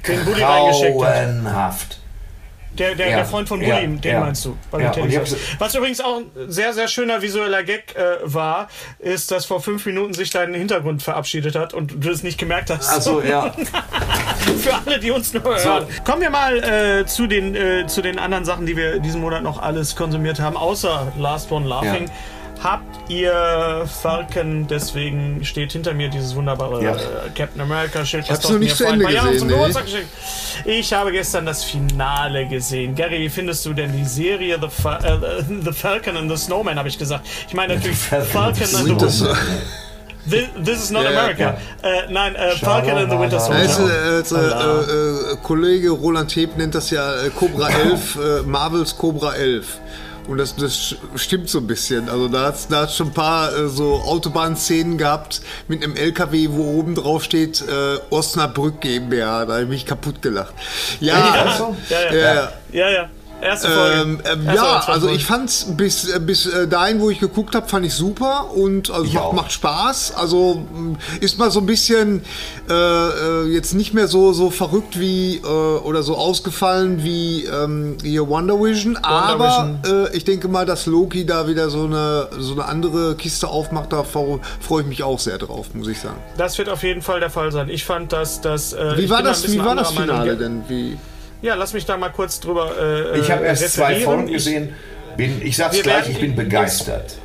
Den 0.07 0.23
Bulli 0.25 0.41
reingeschickt 0.43 1.03
hat. 1.03 1.13
Grauenhaft. 1.25 1.99
Der, 2.79 2.95
der, 2.95 3.09
Ja, 3.09 3.15
der 3.17 3.25
Freund 3.25 3.47
von 3.47 3.61
ja, 3.61 3.75
Bulli, 3.75 3.97
den 3.97 4.11
ja. 4.13 4.19
meinst 4.19 4.45
du? 4.45 4.57
Ja, 4.71 4.89
den 4.89 5.09
Teddys. 5.11 5.33
hab's- 5.33 5.35
Was 5.59 5.75
übrigens 5.75 6.01
auch 6.01 6.17
ein 6.17 6.31
sehr, 6.47 6.73
sehr 6.73 6.87
schöner 6.87 7.21
visueller 7.21 7.61
Gag 7.63 7.95
äh, 7.95 8.17
war, 8.23 8.67
ist, 8.97 9.29
dass 9.29 9.45
vor 9.45 9.61
fünf 9.61 9.85
Minuten 9.85 10.15
sich 10.15 10.31
dein 10.31 10.55
Hintergrund 10.55 11.03
verabschiedet 11.03 11.55
hat 11.55 11.75
und 11.75 12.03
du 12.03 12.09
es 12.09 12.23
nicht 12.23 12.39
gemerkt 12.39 12.71
hast. 12.71 12.89
Also 12.91 13.21
ja. 13.29 13.53
Für 14.59 14.73
alle, 14.85 14.99
die 14.99 15.11
uns 15.11 15.31
nur 15.33 15.43
hören. 15.43 15.85
Kommen 16.03 16.21
wir 16.23 16.31
mal 16.31 16.63
äh, 16.63 17.05
zu, 17.05 17.27
den, 17.27 17.55
äh, 17.55 17.85
zu 17.85 18.01
den 18.01 18.17
anderen 18.17 18.43
Sachen, 18.43 18.65
die 18.65 18.75
wir 18.75 18.99
diesen 18.99 19.21
Monat 19.21 19.43
noch 19.43 19.61
alles 19.61 19.95
konsumiert 19.95 20.39
haben, 20.39 20.57
außer 20.57 21.11
Last 21.17 21.51
One 21.51 21.67
Laughing. 21.67 22.05
Ja. 22.07 22.13
Habt 22.63 23.09
ihr 23.09 23.85
Falcon, 24.01 24.65
deswegen 24.67 25.43
steht 25.43 25.73
hinter 25.73 25.93
mir 25.93 26.07
dieses 26.09 26.33
wunderbare 26.33 26.81
Ja. 26.81 26.91
äh, 26.91 26.97
Captain 27.35 27.59
America 27.59 28.05
Schild. 28.05 28.23
Ich 28.23 28.31
hab's 28.31 28.49
noch 28.49 28.57
nicht 28.57 28.77
zu 28.77 28.85
Ende 28.85 29.05
gesehen, 29.05 29.47
nee. 29.47 30.79
Ich 30.79 30.93
habe 30.93 31.11
gestern 31.11 31.45
das 31.45 31.63
Finale 31.65 32.47
gesehen. 32.47 32.95
Gary, 32.95 33.19
wie 33.19 33.29
findest 33.29 33.65
du 33.65 33.73
denn 33.73 33.91
die 33.91 34.05
Serie 34.05 34.57
The, 34.61 34.69
Fa 34.69 34.97
äh, 34.99 35.43
the 35.63 35.73
Falcon 35.73 36.15
and 36.15 36.31
the 36.31 36.37
Snowman, 36.37 36.77
habe 36.79 36.87
ich 36.87 36.97
gesagt. 36.97 37.27
Ich 37.49 37.53
meine 37.53 37.75
natürlich 37.75 37.97
Falcon, 37.97 38.63
and 38.75 39.01
the 39.11 39.27
This, 40.29 40.45
this 40.63 40.81
is 40.81 40.89
not 40.89 41.03
Ja, 41.03 41.11
ja, 41.11 41.19
America. 41.19 41.57
Äh, 41.81 42.09
nein, 42.09 42.33
äh, 42.35 42.51
Falcon 42.51 42.91
and 42.91 43.11
the 43.11 43.19
Winter 43.19 43.41
Soldier. 43.41 43.59
äh, 43.59 44.19
äh, 44.19 45.31
äh, 45.31 45.33
äh, 45.33 45.37
Kollege 45.43 45.89
Roland 45.89 46.33
Heb 46.33 46.55
nennt 46.55 46.73
das 46.75 46.91
ja 46.91 47.13
äh, 47.25 47.29
Cobra 47.29 47.67
11, 47.67 48.15
äh, 48.15 48.41
Marvels 48.43 48.97
Cobra 48.97 49.33
11. 49.33 49.81
Und 50.27 50.37
das, 50.37 50.55
das 50.55 50.95
stimmt 51.15 51.49
so 51.49 51.59
ein 51.59 51.67
bisschen. 51.67 52.09
Also 52.09 52.27
da 52.27 52.45
hat 52.47 52.55
es 52.55 52.67
da 52.67 52.81
hat's 52.81 52.95
schon 52.95 53.07
ein 53.07 53.13
paar 53.13 53.53
äh, 53.53 53.67
so 53.67 53.95
Autobahnszenen 53.95 54.97
gehabt 54.97 55.41
mit 55.67 55.83
einem 55.83 55.95
LKW, 55.95 56.49
wo 56.51 56.79
oben 56.79 56.95
drauf 56.95 57.23
steht 57.23 57.61
äh, 57.61 57.97
Osnabrück 58.09 58.81
GmbH. 58.81 59.45
Da 59.45 59.53
habe 59.53 59.63
ich 59.63 59.69
mich 59.69 59.85
kaputt 59.85 60.21
gelacht. 60.21 60.53
Ja, 60.99 61.13
Ja, 61.89 62.01
Ja, 62.11 62.15
ja. 62.15 62.33
ja. 62.33 62.51
Ja, 62.71 62.89
ja. 62.89 63.09
Erste 63.43 63.67
Folge. 63.69 64.01
Ähm, 64.01 64.21
ähm, 64.25 64.45
Erste 64.47 64.55
ja, 64.65 64.83
also 64.87 65.09
ich 65.09 65.25
fand's 65.25 65.65
bis, 65.69 66.09
äh, 66.09 66.19
bis 66.19 66.45
äh, 66.45 66.67
dahin, 66.67 66.99
wo 67.01 67.09
ich 67.09 67.19
geguckt 67.19 67.55
habe, 67.55 67.67
fand 67.67 67.85
ich 67.85 67.93
super 67.93 68.51
und 68.55 68.89
also 68.89 69.03
Ich 69.05 69.13
macht, 69.13 69.23
auch. 69.25 69.33
macht 69.33 69.51
Spaß. 69.51 70.13
Also 70.15 70.63
mh, 70.73 70.97
ist 71.19 71.37
mal 71.37 71.51
so 71.51 71.59
ein 71.59 71.65
bisschen 71.65 72.23
äh, 72.69 72.73
äh, 72.73 73.43
jetzt 73.53 73.73
nicht 73.73 73.93
mehr 73.93 74.07
so, 74.07 74.33
so 74.33 74.49
verrückt 74.49 74.99
wie 74.99 75.37
äh, 75.37 75.45
oder 75.47 76.03
so 76.03 76.15
ausgefallen 76.15 77.03
wie 77.03 77.45
ähm, 77.45 77.97
hier 78.01 78.27
Wonder 78.27 78.59
Vision, 78.61 78.97
aber 78.97 79.79
Äh, 79.85 80.15
ich 80.15 80.23
denke 80.23 80.47
mal, 80.47 80.65
dass 80.65 80.85
Loki 80.85 81.25
da 81.25 81.47
wieder 81.47 81.69
so 81.69 81.83
eine, 81.85 82.29
so 82.39 82.53
eine 82.53 82.65
andere 82.65 83.15
Kiste 83.15 83.47
aufmacht, 83.47 83.91
da 83.91 84.03
freue 84.03 84.39
freu 84.59 84.81
ich 84.81 84.87
mich 84.87 85.03
auch 85.03 85.19
sehr 85.19 85.37
drauf, 85.37 85.67
muss 85.73 85.87
ich 85.87 85.99
sagen. 85.99 86.17
Das 86.37 86.57
wird 86.57 86.69
auf 86.69 86.83
jeden 86.83 87.01
Fall 87.01 87.19
der 87.19 87.29
Fall 87.29 87.51
sein. 87.51 87.69
Ich 87.69 87.83
fand, 87.85 88.13
dass 88.13 88.41
das. 88.41 88.73
Äh, 88.73 88.97
Wie 88.97 89.09
war 89.09 89.21
das, 89.23 89.51
wie 89.51 89.59
war 89.59 89.75
das. 89.75 89.91
Finale 89.91 90.35
denn? 90.37 90.63
Wie, 90.67 90.97
Ja, 91.43 91.53
lass 91.55 91.73
mich 91.73 91.85
da 91.85 91.95
mal 91.97 92.09
kurz 92.09 92.39
drüber. 92.39 92.71
Äh, 93.13 93.19
Ich 93.19 93.29
habe 93.29 93.45
erst 93.45 93.73
zwei 93.73 93.83
referieren. 93.93 94.03
Folgen 94.03 94.27
Ich- 94.29 94.33
gesehen. 94.33 94.75
Bin, 95.17 95.41
ich 95.45 95.55
sag's 95.55 95.79
gleich, 95.83 96.09
ich 96.09 96.19
bin 96.19 96.35
begeistert. 96.35 97.17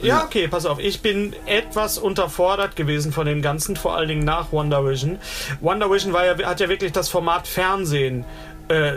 Ja, 0.00 0.24
okay, 0.24 0.48
pass 0.48 0.64
auf. 0.64 0.78
Ich 0.78 1.02
bin 1.02 1.34
etwas 1.44 1.98
unterfordert 1.98 2.74
gewesen 2.76 3.12
von 3.12 3.26
dem 3.26 3.42
Ganzen, 3.42 3.76
vor 3.76 3.94
allen 3.94 4.08
Dingen 4.08 4.24
nach 4.24 4.50
Wonder 4.52 4.86
Vision. 4.88 5.18
Wonder 5.60 5.90
Vision 5.90 6.14
war 6.14 6.24
ja, 6.24 6.38
hat 6.48 6.60
ja 6.60 6.70
wirklich 6.70 6.92
das 6.92 7.10
Format 7.10 7.46
Fernsehen 7.46 8.24
äh, 8.70 8.94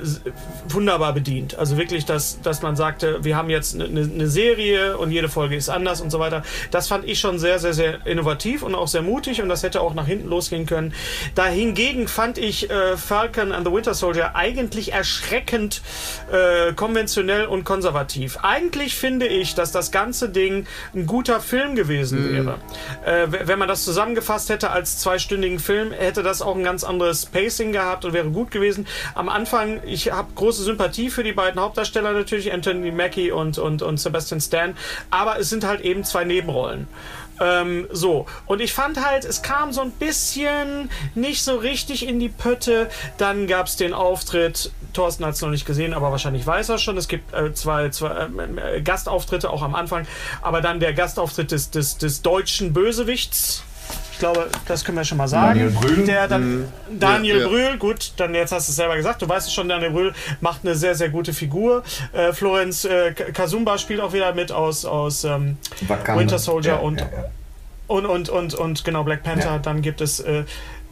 wunderbar 0.68 1.14
bedient. 1.14 1.58
Also 1.58 1.78
wirklich, 1.78 2.06
dass, 2.06 2.40
dass 2.42 2.62
man 2.62 2.76
sagte, 2.76 3.24
wir 3.24 3.36
haben 3.36 3.50
jetzt 3.50 3.74
eine, 3.74 3.86
eine 3.86 4.28
Serie 4.28 4.98
und 4.98 5.12
jede 5.12 5.30
Folge 5.30 5.56
ist 5.56 5.70
anders 5.70 6.00
und 6.00 6.12
so 6.12 6.20
weiter. 6.20 6.44
Das 6.70 6.88
fand 6.88 7.06
ich 7.06 7.20
schon 7.20 7.40
sehr, 7.40 7.58
sehr, 7.58 7.74
sehr 7.74 8.06
innovativ 8.06 8.62
und 8.62 8.76
auch 8.76 8.88
sehr 8.88 9.02
mutig 9.02 9.42
und 9.42 9.50
das 9.50 9.64
hätte 9.64 9.82
auch 9.82 9.96
nach 9.96 10.06
hinten 10.06 10.30
losgehen 10.30 10.68
können. 10.68 10.94
Dahingegen 11.34 12.08
fand 12.08 12.38
ich 12.38 12.70
äh, 12.70 12.98
Falcon 12.98 13.52
and 13.52 13.68
the 13.68 13.74
Winter 13.74 13.96
Soldier 13.96 14.36
eigentlich 14.36 14.94
erschreckend 14.94 15.82
äh, 16.32 16.74
konventionell 16.74 17.46
und 17.46 17.64
konservativ. 17.64 18.38
Eigentlich 18.44 18.96
finde 18.96 19.26
ich, 19.26 19.56
dass 19.56 19.72
das 19.72 19.92
ganze 19.92 20.30
Ding 20.30 20.68
ein 20.94 21.08
guter 21.08 21.40
Film 21.40 21.76
gewesen 21.76 22.32
wäre. 22.32 22.60
Äh, 23.06 23.48
wenn 23.48 23.58
man 23.58 23.68
das 23.68 23.84
zusammengefasst 23.86 24.50
hätte 24.50 24.70
als 24.70 25.00
zweistündigen 25.00 25.58
Film, 25.58 25.92
hätte 25.92 26.22
das 26.22 26.44
auch 26.44 26.56
ein 26.56 26.64
ganz 26.64 26.84
anderes 26.84 27.26
Pacing 27.26 27.72
gehabt 27.72 28.06
und 28.06 28.14
wäre 28.14 28.30
gut 28.30 28.52
gewesen. 28.52 28.86
Am 29.16 29.30
Anfang, 29.30 29.63
ich 29.86 30.12
habe 30.12 30.30
große 30.34 30.64
Sympathie 30.64 31.10
für 31.10 31.24
die 31.24 31.34
beiden 31.34 31.60
Hauptdarsteller 31.62 32.14
natürlich, 32.14 32.52
Anthony 32.54 32.92
Mackie 32.92 33.32
und, 33.32 33.58
und, 33.58 33.82
und 33.82 34.00
Sebastian 34.00 34.42
Stan, 34.42 34.76
aber 35.10 35.40
es 35.40 35.50
sind 35.50 35.66
halt 35.66 35.82
eben 35.82 36.04
zwei 36.04 36.24
Nebenrollen. 36.24 36.88
Ähm, 37.42 37.88
so, 37.92 38.26
und 38.46 38.62
ich 38.62 38.74
fand 38.74 39.04
halt, 39.04 39.26
es 39.26 39.42
kam 39.42 39.74
so 39.74 39.82
ein 39.82 39.92
bisschen 39.92 40.90
nicht 41.16 41.44
so 41.44 41.56
richtig 41.56 42.08
in 42.08 42.20
die 42.20 42.30
Pötte. 42.30 42.90
Dann 43.18 43.48
gab 43.48 43.68
es 43.68 43.76
den 43.76 43.94
Auftritt, 43.94 44.72
Thorsten 44.94 45.26
hat 45.26 45.34
es 45.34 45.42
noch 45.42 45.50
nicht 45.50 45.66
gesehen, 45.66 45.94
aber 45.94 46.12
wahrscheinlich 46.12 46.46
weiß 46.46 46.70
er 46.70 46.78
schon. 46.78 46.98
Es 46.98 47.08
gibt 47.08 47.34
äh, 47.34 47.54
zwei, 47.54 47.90
zwei 47.90 48.26
ähm, 48.26 48.58
äh, 48.58 48.82
Gastauftritte 48.82 49.50
auch 49.50 49.64
am 49.64 49.76
Anfang, 49.76 50.08
aber 50.42 50.62
dann 50.62 50.80
der 50.80 50.94
Gastauftritt 50.94 51.52
des, 51.52 51.72
des, 51.72 51.98
des 51.98 52.22
deutschen 52.22 52.74
Bösewichts. 52.74 53.64
Ich 54.14 54.20
glaube, 54.20 54.50
das 54.68 54.86
können 54.86 54.98
wir 54.98 55.04
schon 55.04 55.18
mal 55.18 55.28
sagen. 55.28 55.60
Daniel 55.60 55.72
Brühl. 55.72 56.06
Der 56.06 56.28
dann, 56.28 56.72
Daniel 56.90 57.38
Ja, 57.38 57.42
ja. 57.42 57.48
Brühl, 57.48 57.78
gut, 57.78 58.14
dann 58.18 58.34
jetzt 58.36 58.52
hast 58.52 58.70
du 58.70 58.72
es 58.72 58.76
selber 58.78 58.96
gesagt, 58.96 59.22
du 59.22 59.28
weißt 59.28 59.48
es 59.48 59.54
schon, 59.54 59.68
Daniel 59.68 59.92
Brühl 59.92 60.14
macht 60.40 60.62
eine 60.64 60.76
sehr, 60.76 60.96
sehr 60.96 61.10
gute 61.10 61.34
Figur. 61.34 61.84
Äh, 62.14 62.32
Florenz 62.32 62.86
äh, 62.86 63.12
Kasumba 63.14 63.78
spielt 63.78 64.00
auch 64.00 64.14
wieder 64.14 64.34
mit 64.34 64.52
aus, 64.52 64.86
aus 64.86 65.24
ähm. 65.24 65.58
Winter 66.16 66.40
Soldier 66.40 66.74
Ja, 66.74 66.78
und, 66.78 67.02
ja, 67.02 67.06
ja. 67.12 67.24
und, 67.88 68.06
und, 68.06 68.30
und, 68.30 68.54
und 68.54 68.84
genau, 68.86 69.04
Black 69.04 69.24
Panther. 69.24 69.46
Ja. 69.54 69.60
Dann 69.60 69.82
gibt 69.82 70.00
es. 70.00 70.20
Äh, 70.22 70.44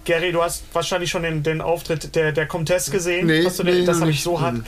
Gary, 0.04 0.32
du 0.32 0.42
hast 0.42 0.64
wahrscheinlich 0.74 1.12
schon 1.12 1.22
den, 1.22 1.44
den 1.44 1.62
Auftritt 1.62 2.16
der, 2.16 2.32
der 2.32 2.48
Comtesse 2.48 2.90
gesehen. 2.90 3.28
Nee, 3.28 3.46
hast 3.46 3.60
du 3.60 3.64
den, 3.64 3.82
nee, 3.82 3.86
das 3.86 3.98
noch 3.98 4.02
habe 4.02 4.12
ich 4.12 4.18
nicht. 4.18 4.24
so 4.24 4.42
hart. 4.42 4.56
Mhm. 4.56 4.64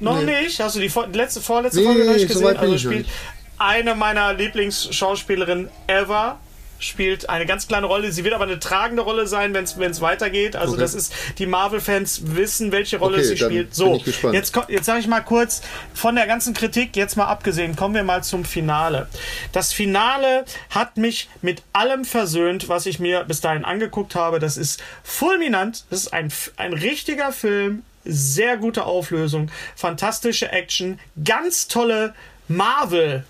Noch 0.00 0.20
Nee. 0.22 0.42
nicht? 0.44 0.58
Hast 0.60 0.76
du 0.76 0.80
die 0.80 0.88
vor, 0.88 1.06
letzte, 1.08 1.42
vorletzte 1.42 1.80
Nee, 1.80 1.84
Folge 1.86 2.00
noch 2.00 2.06
nee, 2.06 2.12
nicht 2.14 2.32
so 2.32 2.40
gesehen? 2.40 2.48
bin 2.48 2.56
Also 2.58 2.74
ich 2.74 2.84
noch 2.84 2.90
spielt 2.90 3.06
nicht. 3.06 3.16
eine 3.58 3.94
meiner 3.94 4.32
Lieblingsschauspielerinnen 4.32 5.68
ever 5.86 6.38
spielt 6.82 7.28
eine 7.28 7.46
ganz 7.46 7.68
kleine 7.68 7.86
Rolle. 7.86 8.12
Sie 8.12 8.24
wird 8.24 8.34
aber 8.34 8.44
eine 8.44 8.58
tragende 8.58 9.02
Rolle 9.02 9.26
sein, 9.26 9.54
wenn 9.54 9.64
es 9.64 10.00
weitergeht. 10.00 10.56
Also 10.56 10.72
Okay. 10.72 10.82
das 10.82 10.94
ist, 10.94 11.14
die 11.38 11.46
Marvel-Fans 11.46 12.22
wissen, 12.34 12.72
welche 12.72 12.98
Rolle 12.98 13.18
Okay, 13.18 13.24
sie 13.26 13.36
spielt. 13.36 13.74
So, 13.74 14.02
jetzt, 14.32 14.54
jetzt 14.68 14.86
sage 14.86 15.00
ich 15.00 15.06
mal 15.06 15.20
kurz, 15.20 15.62
von 15.94 16.14
der 16.14 16.26
ganzen 16.26 16.54
Kritik, 16.54 16.96
jetzt 16.96 17.16
mal 17.16 17.26
abgesehen, 17.26 17.76
kommen 17.76 17.94
wir 17.94 18.02
mal 18.04 18.22
zum 18.24 18.44
Finale. 18.44 19.08
Das 19.52 19.72
Finale 19.72 20.44
hat 20.70 20.96
mich 20.96 21.28
mit 21.40 21.62
allem 21.72 22.04
versöhnt, 22.04 22.68
was 22.68 22.86
ich 22.86 22.98
mir 22.98 23.24
bis 23.24 23.40
dahin 23.40 23.64
angeguckt 23.64 24.14
habe. 24.14 24.38
Das 24.38 24.56
ist 24.56 24.82
fulminant. 25.04 25.84
Das 25.90 26.00
ist 26.00 26.12
ein, 26.12 26.32
ein 26.56 26.72
richtiger 26.72 27.32
Film. 27.32 27.82
Sehr 28.04 28.56
gute 28.56 28.84
Auflösung, 28.84 29.48
fantastische 29.76 30.50
Action, 30.50 30.98
ganz 31.24 31.68
tolle 31.68 32.14
Marvel 32.48 33.22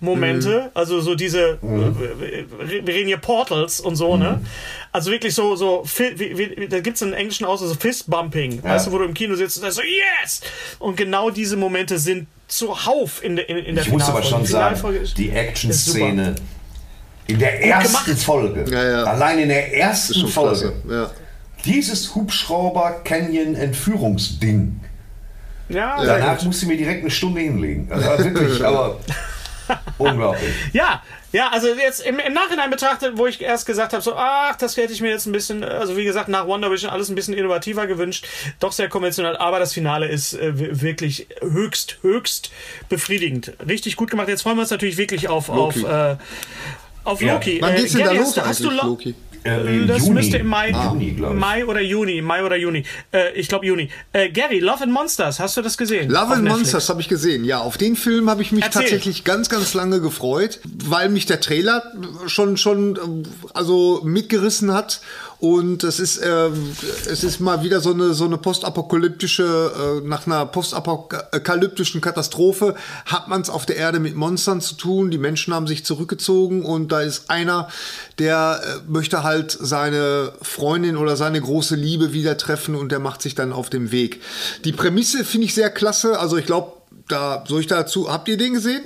Momente, 0.00 0.70
also 0.74 1.00
so 1.00 1.14
diese, 1.16 1.58
äh, 1.60 1.60
wir 1.60 2.94
reden 2.94 3.08
hier 3.08 3.16
Portals 3.16 3.80
und 3.80 3.96
so, 3.96 4.16
ne? 4.16 4.40
Also 4.92 5.10
wirklich 5.10 5.34
so, 5.34 5.56
so, 5.56 5.82
fi- 5.84 6.16
wie, 6.18 6.38
wie, 6.38 6.68
da 6.68 6.78
gibt's 6.80 7.02
einen 7.02 7.14
englischen 7.14 7.44
Ausdruck, 7.44 7.70
so 7.70 7.74
Fistbumping, 7.74 8.62
weißt 8.62 8.86
du, 8.86 8.92
wo 8.92 8.98
du 8.98 9.04
im 9.04 9.14
Kino 9.14 9.34
sitzt 9.34 9.56
und 9.56 9.62
sagst 9.62 9.78
so, 9.78 9.82
yes! 9.82 10.40
Und 10.78 10.96
genau 10.96 11.30
diese 11.30 11.56
Momente 11.56 11.98
sind 11.98 12.28
zuhauf 12.46 13.24
in 13.24 13.34
der, 13.36 13.48
in, 13.48 13.56
in 13.58 13.74
der 13.74 13.84
Ich 13.84 13.90
muss 13.90 14.08
aber 14.08 14.22
schon 14.22 14.42
Die 14.42 14.46
sagen, 14.48 14.80
die 15.16 15.30
Action-Szene 15.30 16.36
in 17.26 17.38
der 17.40 17.60
ersten. 17.62 18.16
Folge, 18.16 18.64
Ja, 18.70 18.90
ja. 18.90 19.02
allein 19.04 19.40
in 19.40 19.48
der 19.48 19.74
ersten 19.76 20.28
Folge. 20.28 20.72
Ja. 20.88 21.10
dieses 21.64 22.14
Hubschrauber-Canyon-Entführungsding, 22.14 24.80
Ja, 25.68 26.02
danach 26.04 26.40
musste 26.44 26.64
ich 26.64 26.70
mir 26.70 26.76
direkt 26.78 27.00
eine 27.02 27.10
Stunde 27.10 27.40
hinlegen. 27.42 27.88
Also 27.90 28.24
wirklich, 28.24 28.64
aber 28.68 28.98
unglaublich. 29.98 30.54
Ja, 30.72 31.02
ja, 31.32 31.48
also 31.50 31.68
jetzt 31.74 32.00
im, 32.06 32.18
im 32.18 32.32
Nachhinein 32.32 32.70
betrachtet, 32.70 33.18
wo 33.18 33.26
ich 33.26 33.40
erst 33.40 33.66
gesagt 33.66 33.92
habe, 33.92 34.02
so, 34.02 34.14
ach, 34.16 34.56
das 34.56 34.76
hätte 34.76 34.92
ich 34.92 35.00
mir 35.02 35.10
jetzt 35.10 35.26
ein 35.26 35.32
bisschen, 35.32 35.62
also 35.62 35.96
wie 35.96 36.04
gesagt, 36.04 36.28
nach 36.28 36.46
Wonder 36.46 36.70
Vision 36.70 36.90
alles 36.90 37.08
ein 37.10 37.14
bisschen 37.14 37.34
innovativer 37.34 37.86
gewünscht, 37.86 38.26
doch 38.60 38.72
sehr 38.72 38.88
konventionell, 38.88 39.36
aber 39.36 39.58
das 39.58 39.74
Finale 39.74 40.08
ist 40.08 40.32
äh, 40.34 40.80
wirklich 40.80 41.26
höchst, 41.42 41.98
höchst 42.02 42.50
befriedigend. 42.88 43.52
Richtig 43.68 43.96
gut 43.96 44.10
gemacht. 44.10 44.28
Jetzt 44.28 44.42
freuen 44.42 44.56
wir 44.56 44.62
uns 44.62 44.70
natürlich 44.70 44.96
wirklich 44.96 45.28
auf, 45.28 45.48
Loki. 45.48 45.84
auf, 45.84 45.90
äh, 45.90 46.16
auf 47.04 47.20
Ja. 47.20 47.34
Loki. 47.34 47.58
Wann 47.60 47.74
Äh, 47.74 47.76
geht's 47.80 47.92
denn 47.92 48.04
da 48.04 48.12
los 48.12 48.26
hast, 48.28 48.36
du- 48.36 48.42
hast 48.46 48.60
du 48.64 48.70
Lo- 48.70 48.84
Loki? 48.86 49.14
Äh, 49.44 49.76
im 49.76 49.86
das 49.86 50.02
Juni. 50.02 50.14
müsste 50.14 50.38
im 50.38 50.46
Mai, 50.46 50.70
Juni, 50.70 51.12
glaube 51.12 51.34
ich. 51.34 51.40
Mai 51.40 51.64
oder 51.66 51.80
Juni, 51.80 52.20
Mai 52.22 52.44
oder 52.44 52.56
Juni. 52.56 52.84
Äh, 53.12 53.32
ich 53.32 53.48
glaube 53.48 53.66
Juni. 53.66 53.88
Äh, 54.12 54.30
Gary, 54.30 54.58
Love 54.58 54.84
and 54.84 54.92
Monsters, 54.92 55.40
hast 55.40 55.56
du 55.56 55.62
das 55.62 55.76
gesehen? 55.78 56.10
Love 56.10 56.34
and 56.34 56.44
Netflix. 56.44 56.58
Monsters 56.58 56.88
habe 56.88 57.00
ich 57.00 57.08
gesehen. 57.08 57.44
Ja, 57.44 57.60
auf 57.60 57.76
den 57.78 57.96
Film 57.96 58.28
habe 58.30 58.42
ich 58.42 58.52
mich 58.52 58.64
Erzähl. 58.64 58.82
tatsächlich 58.82 59.24
ganz, 59.24 59.48
ganz 59.48 59.74
lange 59.74 60.00
gefreut, 60.00 60.60
weil 60.84 61.08
mich 61.08 61.26
der 61.26 61.40
Trailer 61.40 61.82
schon, 62.26 62.56
schon 62.56 62.98
ähm, 63.02 63.22
also 63.54 64.00
mitgerissen 64.04 64.72
hat. 64.72 65.00
Und 65.40 65.84
es 65.84 66.00
ist, 66.00 66.20
ähm, 66.24 66.74
es 67.08 67.22
ist 67.22 67.38
mal 67.38 67.62
wieder 67.62 67.80
so 67.80 67.92
eine, 67.92 68.12
so 68.12 68.24
eine 68.24 68.38
postapokalyptische, 68.38 70.00
äh, 70.02 70.06
nach 70.06 70.26
einer 70.26 70.46
postapokalyptischen 70.46 72.00
Katastrophe 72.00 72.74
hat 73.04 73.28
man 73.28 73.42
es 73.42 73.48
auf 73.48 73.64
der 73.64 73.76
Erde 73.76 74.00
mit 74.00 74.16
Monstern 74.16 74.60
zu 74.60 74.74
tun. 74.74 75.12
Die 75.12 75.18
Menschen 75.18 75.54
haben 75.54 75.68
sich 75.68 75.84
zurückgezogen 75.84 76.64
und 76.64 76.90
da 76.90 77.02
ist 77.02 77.30
einer, 77.30 77.68
der 78.18 78.60
äh, 78.62 78.90
möchte 78.90 79.22
halt 79.22 79.56
seine 79.60 80.32
Freundin 80.42 80.96
oder 80.96 81.16
seine 81.16 81.40
große 81.40 81.76
Liebe 81.76 82.12
wieder 82.12 82.36
treffen 82.36 82.74
und 82.74 82.90
der 82.90 82.98
macht 82.98 83.22
sich 83.22 83.36
dann 83.36 83.52
auf 83.52 83.70
dem 83.70 83.92
Weg. 83.92 84.20
Die 84.64 84.72
Prämisse 84.72 85.24
finde 85.24 85.46
ich 85.46 85.54
sehr 85.54 85.70
klasse. 85.70 86.18
Also 86.18 86.36
ich 86.36 86.46
glaube, 86.46 86.72
da 87.06 87.44
soll 87.46 87.60
ich 87.60 87.68
dazu. 87.68 88.10
Habt 88.10 88.28
ihr 88.28 88.36
den 88.36 88.54
gesehen? 88.54 88.82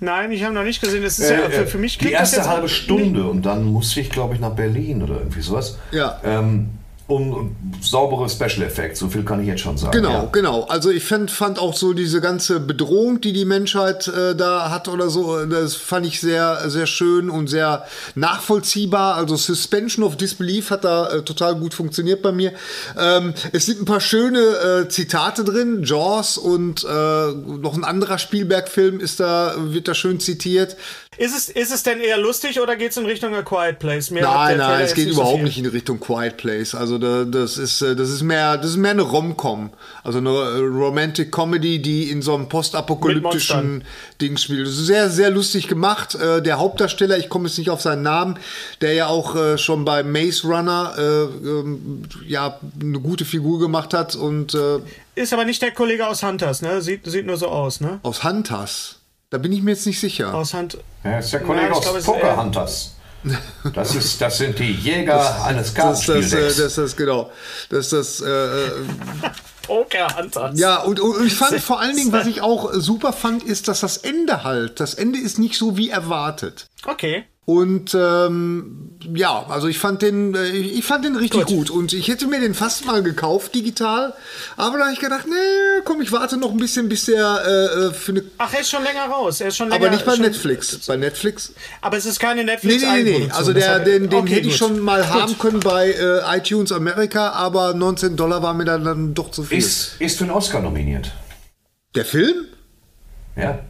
Nein, 0.00 0.30
ich 0.30 0.44
habe 0.44 0.54
noch 0.54 0.62
nicht 0.62 0.80
gesehen. 0.80 1.02
Das 1.02 1.18
ist 1.18 1.30
ja, 1.30 1.38
Äh, 1.38 1.50
für, 1.50 1.66
für 1.66 1.78
mich 1.78 1.94
die 1.94 2.06
klingt 2.06 2.14
das 2.14 2.20
erste 2.32 2.36
jetzt 2.36 2.48
halbe 2.48 2.68
Stunde 2.68 3.24
und 3.24 3.44
dann 3.46 3.64
musste 3.64 4.00
ich, 4.00 4.10
glaube 4.10 4.34
ich, 4.34 4.40
nach 4.40 4.52
Berlin 4.52 5.02
oder 5.02 5.16
irgendwie 5.18 5.40
sowas. 5.40 5.78
Ja. 5.90 6.20
Ähm, 6.24 6.70
um 7.08 7.56
saubere 7.80 8.28
Special 8.28 8.62
Effects, 8.66 9.00
so 9.00 9.08
viel 9.08 9.24
kann 9.24 9.40
ich 9.40 9.46
jetzt 9.46 9.62
schon 9.62 9.78
sagen. 9.78 9.92
Genau, 9.92 10.10
ja. 10.10 10.28
genau. 10.30 10.64
Also 10.64 10.90
ich 10.90 11.04
fand, 11.04 11.30
fand 11.30 11.58
auch 11.58 11.74
so 11.74 11.94
diese 11.94 12.20
ganze 12.20 12.60
Bedrohung, 12.60 13.22
die 13.22 13.32
die 13.32 13.46
Menschheit 13.46 14.06
äh, 14.08 14.36
da 14.36 14.70
hat 14.70 14.88
oder 14.88 15.08
so, 15.08 15.46
das 15.46 15.74
fand 15.74 16.06
ich 16.06 16.20
sehr, 16.20 16.68
sehr 16.68 16.86
schön 16.86 17.30
und 17.30 17.46
sehr 17.46 17.86
nachvollziehbar. 18.14 19.14
Also 19.14 19.36
Suspension 19.36 20.04
of 20.04 20.16
Disbelief 20.16 20.70
hat 20.70 20.84
da 20.84 21.08
äh, 21.08 21.22
total 21.22 21.56
gut 21.56 21.72
funktioniert 21.72 22.20
bei 22.20 22.30
mir. 22.30 22.52
Ähm, 22.98 23.32
es 23.52 23.64
sind 23.64 23.80
ein 23.80 23.86
paar 23.86 24.00
schöne 24.00 24.40
äh, 24.40 24.88
Zitate 24.88 25.44
drin. 25.44 25.84
Jaws 25.84 26.36
und 26.36 26.84
äh, 26.84 26.88
noch 26.88 27.74
ein 27.74 27.84
anderer 27.84 28.18
Spielberg-Film 28.18 29.00
ist 29.00 29.18
da, 29.18 29.54
wird 29.56 29.88
da 29.88 29.94
schön 29.94 30.20
zitiert. 30.20 30.76
Ist 31.18 31.36
es, 31.36 31.48
ist 31.48 31.72
es 31.72 31.82
denn 31.82 32.00
eher 32.00 32.16
lustig 32.16 32.60
oder 32.60 32.76
geht 32.76 32.92
es 32.92 32.96
in 32.96 33.04
Richtung 33.04 33.34
A 33.34 33.42
Quiet 33.42 33.80
Place? 33.80 34.10
Hat 34.10 34.22
Nein, 34.22 34.58
nein, 34.58 34.82
es 34.82 34.94
geht 34.94 35.08
so 35.08 35.14
überhaupt 35.14 35.34
viel. 35.34 35.44
nicht 35.44 35.58
in 35.58 35.66
Richtung 35.66 35.98
Quiet 35.98 36.36
Place. 36.36 36.76
Also 36.76 36.96
da, 36.98 37.24
das 37.24 37.58
ist 37.58 37.82
äh, 37.82 37.96
das 37.96 38.08
ist 38.08 38.22
mehr 38.22 38.56
das 38.56 38.70
ist 38.70 38.76
mehr 38.76 38.92
eine 38.92 39.02
Rom-Com, 39.02 39.70
also 40.04 40.18
eine 40.18 40.30
äh, 40.30 40.58
Romantic 40.60 41.32
Comedy, 41.32 41.82
die 41.82 42.08
in 42.10 42.22
so 42.22 42.34
einem 42.36 42.48
postapokalyptischen 42.48 43.82
Ding 44.20 44.36
spielt. 44.36 44.68
Das 44.68 44.74
ist 44.74 44.86
sehr 44.86 45.10
sehr 45.10 45.30
lustig 45.30 45.66
gemacht. 45.66 46.14
Äh, 46.14 46.40
der 46.40 46.58
Hauptdarsteller, 46.58 47.18
ich 47.18 47.28
komme 47.28 47.48
jetzt 47.48 47.58
nicht 47.58 47.70
auf 47.70 47.80
seinen 47.80 48.02
Namen, 48.02 48.38
der 48.80 48.94
ja 48.94 49.08
auch 49.08 49.58
schon 49.58 49.84
bei 49.84 50.04
Maze 50.04 50.46
Runner 50.46 50.94
äh, 50.96 51.02
ähm, 51.02 52.04
ja 52.26 52.58
eine 52.80 53.00
gute 53.00 53.24
Figur 53.24 53.58
gemacht 53.58 53.92
hat 53.92 54.14
und 54.14 54.54
äh, 54.54 54.78
Ist 55.16 55.32
aber 55.32 55.44
nicht 55.44 55.62
der 55.62 55.72
Kollege 55.72 56.06
aus 56.06 56.22
Hunters, 56.22 56.62
ne? 56.62 56.80
Sieht, 56.80 57.04
sieht 57.06 57.26
nur 57.26 57.36
so 57.36 57.48
aus, 57.48 57.80
ne? 57.80 57.98
aus 58.02 58.22
Hunters. 58.22 58.96
Da 59.30 59.38
bin 59.38 59.52
ich 59.52 59.62
mir 59.62 59.72
jetzt 59.72 59.86
nicht 59.86 60.00
sicher. 60.00 60.34
Aus 60.34 60.54
Hunt. 60.54 60.78
Ja, 61.04 61.16
das 61.16 61.26
ist 61.26 61.32
der 61.34 61.40
Kollege 61.40 61.66
Ja, 61.66 61.72
aus 61.72 61.82
glaube, 61.82 61.98
es 61.98 62.04
ist 62.04 62.08
eher- 62.14 62.20
Pokerhunters. 62.20 62.94
Das, 63.74 63.94
ist, 63.96 64.20
das 64.20 64.38
sind 64.38 64.58
die 64.60 64.72
Jäger 64.72 65.44
eines 65.44 65.74
das, 65.74 66.06
das, 66.06 66.08
äh, 66.08 66.12
Kartenspieldecks. 66.12 66.56
das, 66.56 66.74
das, 66.76 66.96
genau. 66.96 67.30
Das, 67.68 67.88
das, 67.90 68.20
äh, 68.20 68.28
äh, 68.66 68.70
Poker 69.66 70.16
Hunters. 70.16 70.58
ja, 70.58 70.78
und, 70.82 71.00
und 71.00 71.26
ich 71.26 71.34
fand 71.34 71.60
vor 71.60 71.80
allen 71.80 71.96
Dingen, 71.96 72.12
was 72.12 72.26
ich 72.26 72.40
auch 72.40 72.72
äh, 72.72 72.80
super 72.80 73.12
fand, 73.12 73.42
ist, 73.42 73.68
dass 73.68 73.80
das 73.80 73.98
Ende 73.98 74.44
halt, 74.44 74.80
das 74.80 74.94
Ende 74.94 75.18
ist 75.18 75.38
nicht 75.38 75.58
so 75.58 75.76
wie 75.76 75.90
erwartet. 75.90 76.66
Okay. 76.86 77.24
Und 77.48 77.94
ähm, 77.94 78.90
ja, 79.14 79.46
also 79.48 79.68
ich 79.68 79.78
fand 79.78 80.02
den, 80.02 80.34
äh, 80.34 80.48
ich 80.48 80.84
fand 80.84 81.06
den 81.06 81.16
richtig 81.16 81.46
gut. 81.46 81.70
Und 81.70 81.94
ich 81.94 82.08
hätte 82.08 82.26
mir 82.26 82.40
den 82.40 82.52
fast 82.52 82.84
mal 82.84 83.02
gekauft, 83.02 83.54
digital. 83.54 84.12
Aber 84.58 84.76
da 84.76 84.84
habe 84.84 84.92
ich 84.92 85.00
gedacht, 85.00 85.24
nee, 85.26 85.80
komm, 85.86 86.02
ich 86.02 86.12
warte 86.12 86.36
noch 86.36 86.50
ein 86.50 86.58
bisschen, 86.58 86.90
bis 86.90 87.06
der 87.06 87.40
äh, 87.46 87.86
äh, 87.86 87.92
für 87.94 88.12
eine. 88.12 88.24
Ach, 88.36 88.52
er 88.52 88.60
ist 88.60 88.68
schon 88.68 88.82
länger 88.82 89.06
raus. 89.06 89.40
Er 89.40 89.48
ist 89.48 89.56
schon 89.56 89.70
länger, 89.70 89.82
Aber 89.82 89.90
nicht 89.90 90.04
bei 90.04 90.12
schon, 90.16 90.26
Netflix. 90.26 90.76
Bei 90.86 90.98
Netflix. 90.98 91.54
Aber 91.80 91.96
es 91.96 92.04
ist 92.04 92.20
keine 92.20 92.42
Nee, 92.44 92.50
netflix 92.52 92.82
nee, 92.82 93.02
nee, 93.02 93.18
nee. 93.20 93.30
Also 93.30 93.54
der, 93.54 93.78
den, 93.80 94.10
den 94.10 94.26
hätte 94.26 94.46
ich 94.46 94.56
schon 94.56 94.78
mal 94.80 95.00
Gut. 95.00 95.10
haben 95.10 95.38
können 95.38 95.60
bei 95.60 95.92
äh, 95.92 96.36
iTunes 96.36 96.70
Amerika, 96.70 97.30
aber 97.30 97.72
19 97.72 98.14
Dollar 98.16 98.42
war 98.42 98.52
mir 98.52 98.66
dann, 98.66 98.84
dann 98.84 99.14
doch 99.14 99.30
zu 99.30 99.42
viel. 99.44 99.56
Ist, 99.56 99.92
ist 100.00 100.18
für 100.18 100.24
einen 100.24 100.34
Oscar 100.34 100.60
nominiert. 100.60 101.12
der 101.94 102.04
Film? 102.04 102.44
Ja, 103.36 103.60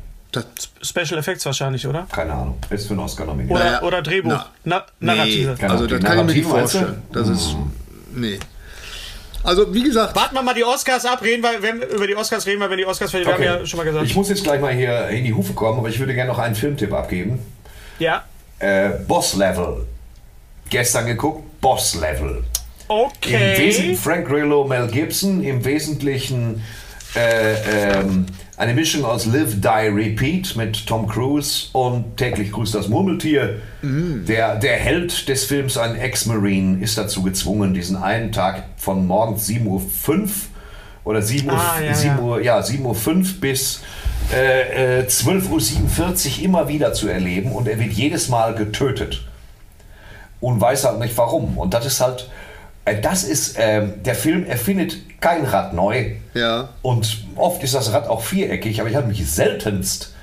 Das, 0.43 0.89
Special 0.89 1.18
Effects 1.18 1.45
wahrscheinlich, 1.47 1.86
oder? 1.86 2.07
keine 2.12 2.32
Ahnung. 2.32 2.59
Ist 2.70 2.86
für 2.86 2.95
einen 2.95 3.01
Oscar 3.01 3.24
nominiert. 3.24 3.51
Oder, 3.57 3.64
Naja, 3.64 3.82
oder 3.82 4.03
Drehbuch. 4.03 4.30
na, 4.64 4.84
Na, 5.01 5.14
Narrative. 5.14 5.57
Nee, 5.61 5.66
also 5.66 5.86
das 5.86 6.01
kann 6.03 6.18
ich 6.20 6.24
mir 6.24 6.32
nicht 6.34 6.47
vorstellen. 6.49 7.03
Das 7.12 7.28
ist. 7.28 7.57
Nee. 8.14 8.39
Also, 9.45 9.72
wie 9.72 9.82
gesagt, 9.84 10.14
Warten 10.16 10.34
wir 10.34 10.43
mal 10.43 10.55
die 10.55 10.64
Oscars 10.64 11.05
ab, 11.07 11.22
reden 11.22 11.43
wir, 11.43 11.62
wenn, 11.62 11.80
über 11.80 12.07
die 12.07 12.16
Oscars 12.16 12.45
reden 12.47 12.61
wir, 12.61 12.68
wenn 12.68 12.76
die 12.78 12.84
Oscars 12.86 13.11
fertig 13.11 13.28
Wir 13.28 13.34
Okay. 13.34 13.49
haben 13.49 13.61
ja 13.61 13.66
schon 13.66 13.76
mal 13.78 13.84
gesagt. 13.84 14.05
Ich 14.07 14.14
muss 14.16 14.28
jetzt 14.28 14.43
gleich 14.43 14.61
mal 14.61 14.72
hier 14.74 15.09
in 15.09 15.24
die 15.24 15.32
Hufe 15.32 15.53
kommen, 15.53 15.78
aber 15.78 15.89
ich 15.89 15.99
würde 15.99 16.12
gerne 16.14 16.30
noch 16.30 16.39
einen 16.39 16.55
Filmtipp 16.55 16.93
abgeben. 16.93 17.39
ja. 17.99 18.24
Äh, 18.61 18.89
Boss 19.07 19.34
Level. 19.36 19.86
Gestern 20.68 21.07
geguckt, 21.07 21.61
Boss 21.61 21.95
Level. 21.95 22.43
Im 22.89 23.30
Wesentlichen 23.30 23.91
Okay. 23.93 23.97
Frank 23.97 24.26
Grillo, 24.26 24.64
Mel 24.66 24.89
Gibson, 24.89 25.45
im 25.45 25.64
Wesentlichen 25.64 26.62
äh, 27.15 28.01
ähm, 28.01 28.27
eine 28.57 28.75
Mischung 28.75 29.05
aus 29.05 29.27
Live, 29.27 29.61
Die, 29.61 29.89
Repeat 29.89 30.57
mit 30.57 30.87
Tom 30.87 31.07
Cruise 31.09 31.69
und 31.73 32.17
täglich 32.17 32.51
grüßt 32.51 32.75
das 32.75 32.89
Murmeltier. 32.89 33.61
Der, 33.83 34.57
der 34.57 34.77
Held 34.77 35.29
des 35.29 35.45
Films, 35.45 35.77
ein 35.79 35.95
Ex-Marine, 35.95 36.83
ist 36.83 36.99
dazu 36.99 37.23
gezwungen, 37.23 37.73
diesen 37.73 37.97
einen 37.97 38.33
Tag 38.33 38.65
von 38.77 39.07
morgens 39.07 39.49
7.05 39.49 39.67
Uhr 39.67 40.29
oder 41.05 41.23
7 41.23 41.49
Uhr, 41.49 41.55
Ah, 41.55 41.81
ja, 41.81 41.95
7 41.95 42.17
ja. 42.17 42.23
Uhr, 42.23 42.43
ja, 42.43 42.63
7 42.63 42.85
Uhr 42.85 42.95
5 42.95 43.41
bis 43.41 43.81
äh, 44.33 45.01
äh, 45.01 45.07
12.47 45.07 46.39
Uhr 46.41 46.45
immer 46.45 46.69
wieder 46.69 46.93
zu 46.93 47.09
erleben 47.09 47.53
und 47.53 47.69
er 47.69 47.79
wird 47.79 47.93
jedes 47.93 48.29
Mal 48.29 48.55
getötet 48.55 49.25
und 50.41 50.61
weiß 50.61 50.85
halt 50.85 50.99
nicht 50.99 51.17
warum. 51.17 51.57
Und 51.57 51.75
das 51.75 51.87
ist 51.87 52.01
halt, 52.01 52.29
das 52.97 53.24
ist, 53.24 53.57
ähm, 53.59 54.03
der 54.05 54.14
Film 54.14 54.47
erfindet 54.47 54.97
kein 55.20 55.45
Rad 55.45 55.74
neu. 55.74 56.12
Ja. 56.34 56.70
Und 56.82 57.24
oft 57.36 57.62
ist 57.62 57.74
das 57.74 57.93
Rad 57.93 58.07
auch 58.09 58.22
viereckig, 58.22 58.80
aber 58.80 58.91
ich 58.91 58.97
habe 58.97 59.09
mich 59.09 59.28
seltenst 59.28 60.14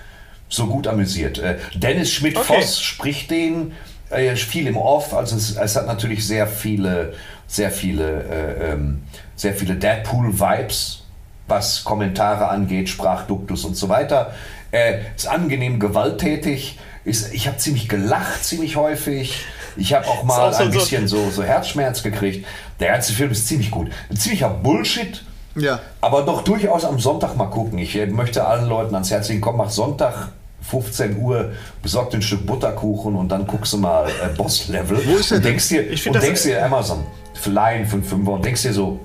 so 0.49 0.67
gut 0.67 0.87
amüsiert. 0.87 1.39
Äh, 1.39 1.57
Dennis 1.75 2.11
Schmidt-Voss 2.11 2.81
spricht 2.81 3.31
den 3.31 3.73
äh, 4.09 4.35
viel 4.35 4.67
im 4.67 4.77
Off, 4.77 5.13
also 5.13 5.35
es, 5.35 5.57
es 5.57 5.75
hat 5.75 5.87
natürlich 5.87 6.25
sehr 6.25 6.47
viele, 6.47 7.13
sehr 7.47 7.71
viele, 7.71 8.23
äh, 8.23 8.71
ähm, 8.71 9.01
sehr 9.35 9.53
viele 9.53 9.75
Deadpool-Vibes, 9.75 11.03
was 11.47 11.83
Kommentare 11.83 12.47
angeht, 12.47 12.89
Sprachduktus 12.89 13.65
und 13.65 13.75
so 13.75 13.89
weiter. 13.89 14.33
Äh, 14.71 14.99
ist 15.15 15.27
angenehm 15.27 15.79
gewalttätig. 15.79 16.79
Ist, 17.03 17.33
ich 17.33 17.47
habe 17.47 17.57
ziemlich 17.57 17.87
gelacht, 17.87 18.43
ziemlich 18.43 18.75
häufig. 18.77 19.45
Ich 19.77 19.93
habe 19.93 20.07
auch 20.07 20.23
mal 20.23 20.49
auch 20.53 20.59
ein 20.59 20.71
so- 20.71 20.79
bisschen 20.79 21.07
so, 21.07 21.29
so 21.29 21.43
Herzschmerz 21.43 22.01
gekriegt. 22.03 22.45
Der 22.79 22.91
ganze 22.91 23.13
Film 23.13 23.31
ist 23.31 23.47
ziemlich 23.47 23.71
gut. 23.71 23.89
Ein 24.09 24.17
ziemlicher 24.17 24.49
Bullshit. 24.49 25.23
Ja. 25.55 25.79
Aber 26.01 26.23
doch 26.23 26.43
durchaus 26.43 26.83
am 26.85 26.99
Sonntag 26.99 27.35
mal 27.37 27.45
gucken. 27.47 27.79
Ich 27.79 27.95
äh, 27.95 28.05
möchte 28.07 28.45
allen 28.45 28.67
Leuten 28.67 28.93
ans 28.93 29.11
Herz 29.11 29.29
legen, 29.29 29.41
komm, 29.41 29.57
mach 29.57 29.69
Sonntag 29.69 30.29
15 30.69 31.17
Uhr, 31.17 31.51
besorg 31.81 32.09
dir 32.09 32.17
ein 32.17 32.21
Stück 32.21 32.45
Butterkuchen 32.45 33.15
und 33.15 33.29
dann 33.29 33.45
guckst 33.47 33.71
du 33.73 33.77
mal 33.77 34.07
äh, 34.09 34.35
Boss 34.35 34.67
Level. 34.67 34.97
Wo 35.05 35.15
ist 35.17 35.29
der 35.31 35.37
und 35.37 35.43
denn? 35.45 35.51
denkst 35.53 35.69
dir, 35.69 36.11
und 36.11 36.21
denkst 36.21 36.43
dir 36.43 36.65
Amazon, 36.65 37.05
Flying 37.35 37.85
für 37.85 38.01
5 38.01 38.27
und 38.27 38.43
denkst 38.43 38.63
dir 38.63 38.73
so, 38.73 38.99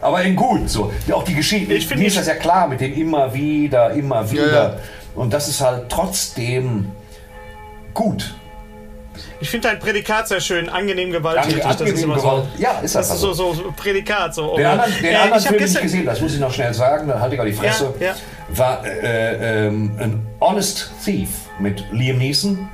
aber 0.00 0.22
in 0.22 0.36
gut, 0.36 0.68
so. 0.68 0.92
Ja, 1.06 1.14
Auch 1.14 1.22
die 1.24 1.34
Geschichte, 1.34 1.72
Ich 1.74 1.86
find- 1.86 2.00
mir 2.00 2.06
ist 2.08 2.16
das 2.18 2.26
ja 2.26 2.34
klar 2.34 2.68
mit 2.68 2.80
dem 2.80 2.92
immer 2.94 3.32
wieder, 3.32 3.90
immer 3.92 4.30
wieder. 4.30 4.52
ja. 4.74 4.76
Und 5.14 5.32
das 5.32 5.48
ist 5.48 5.60
halt 5.60 5.88
trotzdem 5.88 6.86
gut. 7.94 8.34
Ich 9.40 9.50
finde 9.50 9.68
dein 9.68 9.78
Prädikat 9.78 10.26
sehr 10.28 10.40
schön, 10.40 10.68
angenehm 10.68 11.12
gewalttätig. 11.12 11.64
Ange- 11.64 11.68
das 11.68 11.74
ist 11.76 11.80
angenehm 11.82 12.04
immer 12.04 12.18
so. 12.18 12.46
Ja, 12.58 12.70
ist 12.80 12.94
das 12.94 13.08
Das 13.08 13.16
ist 13.18 13.24
also. 13.24 13.32
so, 13.34 13.54
so 13.54 13.62
so 13.64 13.72
Prädikat. 13.76 14.34
So. 14.34 14.56
Den 14.56 14.66
anderen, 14.66 14.92
den 15.00 15.04
Äh, 15.12 15.16
anderen 15.16 15.40
Film 15.42 15.62
nicht 15.62 15.80
gesehen, 15.82 16.06
das 16.06 16.20
muss 16.20 16.34
ich 16.34 16.40
noch 16.40 16.52
schnell 16.52 16.74
sagen, 16.74 17.06
dann 17.08 17.20
halte 17.20 17.34
ich 17.36 17.40
auch 17.40 17.44
die 17.44 17.52
Fresse. 17.52 17.94
Ja, 18.00 18.06
ja. 18.06 18.14
War 18.48 18.84
äh, 18.84 19.66
ähm, 19.66 19.92
ein 19.98 20.26
Honest 20.40 20.90
Thief 21.04 21.28
mit 21.60 21.84
Liam 21.92 22.18
Neeson. 22.18 22.68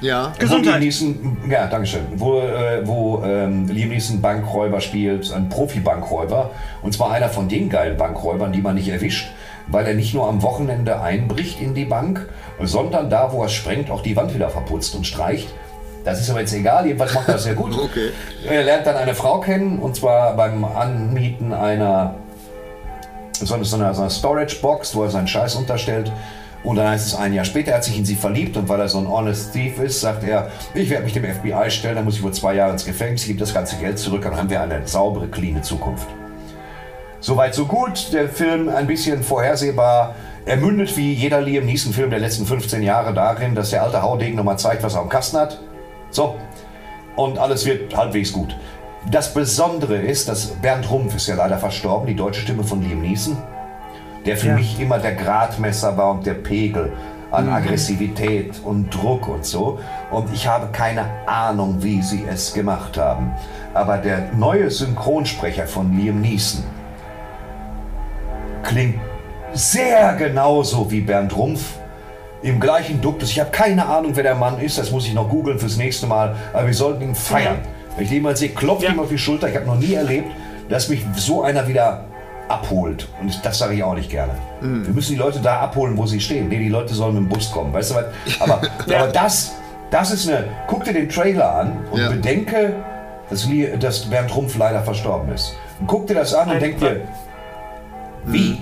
Ja. 0.00 0.32
Gesundheit. 0.38 0.80
Neeson, 0.80 1.36
ja, 1.50 1.66
dankeschön. 1.66 2.02
Wo, 2.16 2.40
äh, 2.40 2.86
wo 2.86 3.22
ähm, 3.24 3.66
Liam 3.68 3.90
Neeson 3.90 4.20
Bankräuber 4.20 4.80
spielt, 4.80 5.32
ein 5.32 5.48
Profi-Bankräuber. 5.48 6.50
Und 6.82 6.94
zwar 6.94 7.12
einer 7.12 7.28
von 7.28 7.48
den 7.48 7.68
geilen 7.68 7.96
Bankräubern, 7.96 8.52
die 8.52 8.60
man 8.62 8.74
nicht 8.76 8.88
erwischt, 8.88 9.28
weil 9.68 9.86
er 9.86 9.94
nicht 9.94 10.14
nur 10.14 10.28
am 10.28 10.42
Wochenende 10.42 11.00
einbricht 11.00 11.60
in 11.60 11.74
die 11.74 11.84
Bank, 11.84 12.28
sondern 12.62 13.08
da, 13.10 13.32
wo 13.32 13.42
er 13.42 13.48
sprengt, 13.48 13.90
auch 13.90 14.02
die 14.02 14.16
Wand 14.16 14.34
wieder 14.34 14.50
verputzt 14.50 14.94
und 14.96 15.06
streicht. 15.06 15.48
Das 16.10 16.20
ist 16.20 16.30
aber 16.30 16.40
jetzt 16.40 16.54
egal, 16.54 16.86
jedenfalls 16.86 17.14
macht 17.14 17.28
er 17.28 17.34
das 17.34 17.44
sehr 17.44 17.54
gut. 17.54 17.76
Okay. 17.88 18.10
Er 18.48 18.64
lernt 18.64 18.86
dann 18.86 18.96
eine 18.96 19.14
Frau 19.14 19.40
kennen, 19.40 19.78
und 19.78 19.96
zwar 19.96 20.34
beim 20.36 20.64
Anmieten 20.64 21.52
einer 21.52 22.14
so 23.32 23.54
eine, 23.54 23.64
so 23.64 23.76
eine, 23.76 23.94
so 23.94 24.02
eine 24.02 24.10
Storage-Box, 24.10 24.94
wo 24.94 25.04
er 25.04 25.10
seinen 25.10 25.28
Scheiß 25.28 25.54
unterstellt. 25.54 26.10
Und 26.64 26.76
dann 26.76 26.88
heißt 26.88 27.06
es 27.06 27.14
ein 27.14 27.32
Jahr 27.32 27.44
später, 27.44 27.70
er 27.70 27.76
hat 27.76 27.84
sich 27.84 27.96
in 27.96 28.04
sie 28.04 28.16
verliebt 28.16 28.56
und 28.56 28.68
weil 28.68 28.80
er 28.80 28.88
so 28.88 28.98
ein 28.98 29.08
honest 29.08 29.52
thief 29.52 29.78
ist, 29.78 30.00
sagt 30.00 30.24
er, 30.24 30.50
ich 30.74 30.90
werde 30.90 31.04
mich 31.04 31.12
dem 31.12 31.24
FBI 31.24 31.70
stellen, 31.70 31.96
dann 31.96 32.04
muss 32.04 32.16
ich 32.16 32.22
wohl 32.22 32.32
zwei 32.32 32.54
Jahre 32.54 32.72
ins 32.72 32.84
Gefängnis, 32.84 33.22
ich 33.22 33.28
gebe 33.28 33.38
das 33.38 33.54
ganze 33.54 33.76
Geld 33.76 33.98
zurück, 33.98 34.22
dann 34.22 34.36
haben 34.36 34.50
wir 34.50 34.60
eine 34.60 34.86
saubere, 34.86 35.28
cleane 35.28 35.62
Zukunft. 35.62 36.08
Soweit 37.20 37.54
so 37.54 37.66
gut, 37.66 38.12
der 38.12 38.28
Film 38.28 38.68
ein 38.68 38.86
bisschen 38.86 39.22
vorhersehbar. 39.22 40.14
Er 40.46 40.56
mündet 40.56 40.96
wie 40.96 41.12
jeder 41.12 41.40
Liam 41.40 41.66
Neeson-Film 41.66 42.10
der 42.10 42.20
letzten 42.20 42.46
15 42.46 42.82
Jahre 42.82 43.12
darin, 43.12 43.54
dass 43.54 43.70
der 43.70 43.82
alte 43.82 44.02
Haudegen 44.02 44.36
nochmal 44.36 44.58
zeigt, 44.58 44.82
was 44.82 44.94
er 44.94 45.00
am 45.00 45.08
Kasten 45.08 45.36
hat. 45.36 45.60
So, 46.10 46.36
und 47.16 47.38
alles 47.38 47.66
wird 47.66 47.96
halbwegs 47.96 48.32
gut. 48.32 48.56
Das 49.10 49.32
Besondere 49.32 49.96
ist, 49.96 50.28
dass 50.28 50.46
Bernd 50.46 50.90
Rumpf 50.90 51.14
ist 51.16 51.28
ja 51.28 51.36
leider 51.36 51.58
verstorben, 51.58 52.06
die 52.06 52.16
deutsche 52.16 52.40
Stimme 52.40 52.64
von 52.64 52.82
Liam 52.82 53.00
Neeson, 53.00 53.36
der 54.26 54.36
für 54.36 54.48
Ja. 54.48 54.54
mich 54.54 54.80
immer 54.80 54.98
der 54.98 55.14
Gradmesser 55.14 55.96
war 55.96 56.10
und 56.12 56.26
der 56.26 56.34
Pegel 56.34 56.92
an 57.30 57.48
Aggressivität 57.50 58.60
und 58.64 58.94
Druck 58.94 59.28
und 59.28 59.44
so. 59.44 59.78
Und 60.10 60.32
ich 60.32 60.46
habe 60.46 60.68
keine 60.72 61.04
Ahnung, 61.26 61.82
wie 61.82 62.02
sie 62.02 62.24
es 62.28 62.54
gemacht 62.54 62.96
haben. 62.96 63.32
Aber 63.74 63.98
der 63.98 64.32
neue 64.34 64.70
Synchronsprecher 64.70 65.66
von 65.66 65.96
Liam 65.96 66.20
Neeson 66.20 66.64
klingt 68.62 68.98
sehr 69.52 70.14
genauso 70.14 70.90
wie 70.90 71.00
Bernd 71.00 71.36
Rumpf. 71.36 71.77
Im 72.42 72.60
gleichen 72.60 73.00
Duktus. 73.00 73.30
Ich 73.30 73.40
habe 73.40 73.50
keine 73.50 73.86
Ahnung, 73.86 74.12
wer 74.14 74.22
der 74.22 74.34
Mann 74.36 74.60
ist. 74.60 74.78
Das 74.78 74.90
muss 74.92 75.06
ich 75.06 75.14
noch 75.14 75.28
googeln 75.28 75.58
fürs 75.58 75.76
nächste 75.76 76.06
Mal. 76.06 76.36
Aber 76.52 76.66
wir 76.66 76.74
sollten 76.74 77.02
ihn 77.02 77.14
feiern. 77.14 77.58
Wenn 77.96 78.04
ich 78.04 78.10
den 78.10 78.22
mal 78.22 78.36
sehe, 78.36 78.50
klopft 78.50 78.84
Ja. 78.84 78.92
ihm 78.92 79.00
auf 79.00 79.08
die 79.08 79.18
Schulter. 79.18 79.48
Ich 79.48 79.56
habe 79.56 79.66
noch 79.66 79.74
nie 79.76 79.94
erlebt, 79.94 80.28
dass 80.68 80.88
mich 80.88 81.04
so 81.16 81.42
einer 81.42 81.66
wieder 81.66 82.04
abholt. 82.48 83.08
Und 83.20 83.44
das 83.44 83.58
sage 83.58 83.74
ich 83.74 83.82
auch 83.82 83.94
nicht 83.94 84.08
gerne. 84.10 84.32
Wir 84.60 84.94
müssen 84.94 85.12
die 85.12 85.18
Leute 85.18 85.40
da 85.40 85.60
abholen, 85.60 85.96
wo 85.96 86.06
sie 86.06 86.20
stehen. 86.20 86.48
Nee, 86.48 86.58
die 86.58 86.68
Leute 86.68 86.94
sollen 86.94 87.14
mit 87.14 87.24
dem 87.24 87.28
Bus 87.28 87.50
kommen. 87.50 87.72
Weißt 87.72 87.90
du 87.90 87.94
was? 87.96 88.04
Aber, 88.40 88.60
Ja. 88.86 88.98
aber 89.02 89.12
das, 89.12 89.52
das 89.90 90.12
ist 90.12 90.28
eine. 90.28 90.44
Guck 90.68 90.84
dir 90.84 90.92
den 90.92 91.08
Trailer 91.08 91.54
an 91.56 91.72
und 91.90 92.00
Ja. 92.00 92.08
bedenke, 92.08 92.74
dass, 93.30 93.48
dass 93.80 94.02
Bernd 94.08 94.34
Rumpf 94.34 94.56
leider 94.56 94.80
verstorben 94.82 95.32
ist. 95.34 95.54
Und 95.80 95.88
guck 95.88 96.06
dir 96.06 96.14
das 96.14 96.32
an 96.34 96.50
und 96.50 96.62
denk 96.62 96.78
dir, 96.78 97.00
wie? 98.26 98.60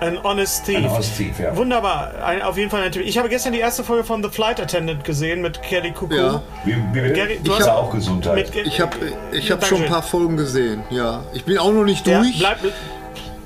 Ein 0.00 0.22
Honest 0.22 0.64
Thief. 0.66 0.76
Ein 0.76 0.90
Honest 0.90 1.16
Thief, 1.16 1.38
ja. 1.38 1.56
Wunderbar. 1.56 2.12
Ein, 2.24 2.42
auf 2.42 2.56
jeden 2.58 2.70
Fall 2.70 2.82
natürlich. 2.84 3.08
Ich 3.08 3.18
habe 3.18 3.28
gestern 3.28 3.52
die 3.52 3.60
erste 3.60 3.84
Folge 3.84 4.04
von 4.04 4.22
The 4.22 4.28
Flight 4.28 4.60
Attendant 4.60 5.04
gesehen 5.04 5.40
mit 5.40 5.62
Kelly 5.62 5.92
Cuckoo. 5.92 6.14
Ja. 6.14 6.42
Wie, 6.64 6.74
wie? 6.92 7.12
Gary, 7.12 7.40
du 7.42 7.52
ich 7.52 7.58
hast- 7.58 7.68
habe 7.68 7.78
auch 7.78 7.90
Gesundheit. 7.90 8.54
Mit, 8.54 8.66
Ich 8.66 8.80
habe 8.80 8.96
ich 9.32 9.50
hab 9.50 9.64
schon 9.64 9.82
ein 9.82 9.88
paar 9.88 10.02
Folgen 10.02 10.36
gesehen, 10.36 10.82
ja. 10.90 11.22
Ich 11.32 11.44
bin 11.44 11.58
auch 11.58 11.72
noch 11.72 11.84
nicht 11.84 12.06
ja, 12.06 12.20
durch. 12.20 12.38
bleibt, 12.38 12.60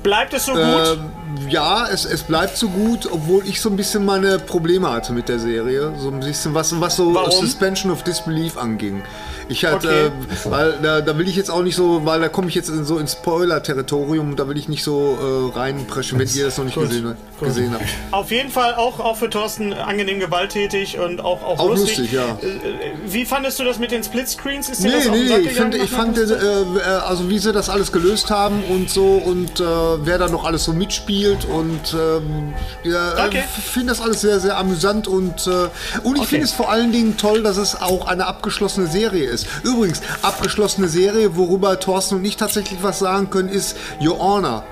bleibt 0.03 0.33
es 0.33 0.45
so 0.45 0.53
gut? 0.53 0.61
Ähm, 0.61 1.11
ja, 1.47 1.87
es, 1.87 2.05
es 2.05 2.23
bleibt 2.23 2.57
so 2.57 2.67
gut, 2.69 3.07
obwohl 3.11 3.45
ich 3.47 3.61
so 3.61 3.69
ein 3.69 3.75
bisschen 3.75 4.03
meine 4.03 4.39
Probleme 4.39 4.91
hatte 4.91 5.13
mit 5.13 5.29
der 5.29 5.39
Serie. 5.39 5.93
So 5.97 6.09
ein 6.09 6.19
bisschen 6.19 6.53
was, 6.53 6.79
was 6.81 6.95
so 6.95 7.13
Warum? 7.13 7.31
Suspension 7.31 7.91
of 7.91 8.03
Disbelief 8.03 8.57
anging. 8.57 9.01
Ich 9.49 9.65
hatte, 9.65 9.87
Okay. 9.87 10.05
äh, 10.47 10.51
weil 10.51 10.73
da, 10.81 11.01
da 11.01 11.17
will 11.17 11.27
ich 11.27 11.35
jetzt 11.35 11.49
auch 11.51 11.63
nicht 11.63 11.75
so, 11.75 12.05
weil 12.05 12.21
da 12.21 12.29
komme 12.29 12.47
ich 12.49 12.55
jetzt 12.55 12.69
in, 12.69 12.85
so 12.85 12.97
ins 12.99 13.13
Spoiler-Territorium, 13.13 14.35
da 14.35 14.47
will 14.47 14.57
ich 14.57 14.69
nicht 14.69 14.83
so 14.83 15.51
äh, 15.53 15.57
reinpreschen, 15.57 16.19
wenn 16.19 16.27
ihr 16.29 16.45
das 16.45 16.57
noch 16.57 16.65
nicht 16.65 16.75
gesehen, 16.79 17.15
gesehen 17.41 17.73
habt. 17.73 17.83
Auf 18.11 18.31
jeden 18.31 18.51
Fall 18.51 18.75
auch, 18.75 18.99
auch 18.99 19.17
für 19.17 19.29
Thorsten 19.29 19.73
angenehm 19.73 20.19
gewalttätig 20.19 20.99
und 20.99 21.19
auch, 21.21 21.41
auch, 21.43 21.59
Auch 21.59 21.69
lustig. 21.69 21.97
lustig, 21.97 22.11
ja. 22.13 22.25
Äh, 22.41 22.91
Wie 23.07 23.25
fandest 23.25 23.59
du 23.59 23.63
das 23.63 23.79
mit 23.79 23.91
den 23.91 24.03
Splitscreens? 24.03 24.69
Ist 24.69 24.83
dir 24.83 24.91
das 24.91 25.05
Nee, 25.07 25.11
den 25.11 25.27
nee, 25.27 25.37
nee, 25.39 25.49
ich 25.49 25.53
fand, 25.57 25.75
ich 25.75 25.91
nach 25.91 25.97
fand 25.97 26.17
äh, 26.17 26.21
äh, 26.21 26.81
also 27.07 27.29
wie 27.29 27.39
sie 27.39 27.51
das 27.51 27.69
alles 27.69 27.91
gelöst 27.91 28.29
haben 28.29 28.63
und 28.69 28.89
so 28.89 29.05
und 29.15 29.59
äh, 29.59 29.63
wer 29.63 30.17
da 30.19 30.27
noch 30.27 30.45
alles 30.45 30.63
so 30.65 30.73
mitspielt 30.73 31.45
und 31.45 31.93
ähm, 31.93 32.53
ja, 32.83 33.25
Okay. 33.25 33.43
ich 33.57 33.63
finde 33.63 33.89
das 33.89 34.01
alles 34.01 34.21
sehr, 34.21 34.39
sehr 34.39 34.57
amüsant 34.57 35.07
und, 35.07 35.47
äh, 35.47 35.69
und 36.03 36.17
ich 36.17 36.27
finde 36.27 36.45
es 36.45 36.51
vor 36.51 36.69
allen 36.69 36.91
Dingen 36.91 37.17
toll, 37.17 37.41
dass 37.43 37.57
es 37.57 37.81
auch 37.81 38.07
eine 38.07 38.27
abgeschlossene 38.27 38.87
Serie 38.87 39.27
ist. 39.27 39.38
Übrigens, 39.63 40.01
abgeschlossene 40.21 40.87
Serie, 40.87 41.35
worüber 41.35 41.79
Thorsten 41.79 42.15
und 42.15 42.25
ich 42.25 42.37
tatsächlich 42.37 42.81
was 42.81 42.99
sagen 42.99 43.29
können, 43.29 43.49
ist 43.49 43.75
Your 44.01 44.19
Honor. 44.19 44.63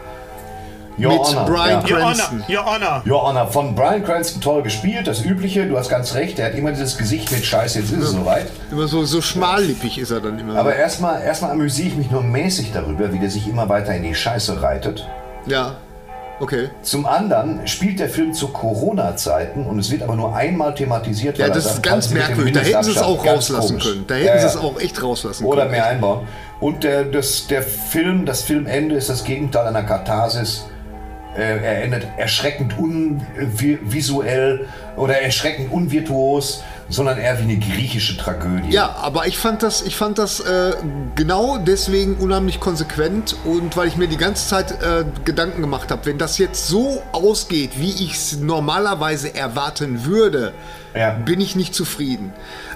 Your 1.00 1.12
mit 1.12 1.20
Honor, 1.20 1.46
Bryan 1.46 1.86
ja. 1.86 1.96
Your 1.96 2.04
Honor, 2.04 2.16
Cranston. 2.16 2.44
Your 2.50 2.66
Honor. 2.66 3.04
Your 3.06 3.24
Honor, 3.24 3.48
von 3.48 3.76
Brian 3.76 4.04
Cranston 4.04 4.42
toll 4.42 4.64
gespielt, 4.64 5.06
das 5.06 5.24
Übliche, 5.24 5.68
du 5.68 5.78
hast 5.78 5.90
ganz 5.90 6.16
recht, 6.16 6.40
er 6.40 6.48
hat 6.48 6.56
immer 6.56 6.72
dieses 6.72 6.98
Gesicht 6.98 7.32
mit 7.32 7.46
Scheiße, 7.46 7.80
jetzt 7.80 7.92
ist 7.92 8.04
es 8.04 8.12
soweit. 8.12 8.48
Immer 8.72 8.88
so, 8.88 9.06
so 9.06 9.22
schmallippig 9.22 10.00
ist 10.00 10.10
er 10.10 10.22
dann 10.22 10.40
immer. 10.40 10.58
Aber 10.58 10.76
erstmal 10.76 11.22
erstmal 11.22 11.52
amüsiere 11.52 11.90
ich 11.90 11.96
mich 11.96 12.10
nur 12.10 12.24
mäßig 12.24 12.72
darüber, 12.74 13.14
wie 13.14 13.20
der 13.20 13.30
sich 13.30 13.48
immer 13.48 13.70
weiter 13.70 13.94
in 13.94 14.04
die 14.04 14.16
Scheiße 14.16 14.62
reitet. 14.62 15.08
ja, 15.46 15.76
okay. 16.40 16.70
Zum 16.82 17.06
anderen 17.06 17.68
spielt 17.68 18.00
der 18.00 18.10
Film 18.10 18.34
zu 18.34 18.50
Corona-Zeiten 18.50 19.66
und 19.66 19.80
es 19.80 19.92
wird 19.92 20.04
aber 20.04 20.16
nur 20.16 20.36
einmal 20.36 20.74
thematisiert. 20.76 21.38
Ja, 21.38 21.48
das 21.50 21.66
ist 21.66 21.84
ganz 21.84 22.10
merkwürdig. 22.12 22.54
Da 22.54 22.60
hätten 22.62 22.84
sie 22.84 22.92
es 22.92 22.98
auch 23.02 23.26
rauslassen 23.26 23.68
komisch. 23.80 23.84
können. 23.86 24.06
Da 24.08 24.16
hätten 24.16 24.26
Ja, 24.28 24.40
sie 24.40 24.46
es 24.48 24.58
auch 24.58 24.80
echt 24.80 25.02
rauslassen 25.02 25.46
Oder 25.46 25.62
können. 25.62 25.72
mehr 25.72 25.86
einbauen. 25.88 26.28
Und 26.60 26.84
der, 26.84 27.04
das, 27.06 27.48
der 27.48 27.62
Film, 27.62 28.26
das 28.26 28.42
Filmende 28.42 28.96
ist 28.96 29.10
das 29.10 29.24
Gegenteil 29.24 29.68
einer 29.68 29.84
Katharsis. 29.84 30.66
Er 31.36 31.84
endet 31.84 32.08
erschreckend 32.18 32.80
unvisuell 32.80 34.66
oder 34.96 35.22
erschreckend 35.22 35.72
unvirtuos, 35.72 36.64
sondern 36.90 37.18
eher 37.18 37.38
wie 37.40 37.44
eine 37.44 37.58
griechische 37.58 38.18
Tragödie. 38.18 38.70
Ja, 38.72 38.96
aber 39.02 39.28
ich 39.28 39.38
fand 39.38 39.62
das, 39.64 39.82
ich 39.82 39.96
fand 39.96 40.18
das 40.18 40.40
äh, 40.40 40.74
genau 41.16 41.58
deswegen 41.58 42.16
unheimlich 42.16 42.60
konsequent 42.60 43.36
und 43.46 43.76
weil 43.76 43.88
ich 43.88 43.98
mir 43.98 44.08
die 44.08 44.18
ganze 44.18 44.48
Zeit 44.48 44.72
äh, 44.82 45.04
Gedanken 45.26 45.62
gemacht 45.62 45.92
habe, 45.92 46.06
wenn 46.06 46.18
das 46.18 46.38
jetzt 46.38 46.68
so 46.68 47.02
ausgeht, 47.12 47.72
wie 47.78 47.92
ich 47.92 48.14
es 48.14 48.38
normalerweise 48.38 49.36
erwarten 49.36 50.06
würde, 50.06 50.54
Ja. 50.96 51.12
bin 51.12 51.42
ich 51.42 51.56
nicht 51.56 51.76
zufrieden. 51.76 52.32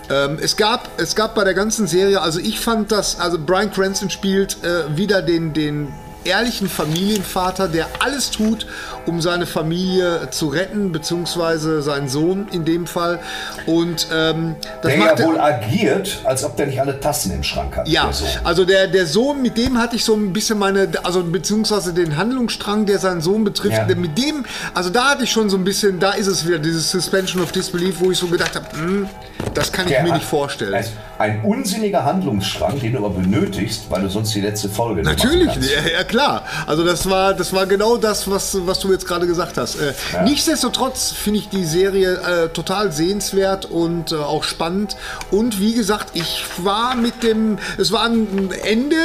Ähm, 0.09 0.37
es, 0.41 0.57
gab, 0.57 0.89
es 0.99 1.15
gab 1.15 1.33
bei 1.35 1.43
der 1.45 1.53
ganzen 1.53 1.87
Serie, 1.87 2.21
also 2.21 2.39
ich 2.39 2.59
fand 2.59 2.91
das, 2.91 3.19
also 3.19 3.37
Brian 3.39 3.71
Cranston 3.71 4.09
spielt 4.09 4.57
äh, 4.63 4.97
wieder 4.97 5.21
den, 5.21 5.53
den 5.53 5.87
ehrlichen 6.23 6.69
Familienvater, 6.69 7.67
der 7.67 7.87
alles 7.99 8.29
tut, 8.29 8.67
um 9.05 9.21
seine 9.21 9.45
Familie 9.45 10.29
zu 10.31 10.47
retten, 10.47 10.91
beziehungsweise 10.91 11.81
seinen 11.81 12.07
Sohn 12.09 12.47
in 12.51 12.65
dem 12.65 12.87
Fall. 12.87 13.19
Und 13.65 14.07
ähm, 14.13 14.55
das 14.81 14.91
Der 14.91 14.99
macht 14.99 15.19
ja 15.19 15.25
er- 15.25 15.27
wohl 15.31 15.39
agiert, 15.39 16.19
als 16.23 16.43
ob 16.43 16.55
der 16.57 16.67
nicht 16.67 16.79
alle 16.79 16.99
Tassen 16.99 17.31
im 17.33 17.43
Schrank 17.43 17.77
hat. 17.77 17.87
ja, 17.87 18.09
der 18.09 18.45
also 18.45 18.65
der, 18.65 18.87
der 18.87 19.05
Sohn, 19.05 19.41
mit 19.41 19.57
dem 19.57 19.77
hatte 19.77 19.95
ich 19.95 20.05
so 20.05 20.13
ein 20.15 20.33
bisschen 20.33 20.57
meine, 20.59 20.87
also 21.03 21.23
beziehungsweise 21.23 21.93
den 21.93 22.17
Handlungsstrang, 22.17 22.85
der 22.85 22.99
seinen 22.99 23.21
Sohn 23.21 23.43
betrifft, 23.43 23.77
Ja. 23.89 23.95
mit 23.95 24.17
dem, 24.17 24.45
also 24.73 24.89
da 24.89 25.09
hatte 25.11 25.23
ich 25.23 25.31
schon 25.31 25.49
so 25.49 25.57
ein 25.57 25.63
bisschen, 25.63 25.99
da 25.99 26.11
ist 26.11 26.27
es 26.27 26.47
wieder, 26.47 26.59
dieses 26.59 26.89
Suspension 26.91 27.41
of 27.41 27.51
Disbelief, 27.51 27.99
wo 27.99 28.11
ich 28.11 28.17
so 28.17 28.27
gedacht 28.27 28.55
habe, 28.55 28.65
hm, 28.73 29.07
das 29.53 29.71
kann 29.71 29.85
ich 29.85 29.91
Der 29.93 30.03
mir 30.03 30.13
nicht 30.13 30.25
vorstellen. 30.25 30.73
Also 30.73 30.91
ein 31.17 31.41
unsinniger 31.43 32.03
Handlungsstrang, 32.03 32.79
den 32.79 32.93
du 32.93 32.99
aber 32.99 33.09
benötigst, 33.09 33.83
weil 33.89 34.01
du 34.01 34.09
sonst 34.09 34.33
die 34.33 34.41
letzte 34.41 34.69
Folge 34.69 35.01
nicht 35.01 35.23
Natürlich, 35.23 35.53
ja, 35.55 35.97
ja 35.97 36.03
klar. 36.03 36.43
Also 36.67 36.83
das 36.83 37.09
war, 37.09 37.33
das 37.33 37.53
war 37.53 37.65
genau 37.65 37.97
das, 37.97 38.29
was, 38.29 38.57
was 38.65 38.79
du 38.79 38.90
jetzt 38.91 39.07
gerade 39.07 39.27
gesagt 39.27 39.57
hast. 39.57 39.75
Äh, 39.75 39.93
Ja. 40.13 40.23
Nichtsdestotrotz 40.23 41.11
finde 41.11 41.39
ich 41.39 41.49
die 41.49 41.65
Serie 41.65 42.13
äh, 42.13 42.47
total 42.49 42.91
sehenswert 42.91 43.65
und 43.65 44.11
äh, 44.11 44.15
auch 44.15 44.43
spannend. 44.43 44.95
Und 45.31 45.59
wie 45.59 45.73
gesagt, 45.73 46.09
ich 46.13 46.43
war 46.57 46.95
mit 46.95 47.23
dem, 47.23 47.57
es 47.77 47.91
war 47.91 48.03
ein 48.05 48.49
Ende, 48.63 48.95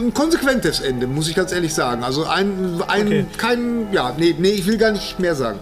ein 0.00 0.14
konsequentes 0.14 0.80
Ende, 0.80 1.06
muss 1.06 1.28
ich 1.28 1.34
ganz 1.34 1.52
ehrlich 1.52 1.74
sagen. 1.74 2.04
Also 2.04 2.24
ein, 2.24 2.82
ein 2.88 3.06
Okay. 3.06 3.26
kein, 3.36 3.92
ja, 3.92 4.14
nee, 4.16 4.34
nee, 4.38 4.48
ich 4.50 4.66
will 4.66 4.78
gar 4.78 4.92
nicht 4.92 5.18
mehr 5.18 5.34
sagen. 5.34 5.58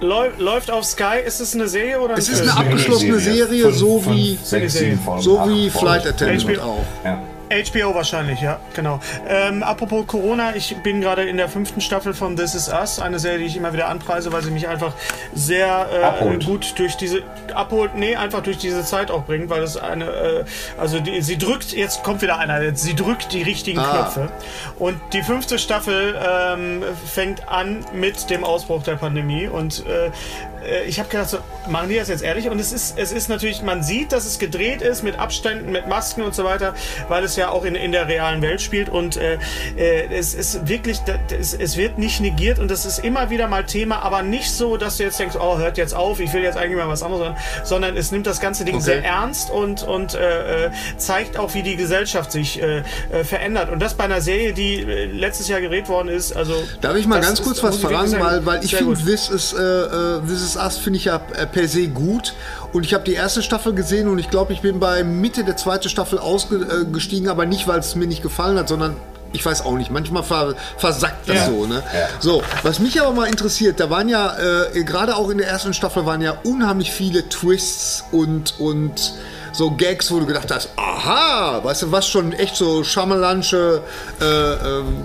Läu 0.00 0.28
läuft 0.38 0.70
auf 0.70 0.84
Sky. 0.84 1.18
Ist 1.26 1.40
es 1.40 1.54
eine 1.54 1.66
Serie 1.66 2.00
oder 2.00 2.14
ein 2.14 2.18
Es 2.20 2.28
ist 2.28 2.42
eine 2.42 2.56
abgeschlossene 2.56 3.18
Serie, 3.18 3.64
Fünf, 3.64 3.76
so 3.78 4.00
fünf, 4.00 4.16
wie- 4.16 4.38
sechs, 4.42 4.74
sieben 4.74 5.00
So 5.20 5.40
wie. 5.48 5.68
Flight 5.70 6.06
Attendant 6.06 6.60
auch. 6.60 6.84
Ja. 7.04 7.20
HBO 7.50 7.94
wahrscheinlich, 7.94 8.40
ja, 8.40 8.60
genau. 8.74 9.00
Ähm, 9.28 9.62
apropos 9.62 10.06
Corona, 10.06 10.54
ich 10.54 10.76
bin 10.82 11.00
gerade 11.00 11.22
in 11.24 11.36
der 11.36 11.48
fünften 11.48 11.80
Staffel 11.80 12.14
von 12.14 12.36
This 12.36 12.54
Is 12.54 12.68
Us, 12.68 13.00
eine 13.00 13.18
Serie, 13.18 13.38
die 13.38 13.44
ich 13.46 13.56
immer 13.56 13.72
wieder 13.72 13.88
anpreise, 13.88 14.32
weil 14.32 14.42
sie 14.42 14.50
mich 14.50 14.68
einfach 14.68 14.92
sehr 15.34 15.88
äh, 16.20 16.44
gut 16.44 16.78
durch 16.78 16.96
diese 16.96 17.22
abholt, 17.54 17.94
nee, 17.94 18.16
einfach 18.16 18.42
durch 18.42 18.58
diese 18.58 18.84
Zeit 18.84 19.10
auch 19.10 19.24
bringt, 19.24 19.48
weil 19.50 19.62
es 19.62 19.76
eine, 19.76 20.04
äh, 20.04 20.44
also 20.78 21.00
die, 21.00 21.20
sie 21.22 21.38
drückt, 21.38 21.72
jetzt 21.72 22.02
kommt 22.02 22.22
wieder 22.22 22.38
einer, 22.38 22.74
sie 22.74 22.94
drückt 22.94 23.32
die 23.32 23.42
richtigen 23.42 23.78
Ah. 23.78 23.92
Knöpfe. 23.92 24.28
Und 24.78 25.00
die 25.12 25.22
fünfte 25.22 25.58
Staffel 25.58 26.14
ähm, 26.24 26.82
fängt 27.06 27.48
an 27.48 27.84
mit 27.92 28.30
dem 28.30 28.44
Ausbruch 28.44 28.82
der 28.82 28.96
Pandemie 28.96 29.48
und 29.48 29.84
äh, 29.86 30.10
ich 30.86 30.98
habe 30.98 31.08
gedacht, 31.08 31.28
so, 31.28 31.38
machen 31.68 31.88
die 31.88 31.96
das 31.96 32.08
jetzt 32.08 32.22
ehrlich? 32.22 32.48
Und 32.48 32.58
es 32.58 32.72
ist, 32.72 32.98
es 32.98 33.12
ist 33.12 33.28
natürlich, 33.28 33.62
man 33.62 33.82
sieht, 33.82 34.12
dass 34.12 34.24
es 34.24 34.38
gedreht 34.38 34.82
ist 34.82 35.02
mit 35.02 35.18
Abständen, 35.18 35.70
mit 35.70 35.86
Masken 35.86 36.22
und 36.22 36.34
so 36.34 36.44
weiter, 36.44 36.74
weil 37.08 37.24
es 37.24 37.36
ja 37.36 37.50
auch 37.50 37.64
in, 37.64 37.74
in 37.74 37.92
der 37.92 38.08
realen 38.08 38.42
Welt 38.42 38.60
spielt. 38.60 38.88
Und 38.88 39.16
äh, 39.16 39.38
äh, 39.76 40.08
es 40.10 40.34
ist 40.34 40.68
wirklich, 40.68 41.00
es, 41.38 41.54
es 41.54 41.76
wird 41.76 41.98
nicht 41.98 42.20
negiert 42.20 42.58
und 42.58 42.70
das 42.70 42.86
ist 42.86 42.98
immer 43.00 43.30
wieder 43.30 43.48
mal 43.48 43.64
Thema, 43.64 44.00
aber 44.00 44.22
nicht 44.22 44.50
so, 44.50 44.76
dass 44.76 44.96
du 44.96 45.04
jetzt 45.04 45.18
denkst, 45.18 45.36
oh, 45.38 45.58
hört 45.58 45.76
jetzt 45.76 45.94
auf, 45.94 46.20
ich 46.20 46.32
will 46.32 46.42
jetzt 46.42 46.56
eigentlich 46.56 46.76
mal 46.76 46.88
was 46.88 47.02
anderes 47.02 47.22
hören, 47.22 47.36
sondern 47.64 47.96
es 47.96 48.12
nimmt 48.12 48.26
das 48.26 48.40
ganze 48.40 48.64
Ding 48.64 48.78
Okay. 48.78 48.84
sehr 48.84 49.04
ernst 49.04 49.50
und, 49.50 49.82
und 49.82 50.14
äh, 50.14 50.66
äh, 50.66 50.70
zeigt 50.96 51.36
auch, 51.38 51.54
wie 51.54 51.62
die 51.62 51.76
Gesellschaft 51.76 52.30
sich 52.30 52.62
äh, 52.62 52.82
äh, 53.10 53.24
verändert. 53.24 53.70
Und 53.70 53.80
das 53.80 53.94
bei 53.94 54.04
einer 54.04 54.20
Serie, 54.20 54.52
die 54.52 54.82
äh, 54.82 55.06
letztes 55.06 55.48
Jahr 55.48 55.60
gedreht 55.60 55.88
worden 55.88 56.08
ist. 56.08 56.36
Also 56.36 56.54
Darf 56.80 56.96
ich 56.96 57.06
mal 57.06 57.16
das 57.16 57.26
ganz 57.26 57.42
kurz 57.42 57.62
was 57.62 57.80
sagen, 57.80 58.12
weil, 58.20 58.46
weil 58.46 58.64
ich 58.64 58.74
finde. 58.74 58.96
This 58.98 59.28
is, 59.30 59.52
äh, 59.52 59.62
äh, 59.62 60.20
This 60.26 60.42
is 60.42 60.56
Us 60.58 60.76
finde 60.78 60.98
ich 60.98 61.06
ja 61.06 61.20
äh, 61.34 61.46
per 61.46 61.68
se 61.68 61.88
gut. 61.88 62.34
Und 62.72 62.84
ich 62.84 62.92
habe 62.94 63.04
die 63.04 63.14
erste 63.14 63.42
Staffel 63.42 63.72
gesehen 63.74 64.08
und 64.08 64.18
ich 64.18 64.28
glaube, 64.30 64.52
ich 64.52 64.60
bin 64.60 64.78
bei 64.80 65.02
Mitte 65.04 65.44
der 65.44 65.56
zweiten 65.56 65.88
Staffel 65.88 66.18
ausgestiegen, 66.18 67.28
aber 67.28 67.46
nicht, 67.46 67.66
weil 67.66 67.78
es 67.80 67.94
mir 67.94 68.06
nicht 68.06 68.22
gefallen 68.22 68.58
hat, 68.58 68.68
sondern 68.68 68.96
ich 69.32 69.44
weiß 69.44 69.62
auch 69.64 69.74
nicht, 69.74 69.90
manchmal 69.90 70.22
ver, 70.22 70.54
versackt 70.78 71.28
das 71.28 71.36
Ja. 71.36 71.46
so. 71.46 71.66
Ne? 71.66 71.82
Ja. 71.92 72.08
So, 72.20 72.42
was 72.62 72.78
mich 72.78 73.00
aber 73.00 73.12
mal 73.12 73.26
interessiert, 73.28 73.78
da 73.80 73.90
waren 73.90 74.08
ja, 74.08 74.36
äh, 74.74 74.84
gerade 74.84 75.16
auch 75.16 75.28
in 75.30 75.38
der 75.38 75.48
ersten 75.48 75.74
Staffel 75.74 76.06
waren 76.06 76.20
ja 76.22 76.34
unheimlich 76.44 76.92
viele 76.92 77.28
Twists 77.28 78.04
und, 78.10 78.58
und 78.58 79.14
so 79.52 79.70
Gags, 79.72 80.10
wo 80.10 80.20
du 80.20 80.26
gedacht 80.26 80.50
hast, 80.50 80.70
aha, 80.76 81.60
weißt 81.62 81.82
du, 81.82 81.92
was 81.92 82.08
schon 82.08 82.32
echt 82.32 82.56
so 82.56 82.84
Shyamalansche 82.84 83.82
äh, 84.20 84.24
ähm, 84.24 85.04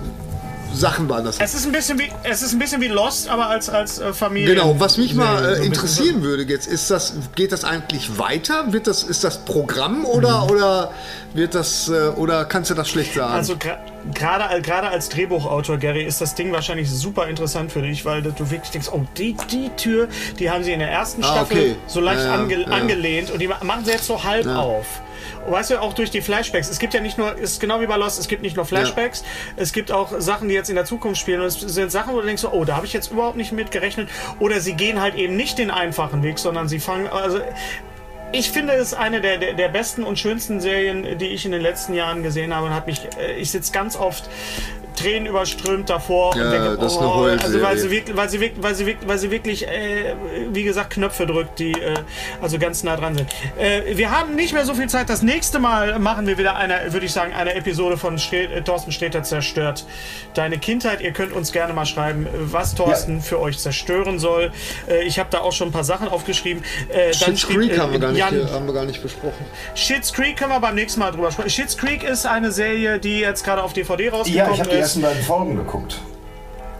Sachen 0.74 1.08
waren 1.08 1.24
das. 1.24 1.38
Es 1.38 1.54
ist 1.54 1.66
ein 1.66 1.72
bisschen 1.72 1.98
wie, 1.98 2.10
es 2.22 2.42
ist 2.42 2.52
ein 2.52 2.58
bisschen 2.58 2.80
wie 2.80 2.88
Lost, 2.88 3.28
aber 3.28 3.48
als, 3.48 3.68
als 3.68 3.98
äh, 3.98 4.12
Familie. 4.12 4.54
Genau, 4.54 4.78
was 4.78 4.98
mich 4.98 5.14
mal 5.14 5.56
äh, 5.56 5.64
interessieren 5.64 6.22
würde 6.22 6.44
jetzt, 6.44 6.66
ist 6.66 6.90
das, 6.90 7.14
geht 7.34 7.52
das 7.52 7.64
eigentlich 7.64 8.18
weiter? 8.18 8.72
Wird 8.72 8.86
das, 8.86 9.02
ist 9.02 9.24
das 9.24 9.38
Programm 9.44 10.04
oder, 10.04 10.50
oder 10.50 10.92
wird 11.32 11.54
das, 11.54 11.88
äh, 11.88 12.08
oder 12.16 12.44
kannst 12.44 12.70
du 12.70 12.74
das 12.74 12.88
schlecht 12.88 13.14
sagen? 13.14 13.34
Also 13.34 13.56
gerade 14.12 14.60
gerade 14.62 14.88
als 14.88 15.08
Drehbuchautor, 15.08 15.78
Gary, 15.78 16.02
ist 16.04 16.20
das 16.20 16.34
Ding 16.34 16.52
wahrscheinlich 16.52 16.90
super 16.90 17.26
interessant 17.28 17.72
für 17.72 17.82
dich, 17.82 18.04
weil 18.04 18.22
du 18.22 18.32
wirklich 18.50 18.70
denkst, 18.70 18.88
oh, 18.92 19.02
die, 19.16 19.36
die 19.50 19.70
Tür, 19.76 20.08
die 20.38 20.50
haben 20.50 20.62
sie 20.64 20.72
in 20.72 20.80
der 20.80 20.90
ersten 20.90 21.22
Ah, 21.24 21.28
Staffel 21.32 21.56
okay. 21.58 21.76
so 21.86 22.00
leicht 22.00 22.20
Ja, 22.20 22.26
ja, 22.26 22.34
ange 22.34 22.60
ja. 22.60 22.66
angelehnt 22.68 23.30
und 23.30 23.38
die 23.40 23.48
ma- 23.48 23.62
machen 23.62 23.84
sie 23.84 23.92
jetzt 23.92 24.06
so 24.06 24.22
halb 24.24 24.46
auf. 24.46 24.86
Und 25.46 25.52
Weißt 25.52 25.70
du, 25.70 25.80
auch 25.80 25.92
durch 25.94 26.10
die 26.10 26.20
Flashbacks. 26.20 26.68
Es 26.70 26.78
gibt 26.78 26.92
ja 26.94 27.00
nicht 27.00 27.16
nur, 27.18 27.34
es 27.34 27.52
ist 27.52 27.60
genau 27.60 27.80
wie 27.80 27.86
bei 27.86 27.96
Lost, 27.96 28.18
es 28.18 28.28
gibt 28.28 28.42
nicht 28.42 28.56
nur 28.56 28.64
Flashbacks, 28.66 29.24
es 29.56 29.72
gibt 29.72 29.90
auch 29.92 30.10
Sachen, 30.20 30.48
die 30.48 30.54
jetzt 30.54 30.68
in 30.70 30.74
der 30.76 30.84
Zukunft 30.84 31.20
spielen. 31.20 31.40
Und 31.40 31.46
es 31.46 31.60
sind 31.60 31.90
Sachen, 31.92 32.12
wo 32.14 32.20
du 32.20 32.26
denkst, 32.26 32.42
so, 32.42 32.50
oh, 32.52 32.64
da 32.64 32.76
habe 32.76 32.86
ich 32.86 32.92
jetzt 32.92 33.10
überhaupt 33.10 33.36
nicht 33.36 33.52
mit 33.52 33.70
gerechnet. 33.70 34.08
Oder 34.38 34.60
sie 34.60 34.74
gehen 34.74 35.00
halt 35.00 35.14
eben 35.16 35.36
nicht 35.36 35.58
den 35.58 35.70
einfachen 35.70 36.22
Weg, 36.22 36.38
sondern 36.38 36.68
sie 36.68 36.78
fangen, 36.80 37.08
also 37.08 37.40
ich 38.34 38.50
finde 38.50 38.72
es 38.74 38.94
eine 38.94 39.20
der, 39.20 39.38
der, 39.38 39.54
der 39.54 39.68
besten 39.68 40.02
und 40.02 40.18
schönsten 40.18 40.60
Serien, 40.60 41.18
die 41.18 41.26
ich 41.26 41.44
in 41.44 41.52
den 41.52 41.62
letzten 41.62 41.94
Jahren 41.94 42.22
gesehen 42.22 42.54
habe 42.54 42.66
und 42.66 42.74
hat 42.74 42.86
mich, 42.86 43.00
äh, 43.18 43.36
ich 43.36 43.50
sitze 43.50 43.72
ganz 43.72 43.96
oft 43.96 44.28
Tränen 44.94 45.26
überströmt 45.26 45.90
davor. 45.90 46.36
Ja, 46.36 46.44
und 46.44 46.50
denke, 46.52 46.76
das 46.80 46.92
ist 46.92 46.98
eine 46.98 47.08
oh, 47.08 47.24
also 47.24 47.62
weil 47.62 47.78
sie 47.78 47.90
wirklich, 47.90 48.16
weil 48.16 48.28
sie 48.28 48.40
wirklich, 48.40 48.62
weil 48.62 48.74
sie 48.74 48.86
wirklich, 48.86 49.08
weil 49.08 49.18
sie 49.18 49.30
wirklich 49.30 49.68
äh, 49.68 50.14
wie 50.50 50.62
gesagt, 50.62 50.90
Knöpfe 50.90 51.26
drückt, 51.26 51.58
die 51.58 51.72
äh, 51.72 51.94
also 52.40 52.58
ganz 52.58 52.82
nah 52.82 52.96
dran 52.96 53.16
sind. 53.16 53.28
Äh, 53.58 53.96
wir 53.96 54.10
haben 54.10 54.34
nicht 54.34 54.52
mehr 54.52 54.64
so 54.64 54.74
viel 54.74 54.88
Zeit. 54.88 55.08
Das 55.08 55.22
nächste 55.22 55.58
Mal 55.58 55.98
machen 55.98 56.26
wir 56.26 56.38
wieder 56.38 56.56
eine, 56.56 56.92
würde 56.92 57.06
ich 57.06 57.12
sagen, 57.12 57.32
eine 57.32 57.54
Episode 57.54 57.96
von 57.96 58.18
Stre 58.18 58.44
äh, 58.44 58.62
Thorsten 58.62 58.92
Sträter 58.92 59.22
zerstört 59.22 59.84
deine 60.34 60.58
Kindheit. 60.58 61.00
Ihr 61.00 61.12
könnt 61.12 61.32
uns 61.32 61.52
gerne 61.52 61.72
mal 61.72 61.86
schreiben, 61.86 62.26
was 62.32 62.74
Thorsten 62.74 63.16
Ja. 63.16 63.22
für 63.22 63.40
euch 63.40 63.58
zerstören 63.58 64.18
soll. 64.18 64.52
Äh, 64.88 65.04
ich 65.04 65.18
habe 65.18 65.28
da 65.30 65.40
auch 65.40 65.52
schon 65.52 65.68
ein 65.68 65.72
paar 65.72 65.84
Sachen 65.84 66.08
aufgeschrieben. 66.08 66.64
Äh, 66.88 67.12
schrieb, 67.12 67.36
Creek 67.36 67.72
äh, 67.72 67.78
haben 67.78 67.92
wir, 67.92 67.98
gar 68.00 68.12
nicht, 68.12 68.18
Jan, 68.20 68.50
haben 68.52 68.66
wir 68.66 68.74
gar 68.74 68.84
nicht 68.84 69.02
besprochen. 69.02 69.44
Schitt's 69.74 70.12
Creek 70.12 70.36
können 70.36 70.50
wir 70.52 70.60
beim 70.60 70.74
nächsten 70.74 71.00
Mal 71.00 71.10
drüber 71.12 71.30
sprechen. 71.30 71.50
Schitt's 71.50 71.76
Creek 71.76 72.02
ist 72.02 72.26
eine 72.26 72.52
Serie, 72.52 72.98
die 72.98 73.20
jetzt 73.20 73.44
gerade 73.44 73.62
auf 73.62 73.72
DVD 73.72 74.04
Ja, 74.04 74.10
rausgekommen 74.12 74.68
die 74.70 74.76
ist. 74.76 74.83
Ersten 74.84 75.00
beiden 75.00 75.22
Folgen 75.22 75.56
geguckt. 75.56 75.98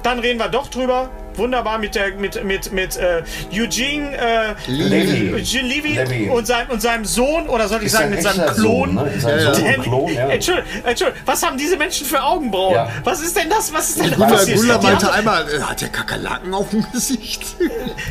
Dann 0.02 0.18
reden 0.18 0.38
wir 0.38 0.50
doch 0.50 0.68
drüber. 0.68 1.08
Wunderbar 1.36 1.78
mit 1.78 1.94
der 1.94 2.14
mit 2.14 2.44
mit 2.44 2.72
mit 2.72 2.96
äh, 2.96 3.22
Eugene 3.52 4.16
äh, 4.16 4.54
Levy. 4.66 5.42
Levy, 5.62 5.94
Levy. 5.94 6.28
und 6.30 6.46
seinem 6.46 6.70
und 6.70 6.80
seinem 6.82 7.04
Sohn 7.04 7.48
oder 7.48 7.68
soll 7.68 7.80
ich 7.80 7.86
Ist 7.86 7.92
sagen 7.92 8.10
mit 8.10 8.22
seinem 8.22 8.46
Klon. 8.54 8.54
Sohn, 8.54 8.94
ne? 8.94 9.20
Sein 9.20 9.38
Ja. 9.38 9.54
Sohn 9.54 9.82
Klon, 9.82 10.14
ja. 10.14 10.28
Entschuldigung, 10.28 10.70
Entschuldigung, 10.84 11.22
was 11.26 11.42
haben 11.44 11.58
diese 11.58 11.76
Menschen 11.76 12.06
für 12.06 12.22
Augenbrauen? 12.22 12.74
Ja. 12.74 12.90
Was 13.04 13.20
ist 13.20 13.36
denn 13.36 13.48
das? 13.50 13.72
Was 13.72 13.90
ist 13.90 14.00
denn 14.00 14.10
passiert? 14.12 14.58
Gunnar 14.58 14.78
Die 14.78 14.86
meinte 14.86 15.12
einmal, 15.12 15.42
äh, 15.48 15.60
hat 15.60 15.80
der 15.80 15.88
Kakerlaken 15.88 16.54
auf 16.54 16.70
dem 16.70 16.86
Gesicht? 16.92 17.44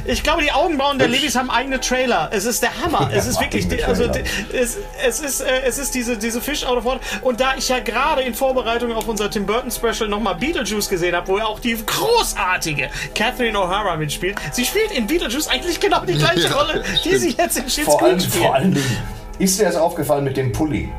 Ich 0.05 0.23
glaube, 0.23 0.41
die 0.41 0.51
Augenbrauen 0.51 0.99
der 0.99 1.07
Levis 1.07 1.35
haben 1.35 1.49
eigene 1.49 1.79
Trailer. 1.79 2.29
Es 2.31 2.45
ist 2.45 2.61
der 2.61 2.71
Hammer. 2.83 3.09
Es 3.13 3.25
ist 3.25 3.39
wirklich, 3.39 3.85
also 3.87 4.03
es, 4.51 4.77
es 5.05 5.19
ist, 5.19 5.41
äh, 5.41 5.61
es 5.65 5.77
ist 5.77 5.95
diese, 5.95 6.17
diese 6.17 6.41
Fish 6.41 6.65
out 6.65 6.77
of 6.77 6.85
water. 6.85 6.99
Und 7.21 7.39
da 7.39 7.55
ich 7.57 7.69
ja 7.69 7.79
gerade 7.79 8.21
in 8.21 8.33
Vorbereitung 8.33 8.91
auf 8.93 9.07
unser 9.07 9.29
Tim 9.29 9.45
Burton 9.45 9.71
Special 9.71 10.09
nochmal 10.09 10.35
Beetlejuice 10.35 10.89
gesehen 10.89 11.15
habe, 11.15 11.27
wo 11.27 11.37
ja 11.37 11.45
auch 11.45 11.59
die 11.59 11.77
großartige 11.85 12.89
Catherine 13.15 13.57
O'Hara 13.57 13.95
mitspielt. 13.98 14.35
Sie 14.52 14.65
spielt 14.65 14.91
in 14.91 15.07
Beetlejuice 15.07 15.48
eigentlich 15.48 15.80
genau 15.80 16.02
die 16.06 16.14
gleiche 16.14 16.48
Ja, 16.48 16.53
Rolle, 16.56 16.84
die 17.03 17.15
sie 17.18 17.30
jetzt 17.38 17.57
in 17.57 17.69
Schitt's 17.69 17.85
Vor 17.85 18.02
allem, 18.02 18.18
Creek 18.18 18.27
spielt. 18.30 18.44
vor 18.45 18.56
allen 18.56 18.73
Dingen 18.73 18.98
ist 19.40 19.60
dir 19.60 19.65
das 19.65 19.76
aufgefallen 19.76 20.23
mit 20.23 20.38
dem 20.38 20.52
Pulli. 20.52 20.90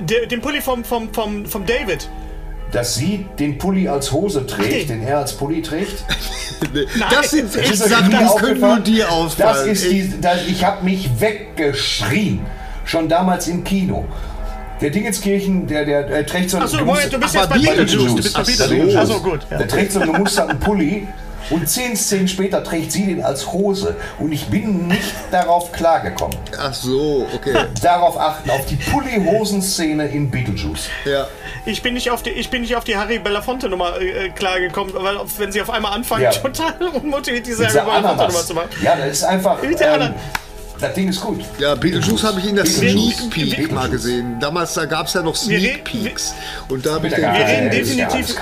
Der, 0.00 0.26
den 0.26 0.40
Pulli 0.40 0.60
vom, 0.60 0.84
vom, 0.84 1.12
vom, 1.12 1.46
vom 1.46 1.64
David. 1.66 2.08
Dass 2.72 2.94
sie 2.94 3.26
den 3.38 3.58
Pulli 3.58 3.86
als 3.88 4.10
Hose 4.12 4.46
trägt, 4.46 4.88
Nein. 4.88 5.00
den 5.00 5.06
er 5.06 5.18
als 5.18 5.36
Pulli 5.36 5.62
trägt. 5.62 6.04
Das 7.10 7.32
sind 7.32 7.54
echt 7.56 7.76
Sachen, 7.76 8.04
die 8.08 8.10
können 8.12 8.24
nur 8.24 8.34
aufgefallen? 8.34 8.84
dir 8.84 9.10
ausfallen. 9.10 9.66
Das 9.68 9.82
ist 9.82 9.90
die, 9.90 10.20
das, 10.20 10.46
ich 10.46 10.64
habe 10.64 10.84
mich 10.84 11.10
weggeschrien. 11.20 12.38
Schon 12.84 13.08
damals 13.08 13.48
im 13.48 13.64
Kino. 13.64 14.06
Der 14.82 14.90
Dingenskirchen, 14.90 15.66
der, 15.68 15.84
der, 15.84 16.02
der 16.02 16.26
trägt 16.26 16.50
so 16.50 16.56
einen 16.58 16.66
Achso, 16.66 16.84
Moment, 16.84 17.12
du 17.12 17.18
bist 17.20 17.34
jetzt 17.34 17.48
bei 17.48 17.58
Beetlejuice. 17.58 18.06
Du 18.08 18.16
bist 18.16 18.34
bei. 18.34 18.42
Beetlejuice. 18.42 18.96
Achso, 18.96 19.20
gut. 19.20 19.40
Ja. 19.50 19.58
Der 19.58 19.68
trägt 19.68 19.92
so 19.92 20.00
einen 20.00 20.12
gemusterten 20.12 20.58
Pulli 20.58 21.06
und 21.50 21.68
zehn 21.68 21.96
Szenen 21.96 22.28
später 22.28 22.62
trägt 22.64 22.92
sie 22.92 23.06
den 23.06 23.22
als 23.22 23.52
Hose. 23.52 23.96
Und 24.18 24.32
ich 24.32 24.46
bin 24.46 24.88
nicht 24.88 25.14
darauf 25.30 25.70
klargekommen. 25.72 26.36
Ach 26.58 26.74
so, 26.74 27.26
okay. 27.34 27.54
Darauf 27.80 28.18
achten, 28.18 28.50
auf 28.50 28.66
die 28.66 28.76
Pulli-Hosen-Szene 28.76 30.08
in 30.08 30.30
Beetlejuice. 30.30 30.88
Ja. 31.04 31.26
Ich 31.64 31.82
bin 31.82 31.94
nicht 31.94 32.10
auf 32.10 32.22
die, 32.22 32.30
ich 32.30 32.50
bin 32.50 32.62
nicht 32.62 32.74
auf 32.74 32.84
die 32.84 32.96
Harry 32.96 33.18
Belafonte 33.20 33.68
Nummer 33.68 34.00
äh, 34.00 34.30
klargekommen, 34.30 34.94
weil 34.96 35.16
wenn 35.38 35.52
sie 35.52 35.62
auf 35.62 35.70
einmal 35.70 35.92
anfangen, 35.92 36.22
Ja. 36.24 36.30
total 36.32 36.74
unmotiviert 36.88 37.46
diese 37.46 37.64
Harry 37.64 37.72
Dieser 37.72 37.84
Belafonte 37.84 38.08
Nummer 38.08 38.22
Ananas. 38.24 38.46
zu 38.46 38.54
machen. 38.54 38.68
Ja, 38.82 38.96
das 38.96 39.08
ist 39.18 39.24
einfach. 39.24 39.62
Mit 39.62 39.78
der 39.78 40.00
Ähm. 40.00 40.14
Das 40.82 40.94
Ding 40.94 41.08
ist 41.08 41.20
gut. 41.20 41.40
Ja, 41.58 41.74
Beetlejuice 41.74 42.24
habe 42.24 42.40
ich 42.40 42.48
in 42.48 42.56
der 42.56 42.66
Sneak 42.66 43.30
Peek 43.30 43.72
mal 43.72 43.88
gesehen. 43.88 44.38
Damals 44.40 44.74
da 44.74 44.84
gab 44.84 45.06
es 45.06 45.14
ja 45.14 45.22
noch 45.22 45.36
Sneak 45.36 45.84
Peeks. 45.84 46.34
Und 46.68 46.84
da 46.84 46.94
habe 46.94 47.06
ich 47.06 47.14
den. 47.14 47.22
Wir 47.22 47.46
reden 47.46 47.70
definitiv-. 47.70 48.36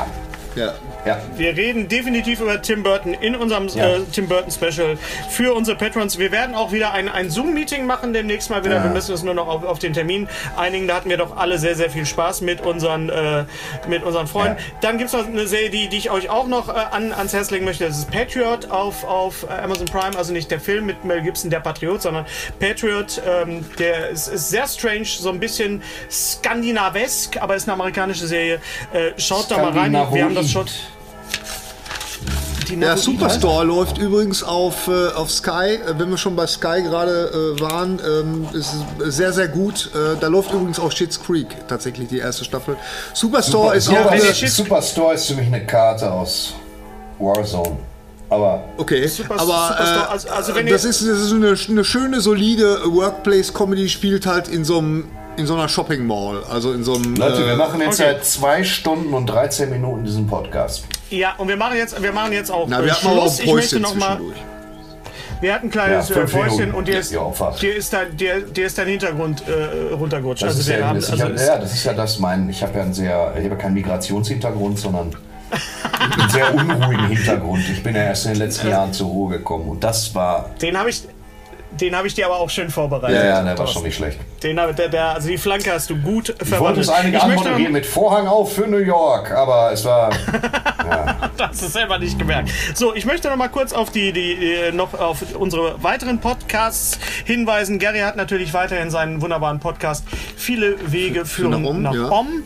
Ja. 0.57 0.75
Ja. 1.07 1.19
Wir 1.37 1.57
reden 1.57 1.89
definitiv 1.89 2.41
über 2.41 2.61
Tim 2.61 2.83
Burton 2.83 3.15
in 3.15 3.35
unserem 3.35 3.69
Ja. 3.69 3.97
äh, 3.97 4.01
Tim 4.13 4.29
Burton 4.29 4.51
Special 4.51 4.99
für 5.31 5.55
unsere 5.55 5.77
Patrons. 5.77 6.19
Wir 6.19 6.31
werden 6.33 6.55
auch 6.55 6.73
wieder 6.73 6.93
ein, 6.93 7.09
ein 7.09 7.31
Zoom-Meeting 7.31 7.87
machen 7.87 8.13
demnächst 8.13 8.51
mal 8.51 8.65
wieder. 8.65 8.77
Ja. 8.77 8.85
Wir 8.85 8.91
müssen 8.91 9.13
uns 9.13 9.23
nur 9.23 9.35
noch 9.35 9.49
auf, 9.49 9.65
auf 9.65 9.79
den 9.79 9.93
Termin 9.93 10.29
einigen. 10.57 10.87
Da 10.89 10.97
hatten 10.97 11.09
wir 11.09 11.17
doch 11.17 11.37
alle 11.37 11.59
sehr, 11.59 11.75
sehr 11.75 11.91
viel 11.91 12.05
Spaß 12.07 12.43
mit 12.43 12.61
unseren, 12.61 13.09
äh, 13.09 13.45
mit 13.89 14.03
unseren 14.03 14.27
Freunden. 14.27 14.57
Dann 14.83 14.99
gibt 14.99 15.09
es 15.09 15.15
noch 15.15 15.27
eine 15.27 15.47
Serie, 15.47 15.71
die, 15.71 15.89
die 15.89 15.97
ich 15.97 16.11
euch 16.11 16.29
auch 16.29 16.47
noch 16.47 16.69
äh, 16.69 16.73
an, 16.73 17.13
ans 17.13 17.33
Herz 17.33 17.51
legen 17.51 17.65
möchte. 17.65 17.87
Das 17.87 17.99
ist 17.99 18.11
Patriot 18.11 18.71
auf, 18.71 19.05
auf 19.05 19.45
äh, 19.45 19.53
Amazon 19.63 19.87
Prime. 19.87 20.17
Also 20.17 20.33
nicht 20.33 20.51
der 20.51 20.61
Film 20.61 20.87
mit 20.87 21.05
Mel 21.05 21.23
Gibson, 21.23 21.51
der 21.51 21.61
Patriot, 21.61 22.03
sondern 22.03 22.27
Patriot. 22.59 23.23
Ähm, 23.27 23.65
der 23.79 24.09
ist, 24.11 24.29
ist 24.29 24.51
sehr 24.51 24.67
strange, 24.67 25.05
so 25.07 25.31
ein 25.31 25.41
bisschen 25.41 25.83
skandinavesk, 26.11 27.41
aber 27.41 27.57
ist 27.57 27.69
eine 27.69 27.75
amerikanische 27.75 28.27
Serie. 28.27 28.61
Äh, 28.93 29.19
schaut 29.19 29.51
da 29.51 29.59
mal 29.59 29.73
rein. 29.73 29.93
Wir 29.93 30.25
haben 30.25 30.35
das 30.35 30.51
schon. 30.51 30.67
Der 32.79 32.95
Navoi- 32.97 32.99
Superstore 32.99 33.65
läuft 33.65 33.99
übrigens 33.99 34.43
auf, 34.43 34.89
äh, 34.89 35.09
auf 35.15 35.31
Sky, 35.31 35.75
äh, 35.87 35.99
wenn 35.99 36.11
wir 36.11 36.19
schon 36.19 36.37
bei 36.37 36.47
Sky 36.47 36.83
gerade 36.83 37.57
äh, 37.57 37.61
waren, 37.61 38.01
ähm, 38.07 38.47
ist 38.53 38.75
sehr, 39.09 39.33
sehr 39.33 39.49
gut. 39.49 39.91
Äh, 39.95 40.17
da 40.21 40.29
läuft 40.29 40.53
übrigens 40.53 40.79
auch 40.79 40.93
Schitt's 40.93 41.21
Creek, 41.23 41.49
tatsächlich 41.69 42.09
die 42.09 42.19
erste 42.19 42.45
Staffel. 42.45 42.77
Superstore 43.15 43.77
ist 43.77 43.91
Ja, 43.91 44.05
auch 44.07 44.11
eine, 44.11 44.21
Superstore 44.33 45.15
ist 45.15 45.27
für 45.27 45.35
mich 45.35 45.47
eine 45.47 45.65
Karte 45.67 46.11
aus 46.13 46.55
Warzone. 47.19 47.77
Aber 48.29 48.63
Okay, 48.77 49.07
Super- 49.09 49.35
aber 49.35 49.45
Superstore, 49.45 49.89
äh, 50.07 50.13
also- 50.13 50.29
also 50.29 50.55
wenn 50.55 50.67
das, 50.67 50.85
ist, 50.85 51.01
das 51.01 51.19
ist 51.21 51.33
eine, 51.33 51.57
eine 51.69 51.85
schöne, 51.85 52.21
solide 52.21 52.81
Workplace-Comedy, 52.85 53.89
spielt 53.89 54.27
halt 54.27 54.49
in 54.49 54.65
so 54.65 54.79
einem 54.79 55.09
in 55.37 55.47
so 55.47 55.55
einer 55.55 55.69
Shopping 55.69 56.07
Mall, 56.07 56.43
also 56.51 56.73
in 56.73 56.85
so 56.85 56.97
einem 56.97 57.15
Leute, 57.17 57.47
wir 57.47 57.57
machen 57.57 57.81
jetzt 57.81 58.01
okay. 58.01 58.13
seit 58.15 58.27
zwei 58.27 58.63
Stunden 58.65 59.15
und 59.15 59.27
13 59.27 59.71
Minuten 59.71 60.05
diesen 60.05 60.27
Podcast. 60.27 60.85
Ja, 61.11 61.35
und 61.39 61.49
wir 61.49 61.57
machen 61.57 61.77
jetzt, 61.77 62.01
wir 62.01 62.13
machen 62.13 62.33
jetzt 62.33 62.51
auch 62.51 62.67
na, 62.69 62.81
äh, 62.81 62.85
wir 62.87 62.93
auch 62.93 62.99
Schluss. 62.99 63.41
ein 63.41 63.47
Ich 63.47 63.55
möchte 63.55 63.81
noch 63.81 63.95
mal, 63.97 64.21
wir 65.41 65.55
hatten 65.55 65.67
ein 65.67 65.71
kleines 65.71 66.09
Ja, 66.09 66.17
äh, 66.17 66.27
Päuschen 66.27 66.73
und 66.73 66.87
dir 66.87 66.99
ist, 67.01 67.13
Ja, 67.13 67.21
auch 67.21 67.57
dir 67.57 67.75
ist, 67.75 67.93
dein, 67.93 68.17
dir, 68.17 68.41
dir 68.43 68.67
ist 68.67 68.79
dein 68.79 68.89
Hintergrund 68.89 69.43
äh, 69.49 69.95
runtergerutscht. 69.95 70.43
Das, 70.43 70.57
also 70.57 70.61
ist 70.61 70.79
ja, 70.79 70.87
haben, 70.87 71.01
das, 71.01 71.11
also 71.11 71.25
hab, 71.25 71.39
ja, 71.39 71.59
das 71.59 71.73
ist 71.73 71.85
ja 71.85 71.93
das 71.93 72.19
mein, 72.19 72.49
ich 72.49 72.63
habe 72.63 72.77
ja 72.77 72.83
einen 72.83 72.95
sehr, 72.95 73.33
ich 73.37 73.45
habe 73.45 73.55
ja 73.55 73.57
keinen 73.57 73.75
Migrationshintergrund, 73.75 74.79
sondern 74.79 75.17
einen 76.19 76.31
sehr 76.31 76.55
unruhigen 76.55 77.09
Hintergrund. 77.09 77.69
Ich 77.71 77.83
bin 77.83 77.97
ja 77.97 78.03
erst 78.03 78.27
in 78.27 78.33
den 78.33 78.39
letzten 78.39 78.69
Jahren 78.69 78.93
zur 78.93 79.09
Ruhe 79.09 79.39
gekommen 79.39 79.69
und 79.69 79.83
das 79.83 80.15
war, 80.15 80.51
den 80.63 80.79
habe 80.79 80.91
ich, 80.91 81.03
den 81.73 81.97
habe 81.97 82.07
ich 82.07 82.15
dir 82.15 82.27
aber 82.27 82.37
auch 82.37 82.51
schön 82.51 82.71
vorbereitet. 82.71 83.17
ja, 83.17 83.25
ja, 83.25 83.43
der 83.43 83.59
war 83.59 83.67
schon 83.67 83.83
nicht 83.83 83.97
schlecht. 83.97 84.19
Den, 84.43 84.57
der, 84.57 84.73
der, 84.73 85.15
also 85.15 85.29
die 85.29 85.39
Flanke 85.39 85.73
hast 85.73 85.91
du 85.91 85.97
gut 85.97 86.31
Ich 86.31 86.39
wollte 86.39 86.47
verwandelt. 86.47 86.87
es 86.87 86.89
eigentlich 86.89 87.23
ich 87.23 87.29
möchte 87.29 87.43
anmoderieren 87.43 87.73
mit 87.73 87.87
Vorhang 87.87 88.27
auf 88.27 88.55
für 88.55 88.67
New 88.67 88.79
York, 88.79 89.31
aber 89.33 89.71
es 89.73 89.85
war, 89.85 90.11
Das 91.37 91.63
ist 91.63 91.73
selber 91.73 91.99
nicht 91.99 92.19
gemerkt. 92.19 92.51
So, 92.75 92.95
ich 92.95 93.07
möchte 93.07 93.29
noch 93.29 93.37
mal 93.37 93.49
kurz 93.49 93.73
auf 93.73 93.91
die, 93.91 94.13
die 94.13 94.73
noch 94.73 94.95
auf 94.95 95.23
unsere 95.39 95.83
weiteren 95.83 96.19
Podcasts 96.19 96.99
hinweisen. 97.25 97.79
Gary 97.79 98.01
hat 98.01 98.17
natürlich 98.17 98.53
weiterhin 98.53 98.91
seinen 98.91 99.23
wunderbaren 99.23 99.61
Podcast 99.61 100.05
Viele 100.37 100.77
Wege 100.91 101.25
führen 101.25 101.63
nach 101.63 101.71
Om, 101.71 101.83
nach 101.83 101.95
ja. 101.95 102.09
Om. 102.09 102.43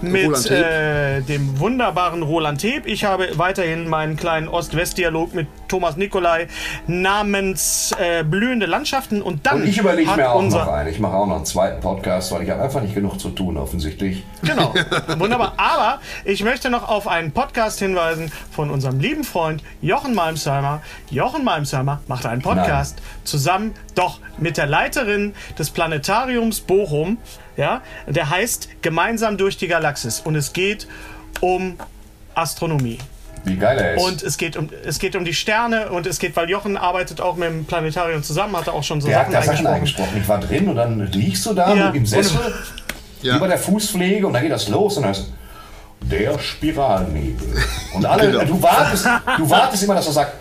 Mit 0.00 0.48
äh, 0.48 1.22
dem 1.22 1.58
wunderbaren 1.58 2.22
Roland 2.22 2.60
Teb. 2.60 2.86
Ich 2.86 3.04
habe 3.04 3.30
weiterhin 3.36 3.88
meinen 3.88 4.16
kleinen 4.16 4.46
Ost-West-Dialog 4.46 5.34
mit 5.34 5.48
Thomas 5.68 5.96
Nikolai 5.96 6.48
namens 6.86 7.94
äh, 7.98 8.24
Blühende 8.24 8.66
Landschaften. 8.66 9.22
Und 9.22 9.46
dann 9.46 9.62
und 9.62 9.68
ich 9.68 9.78
überlege 9.78 10.10
mir 10.12 10.30
auch 10.30 10.38
unser, 10.38 10.64
noch 10.64 10.72
einen. 10.72 10.88
Ich 10.88 10.98
mache 10.98 11.14
auch 11.14 11.26
noch 11.26 11.36
einen 11.36 11.44
zweiten 11.44 11.80
Podcast, 11.80 12.32
weil 12.32 12.42
ich 12.42 12.50
habe 12.50 12.62
einfach 12.62 12.82
nicht 12.82 12.94
genug 12.94 13.20
zu 13.20 13.30
tun, 13.30 13.56
offensichtlich. 13.56 14.24
Genau, 14.42 14.74
wunderbar. 15.18 15.54
Aber 15.56 16.00
ich 16.24 16.42
möchte 16.42 16.70
noch 16.70 16.88
auf 16.88 17.06
einen 17.06 17.32
Podcast 17.32 17.78
hinweisen 17.78 18.32
von 18.50 18.70
unserem 18.70 18.98
lieben 19.00 19.24
Freund 19.24 19.62
Jochen 19.80 20.14
Malmsheimer. 20.14 20.82
Jochen 21.10 21.44
Malmsheimer 21.44 22.00
macht 22.08 22.26
einen 22.26 22.42
Podcast 22.42 22.98
zusammen, 23.24 23.74
doch 23.94 24.20
mit 24.38 24.56
der 24.56 24.66
Leiterin 24.66 25.34
des 25.58 25.70
Planetariums 25.70 26.60
Bochum. 26.60 27.18
Ja, 27.56 27.82
der 28.06 28.30
heißt 28.30 28.68
Gemeinsam 28.82 29.36
durch 29.36 29.56
die 29.56 29.66
Galaxis 29.66 30.20
und 30.20 30.36
es 30.36 30.52
geht 30.52 30.86
um 31.40 31.76
Astronomie. 32.34 32.98
Wie 33.48 33.56
geil 33.56 33.78
er 33.78 33.94
ist. 33.94 34.04
Und 34.04 34.22
es 34.22 34.36
geht 34.36 34.56
um 34.56 34.68
es 34.84 34.98
geht 34.98 35.16
um 35.16 35.24
die 35.24 35.34
Sterne 35.34 35.88
und 35.90 36.06
es 36.06 36.18
geht, 36.18 36.36
weil 36.36 36.48
Jochen 36.50 36.76
arbeitet 36.76 37.20
auch 37.20 37.36
mit 37.36 37.48
dem 37.48 37.64
Planetarium 37.64 38.22
zusammen, 38.22 38.56
hat 38.56 38.66
er 38.66 38.74
auch 38.74 38.82
schon 38.84 39.00
so 39.00 39.08
Der 39.08 39.18
Sachen 39.20 39.34
hat 39.36 39.42
da 39.46 39.52
Sachen 39.52 39.66
eingesprochen. 39.66 40.18
Ich 40.20 40.28
war 40.28 40.38
drin 40.40 40.68
und 40.68 40.76
dann 40.76 41.00
liegst 41.12 41.44
du 41.46 41.54
da 41.54 41.74
Ja, 41.74 41.90
im 41.90 42.06
Sessel, 42.06 42.38
Ja. 43.22 43.36
über 43.36 43.48
der 43.48 43.58
Fußpflege 43.58 44.26
und 44.26 44.32
dann 44.32 44.42
geht 44.42 44.52
das 44.52 44.68
los 44.68 44.96
und 44.96 45.02
dann 45.04 45.12
ist 45.12 45.32
der 46.02 46.38
Spiralnebel. 46.38 47.48
Und 47.94 48.06
alle, 48.06 48.30
Genau. 48.30 48.44
du, 48.44 48.62
wartest, 48.62 49.06
du 49.36 49.50
wartest 49.50 49.82
immer, 49.82 49.94
dass 49.96 50.06
er 50.06 50.12
sagt, 50.12 50.32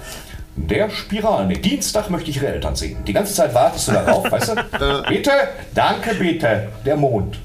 der 0.58 0.90
Spiralnebel. 0.90 1.62
Dienstag 1.62 2.10
möchte 2.10 2.30
ich 2.32 2.38
ihre 2.38 2.48
Eltern 2.48 2.76
sehen. 2.76 2.98
Die 3.06 3.14
ganze 3.14 3.34
Zeit 3.34 3.54
wartest 3.54 3.88
du 3.88 3.92
darauf, 3.94 4.30
weißt 4.32 4.50
du? 4.50 5.04
Bitte, 5.08 5.32
danke, 5.74 6.16
bitte, 6.16 6.68
der 6.86 6.98
Mond. 6.98 7.38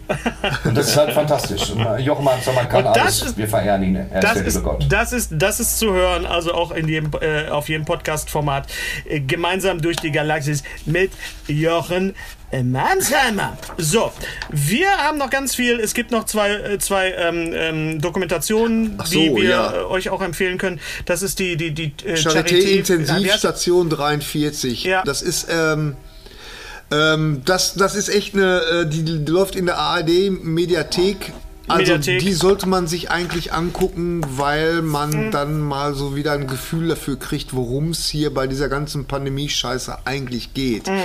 Und 0.65 0.77
das 0.77 0.89
ist 0.89 0.97
halt 0.97 1.13
fantastisch. 1.13 1.73
Äh, 1.77 2.01
Jochen 2.03 2.25
Mannshammer 2.25 2.65
kann 2.65 2.87
alles. 2.87 3.23
ist- 3.23 3.37
Wir 3.37 3.47
verehren 3.49 3.83
ihn. 3.83 3.97
Er 3.97 4.05
ist 4.07 4.23
Das 4.25 4.37
ist, 4.39 4.55
liebe 4.57 4.63
Gott. 4.69 4.87
das, 4.89 5.13
ist, 5.13 5.31
das 5.35 5.61
ist 5.61 5.79
zu 5.79 5.93
hören, 5.93 6.25
also 6.27 6.55
auch 6.55 6.71
in 6.73 6.89
jedem, 6.89 7.11
äh, 7.21 7.49
auf 7.49 7.69
jedem 7.69 7.85
Podcast-Format. 7.85 8.67
Äh, 9.09 9.21
gemeinsam 9.21 9.81
durch 9.83 9.97
die 9.99 10.11
Galaxis 10.11 10.63
mit 10.87 11.13
Jochen 11.47 12.15
Mannsheimer. 12.53 13.57
So, 13.79 14.13
wir 14.51 14.89
haben 14.99 15.17
noch 15.19 15.31
ganz 15.31 15.55
viel. 15.55 15.81
Es 15.81 15.95
gibt 15.95 16.11
noch 16.11 16.25
zwei, 16.25 16.51
äh, 16.51 16.79
zwei 16.79 17.13
ähm, 17.13 17.51
ähm, 17.55 18.01
Dokumentationen, 18.01 18.99
so, 19.05 19.19
die 19.19 19.35
wir 19.37 19.45
ja. 19.49 19.73
äh, 19.73 19.85
euch 19.85 20.11
auch 20.11 20.21
empfehlen 20.21 20.59
können. 20.59 20.79
Das 21.07 21.23
ist 21.23 21.39
die, 21.39 21.57
die, 21.57 21.71
die 21.73 21.95
äh, 22.05 22.15
Charité 22.15 22.57
heißt- 22.57 22.77
Intensivstation 22.79 23.89
43. 23.89 24.85
Ja. 24.85 25.03
Das 25.05 25.23
ist 25.23 25.47
ähm, 25.51 25.97
ähm, 26.91 27.41
das, 27.47 27.75
das 27.75 27.95
ist 27.95 28.09
echt 28.11 28.35
eine, 28.35 28.61
äh, 28.61 28.87
die, 28.87 29.03
die 29.03 29.25
läuft 29.33 29.57
in 29.57 29.67
der 29.67 29.79
ARD 29.79 30.31
Mediathek. 30.43 31.33
Also 31.69 31.93
Mediathek. 31.93 32.19
die 32.21 32.33
sollte 32.33 32.69
man 32.69 32.87
sich 32.89 33.11
eigentlich 33.13 33.53
angucken, 33.53 34.21
weil 34.29 34.83
man 34.83 35.11
Mhm. 35.27 35.31
dann 35.31 35.61
mal 35.61 35.95
so 35.95 36.17
wieder 36.17 36.33
ein 36.33 36.49
Gefühl 36.49 36.89
dafür 36.89 37.19
kriegt, 37.19 37.55
worum 37.55 37.91
es 37.91 38.09
hier 38.09 38.35
bei 38.35 38.47
dieser 38.49 38.69
ganzen 38.69 39.07
Pandemie-Scheiße 39.07 39.97
eigentlich 40.05 40.55
geht. 40.55 40.89
Mhm. 40.89 41.01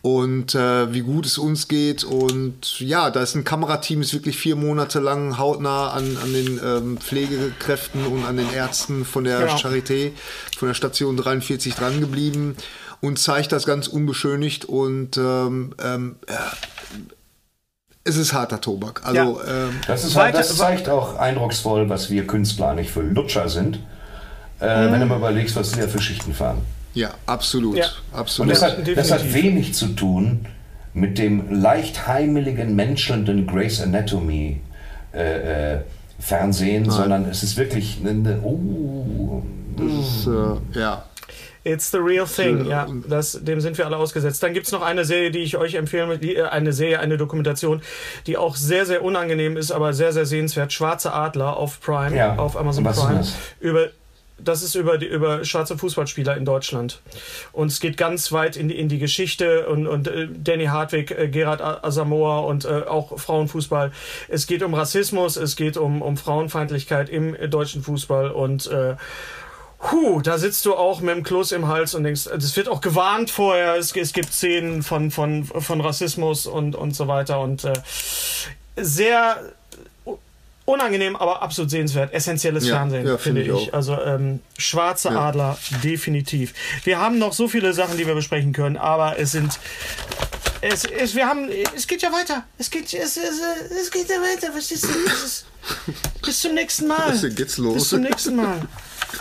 Und 0.00 0.54
äh, 0.54 0.92
wie 0.92 1.00
gut 1.00 1.26
es 1.26 1.38
uns 1.38 1.66
geht. 1.66 2.04
Und 2.04 2.78
ja, 2.80 3.10
da 3.10 3.20
ist 3.20 3.34
ein 3.34 3.44
Kamerateam, 3.44 4.00
ist 4.00 4.14
wirklich 4.14 4.38
vier 4.38 4.54
Monate 4.56 5.00
lang 5.00 5.38
hautnah 5.38 5.90
an, 5.90 6.16
an 6.22 6.32
den 6.32 6.60
ähm, 6.64 6.98
Pflegekräften 6.98 8.06
und 8.06 8.24
an 8.24 8.36
den 8.36 8.52
Ärzten 8.52 9.04
von 9.04 9.24
der 9.24 9.40
Genau. 9.40 9.54
Charité, 9.56 10.12
von 10.56 10.68
der 10.68 10.74
Station 10.74 11.16
43 11.16 11.74
dran 11.74 12.00
geblieben 12.00 12.56
und 13.00 13.18
zeigt 13.18 13.50
das 13.52 13.66
ganz 13.66 13.88
unbeschönigt 13.88 14.64
und 14.64 15.16
ähm, 15.16 15.74
ähm, 15.82 16.16
äh, 16.26 16.32
es 18.04 18.16
ist 18.16 18.32
harter 18.32 18.60
Tobak. 18.60 19.02
Also 19.04 19.40
ähm, 19.46 19.80
Das, 19.86 20.04
ist 20.04 20.16
halt, 20.16 20.34
das 20.34 20.56
zeigt 20.56 20.88
auch 20.88 21.16
eindrucksvoll, 21.18 21.88
was 21.88 22.08
wir 22.08 22.26
Künstler 22.26 22.68
eigentlich 22.70 22.90
für 22.90 23.02
Lutscher 23.02 23.48
sind. 23.48 23.80
Äh, 24.60 24.88
Mhm. 24.88 24.92
Wenn 24.92 25.00
du 25.00 25.06
mal 25.06 25.18
überlegst, 25.18 25.54
was 25.56 25.72
da 25.72 25.86
für 25.86 26.00
Schichten 26.00 26.32
fahren. 26.34 26.58
Ja, 26.98 27.14
absolut, 27.26 27.76
Ja. 27.76 27.86
Und 28.12 28.18
absolut. 28.18 28.52
das 28.52 28.62
hat, 28.62 28.96
das 28.96 29.10
hat 29.12 29.32
wenig 29.34 29.74
zu 29.74 29.88
tun 29.88 30.46
mit 30.94 31.18
dem 31.18 31.60
leicht 31.62 32.06
heimeligen, 32.06 32.74
menschelnden 32.74 33.46
Grey's 33.46 33.80
Anatomy 33.80 34.60
äh, 35.14 35.74
äh, 35.74 35.80
Fernsehen, 36.18 36.90
sondern 36.90 37.24
es 37.26 37.42
ist 37.42 37.56
wirklich 37.56 37.98
eine, 38.04 38.40
oh, 38.42 39.42
Das, 39.76 40.26
äh, 40.26 40.78
ja. 40.78 41.04
It's 41.64 41.90
the 41.90 41.98
real 41.98 42.26
thing, 42.26 42.66
ja. 42.66 42.86
Das, 43.08 43.38
dem 43.44 43.60
sind 43.60 43.76
wir 43.76 43.84
alle 43.84 43.96
ausgesetzt. 43.98 44.42
Dann 44.42 44.54
gibt's 44.54 44.72
noch 44.72 44.80
eine 44.80 45.04
Serie, 45.04 45.30
die 45.30 45.40
ich 45.40 45.56
euch 45.58 45.74
empfehlen. 45.74 46.18
Die, 46.20 46.36
äh, 46.36 46.44
eine 46.44 46.72
Serie, 46.72 46.98
eine 47.00 47.16
Dokumentation, 47.18 47.82
die 48.26 48.36
auch 48.36 48.56
sehr, 48.56 48.86
sehr 48.86 49.04
unangenehm 49.04 49.56
ist, 49.56 49.70
aber 49.70 49.92
sehr, 49.92 50.12
sehr 50.12 50.24
sehenswert. 50.24 50.72
Schwarze 50.72 51.12
Adler 51.12 51.56
auf 51.56 51.80
Prime, 51.80 52.16
Ja. 52.16 52.36
auf 52.36 52.56
Amazon 52.56 52.84
Was 52.84 52.96
ist 52.96 53.04
Prime. 53.04 53.18
das? 53.18 53.34
Über, 53.60 53.88
das 54.38 54.62
ist 54.62 54.74
über, 54.74 54.98
die, 54.98 55.06
über 55.06 55.44
schwarze 55.44 55.76
Fußballspieler 55.76 56.36
in 56.36 56.44
Deutschland. 56.44 57.00
Und 57.52 57.68
es 57.68 57.80
geht 57.80 57.96
ganz 57.96 58.32
weit 58.32 58.56
in 58.56 58.68
die, 58.68 58.78
in 58.78 58.88
die 58.88 58.98
Geschichte 58.98 59.68
und, 59.68 59.86
und 59.86 60.08
äh, 60.08 60.28
Danny 60.30 60.66
Hartwig, 60.66 61.10
äh, 61.10 61.28
Gerard 61.28 61.60
A- 61.60 61.80
Asamoah 61.82 62.46
und 62.46 62.64
äh, 62.64 62.82
auch 62.86 63.18
Frauenfußball. 63.18 63.92
Es 64.28 64.46
geht 64.46 64.62
um 64.62 64.74
Rassismus, 64.74 65.36
es 65.36 65.56
geht 65.56 65.76
um, 65.76 66.02
um 66.02 66.16
Frauenfeindlichkeit 66.16 67.08
im 67.08 67.36
deutschen 67.50 67.82
Fußball 67.82 68.30
und 68.30 68.66
äh, 68.68 68.96
Puh, 69.80 70.20
da 70.22 70.38
sitzt 70.38 70.66
du 70.66 70.74
auch 70.74 71.00
mit 71.00 71.14
dem 71.14 71.22
Kloß 71.22 71.52
im 71.52 71.68
Hals 71.68 71.94
und 71.94 72.02
denkst, 72.02 72.26
es 72.26 72.56
wird 72.56 72.68
auch 72.68 72.80
gewarnt 72.80 73.30
vorher, 73.30 73.76
es, 73.76 73.94
es 73.94 74.12
gibt 74.12 74.32
Szenen 74.32 74.82
von, 74.82 75.12
von, 75.12 75.44
von 75.44 75.80
Rassismus 75.80 76.48
und, 76.48 76.74
und 76.74 76.96
so 76.96 77.06
weiter 77.06 77.38
und 77.40 77.64
äh, 77.64 77.74
sehr 78.76 79.36
unangenehm, 80.68 81.16
aber 81.16 81.42
absolut 81.42 81.70
sehenswert. 81.70 82.12
Essentielles 82.12 82.66
Ja, 82.66 82.76
Fernsehen, 82.76 83.06
ja, 83.06 83.18
finde 83.18 83.42
ich 83.42 83.48
ich. 83.48 83.74
Also 83.74 84.00
ähm, 84.00 84.40
Schwarze 84.58 85.10
Adler, 85.10 85.58
definitiv. 85.82 86.54
Wir 86.84 86.98
haben 86.98 87.18
noch 87.18 87.32
so 87.32 87.48
viele 87.48 87.72
Sachen, 87.72 87.96
die 87.96 88.06
wir 88.06 88.14
besprechen 88.14 88.52
können, 88.52 88.76
aber 88.76 89.18
es 89.18 89.32
sind 89.32 89.58
es, 90.60 90.84
es, 90.84 91.14
wir 91.14 91.26
haben, 91.26 91.48
es 91.76 91.86
geht 91.86 92.02
ja 92.02 92.12
weiter. 92.12 92.44
Es 92.58 92.68
geht, 92.68 92.92
es, 92.92 93.16
es, 93.16 93.40
es 93.80 93.90
geht 93.90 94.08
ja 94.08 94.16
weiter. 94.16 94.48
Es 94.56 94.72
ist, 94.72 94.86
bis 96.24 96.40
zum 96.40 96.54
nächsten 96.54 96.88
Mal. 96.88 97.14
Jetzt 97.22 97.36
geht's 97.36 97.58
los. 97.58 97.74
Bis 97.74 97.88
zum 97.90 98.00
nächsten 98.00 98.36
Mal. 98.36 98.60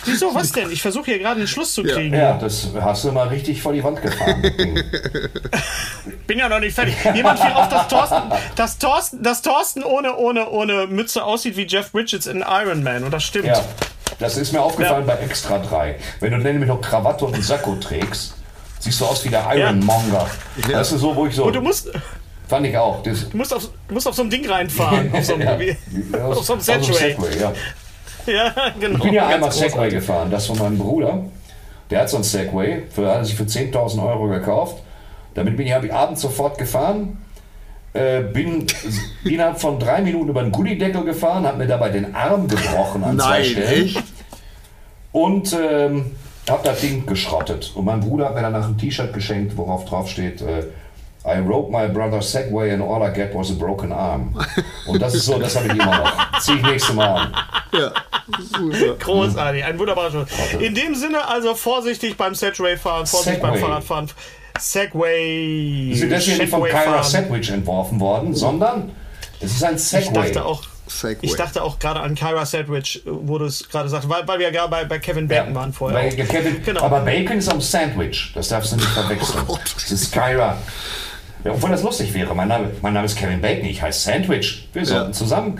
Wieso? 0.05 0.33
Was 0.35 0.51
denn? 0.51 0.71
Ich 0.71 0.81
versuche 0.81 1.05
hier 1.05 1.19
gerade 1.19 1.37
einen 1.39 1.47
Schluss 1.47 1.73
zu 1.73 1.83
kriegen. 1.83 2.13
ja, 2.13 2.33
das 2.37 2.67
hast 2.79 3.03
du 3.05 3.11
mal 3.11 3.27
richtig 3.27 3.61
vor 3.61 3.73
die 3.73 3.83
Wand 3.83 4.01
gefahren. 4.01 4.41
Bin 6.27 6.39
ja 6.39 6.49
noch 6.49 6.59
nicht 6.59 6.73
fertig. 6.75 6.95
Jemand 7.13 7.39
fiel 7.39 7.51
auf, 7.51 7.69
dass 7.69 7.87
Thorsten, 7.87 8.21
dass 8.55 8.77
Thorsten, 8.77 9.23
dass 9.23 9.41
Thorsten 9.41 9.83
ohne, 9.83 10.15
ohne, 10.17 10.49
ohne 10.49 10.87
Mütze 10.87 11.23
aussieht 11.23 11.55
wie 11.57 11.65
Jeff 11.65 11.91
Bridges 11.91 12.27
in 12.27 12.43
Iron 12.47 12.83
Man. 12.83 13.03
Und 13.03 13.11
das 13.11 13.23
stimmt. 13.23 13.45
ja, 13.47 13.63
das 14.19 14.37
ist 14.37 14.51
mir 14.53 14.61
aufgefallen 14.61 15.07
Ja. 15.07 15.15
bei 15.15 15.21
Extra 15.21 15.57
3. 15.59 15.95
Wenn 16.19 16.31
du 16.31 16.37
nämlich 16.39 16.67
noch 16.67 16.81
Krawatte 16.81 17.25
und 17.25 17.33
einen 17.33 17.43
Sakko 17.43 17.75
trägst, 17.75 18.35
siehst 18.79 18.99
du 19.01 19.05
aus 19.05 19.23
wie 19.25 19.29
der 19.29 19.45
Ironmonger. 19.53 20.27
Weißt 20.69 20.91
du, 20.93 20.97
so, 20.97 21.15
wo 21.15 21.27
ich 21.27 21.35
so. 21.35 21.45
Und 21.45 21.53
du 21.55 21.61
musst, 21.61 21.89
fand 22.47 22.65
ich 22.67 22.77
auch. 22.77 23.03
Das, 23.03 23.29
du 23.29 23.37
musst, 23.37 23.53
auf, 23.53 23.69
du 23.87 23.93
musst 23.93 24.07
auf 24.07 24.15
so 24.15 24.23
ein 24.23 24.29
Ding 24.29 24.49
reinfahren. 24.49 25.11
Auf 25.13 25.23
so 25.25 25.33
einem, 25.35 25.61
ja, 26.11 26.19
aus- 26.25 26.37
auf 26.49 26.61
so 26.61 26.71
einem. 26.73 26.83
Segway, 26.83 27.39
ja. 27.39 27.53
Ja, 28.33 28.53
genau. 28.79 28.97
Ich 28.97 29.03
bin 29.03 29.13
ja 29.13 29.23
Ganz 29.23 29.33
einmal 29.35 29.51
Segway 29.51 29.69
großartig. 29.69 29.93
gefahren, 29.95 30.31
das 30.31 30.45
von 30.47 30.57
meinem 30.57 30.77
Bruder. 30.77 31.23
Der 31.89 32.01
hat 32.01 32.09
so 32.09 32.17
ein 32.17 32.23
Segway, 32.23 32.83
für, 32.89 33.07
hat 33.13 33.25
sich 33.25 33.35
für 33.35 33.43
10.000 33.43 34.05
Euro 34.05 34.27
gekauft. 34.27 34.83
Damit 35.33 35.55
bin 35.55 35.65
ich, 35.67 35.73
ich 35.73 35.93
abends 35.93 36.21
sofort 36.21 36.57
gefahren. 36.57 37.23
Äh, 37.93 38.21
bin 38.33 38.67
innerhalb 39.23 39.59
von 39.59 39.79
drei 39.79 40.01
Minuten 40.01 40.29
über 40.29 40.43
den 40.43 40.51
Gullideckel 40.51 41.03
gefahren, 41.03 41.47
habe 41.47 41.57
mir 41.59 41.67
dabei 41.67 41.89
den 41.89 42.13
Arm 42.13 42.47
gebrochen 42.47 43.03
an 43.03 43.17
zwei 43.17 43.29
Nein, 43.39 43.45
Stellen. 43.45 43.83
echt? 43.85 44.03
Und 45.13 45.53
ähm, 45.53 46.11
habe 46.49 46.63
das 46.63 46.81
Ding 46.81 47.05
geschrottet. 47.05 47.71
Und 47.75 47.85
mein 47.85 48.01
Bruder 48.01 48.25
hat 48.25 48.35
mir 48.35 48.41
danach 48.41 48.67
ein 48.67 48.77
T-Shirt 48.77 49.13
geschenkt, 49.13 49.57
worauf 49.57 49.85
drauf 49.85 50.09
steht, 50.09 50.41
äh, 50.41 50.65
I 51.27 51.39
rode 51.39 51.69
my 51.71 51.87
brother's 51.87 52.31
Segway 52.33 52.73
and 52.73 52.81
all 52.81 53.03
I 53.03 53.11
get 53.13 53.35
was 53.35 53.51
a 53.51 53.53
broken 53.53 53.91
arm. 53.91 54.33
Und 54.87 55.01
das 55.01 55.13
ist 55.13 55.25
so, 55.25 55.37
das 55.37 55.55
habe 55.57 55.67
ich 55.67 55.73
immer 55.73 55.85
noch. 55.97 56.39
Zieh 56.39 56.53
ich 56.55 56.61
nächste 56.63 56.93
Mal 56.93 57.07
an. 57.17 57.33
Ja, 57.73 57.91
super. 58.57 58.95
Großartig, 58.99 59.63
ein 59.65 59.77
wunderbarer 59.77 60.09
Schluss. 60.11 60.29
In 60.59 60.73
dem 60.73 60.95
Sinne 60.95 61.27
also 61.27 61.53
vorsichtig 61.53 62.15
beim 62.15 62.33
Segway 62.33 62.77
fahren, 62.77 63.05
vorsichtig 63.05 63.41
beim 63.41 63.53
Segway. 63.55 63.67
Fahrradfahren. 63.67 64.09
Segway. 64.57 65.89
Die 65.91 65.95
sind 65.97 66.09
deswegen 66.11 66.37
nicht 66.37 66.49
von 66.49 66.61
Segway 66.63 66.83
Kyra. 66.83 67.03
Sandwich 67.03 67.49
entworfen 67.49 67.99
worden, 67.99 68.33
sondern 68.33 68.91
es 69.39 69.51
ist 69.51 69.63
ein 69.63 69.75
Ich 69.75 69.83
Segway. 69.83 70.13
dachte 70.31 70.45
auch, 70.45 70.63
Segway. 70.87 71.25
ich 71.27 71.35
dachte 71.35 71.61
auch 71.63 71.77
gerade 71.79 71.99
an 71.99 72.15
Kyra 72.15 72.45
Sandwich, 72.45 73.01
wo 73.05 73.37
du 73.37 73.45
es 73.45 73.67
gerade 73.69 73.89
sagst, 73.89 74.07
weil, 74.09 74.27
weil 74.27 74.39
wir 74.39 74.45
ja 74.47 74.51
gerade 74.51 74.69
bei, 74.71 74.85
bei 74.85 74.99
Kevin 74.99 75.27
Bacon 75.27 75.53
waren 75.53 75.73
vorher. 75.73 75.99
Bei 75.99 76.09
Kevin, 76.09 76.63
Genau. 76.63 76.81
Aber 76.83 77.01
Bacon 77.01 77.37
ist 77.37 77.49
am 77.49 77.59
Sandwich. 77.61 78.31
Das 78.33 78.47
darfst 78.49 78.71
du 78.71 78.77
nicht 78.77 78.87
verwechseln. 78.87 79.43
Oh 79.47 79.57
das 79.75 79.91
ist 79.91 80.11
Kyra. 80.13 80.57
Ja, 81.43 81.51
obwohl 81.51 81.69
das 81.69 81.83
lustig 81.83 82.13
wäre. 82.13 82.33
Mein 82.35 82.47
Name, 82.47 82.71
mein 82.81 82.93
Name 82.93 83.05
ist 83.05 83.17
Kevin 83.17 83.41
Bacon. 83.41 83.65
Ich 83.65 83.81
heiße 83.81 83.99
Sandwich. 84.11 84.67
Wir 84.73 84.85
sollten 84.85 85.13
zusammen. 85.13 85.59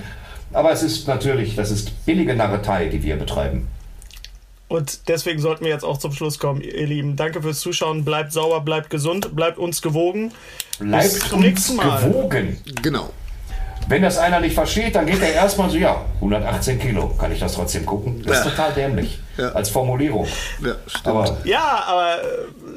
Aber 0.54 0.72
es 0.72 0.82
ist 0.82 1.08
natürlich, 1.08 1.56
das 1.56 1.72
ist 1.72 2.06
billige 2.06 2.34
Narretei, 2.36 2.88
die 2.88 3.04
wir 3.04 3.18
betreiben. 3.18 3.68
Und 4.70 5.08
deswegen 5.08 5.40
sollten 5.40 5.64
wir 5.64 5.72
jetzt 5.72 5.86
auch 5.86 5.98
zum 5.98 6.12
Schluss 6.12 6.40
kommen, 6.40 6.62
ihr 6.62 6.88
Lieben. 6.88 7.16
Danke 7.16 7.42
fürs 7.42 7.60
Zuschauen. 7.60 8.04
Bleibt 8.04 8.34
sauber, 8.34 8.60
bleibt 8.62 8.90
gesund, 8.90 9.34
bleibt 9.36 9.58
uns 9.58 9.82
gewogen. 9.82 10.34
Bleibt 10.80 11.12
zum 11.12 11.40
uns 11.40 11.48
nächsten 11.48 11.76
Mal. 11.78 12.02
gewogen. 12.02 12.58
Genau. 12.82 13.10
Wenn 13.90 14.02
das 14.02 14.18
einer 14.18 14.40
nicht 14.42 14.54
versteht, 14.54 14.96
dann 14.96 15.06
geht 15.06 15.22
er 15.22 15.34
erstmal 15.34 15.70
so, 15.70 15.78
ja, 15.78 15.96
118 16.16 16.78
Kilo. 16.80 17.08
Kann 17.20 17.32
ich 17.32 17.40
das 17.40 17.54
trotzdem 17.54 17.86
gucken? 17.86 18.22
Das 18.26 18.40
ist 18.40 18.46
Ja. 18.46 18.52
total 18.52 18.74
dämlich. 18.74 19.20
Ja. 19.38 19.50
Als 19.50 19.70
Formulierung. 19.70 20.28
Ja, 20.62 20.74
stimmt. 20.88 21.08
Aber, 21.08 21.38
Ja, 21.46 21.84
aber 21.88 22.18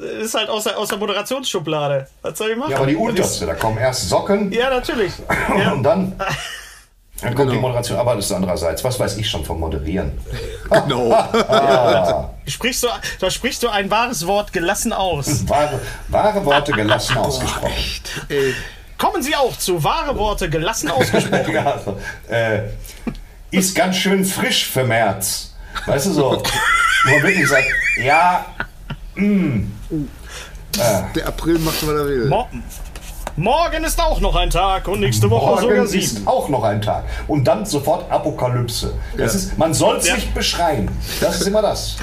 äh, 0.02 0.22
ist 0.22 0.34
halt 0.34 0.48
aus 0.48 0.64
der, 0.64 0.78
aus 0.78 0.88
der 0.88 0.98
Moderationsschublade. 0.98 2.06
Was 2.22 2.38
soll 2.38 2.50
ich 2.50 2.56
machen? 2.56 2.70
ja, 2.70 2.76
aber 2.76 2.86
die 2.86 2.96
unterste, 2.96 3.46
da 3.46 3.54
kommen 3.54 3.78
erst 3.78 4.08
Socken 4.08 4.52
Ja, 4.52 4.70
natürlich. 4.70 5.12
Ja. 5.58 5.72
und 5.72 5.82
dann, 5.82 6.12
dann 6.16 7.34
kommt 7.34 7.36
Genau. 7.48 7.52
die 7.52 7.58
Moderation. 7.58 7.98
Aber 7.98 8.14
das 8.14 8.26
ist 8.26 8.32
andererseits. 8.32 8.84
Was 8.84 9.00
weiß 9.00 9.16
ich 9.16 9.28
schon 9.28 9.44
vom 9.44 9.58
Moderieren? 9.58 10.12
genau. 10.70 11.10
Sprichst 12.46 12.82
du, 12.84 12.88
da 13.20 13.30
sprichst 13.30 13.62
du 13.62 13.68
ein 13.68 13.90
wahres 13.90 14.26
Wort 14.26 14.52
gelassen 14.52 14.92
aus. 14.92 15.48
Wahre, 15.48 15.80
wahre 16.08 16.44
Worte 16.44 16.72
gelassen 16.72 17.16
ausgesprochen. 17.16 17.72
Ey, 18.28 18.54
Kommen 19.00 19.22
Sie 19.22 19.34
auch 19.34 19.56
zu 19.56 19.82
wahre 19.82 20.16
Worte 20.16 20.50
gelassen 20.50 20.90
ausgesprochen. 20.90 21.50
Ja, 21.54 21.72
also, 21.72 21.98
äh, 22.28 22.64
ist 23.50 23.74
ganz 23.74 23.96
schön 23.96 24.24
frisch 24.24 24.68
für 24.68 24.84
März. 24.84 25.54
Weißt 25.86 26.06
du 26.06 26.12
so? 26.12 26.42
Wo 27.04 27.10
man 27.10 27.22
wirklich 27.22 27.48
sagt, 27.48 27.66
ja, 27.96 28.44
der 29.16 31.26
April 31.26 31.58
macht, 31.60 31.82
was 31.82 31.88
er 31.94 32.06
will. 32.06 32.26
Mo 32.26 32.46
Morgen 33.36 33.84
ist 33.84 33.98
auch 34.00 34.20
noch 34.20 34.36
ein 34.36 34.50
Tag 34.50 34.86
und 34.86 35.00
nächste 35.00 35.30
Woche 35.30 35.62
sogar 35.62 35.76
morgen 35.76 35.88
sieben. 35.88 36.04
ist 36.04 36.26
auch 36.26 36.48
noch 36.50 36.62
ein 36.64 36.82
Tag. 36.82 37.04
Und 37.26 37.44
dann 37.44 37.64
sofort 37.64 38.10
Apokalypse. 38.10 38.92
Das 39.16 39.34
ist, 39.34 39.56
man 39.56 39.72
soll 39.72 39.96
es 39.96 40.08
Ja. 40.08 40.16
nicht 40.16 40.34
beschreien. 40.34 40.90
Das 41.20 41.40
ist 41.40 41.46
immer 41.46 41.62
das. 41.62 41.96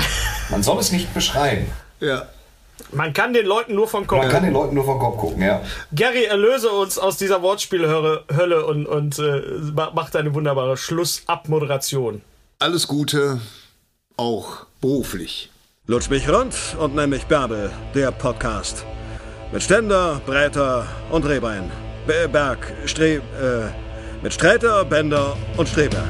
Man 0.50 0.64
soll 0.64 0.80
es 0.80 0.92
nicht 0.92 1.14
beschreien. 1.14 1.70
Ja. 2.00 2.24
Man 2.92 3.14
kann 3.14 3.34
den 3.34 3.46
Leuten 3.46 3.76
nur 3.76 3.88
vom 3.88 4.08
Kopf. 4.08 4.20
Man 4.20 4.30
kann 4.30 4.44
den 4.44 4.54
Leuten 4.54 4.76
nur 4.76 4.86
vom 4.86 4.98
Kopf 5.00 5.18
gucken, 5.18 5.42
ja. 5.42 5.62
Gary, 5.94 6.24
erlöse 6.26 6.70
uns 6.70 6.98
aus 6.98 7.18
dieser 7.18 7.42
Wortspielhölle 7.42 8.24
Hölle 8.36 8.66
und, 8.66 8.86
und 8.86 9.20
äh, 9.20 9.42
ma- 9.74 9.92
macht 9.94 10.16
eine 10.16 10.34
wunderbare 10.34 10.78
Schlussabmoderation. 10.78 12.22
Alles 12.60 12.88
Gute, 12.88 13.42
auch 14.16 14.66
beruflich. 14.82 15.50
Lutsch 15.86 16.10
mich 16.10 16.30
rund 16.30 16.56
und 16.80 16.96
nenn 16.96 17.10
mich 17.10 17.26
Bärbel, 17.26 17.72
der 17.94 18.12
Podcast. 18.12 18.86
Mit 19.52 19.64
Ständer, 19.64 20.22
Breiter 20.26 20.86
und 21.12 21.26
Rehbein. 21.26 21.72
Berg, 22.32 22.74
Stre... 22.86 23.16
Äh, 23.16 23.88
mit 24.24 24.34
Sträter, 24.34 24.84
Bender 24.84 25.38
und 25.58 25.70
Streberg. 25.70 26.10